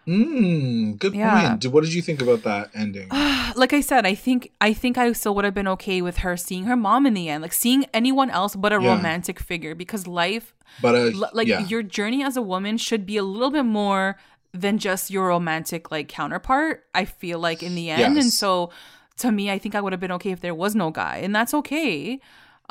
Mm, 0.08 0.98
good 0.98 1.14
yeah. 1.14 1.50
point. 1.50 1.66
What 1.66 1.84
did 1.84 1.92
you 1.92 2.00
think 2.00 2.22
about 2.22 2.42
that 2.44 2.70
ending? 2.74 3.08
like 3.56 3.74
I 3.74 3.82
said, 3.82 4.06
I 4.06 4.14
think 4.14 4.50
I 4.60 4.72
think 4.72 4.96
I 4.96 5.12
still 5.12 5.34
would 5.34 5.44
have 5.44 5.52
been 5.54 5.68
okay 5.68 6.00
with 6.00 6.18
her 6.18 6.36
seeing 6.36 6.64
her 6.64 6.76
mom 6.76 7.04
in 7.04 7.12
the 7.12 7.28
end, 7.28 7.42
like 7.42 7.52
seeing 7.52 7.84
anyone 7.92 8.30
else 8.30 8.56
but 8.56 8.72
a 8.72 8.80
yeah. 8.80 8.94
romantic 8.94 9.38
figure, 9.38 9.74
because 9.74 10.06
life, 10.06 10.54
but 10.80 10.94
uh, 10.94 11.10
l- 11.14 11.30
like 11.34 11.46
yeah. 11.46 11.66
your 11.66 11.82
journey 11.82 12.24
as 12.24 12.38
a 12.38 12.42
woman 12.42 12.78
should 12.78 13.04
be 13.04 13.18
a 13.18 13.22
little 13.22 13.50
bit 13.50 13.64
more 13.64 14.18
than 14.52 14.78
just 14.78 15.10
your 15.10 15.28
romantic 15.28 15.90
like 15.90 16.08
counterpart. 16.08 16.84
I 16.94 17.04
feel 17.04 17.38
like 17.38 17.62
in 17.62 17.74
the 17.74 17.90
end, 17.90 18.14
yes. 18.14 18.24
and 18.24 18.32
so 18.32 18.70
to 19.18 19.30
me, 19.30 19.50
I 19.50 19.58
think 19.58 19.74
I 19.74 19.82
would 19.82 19.92
have 19.92 20.00
been 20.00 20.12
okay 20.12 20.30
if 20.30 20.40
there 20.40 20.54
was 20.54 20.74
no 20.74 20.90
guy, 20.90 21.18
and 21.18 21.36
that's 21.36 21.52
okay. 21.52 22.18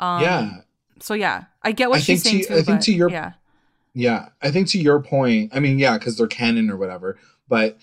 Um, 0.00 0.22
yeah, 0.22 0.60
so 0.98 1.14
yeah, 1.14 1.44
I 1.62 1.70
get 1.70 1.88
what 1.88 1.98
I 1.98 2.00
she's 2.00 2.24
saying 2.24 2.42
to, 2.42 2.48
too. 2.48 2.56
I 2.56 2.62
think 2.62 2.80
to 2.82 2.92
your 2.92 3.10
yeah, 3.10 3.34
yeah, 3.98 4.28
I 4.40 4.52
think 4.52 4.68
to 4.68 4.78
your 4.78 5.02
point. 5.02 5.50
I 5.52 5.58
mean, 5.58 5.78
yeah, 5.78 5.98
because 5.98 6.16
they're 6.16 6.28
canon 6.28 6.70
or 6.70 6.76
whatever. 6.76 7.18
But 7.48 7.78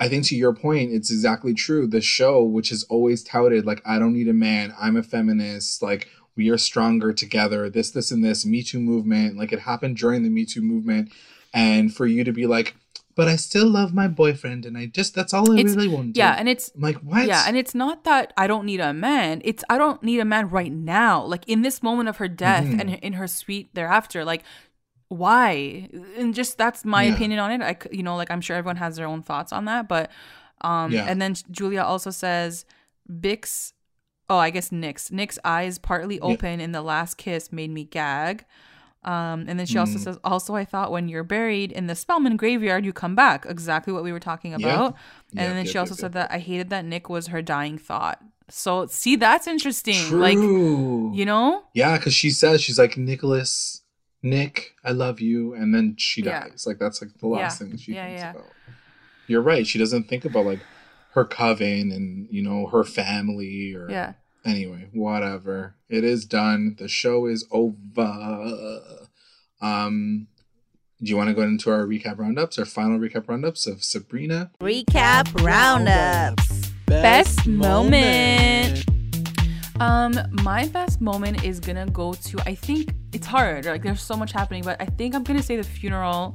I 0.00 0.08
think 0.08 0.24
to 0.26 0.36
your 0.36 0.54
point, 0.54 0.92
it's 0.92 1.10
exactly 1.10 1.52
true. 1.52 1.86
The 1.86 2.00
show, 2.00 2.42
which 2.42 2.72
is 2.72 2.84
always 2.84 3.22
touted 3.22 3.66
like, 3.66 3.82
I 3.84 3.98
don't 3.98 4.14
need 4.14 4.28
a 4.28 4.32
man. 4.32 4.74
I'm 4.80 4.96
a 4.96 5.02
feminist. 5.02 5.82
Like 5.82 6.08
we 6.36 6.48
are 6.48 6.56
stronger 6.56 7.12
together. 7.12 7.68
This, 7.68 7.90
this, 7.90 8.10
and 8.10 8.24
this. 8.24 8.46
Me 8.46 8.62
Too 8.62 8.80
movement. 8.80 9.36
Like 9.36 9.52
it 9.52 9.60
happened 9.60 9.98
during 9.98 10.22
the 10.22 10.30
Me 10.30 10.46
Too 10.46 10.62
movement, 10.62 11.12
and 11.52 11.94
for 11.94 12.06
you 12.06 12.24
to 12.24 12.32
be 12.32 12.46
like, 12.46 12.74
but 13.14 13.28
I 13.28 13.36
still 13.36 13.68
love 13.68 13.92
my 13.92 14.08
boyfriend, 14.08 14.64
and 14.64 14.78
I 14.78 14.86
just 14.86 15.14
that's 15.14 15.34
all 15.34 15.52
I 15.52 15.60
it's, 15.60 15.74
really 15.74 15.88
want. 15.88 16.16
Yeah, 16.16 16.34
and 16.38 16.48
it's 16.48 16.70
I'm 16.74 16.80
like 16.80 16.96
what? 16.98 17.26
Yeah, 17.26 17.44
and 17.46 17.58
it's 17.58 17.74
not 17.74 18.04
that 18.04 18.32
I 18.38 18.46
don't 18.46 18.64
need 18.64 18.80
a 18.80 18.94
man. 18.94 19.42
It's 19.44 19.64
I 19.68 19.76
don't 19.76 20.02
need 20.02 20.20
a 20.20 20.24
man 20.24 20.48
right 20.48 20.72
now. 20.72 21.24
Like 21.24 21.46
in 21.46 21.60
this 21.60 21.82
moment 21.82 22.08
of 22.08 22.18
her 22.18 22.28
death 22.28 22.64
mm-hmm. 22.64 22.80
and 22.80 22.94
in 22.94 23.12
her 23.14 23.26
sweet 23.26 23.68
hereafter. 23.74 24.24
Like 24.24 24.44
why? 25.08 25.88
And 26.16 26.34
just 26.34 26.58
that's 26.58 26.84
my 26.84 27.04
yeah. 27.04 27.14
opinion 27.14 27.40
on 27.40 27.50
it. 27.50 27.62
I 27.62 27.76
you 27.90 28.02
know 28.02 28.16
like 28.16 28.30
I'm 28.30 28.40
sure 28.40 28.56
everyone 28.56 28.76
has 28.76 28.96
their 28.96 29.06
own 29.06 29.22
thoughts 29.22 29.52
on 29.52 29.64
that, 29.66 29.88
but 29.88 30.10
um, 30.60 30.92
yeah. 30.92 31.06
and 31.08 31.20
then 31.20 31.34
Julia 31.50 31.82
also 31.82 32.10
says 32.10 32.64
Bix 33.10 33.72
oh, 34.30 34.36
I 34.36 34.50
guess 34.50 34.70
Nick's. 34.70 35.10
Nick's 35.10 35.38
eyes 35.44 35.78
partly 35.78 36.20
open 36.20 36.60
in 36.60 36.72
the 36.72 36.82
last 36.82 37.16
kiss 37.16 37.52
made 37.52 37.70
me 37.70 37.84
gag. 37.84 38.44
Um, 39.04 39.46
and 39.48 39.58
then 39.58 39.66
she 39.66 39.78
also 39.78 39.98
mm. 39.98 40.00
says, 40.00 40.18
also, 40.24 40.54
I 40.54 40.64
thought 40.64 40.90
when 40.90 41.08
you're 41.08 41.24
buried 41.24 41.72
in 41.72 41.86
the 41.86 41.94
Spellman 41.94 42.36
graveyard, 42.36 42.84
you 42.84 42.92
come 42.92 43.14
back. 43.14 43.46
Exactly 43.48 43.92
what 43.92 44.02
we 44.02 44.12
were 44.12 44.20
talking 44.20 44.52
about. 44.52 44.96
Yeah. 45.32 45.44
And 45.44 45.56
then 45.56 45.66
she 45.66 45.78
also 45.78 45.94
said 45.94 46.12
that 46.12 46.30
I 46.30 46.38
hated 46.38 46.70
that 46.70 46.84
Nick 46.84 47.08
was 47.08 47.28
her 47.28 47.40
dying 47.40 47.78
thought. 47.78 48.20
So, 48.50 48.86
see, 48.86 49.16
that's 49.16 49.46
interesting. 49.46 50.08
True. 50.08 50.18
Like, 50.18 50.36
you 50.36 51.24
know? 51.24 51.64
Yeah, 51.74 51.96
because 51.96 52.14
she 52.14 52.30
says, 52.30 52.60
she's 52.60 52.78
like, 52.78 52.96
Nicholas, 52.96 53.82
Nick, 54.22 54.74
I 54.84 54.92
love 54.92 55.20
you. 55.20 55.54
And 55.54 55.74
then 55.74 55.96
she 55.98 56.22
dies. 56.22 56.64
Like, 56.66 56.78
that's 56.78 57.00
like 57.00 57.18
the 57.18 57.28
last 57.28 57.58
thing 57.58 57.76
she 57.76 57.94
thinks 57.94 58.22
about. 58.22 58.52
You're 59.26 59.42
right. 59.42 59.66
She 59.66 59.78
doesn't 59.78 60.08
think 60.08 60.24
about, 60.24 60.46
like, 60.46 60.60
her 61.18 61.24
coven 61.24 61.90
and 61.90 62.28
you 62.30 62.42
know 62.42 62.66
her 62.66 62.84
family 62.84 63.74
or 63.74 63.90
yeah 63.90 64.12
anyway 64.44 64.88
whatever 64.92 65.74
it 65.88 66.04
is 66.04 66.24
done 66.24 66.76
the 66.78 66.88
show 66.88 67.26
is 67.26 67.46
over 67.50 68.98
um 69.60 70.28
do 71.02 71.10
you 71.10 71.16
want 71.16 71.28
to 71.28 71.34
go 71.34 71.42
into 71.42 71.70
our 71.70 71.84
recap 71.84 72.18
roundups 72.18 72.58
our 72.58 72.64
final 72.64 72.98
recap 72.98 73.28
roundups 73.28 73.66
of 73.66 73.82
sabrina 73.82 74.50
recap 74.60 75.42
roundups 75.42 76.70
best, 76.86 77.36
best 77.36 77.46
moment. 77.48 77.90
moment 78.70 78.87
um 79.80 80.14
my 80.42 80.66
best 80.68 81.00
moment 81.00 81.44
is 81.44 81.60
gonna 81.60 81.86
go 81.86 82.12
to 82.12 82.38
i 82.46 82.54
think 82.54 82.94
it's 83.12 83.26
hard 83.26 83.64
like 83.64 83.82
there's 83.82 84.02
so 84.02 84.16
much 84.16 84.32
happening 84.32 84.62
but 84.62 84.80
i 84.80 84.84
think 84.84 85.14
i'm 85.14 85.22
gonna 85.22 85.42
say 85.42 85.56
the 85.56 85.64
funeral 85.64 86.34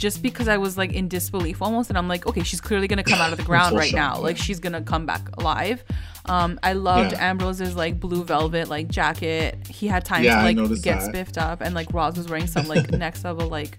just 0.00 0.22
because 0.22 0.48
I 0.48 0.56
was 0.56 0.78
like 0.78 0.94
in 0.94 1.08
disbelief 1.08 1.60
almost, 1.60 1.90
and 1.90 1.98
I'm 1.98 2.08
like, 2.08 2.26
okay, 2.26 2.42
she's 2.42 2.60
clearly 2.60 2.88
gonna 2.88 3.04
come 3.04 3.20
out 3.20 3.32
of 3.32 3.38
the 3.38 3.44
ground 3.50 3.76
right 3.76 3.92
now. 3.92 4.18
Like 4.18 4.38
she's 4.38 4.58
gonna 4.58 4.80
come 4.80 5.04
back 5.04 5.28
alive. 5.36 5.84
Um, 6.24 6.58
I 6.62 6.72
loved 6.72 7.12
yeah. 7.12 7.28
Ambrose's 7.28 7.76
like 7.76 8.00
blue 8.00 8.24
velvet 8.24 8.68
like 8.68 8.88
jacket. 8.88 9.66
He 9.68 9.86
had 9.86 10.04
time 10.04 10.24
yeah, 10.24 10.36
to 10.40 10.62
like 10.62 10.82
get 10.82 11.00
that. 11.00 11.02
spiffed 11.02 11.38
up, 11.38 11.60
and 11.60 11.74
like 11.74 11.92
Roz 11.92 12.16
was 12.16 12.28
wearing 12.28 12.46
some 12.46 12.66
like 12.66 12.90
next 12.92 13.24
level 13.24 13.48
like 13.48 13.78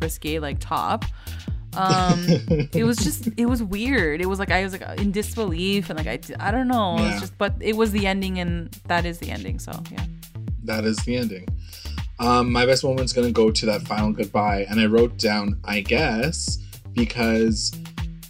risque 0.00 0.40
like 0.40 0.58
top. 0.58 1.04
Um, 1.74 2.24
it 2.72 2.84
was 2.84 2.98
just 2.98 3.28
it 3.36 3.46
was 3.46 3.62
weird. 3.62 4.20
It 4.20 4.26
was 4.26 4.38
like 4.38 4.50
I 4.50 4.62
was 4.62 4.72
like 4.72 5.00
in 5.00 5.12
disbelief 5.12 5.90
and 5.90 5.98
like 5.98 6.06
I 6.06 6.46
I 6.48 6.50
don't 6.50 6.68
know. 6.68 6.96
Yeah. 6.98 7.12
It's 7.12 7.20
just 7.20 7.38
but 7.38 7.54
it 7.60 7.76
was 7.76 7.92
the 7.92 8.06
ending, 8.06 8.38
and 8.38 8.72
that 8.86 9.06
is 9.06 9.18
the 9.18 9.30
ending. 9.30 9.58
So 9.58 9.72
yeah, 9.90 10.04
that 10.64 10.84
is 10.84 10.98
the 10.98 11.16
ending. 11.16 11.46
Um, 12.18 12.52
my 12.52 12.66
best 12.66 12.84
moment's 12.84 13.12
gonna 13.12 13.32
go 13.32 13.50
to 13.50 13.66
that 13.66 13.82
final 13.82 14.12
goodbye, 14.12 14.66
and 14.68 14.80
I 14.80 14.86
wrote 14.86 15.16
down, 15.18 15.58
I 15.64 15.80
guess, 15.80 16.58
because 16.92 17.72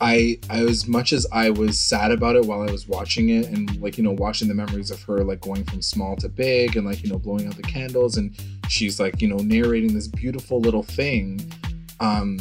I, 0.01 0.39
I 0.51 0.63
as 0.63 0.89
much 0.89 1.13
as 1.13 1.27
I 1.31 1.51
was 1.51 1.79
sad 1.79 2.11
about 2.11 2.35
it 2.35 2.45
while 2.45 2.63
I 2.63 2.73
was 2.73 2.89
watching 2.89 3.29
it, 3.31 3.47
and 3.49 3.81
like 3.81 3.99
you 3.99 4.05
know, 4.05 4.13
watching 4.13 4.49
the 4.49 4.55
memories 4.55 4.91
of 4.91 5.03
her 5.03 5.23
like 5.25 5.41
going 5.41 5.65
from 5.65 5.83
small 5.83 6.17
to 6.17 6.29
big, 6.29 6.77
and 6.77 6.87
like 6.87 7.03
you 7.03 7.11
know, 7.11 7.19
blowing 7.19 7.47
out 7.47 7.57
the 7.57 7.63
candles, 7.63 8.17
and 8.17 8.35
she's 8.69 8.99
like 8.99 9.21
you 9.21 9.29
know 9.29 9.37
narrating 9.37 9.95
this 9.95 10.09
beautiful 10.09 10.61
little 10.61 10.83
thing. 10.83 11.41
Um, 12.01 12.39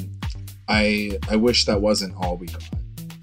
I 0.72 1.20
I 1.30 1.36
wish 1.36 1.66
that 1.66 1.82
wasn't 1.82 2.16
all 2.16 2.38
we 2.38 2.48
got, 2.48 2.64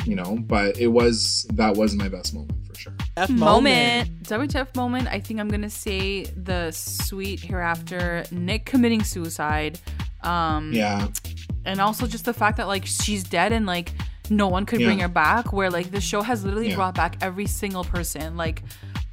you 0.05 0.15
know, 0.15 0.39
but 0.47 0.79
it 0.79 0.89
was 0.89 1.47
that 1.55 1.77
was 1.77 1.95
my 1.95 2.09
best 2.09 2.35
moment. 2.35 2.53
For 2.67 2.75
sure. 2.75 2.93
F 3.17 3.31
moment. 3.31 4.23
WTF 4.25 4.77
moment. 4.77 5.09
I 5.09 5.19
think 5.19 5.41
I'm 5.41 5.49
gonna 5.49 5.71
say 5.71 6.25
the 6.25 6.71
sweet 6.73 7.41
hereafter. 7.41 8.25
Nick 8.31 8.67
committing 8.67 9.03
suicide. 9.03 9.81
Um, 10.23 10.73
yeah. 10.73 11.09
And 11.65 11.81
also 11.81 12.07
just 12.07 12.27
the 12.27 12.35
fact 12.35 12.59
that 12.59 12.67
like 12.67 12.85
she's 12.85 13.25
dead 13.25 13.53
and 13.53 13.65
like 13.65 13.93
no 14.29 14.49
one 14.49 14.67
could 14.67 14.81
yeah. 14.81 14.89
bring 14.89 14.99
her 14.99 15.09
back. 15.09 15.51
Where 15.51 15.71
like 15.71 15.91
the 15.91 16.03
show 16.03 16.21
has 16.21 16.45
literally 16.45 16.69
yeah. 16.69 16.77
brought 16.77 16.95
back 16.95 17.17
every 17.23 17.47
single 17.47 17.85
person. 17.85 18.37
Like 18.37 18.63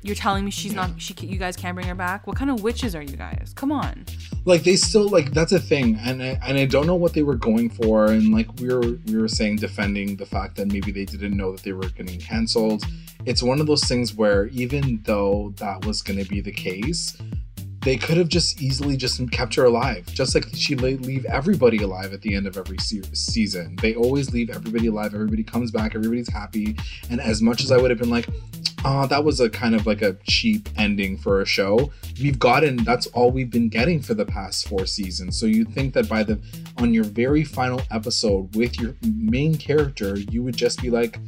you're 0.06 0.16
telling 0.16 0.46
me 0.46 0.52
she's 0.52 0.74
not. 0.74 0.90
She 0.98 1.14
you 1.22 1.38
guys 1.38 1.56
can't 1.56 1.76
bring 1.76 1.88
her 1.88 1.96
back. 1.96 2.28
What 2.28 2.38
kind 2.38 2.52
of 2.52 2.64
witches 2.64 2.96
are 2.96 3.02
you 3.02 3.18
guys? 3.18 3.54
Come 3.56 3.72
on. 3.72 4.06
Like 4.46 4.64
they 4.64 4.76
still 4.76 5.10
like 5.10 5.32
that's 5.32 5.52
a 5.52 5.60
thing, 5.60 5.98
and 6.02 6.22
I, 6.22 6.40
and 6.48 6.58
I 6.58 6.66
don't 6.66 6.88
know 6.88 6.96
what 6.96 7.14
they 7.14 7.24
were 7.24 7.36
going 7.36 7.70
for. 7.70 8.06
And 8.06 8.32
like 8.32 8.48
we 8.60 8.74
were 8.74 8.98
we 9.08 9.18
were 9.18 9.28
saying 9.28 9.58
defending 9.58 10.16
the 10.16 10.26
fact 10.26 10.56
that 10.58 10.68
maybe 10.68 10.92
they 10.92 11.06
didn't 11.06 11.36
know 11.36 11.52
that 11.52 11.64
they 11.64 11.74
were 11.74 11.90
getting 11.90 12.20
canceled 12.20 12.84
it's 13.26 13.42
one 13.42 13.60
of 13.60 13.68
those 13.68 13.84
things 13.84 14.14
where 14.14 14.48
even 14.48 15.02
though 15.04 15.54
that 15.58 15.86
was 15.86 16.02
going 16.02 16.20
to 16.20 16.30
be 16.30 16.42
the 16.42 16.52
case, 16.52 17.18
they 17.82 17.98
could 17.98 18.18
have 18.18 18.30
just 18.30 18.62
easily 18.62 18.98
just 18.98 19.20
kept 19.32 19.56
her 19.56 19.66
alive, 19.66 20.06
just 20.08 20.34
like 20.34 20.46
she 20.54 20.76
leave 20.76 21.26
everybody 21.26 21.78
alive 21.82 22.14
at 22.14 22.22
the 22.22 22.36
end 22.36 22.48
of 22.48 22.58
every 22.58 22.78
se- 22.78 23.04
season. 23.14 23.76
They 23.82 23.96
always 23.96 24.32
leave 24.32 24.50
everybody 24.50 24.88
alive. 24.88 25.14
Everybody 25.14 25.44
comes 25.44 25.72
back. 25.72 25.96
Everybody's 25.96 26.32
happy. 26.32 26.76
And 27.10 27.20
as 27.20 27.42
much 27.42 27.64
as 27.64 27.72
I 27.72 27.78
would 27.78 27.92
have 27.92 28.00
been 28.00 28.10
like, 28.10 28.28
oh, 28.86 29.08
that 29.08 29.24
was 29.24 29.40
a 29.40 29.50
kind 29.50 29.76
of 29.76 29.86
like 29.88 30.02
a 30.02 30.14
cheap 30.24 30.70
ending 30.78 31.18
for 31.18 31.42
a 31.42 31.46
show. 31.46 31.92
We've 32.22 32.40
gotten 32.40 32.78
that's 32.78 33.08
all 33.08 33.32
we've 33.32 33.50
been 33.50 33.68
getting 33.68 34.02
for 34.02 34.14
the 34.14 34.26
past 34.26 34.68
four 34.68 34.86
seasons. 34.86 35.38
So 35.40 35.48
you'd 35.48 35.74
think 35.74 35.94
that 35.96 36.08
by 36.08 36.24
the 36.24 36.40
on 36.78 36.94
your 36.94 37.04
very 37.04 37.44
final 37.44 37.82
episode 37.92 38.56
with 38.56 38.80
your 38.80 38.96
main 39.18 39.58
character, 39.58 40.18
you 40.18 40.44
would 40.44 40.56
just 40.56 40.82
be 40.82 40.90
like, 40.90 41.20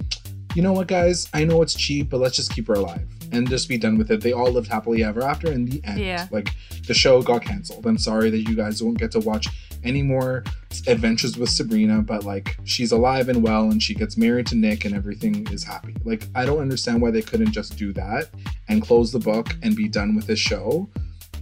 you 0.55 0.61
know 0.61 0.73
what, 0.73 0.87
guys? 0.87 1.27
I 1.33 1.43
know 1.43 1.61
it's 1.61 1.73
cheap, 1.73 2.09
but 2.09 2.19
let's 2.19 2.35
just 2.35 2.53
keep 2.53 2.67
her 2.67 2.75
alive 2.75 3.07
and 3.31 3.49
just 3.49 3.67
be 3.67 3.77
done 3.77 3.97
with 3.97 4.11
it. 4.11 4.21
They 4.21 4.33
all 4.33 4.51
lived 4.51 4.67
happily 4.67 5.03
ever 5.03 5.23
after 5.23 5.51
in 5.51 5.65
the 5.65 5.81
end. 5.83 5.99
Yeah. 5.99 6.27
Like 6.31 6.49
the 6.87 6.93
show 6.93 7.21
got 7.21 7.43
canceled. 7.43 7.85
I'm 7.85 7.97
sorry 7.97 8.29
that 8.29 8.49
you 8.49 8.55
guys 8.55 8.81
won't 8.81 8.97
get 8.97 9.11
to 9.11 9.19
watch 9.19 9.47
any 9.83 10.01
more 10.01 10.43
adventures 10.87 11.37
with 11.37 11.49
Sabrina, 11.49 12.01
but 12.01 12.23
like 12.23 12.57
she's 12.63 12.91
alive 12.91 13.29
and 13.29 13.43
well 13.43 13.71
and 13.71 13.81
she 13.81 13.93
gets 13.93 14.17
married 14.17 14.47
to 14.47 14.55
Nick 14.55 14.85
and 14.85 14.95
everything 14.95 15.47
is 15.51 15.63
happy. 15.63 15.95
Like 16.03 16.27
I 16.35 16.45
don't 16.45 16.59
understand 16.59 17.01
why 17.01 17.11
they 17.11 17.21
couldn't 17.21 17.51
just 17.51 17.77
do 17.77 17.93
that 17.93 18.29
and 18.67 18.81
close 18.81 19.11
the 19.11 19.19
book 19.19 19.55
and 19.63 19.75
be 19.75 19.87
done 19.87 20.15
with 20.15 20.27
this 20.27 20.39
show. 20.39 20.89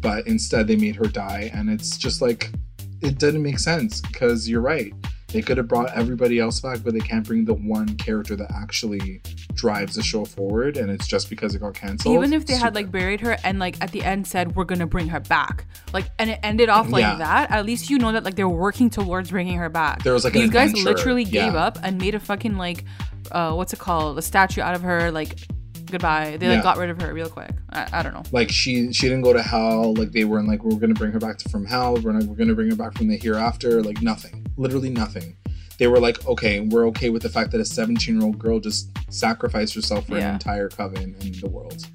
But 0.02 0.28
instead 0.28 0.68
they 0.68 0.76
made 0.76 0.96
her 0.96 1.08
die 1.08 1.52
and 1.54 1.70
it's 1.70 1.98
just 1.98 2.22
like 2.22 2.52
it 3.02 3.18
didn't 3.20 3.44
make 3.44 3.60
sense 3.60 4.02
because 4.02 4.48
you're 4.48 4.62
right 4.62 4.94
they 5.36 5.42
could 5.42 5.58
have 5.58 5.68
brought 5.68 5.92
everybody 5.94 6.40
else 6.40 6.62
back, 6.62 6.80
but 6.82 6.94
they 6.94 7.02
can't 7.02 7.28
bring 7.28 7.44
the 7.44 7.54
one 7.54 7.98
character 7.98 8.38
that 8.38 8.50
actually 8.52 9.22
drives 9.54 9.96
the 9.96 10.02
show 10.02 10.24
forward, 10.24 10.78
and 10.78 10.90
it's 10.90 11.06
just 11.06 11.30
because 11.30 11.54
it 11.54 11.60
got 11.60 11.74
canceled. 11.74 12.16
Even 12.16 12.32
if 12.32 12.46
they 12.46 12.56
had 12.56 12.74
like 12.74 12.90
buried 12.90 13.20
her 13.20 13.36
and 13.44 13.60
like 13.60 13.76
at 13.82 13.92
the 13.92 14.02
end 14.02 14.26
said 14.26 14.56
we're 14.56 14.64
gonna 14.64 14.88
bring 14.88 15.10
her 15.10 15.20
back, 15.20 15.66
like 15.92 16.06
and 16.20 16.30
it 16.30 16.40
ended 16.42 16.70
off 16.70 16.90
like 16.90 17.02
yeah. 17.02 17.18
that, 17.18 17.52
at 17.52 17.66
least 17.66 17.90
you 17.90 17.98
know 17.98 18.14
that 18.14 18.24
like 18.24 18.36
they're 18.36 18.48
working 18.48 18.90
towards 18.90 19.30
bringing 19.30 19.58
her 19.58 19.68
back. 19.68 20.04
There 20.04 20.14
was 20.14 20.24
like 20.24 20.32
these 20.32 20.50
guys 20.50 20.74
literally 20.74 21.26
gave 21.26 21.54
up 21.54 21.78
and 21.84 22.00
made 22.00 22.16
a 22.16 22.20
fucking 22.20 22.56
like, 22.56 22.86
uh, 23.34 23.54
what's 23.54 23.74
it 23.74 23.80
called, 23.80 24.18
a 24.18 24.22
statue 24.22 24.62
out 24.62 24.74
of 24.74 24.84
her, 24.84 25.12
like 25.12 25.38
goodbye. 25.86 26.38
They 26.38 26.48
like 26.48 26.58
yeah. 26.58 26.64
got 26.64 26.78
rid 26.78 26.90
of 26.90 27.02
her 27.02 27.14
real 27.14 27.30
quick. 27.30 27.52
I, 27.72 27.90
I 27.92 28.04
don't 28.04 28.14
know. 28.14 28.24
Like 28.32 28.50
she 28.50 28.94
she 28.94 29.08
didn't 29.10 29.24
go 29.24 29.34
to 29.34 29.42
hell. 29.42 29.94
Like 29.96 30.14
they 30.14 30.24
weren't 30.24 30.48
like 30.48 30.64
we're 30.64 30.80
gonna 30.80 30.94
bring 30.94 31.12
her 31.12 31.20
back 31.20 31.38
to, 31.40 31.50
from 31.50 31.66
hell. 31.66 31.98
We're 31.98 32.14
not, 32.14 32.24
we're 32.24 32.36
gonna 32.36 32.56
bring 32.56 32.70
her 32.70 32.76
back 32.76 32.94
from 32.98 33.10
the 33.10 33.18
hereafter. 33.18 33.84
Like 33.84 34.02
nothing. 34.02 34.45
Literally 34.58 34.90
nothing. 34.90 35.36
They 35.78 35.88
were 35.88 36.00
like, 36.00 36.26
okay, 36.26 36.62
we're 36.62 36.88
okay 36.88 37.10
with 37.10 37.22
the 37.22 37.30
fact 37.30 37.52
that 37.52 37.62
a 37.62 37.66
17 37.66 38.16
year 38.16 38.26
old 38.26 38.40
girl 38.40 38.60
just 38.60 38.90
sacrificed 39.10 39.76
herself 39.76 40.08
for 40.08 40.18
yeah. 40.18 40.30
an 40.30 40.34
entire 40.36 40.70
coven 40.70 41.16
in 41.20 41.34
the 41.40 41.50
world. 41.50 41.86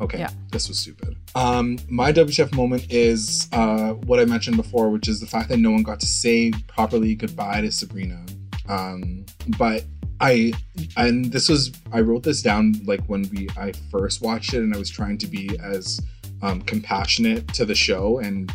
Okay, 0.00 0.18
yeah. 0.18 0.30
this 0.50 0.68
was 0.68 0.78
stupid. 0.78 1.16
Um, 1.34 1.78
my 1.88 2.12
WTF 2.12 2.54
moment 2.54 2.90
is 2.90 3.48
uh, 3.52 3.92
what 3.92 4.18
I 4.18 4.24
mentioned 4.24 4.56
before, 4.56 4.90
which 4.90 5.06
is 5.06 5.20
the 5.20 5.26
fact 5.26 5.48
that 5.48 5.58
no 5.58 5.70
one 5.70 5.82
got 5.82 6.00
to 6.00 6.06
say 6.06 6.50
properly 6.66 7.14
goodbye 7.14 7.60
to 7.60 7.70
Sabrina. 7.70 8.24
Um, 8.68 9.24
but 9.58 9.84
I 10.20 10.52
and 10.96 11.26
this 11.26 11.48
was 11.48 11.72
I 11.92 12.00
wrote 12.00 12.22
this 12.22 12.42
down 12.42 12.74
like 12.84 13.04
when 13.06 13.28
we 13.30 13.48
I 13.56 13.72
first 13.90 14.22
watched 14.22 14.54
it 14.54 14.58
and 14.58 14.74
I 14.74 14.78
was 14.78 14.88
trying 14.88 15.18
to 15.18 15.26
be 15.26 15.50
as 15.62 16.00
um, 16.42 16.62
compassionate 16.62 17.48
to 17.54 17.64
the 17.64 17.74
show 17.74 18.18
and 18.18 18.52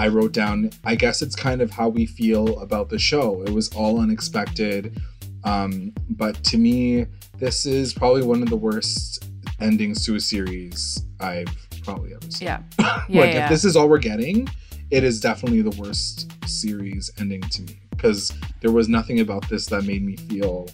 I 0.00 0.08
wrote 0.08 0.32
down 0.32 0.70
I 0.82 0.94
guess 0.94 1.20
it's 1.20 1.36
kind 1.36 1.60
of 1.60 1.70
how 1.70 1.90
we 1.90 2.06
feel 2.06 2.58
about 2.60 2.88
the 2.88 2.98
show. 2.98 3.42
It 3.42 3.50
was 3.50 3.68
all 3.74 4.00
unexpected. 4.00 4.98
Um, 5.44 5.92
but 6.08 6.42
to 6.44 6.56
me, 6.56 7.04
this 7.38 7.66
is 7.66 7.92
probably 7.92 8.22
one 8.22 8.42
of 8.42 8.48
the 8.48 8.56
worst 8.56 9.28
endings 9.60 10.06
to 10.06 10.14
a 10.14 10.20
series 10.20 11.04
I've 11.20 11.54
probably 11.82 12.14
ever 12.14 12.30
seen. 12.30 12.46
Yeah. 12.46 12.62
yeah 12.78 12.94
like 13.20 13.34
yeah, 13.34 13.44
if 13.44 13.50
this 13.50 13.62
is 13.62 13.76
all 13.76 13.90
we're 13.90 13.98
getting, 13.98 14.48
it 14.90 15.04
is 15.04 15.20
definitely 15.20 15.60
the 15.60 15.78
worst 15.78 16.32
series 16.48 17.10
ending 17.18 17.42
to 17.42 17.62
me 17.62 17.78
because 17.90 18.32
there 18.62 18.72
was 18.72 18.88
nothing 18.88 19.20
about 19.20 19.46
this 19.50 19.66
that 19.66 19.84
made 19.84 20.02
me 20.02 20.16
feel 20.16 20.66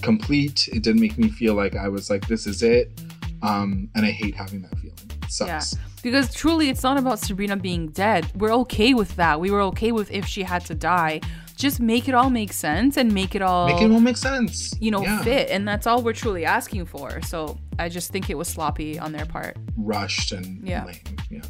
complete. 0.00 0.70
It 0.72 0.82
didn't 0.82 1.02
make 1.02 1.18
me 1.18 1.28
feel 1.28 1.52
like 1.52 1.76
I 1.76 1.88
was 1.88 2.08
like, 2.08 2.26
this 2.28 2.46
is 2.46 2.62
it. 2.62 2.98
Um, 3.42 3.90
and 3.94 4.06
I 4.06 4.10
hate 4.10 4.34
having 4.34 4.62
that 4.62 4.78
feeling. 4.78 4.96
It 5.22 5.30
sucks. 5.30 5.74
Yeah. 5.74 5.80
Because 6.02 6.32
truly, 6.34 6.68
it's 6.70 6.82
not 6.82 6.96
about 6.96 7.18
Sabrina 7.18 7.56
being 7.56 7.88
dead. 7.88 8.30
We're 8.34 8.54
okay 8.54 8.94
with 8.94 9.16
that. 9.16 9.40
We 9.40 9.50
were 9.50 9.60
okay 9.62 9.92
with 9.92 10.10
if 10.10 10.26
she 10.26 10.42
had 10.42 10.64
to 10.66 10.74
die. 10.74 11.20
just 11.56 11.78
make 11.78 12.08
it 12.08 12.14
all 12.14 12.30
make 12.30 12.52
sense 12.52 12.96
and 12.96 13.12
make 13.12 13.34
it 13.34 13.42
all 13.42 13.68
make 13.68 13.82
it 13.82 13.90
all 13.90 14.00
make 14.00 14.16
sense. 14.16 14.74
You 14.80 14.90
know, 14.90 15.02
yeah. 15.02 15.22
fit, 15.22 15.50
and 15.50 15.68
that's 15.68 15.86
all 15.86 16.02
we're 16.02 16.14
truly 16.14 16.44
asking 16.44 16.86
for. 16.86 17.20
So 17.22 17.58
I 17.78 17.88
just 17.88 18.10
think 18.10 18.30
it 18.30 18.36
was 18.36 18.48
sloppy 18.48 18.98
on 18.98 19.12
their 19.12 19.26
part, 19.26 19.56
rushed 19.76 20.32
and 20.32 20.66
yeah, 20.66 20.84
lame. 20.84 20.96
yeah. 21.30 21.40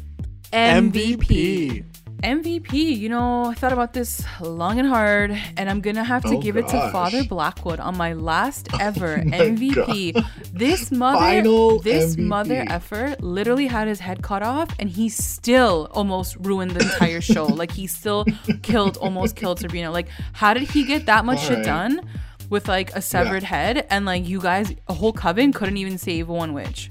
MVP. 0.51 1.17
MVP. 1.17 1.85
MVP, 2.23 2.73
you 2.73 3.09
know, 3.09 3.45
I 3.45 3.53
thought 3.55 3.73
about 3.73 3.93
this 3.93 4.23
long 4.39 4.79
and 4.79 4.87
hard, 4.87 5.31
and 5.57 5.69
I'm 5.69 5.81
gonna 5.81 6.03
have 6.03 6.23
to 6.23 6.35
oh 6.35 6.41
give 6.41 6.55
gosh. 6.55 6.65
it 6.65 6.71
to 6.71 6.91
Father 6.91 7.23
Blackwood 7.23 7.79
on 7.79 7.97
my 7.97 8.13
last 8.13 8.67
oh 8.73 8.77
ever 8.79 9.15
oh 9.17 9.29
MVP. 9.29 10.13
God. 10.13 10.25
This 10.53 10.91
mother, 10.91 11.17
Final 11.17 11.79
this 11.79 12.15
MVP. 12.15 12.23
mother 12.23 12.65
effer 12.69 13.15
literally 13.19 13.67
had 13.67 13.87
his 13.87 13.99
head 13.99 14.21
cut 14.21 14.43
off, 14.43 14.69
and 14.77 14.89
he 14.89 15.09
still 15.09 15.87
almost 15.91 16.35
ruined 16.41 16.71
the 16.71 16.81
entire 16.81 17.21
show. 17.21 17.45
like 17.61 17.71
he 17.71 17.87
still 17.87 18.25
killed, 18.61 18.97
almost 18.97 19.35
killed 19.35 19.59
Sabrina. 19.59 19.89
Like, 19.89 20.07
how 20.33 20.53
did 20.53 20.69
he 20.69 20.85
get 20.85 21.07
that 21.07 21.25
much 21.25 21.39
All 21.39 21.45
shit 21.45 21.57
right. 21.57 21.65
done 21.65 22.07
with 22.49 22.67
like 22.67 22.95
a 22.95 23.01
severed 23.01 23.43
yeah. 23.43 23.49
head? 23.49 23.87
And 23.89 24.05
like 24.05 24.27
you 24.27 24.39
guys, 24.39 24.73
a 24.87 24.93
whole 24.93 25.13
coven 25.13 25.53
couldn't 25.53 25.77
even 25.77 25.97
save 25.97 26.27
one 26.27 26.53
witch. 26.53 26.89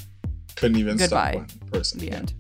Couldn't 0.57 0.79
even 0.79 0.97
Goodbye. 0.97 1.33
stop 1.33 1.61
one 1.61 1.71
person. 1.71 2.01
The 2.01 2.11
end 2.11 2.35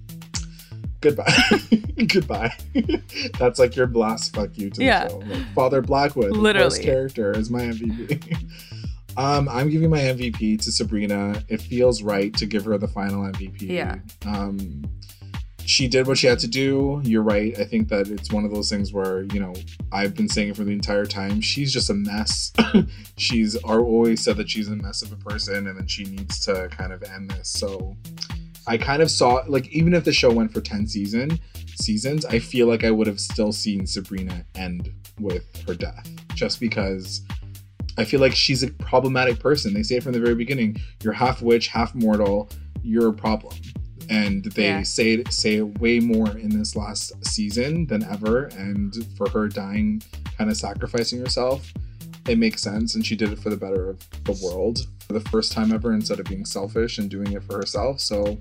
goodbye. 1.00 1.32
Goodbye. 2.06 2.56
That's 3.38 3.58
like 3.58 3.76
your 3.76 3.86
blast 3.86 4.34
fuck 4.34 4.56
you 4.56 4.70
to 4.70 4.82
yeah. 4.82 5.04
the 5.04 5.10
show. 5.10 5.16
Like, 5.18 5.54
father 5.54 5.82
blackwood 5.82 6.32
literally. 6.32 6.76
the 6.78 6.82
character 6.82 7.32
is 7.32 7.50
my 7.50 7.60
mvp 7.60 8.50
um 9.16 9.48
i'm 9.48 9.68
giving 9.68 9.90
my 9.90 9.98
mvp 9.98 10.62
to 10.62 10.72
sabrina. 10.72 11.42
It 11.48 11.60
feels 11.60 12.02
right 12.02 12.34
to 12.34 12.46
give 12.46 12.64
her 12.64 12.78
the 12.78 12.88
final 12.88 13.24
mvp 13.32 13.62
yeah. 13.62 13.96
Um 14.26 14.84
she 15.66 15.86
did 15.86 16.08
what 16.08 16.18
she 16.18 16.26
had 16.26 16.40
to 16.40 16.48
do. 16.48 17.00
You're 17.04 17.22
right. 17.22 17.56
I 17.56 17.64
think 17.64 17.88
that 17.90 18.08
it's 18.08 18.32
one 18.32 18.44
of 18.44 18.50
those 18.50 18.68
things 18.68 18.92
where 18.92 19.22
you 19.24 19.40
know 19.40 19.54
i've 19.92 20.14
been 20.14 20.28
saying 20.28 20.48
it 20.48 20.56
for 20.56 20.64
the 20.64 20.72
entire 20.72 21.06
time. 21.06 21.40
She's 21.40 21.72
just 21.72 21.90
a 21.90 21.94
mess. 21.94 22.52
She's 23.18 23.56
always 23.56 24.24
said 24.24 24.36
that 24.38 24.48
she's 24.48 24.68
a 24.68 24.76
mess 24.76 25.02
of 25.02 25.12
a 25.12 25.16
person 25.16 25.66
and 25.66 25.78
then 25.78 25.86
she 25.86 26.04
needs 26.04 26.40
to 26.46 26.68
kind 26.70 26.92
of 26.92 27.02
end 27.02 27.30
this. 27.30 27.50
So 27.50 27.96
I 28.66 28.76
kind 28.76 29.02
of 29.02 29.10
saw 29.10 29.42
like 29.46 29.68
even 29.68 29.94
if 29.94 30.04
the 30.04 30.12
show 30.12 30.30
went 30.32 30.52
for 30.52 30.60
10 30.60 30.86
season 30.86 31.38
seasons, 31.76 32.24
I 32.24 32.38
feel 32.38 32.66
like 32.66 32.84
I 32.84 32.90
would 32.90 33.06
have 33.06 33.20
still 33.20 33.52
seen 33.52 33.86
Sabrina 33.86 34.44
end 34.54 34.92
with 35.18 35.44
her 35.66 35.74
death 35.74 36.08
just 36.34 36.60
because 36.60 37.22
I 37.98 38.04
feel 38.04 38.20
like 38.20 38.34
she's 38.34 38.62
a 38.62 38.70
problematic 38.70 39.40
person. 39.40 39.74
They 39.74 39.82
say 39.82 39.96
it 39.96 40.02
from 40.02 40.12
the 40.12 40.20
very 40.20 40.34
beginning, 40.34 40.76
you're 41.02 41.12
half 41.12 41.42
witch, 41.42 41.68
half 41.68 41.94
mortal, 41.94 42.48
you're 42.82 43.08
a 43.08 43.12
problem. 43.12 43.54
And 44.08 44.44
they 44.44 44.64
yeah. 44.64 44.82
say 44.82 45.12
it, 45.12 45.32
say 45.32 45.56
it 45.56 45.80
way 45.80 46.00
more 46.00 46.36
in 46.36 46.48
this 46.48 46.74
last 46.74 47.12
season 47.24 47.86
than 47.86 48.02
ever. 48.04 48.46
And 48.56 48.94
for 49.16 49.28
her 49.30 49.48
dying, 49.48 50.02
kind 50.36 50.50
of 50.50 50.56
sacrificing 50.56 51.20
herself, 51.20 51.72
it 52.26 52.38
makes 52.38 52.62
sense. 52.62 52.94
And 52.94 53.04
she 53.04 53.16
did 53.16 53.32
it 53.32 53.38
for 53.38 53.50
the 53.50 53.56
better 53.56 53.90
of 53.90 54.24
the 54.24 54.40
world 54.42 54.86
for 55.10 55.18
the 55.18 55.28
first 55.28 55.50
time 55.50 55.72
ever 55.72 55.92
instead 55.92 56.20
of 56.20 56.26
being 56.26 56.44
selfish 56.44 56.98
and 56.98 57.10
doing 57.10 57.32
it 57.32 57.42
for 57.42 57.56
herself. 57.56 57.98
So 57.98 58.38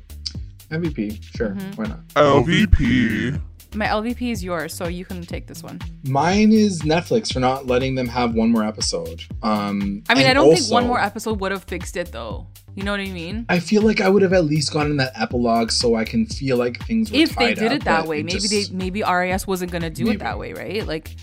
MVP, 0.69 1.23
sure, 1.35 1.49
mm-hmm. 1.49 1.71
why 1.71 1.85
not? 1.87 2.07
LVP. 2.09 3.41
My 3.73 3.87
LVP 3.87 4.31
is 4.31 4.43
yours, 4.43 4.73
so 4.73 4.87
you 4.87 5.03
can 5.03 5.23
take 5.23 5.47
this 5.47 5.63
one. 5.63 5.79
Mine 6.03 6.51
is 6.51 6.81
Netflix 6.83 7.33
for 7.33 7.39
not 7.39 7.65
letting 7.65 7.95
them 7.95 8.07
have 8.07 8.35
one 8.35 8.51
more 8.51 8.63
episode. 8.63 9.23
Um, 9.41 10.03
I 10.09 10.15
mean, 10.15 10.27
I 10.27 10.33
don't 10.33 10.45
also, 10.45 10.61
think 10.61 10.71
one 10.71 10.87
more 10.87 10.99
episode 10.99 11.39
would 11.39 11.51
have 11.51 11.63
fixed 11.63 11.97
it, 11.97 12.11
though. 12.11 12.45
You 12.75 12.83
know 12.83 12.91
what 12.91 12.99
I 12.99 13.07
mean? 13.07 13.47
I 13.49 13.59
feel 13.59 13.81
like 13.81 13.99
I 13.99 14.09
would 14.09 14.21
have 14.21 14.33
at 14.33 14.45
least 14.45 14.71
gotten 14.71 14.97
that 14.97 15.11
epilogue 15.19 15.71
so 15.71 15.95
I 15.95 16.05
can 16.05 16.27
feel 16.27 16.57
like 16.57 16.83
things 16.85 17.11
were. 17.11 17.17
If 17.17 17.35
they 17.35 17.55
did 17.55 17.67
up, 17.67 17.73
it 17.73 17.83
that 17.85 18.07
way, 18.07 18.21
maybe 18.21 18.39
just, 18.39 18.49
they 18.71 18.75
maybe 18.75 19.01
RAS 19.01 19.47
wasn't 19.47 19.71
gonna 19.71 19.89
do 19.89 20.05
maybe. 20.05 20.15
it 20.15 20.19
that 20.19 20.37
way, 20.37 20.53
right? 20.53 20.85
Like 20.85 21.15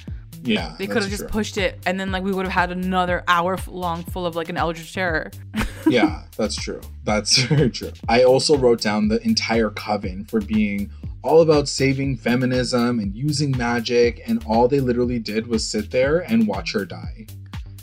yeah, 0.47 0.74
they 0.78 0.86
could 0.86 1.02
have 1.02 1.10
just 1.10 1.23
true. 1.23 1.28
pushed 1.28 1.59
it, 1.59 1.78
and 1.86 1.98
then 1.98 2.12
like 2.12 2.23
we 2.23 2.32
would 2.32 2.47
have 2.47 2.52
had 2.52 2.70
another 2.70 3.24
hour 3.28 3.59
long 3.66 4.02
full 4.05 4.27
of 4.27 4.36
like 4.36 4.48
an 4.48 4.56
Eldritch 4.56 4.93
Terror. 4.93 5.31
yeah, 5.86 6.23
that's 6.36 6.56
true. 6.56 6.81
That's 7.05 7.39
very 7.43 7.70
true. 7.70 7.93
I 8.09 8.24
also 8.24 8.56
wrote 8.56 8.81
down 8.81 9.09
the 9.09 9.20
entire 9.23 9.70
coven 9.70 10.24
for 10.24 10.40
being 10.40 10.90
all 11.23 11.40
about 11.40 11.68
saving 11.68 12.16
feminism 12.16 12.98
and 13.01 13.14
using 13.14 13.56
magic, 13.56 14.23
and 14.27 14.44
all 14.47 14.68
they 14.68 14.81
literally 14.81 15.18
did 15.18 15.47
was 15.47 15.68
sit 15.68 15.90
there 15.90 16.20
and 16.20 16.47
watch 16.47 16.73
her 16.73 16.85
die. 16.85 17.27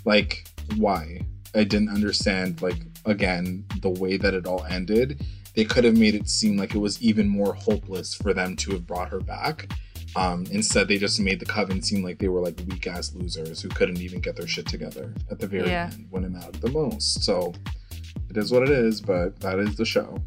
Like, 0.05 0.47
why? 0.77 1.21
I 1.55 1.63
didn't 1.63 1.89
understand. 1.89 2.61
Like, 2.61 2.79
again, 3.05 3.65
the 3.81 3.89
way 3.89 4.17
that 4.17 4.33
it 4.33 4.47
all 4.47 4.63
ended. 4.65 5.25
They 5.55 5.65
could 5.65 5.83
have 5.83 5.97
made 5.97 6.15
it 6.15 6.29
seem 6.29 6.57
like 6.57 6.73
it 6.73 6.79
was 6.79 6.99
even 7.01 7.27
more 7.27 7.53
hopeless 7.53 8.15
for 8.15 8.33
them 8.33 8.55
to 8.55 8.71
have 8.71 8.87
brought 8.87 9.09
her 9.09 9.19
back 9.19 9.71
um, 10.15 10.45
instead, 10.51 10.87
they 10.87 10.97
just 10.97 11.19
made 11.19 11.39
the 11.39 11.45
Coven 11.45 11.81
seem 11.81 12.03
like 12.03 12.19
they 12.19 12.27
were 12.27 12.41
like 12.41 12.59
weak 12.67 12.87
ass 12.87 13.13
losers 13.15 13.61
who 13.61 13.69
couldn't 13.69 14.01
even 14.01 14.19
get 14.19 14.35
their 14.35 14.47
shit 14.47 14.67
together 14.67 15.13
at 15.31 15.39
the 15.39 15.47
very 15.47 15.69
yeah. 15.69 15.89
end 15.91 16.07
when 16.09 16.23
it 16.23 16.31
mattered 16.31 16.55
the 16.55 16.71
most. 16.71 17.23
So 17.23 17.53
it 18.29 18.37
is 18.37 18.51
what 18.51 18.63
it 18.63 18.69
is, 18.69 19.01
but 19.01 19.39
that 19.39 19.59
is 19.59 19.75
the 19.75 19.85
show. 19.85 20.17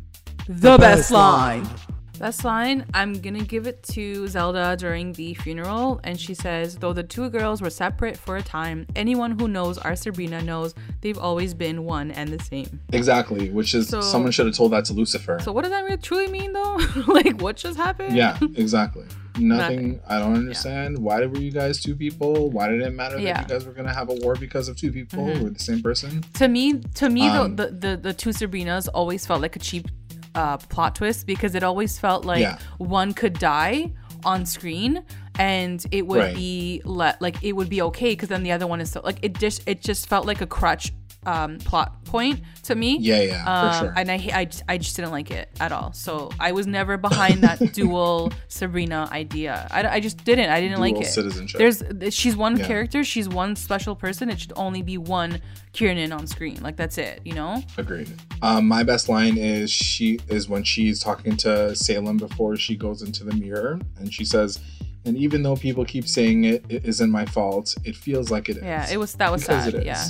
The, 0.46 0.54
the 0.54 0.78
best, 0.78 0.80
best 0.80 1.10
line. 1.10 1.64
line. 1.64 1.74
Best 2.18 2.44
line, 2.44 2.86
I'm 2.94 3.12
gonna 3.20 3.44
give 3.44 3.66
it 3.66 3.82
to 3.94 4.26
Zelda 4.28 4.76
during 4.78 5.12
the 5.12 5.34
funeral, 5.34 6.00
and 6.02 6.18
she 6.18 6.34
says, 6.34 6.76
Though 6.76 6.92
the 6.92 7.02
two 7.02 7.28
girls 7.28 7.60
were 7.60 7.70
separate 7.70 8.16
for 8.16 8.36
a 8.36 8.42
time, 8.42 8.86
anyone 8.96 9.38
who 9.38 9.48
knows 9.48 9.76
our 9.78 9.94
Sabrina 9.94 10.42
knows 10.42 10.74
they've 11.02 11.18
always 11.18 11.52
been 11.52 11.84
one 11.84 12.10
and 12.10 12.30
the 12.30 12.42
same. 12.42 12.80
Exactly, 12.92 13.50
which 13.50 13.74
is 13.74 13.88
so, 13.88 14.00
someone 14.00 14.32
should 14.32 14.46
have 14.46 14.54
told 14.54 14.72
that 14.72 14.86
to 14.86 14.94
Lucifer. 14.94 15.38
So, 15.42 15.52
what 15.52 15.62
does 15.62 15.70
that 15.70 15.84
really 15.84 15.98
truly 15.98 16.28
mean 16.28 16.52
though? 16.52 16.78
like, 17.06 17.40
what 17.40 17.56
just 17.56 17.76
happened? 17.76 18.16
Yeah, 18.16 18.38
exactly. 18.56 19.04
Nothing. 19.38 20.00
I 20.08 20.18
don't 20.18 20.34
understand. 20.34 20.96
Yeah. 20.96 21.02
Why 21.02 21.26
were 21.26 21.38
you 21.38 21.50
guys 21.50 21.82
two 21.82 21.94
people? 21.94 22.50
Why 22.50 22.68
did 22.68 22.80
it 22.80 22.94
matter 22.94 23.18
yeah. 23.18 23.34
that 23.34 23.42
you 23.42 23.54
guys 23.54 23.66
were 23.66 23.72
gonna 23.72 23.92
have 23.92 24.08
a 24.08 24.14
war 24.14 24.34
because 24.34 24.68
of 24.68 24.78
two 24.78 24.90
people 24.90 25.24
mm-hmm. 25.24 25.38
who 25.38 25.44
were 25.44 25.50
the 25.50 25.58
same 25.58 25.82
person? 25.82 26.24
To 26.34 26.48
me, 26.48 26.80
to 26.94 27.10
me, 27.10 27.28
um, 27.28 27.56
the, 27.56 27.66
the 27.66 27.96
the 27.96 28.14
two 28.14 28.30
Sabrinas 28.30 28.88
always 28.94 29.26
felt 29.26 29.42
like 29.42 29.56
a 29.56 29.58
cheap 29.58 29.88
uh, 30.36 30.58
plot 30.58 30.94
twist 30.94 31.26
because 31.26 31.54
it 31.54 31.62
always 31.62 31.98
felt 31.98 32.24
like 32.24 32.42
yeah. 32.42 32.58
one 32.78 33.12
could 33.12 33.32
die 33.38 33.90
on 34.24 34.44
screen 34.46 35.02
and 35.38 35.84
it 35.90 36.06
would 36.06 36.20
right. 36.20 36.34
be 36.34 36.82
let 36.84 37.20
like 37.20 37.42
it 37.42 37.52
would 37.52 37.68
be 37.68 37.82
okay 37.82 38.10
because 38.12 38.28
then 38.28 38.42
the 38.42 38.52
other 38.52 38.66
one 38.66 38.80
is 38.80 38.90
so 38.90 39.00
like 39.02 39.18
it 39.22 39.38
just 39.38 39.62
it 39.66 39.80
just 39.80 40.08
felt 40.08 40.26
like 40.26 40.40
a 40.40 40.46
crutch 40.46 40.92
um, 41.26 41.58
plot 41.58 42.04
point 42.04 42.40
to 42.62 42.74
me. 42.74 42.98
Yeah, 42.98 43.20
yeah, 43.20 43.44
um, 43.44 43.72
for 43.72 43.78
sure. 43.78 43.94
And 43.96 44.10
I, 44.10 44.14
I, 44.14 44.48
I 44.68 44.78
just 44.78 44.96
didn't 44.96 45.10
like 45.10 45.30
it 45.30 45.50
at 45.60 45.72
all. 45.72 45.92
So 45.92 46.30
I 46.40 46.52
was 46.52 46.66
never 46.66 46.96
behind 46.96 47.42
that 47.42 47.72
dual 47.72 48.32
Sabrina 48.48 49.08
idea. 49.10 49.66
I, 49.70 49.86
I 49.86 50.00
just 50.00 50.24
didn't. 50.24 50.48
I 50.48 50.60
didn't 50.60 50.78
dual 50.78 50.92
like 50.92 51.02
it. 51.02 51.06
Citizenship. 51.06 51.58
There's 51.58 52.14
she's 52.14 52.36
one 52.36 52.56
yeah. 52.56 52.66
character. 52.66 53.04
She's 53.04 53.28
one 53.28 53.56
special 53.56 53.96
person. 53.96 54.30
It 54.30 54.40
should 54.40 54.52
only 54.56 54.82
be 54.82 54.96
one 54.96 55.42
Kiernan 55.72 56.12
on 56.12 56.26
screen. 56.26 56.62
Like 56.62 56.76
that's 56.76 56.96
it. 56.96 57.20
You 57.24 57.34
know. 57.34 57.62
Agreed. 57.76 58.08
Um, 58.40 58.66
my 58.66 58.84
best 58.84 59.08
line 59.08 59.36
is 59.36 59.70
she 59.70 60.20
is 60.28 60.48
when 60.48 60.62
she's 60.62 61.00
talking 61.00 61.36
to 61.38 61.74
Salem 61.74 62.16
before 62.16 62.56
she 62.56 62.76
goes 62.76 63.02
into 63.02 63.24
the 63.24 63.34
mirror, 63.34 63.80
and 63.98 64.12
she 64.12 64.24
says. 64.24 64.60
And 65.04 65.16
even 65.16 65.44
though 65.44 65.54
people 65.54 65.84
keep 65.84 66.08
saying 66.08 66.46
it, 66.46 66.64
it 66.68 66.84
isn't 66.84 67.12
my 67.12 67.26
fault. 67.26 67.76
It 67.84 67.94
feels 67.94 68.32
like 68.32 68.48
it 68.48 68.56
is. 68.56 68.64
Yeah, 68.64 68.90
it 68.90 68.96
was 68.96 69.14
that 69.14 69.30
was 69.30 69.42
because 69.42 69.70
sad. 69.70 69.84
Yeah 69.84 70.04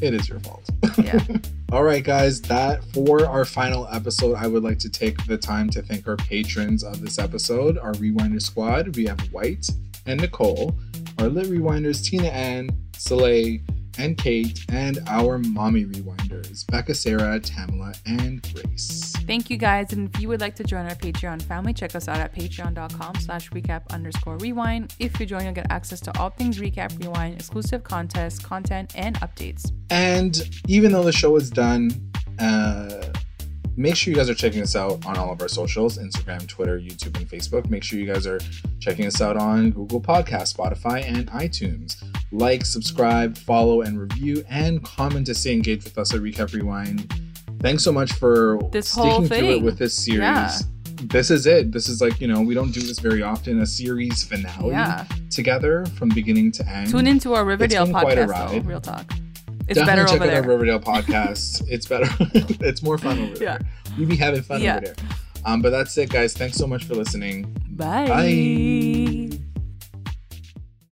it 0.00 0.14
is 0.14 0.28
your 0.28 0.40
fault. 0.40 0.68
Yeah. 0.96 1.20
All 1.72 1.82
right, 1.82 2.02
guys, 2.02 2.40
that 2.42 2.82
for 2.94 3.26
our 3.26 3.44
final 3.44 3.86
episode, 3.92 4.36
I 4.36 4.46
would 4.46 4.62
like 4.62 4.78
to 4.80 4.88
take 4.88 5.24
the 5.26 5.36
time 5.36 5.68
to 5.70 5.82
thank 5.82 6.08
our 6.08 6.16
patrons 6.16 6.82
of 6.82 7.00
this 7.00 7.18
episode, 7.18 7.76
our 7.78 7.92
Rewinder 7.92 8.40
squad. 8.40 8.96
We 8.96 9.06
have 9.06 9.20
White 9.32 9.68
and 10.06 10.20
Nicole, 10.20 10.78
our 11.18 11.28
lit 11.28 11.46
rewinders, 11.46 12.02
Tina 12.02 12.28
Ann, 12.28 12.70
Soleil, 12.96 13.60
and 13.98 14.16
Kate, 14.16 14.64
and 14.68 15.00
our 15.06 15.38
mommy 15.38 15.84
rewinders, 15.84 16.66
Becca, 16.68 16.94
Sarah, 16.94 17.40
Tamala, 17.40 17.94
and 18.06 18.42
Grace. 18.54 19.12
Thank 19.26 19.50
you 19.50 19.56
guys. 19.56 19.92
And 19.92 20.14
if 20.14 20.20
you 20.20 20.28
would 20.28 20.40
like 20.40 20.54
to 20.56 20.64
join 20.64 20.86
our 20.86 20.94
Patreon 20.94 21.42
family, 21.42 21.74
check 21.74 21.94
us 21.94 22.08
out 22.08 22.18
at 22.18 22.34
patreon.com 22.34 23.16
slash 23.16 23.50
recap 23.50 23.82
underscore 23.90 24.38
rewind. 24.38 24.94
If 24.98 25.18
you 25.20 25.26
join, 25.26 25.44
you'll 25.44 25.52
get 25.52 25.70
access 25.70 26.00
to 26.00 26.18
all 26.18 26.30
things 26.30 26.58
recap 26.58 26.98
rewind, 26.98 27.34
exclusive 27.34 27.84
contests, 27.84 28.38
content, 28.38 28.94
and 28.96 29.16
updates. 29.20 29.72
And 29.90 30.48
even 30.66 30.92
though 30.92 31.02
the 31.02 31.12
show 31.12 31.36
is 31.36 31.50
done, 31.50 31.90
uh, 32.38 33.12
make 33.78 33.94
sure 33.94 34.10
you 34.10 34.16
guys 34.16 34.28
are 34.28 34.34
checking 34.34 34.60
us 34.60 34.74
out 34.74 35.06
on 35.06 35.16
all 35.16 35.30
of 35.32 35.40
our 35.40 35.48
socials 35.48 35.98
Instagram, 35.98 36.46
Twitter, 36.48 36.78
YouTube, 36.78 37.16
and 37.16 37.28
Facebook. 37.28 37.70
Make 37.70 37.84
sure 37.84 37.98
you 37.98 38.12
guys 38.12 38.26
are 38.26 38.40
checking 38.80 39.06
us 39.06 39.20
out 39.20 39.36
on 39.36 39.70
Google 39.70 40.00
Podcast, 40.00 40.54
Spotify, 40.54 41.04
and 41.04 41.28
iTunes. 41.30 42.02
Like, 42.32 42.66
subscribe, 42.66 43.38
follow, 43.38 43.82
and 43.82 43.98
review, 43.98 44.44
and 44.50 44.84
comment 44.84 45.26
to 45.26 45.34
stay 45.34 45.52
engaged 45.52 45.84
with 45.84 45.96
us 45.96 46.12
at 46.12 46.20
Recap 46.20 46.52
Rewind. 46.52 47.14
Thanks 47.60 47.84
so 47.84 47.92
much 47.92 48.12
for 48.12 48.58
this 48.72 48.88
sticking 48.90 49.28
through 49.28 49.50
it 49.50 49.62
with 49.62 49.78
this 49.78 49.94
series. 49.94 50.20
Yeah. 50.20 50.58
This 51.04 51.30
is 51.30 51.46
it. 51.46 51.70
This 51.70 51.88
is 51.88 52.00
like, 52.00 52.20
you 52.20 52.26
know, 52.26 52.40
we 52.42 52.54
don't 52.54 52.72
do 52.72 52.80
this 52.80 52.98
very 52.98 53.22
often. 53.22 53.60
A 53.60 53.66
series 53.66 54.24
finale 54.24 54.70
yeah. 54.70 55.06
together 55.30 55.86
from 55.96 56.08
beginning 56.08 56.50
to 56.52 56.68
end. 56.68 56.90
Tune 56.90 57.06
into 57.06 57.34
our 57.34 57.44
Riverdale 57.44 57.86
podcast, 57.86 58.66
real 58.66 58.80
talk. 58.80 59.08
It's 59.68 59.78
Definitely 59.78 60.04
better 60.04 60.12
check 60.12 60.20
out 60.22 60.26
there. 60.26 60.42
our 60.42 60.48
Riverdale 60.48 60.80
podcast. 60.80 61.62
it's 61.68 61.86
better. 61.86 62.06
it's 62.64 62.82
more 62.82 62.96
fun 62.96 63.18
over 63.18 63.34
there. 63.34 63.58
Yeah. 63.60 63.98
We 63.98 64.06
be 64.06 64.16
having 64.16 64.42
fun 64.42 64.62
yeah. 64.62 64.76
over 64.76 64.86
there. 64.86 64.94
Um, 65.44 65.60
but 65.60 65.70
that's 65.70 65.96
it, 65.98 66.08
guys. 66.10 66.32
Thanks 66.32 66.56
so 66.56 66.66
much 66.66 66.84
for 66.84 66.94
listening. 66.94 67.54
Bye. 67.70 68.08
Bye. 68.08 69.38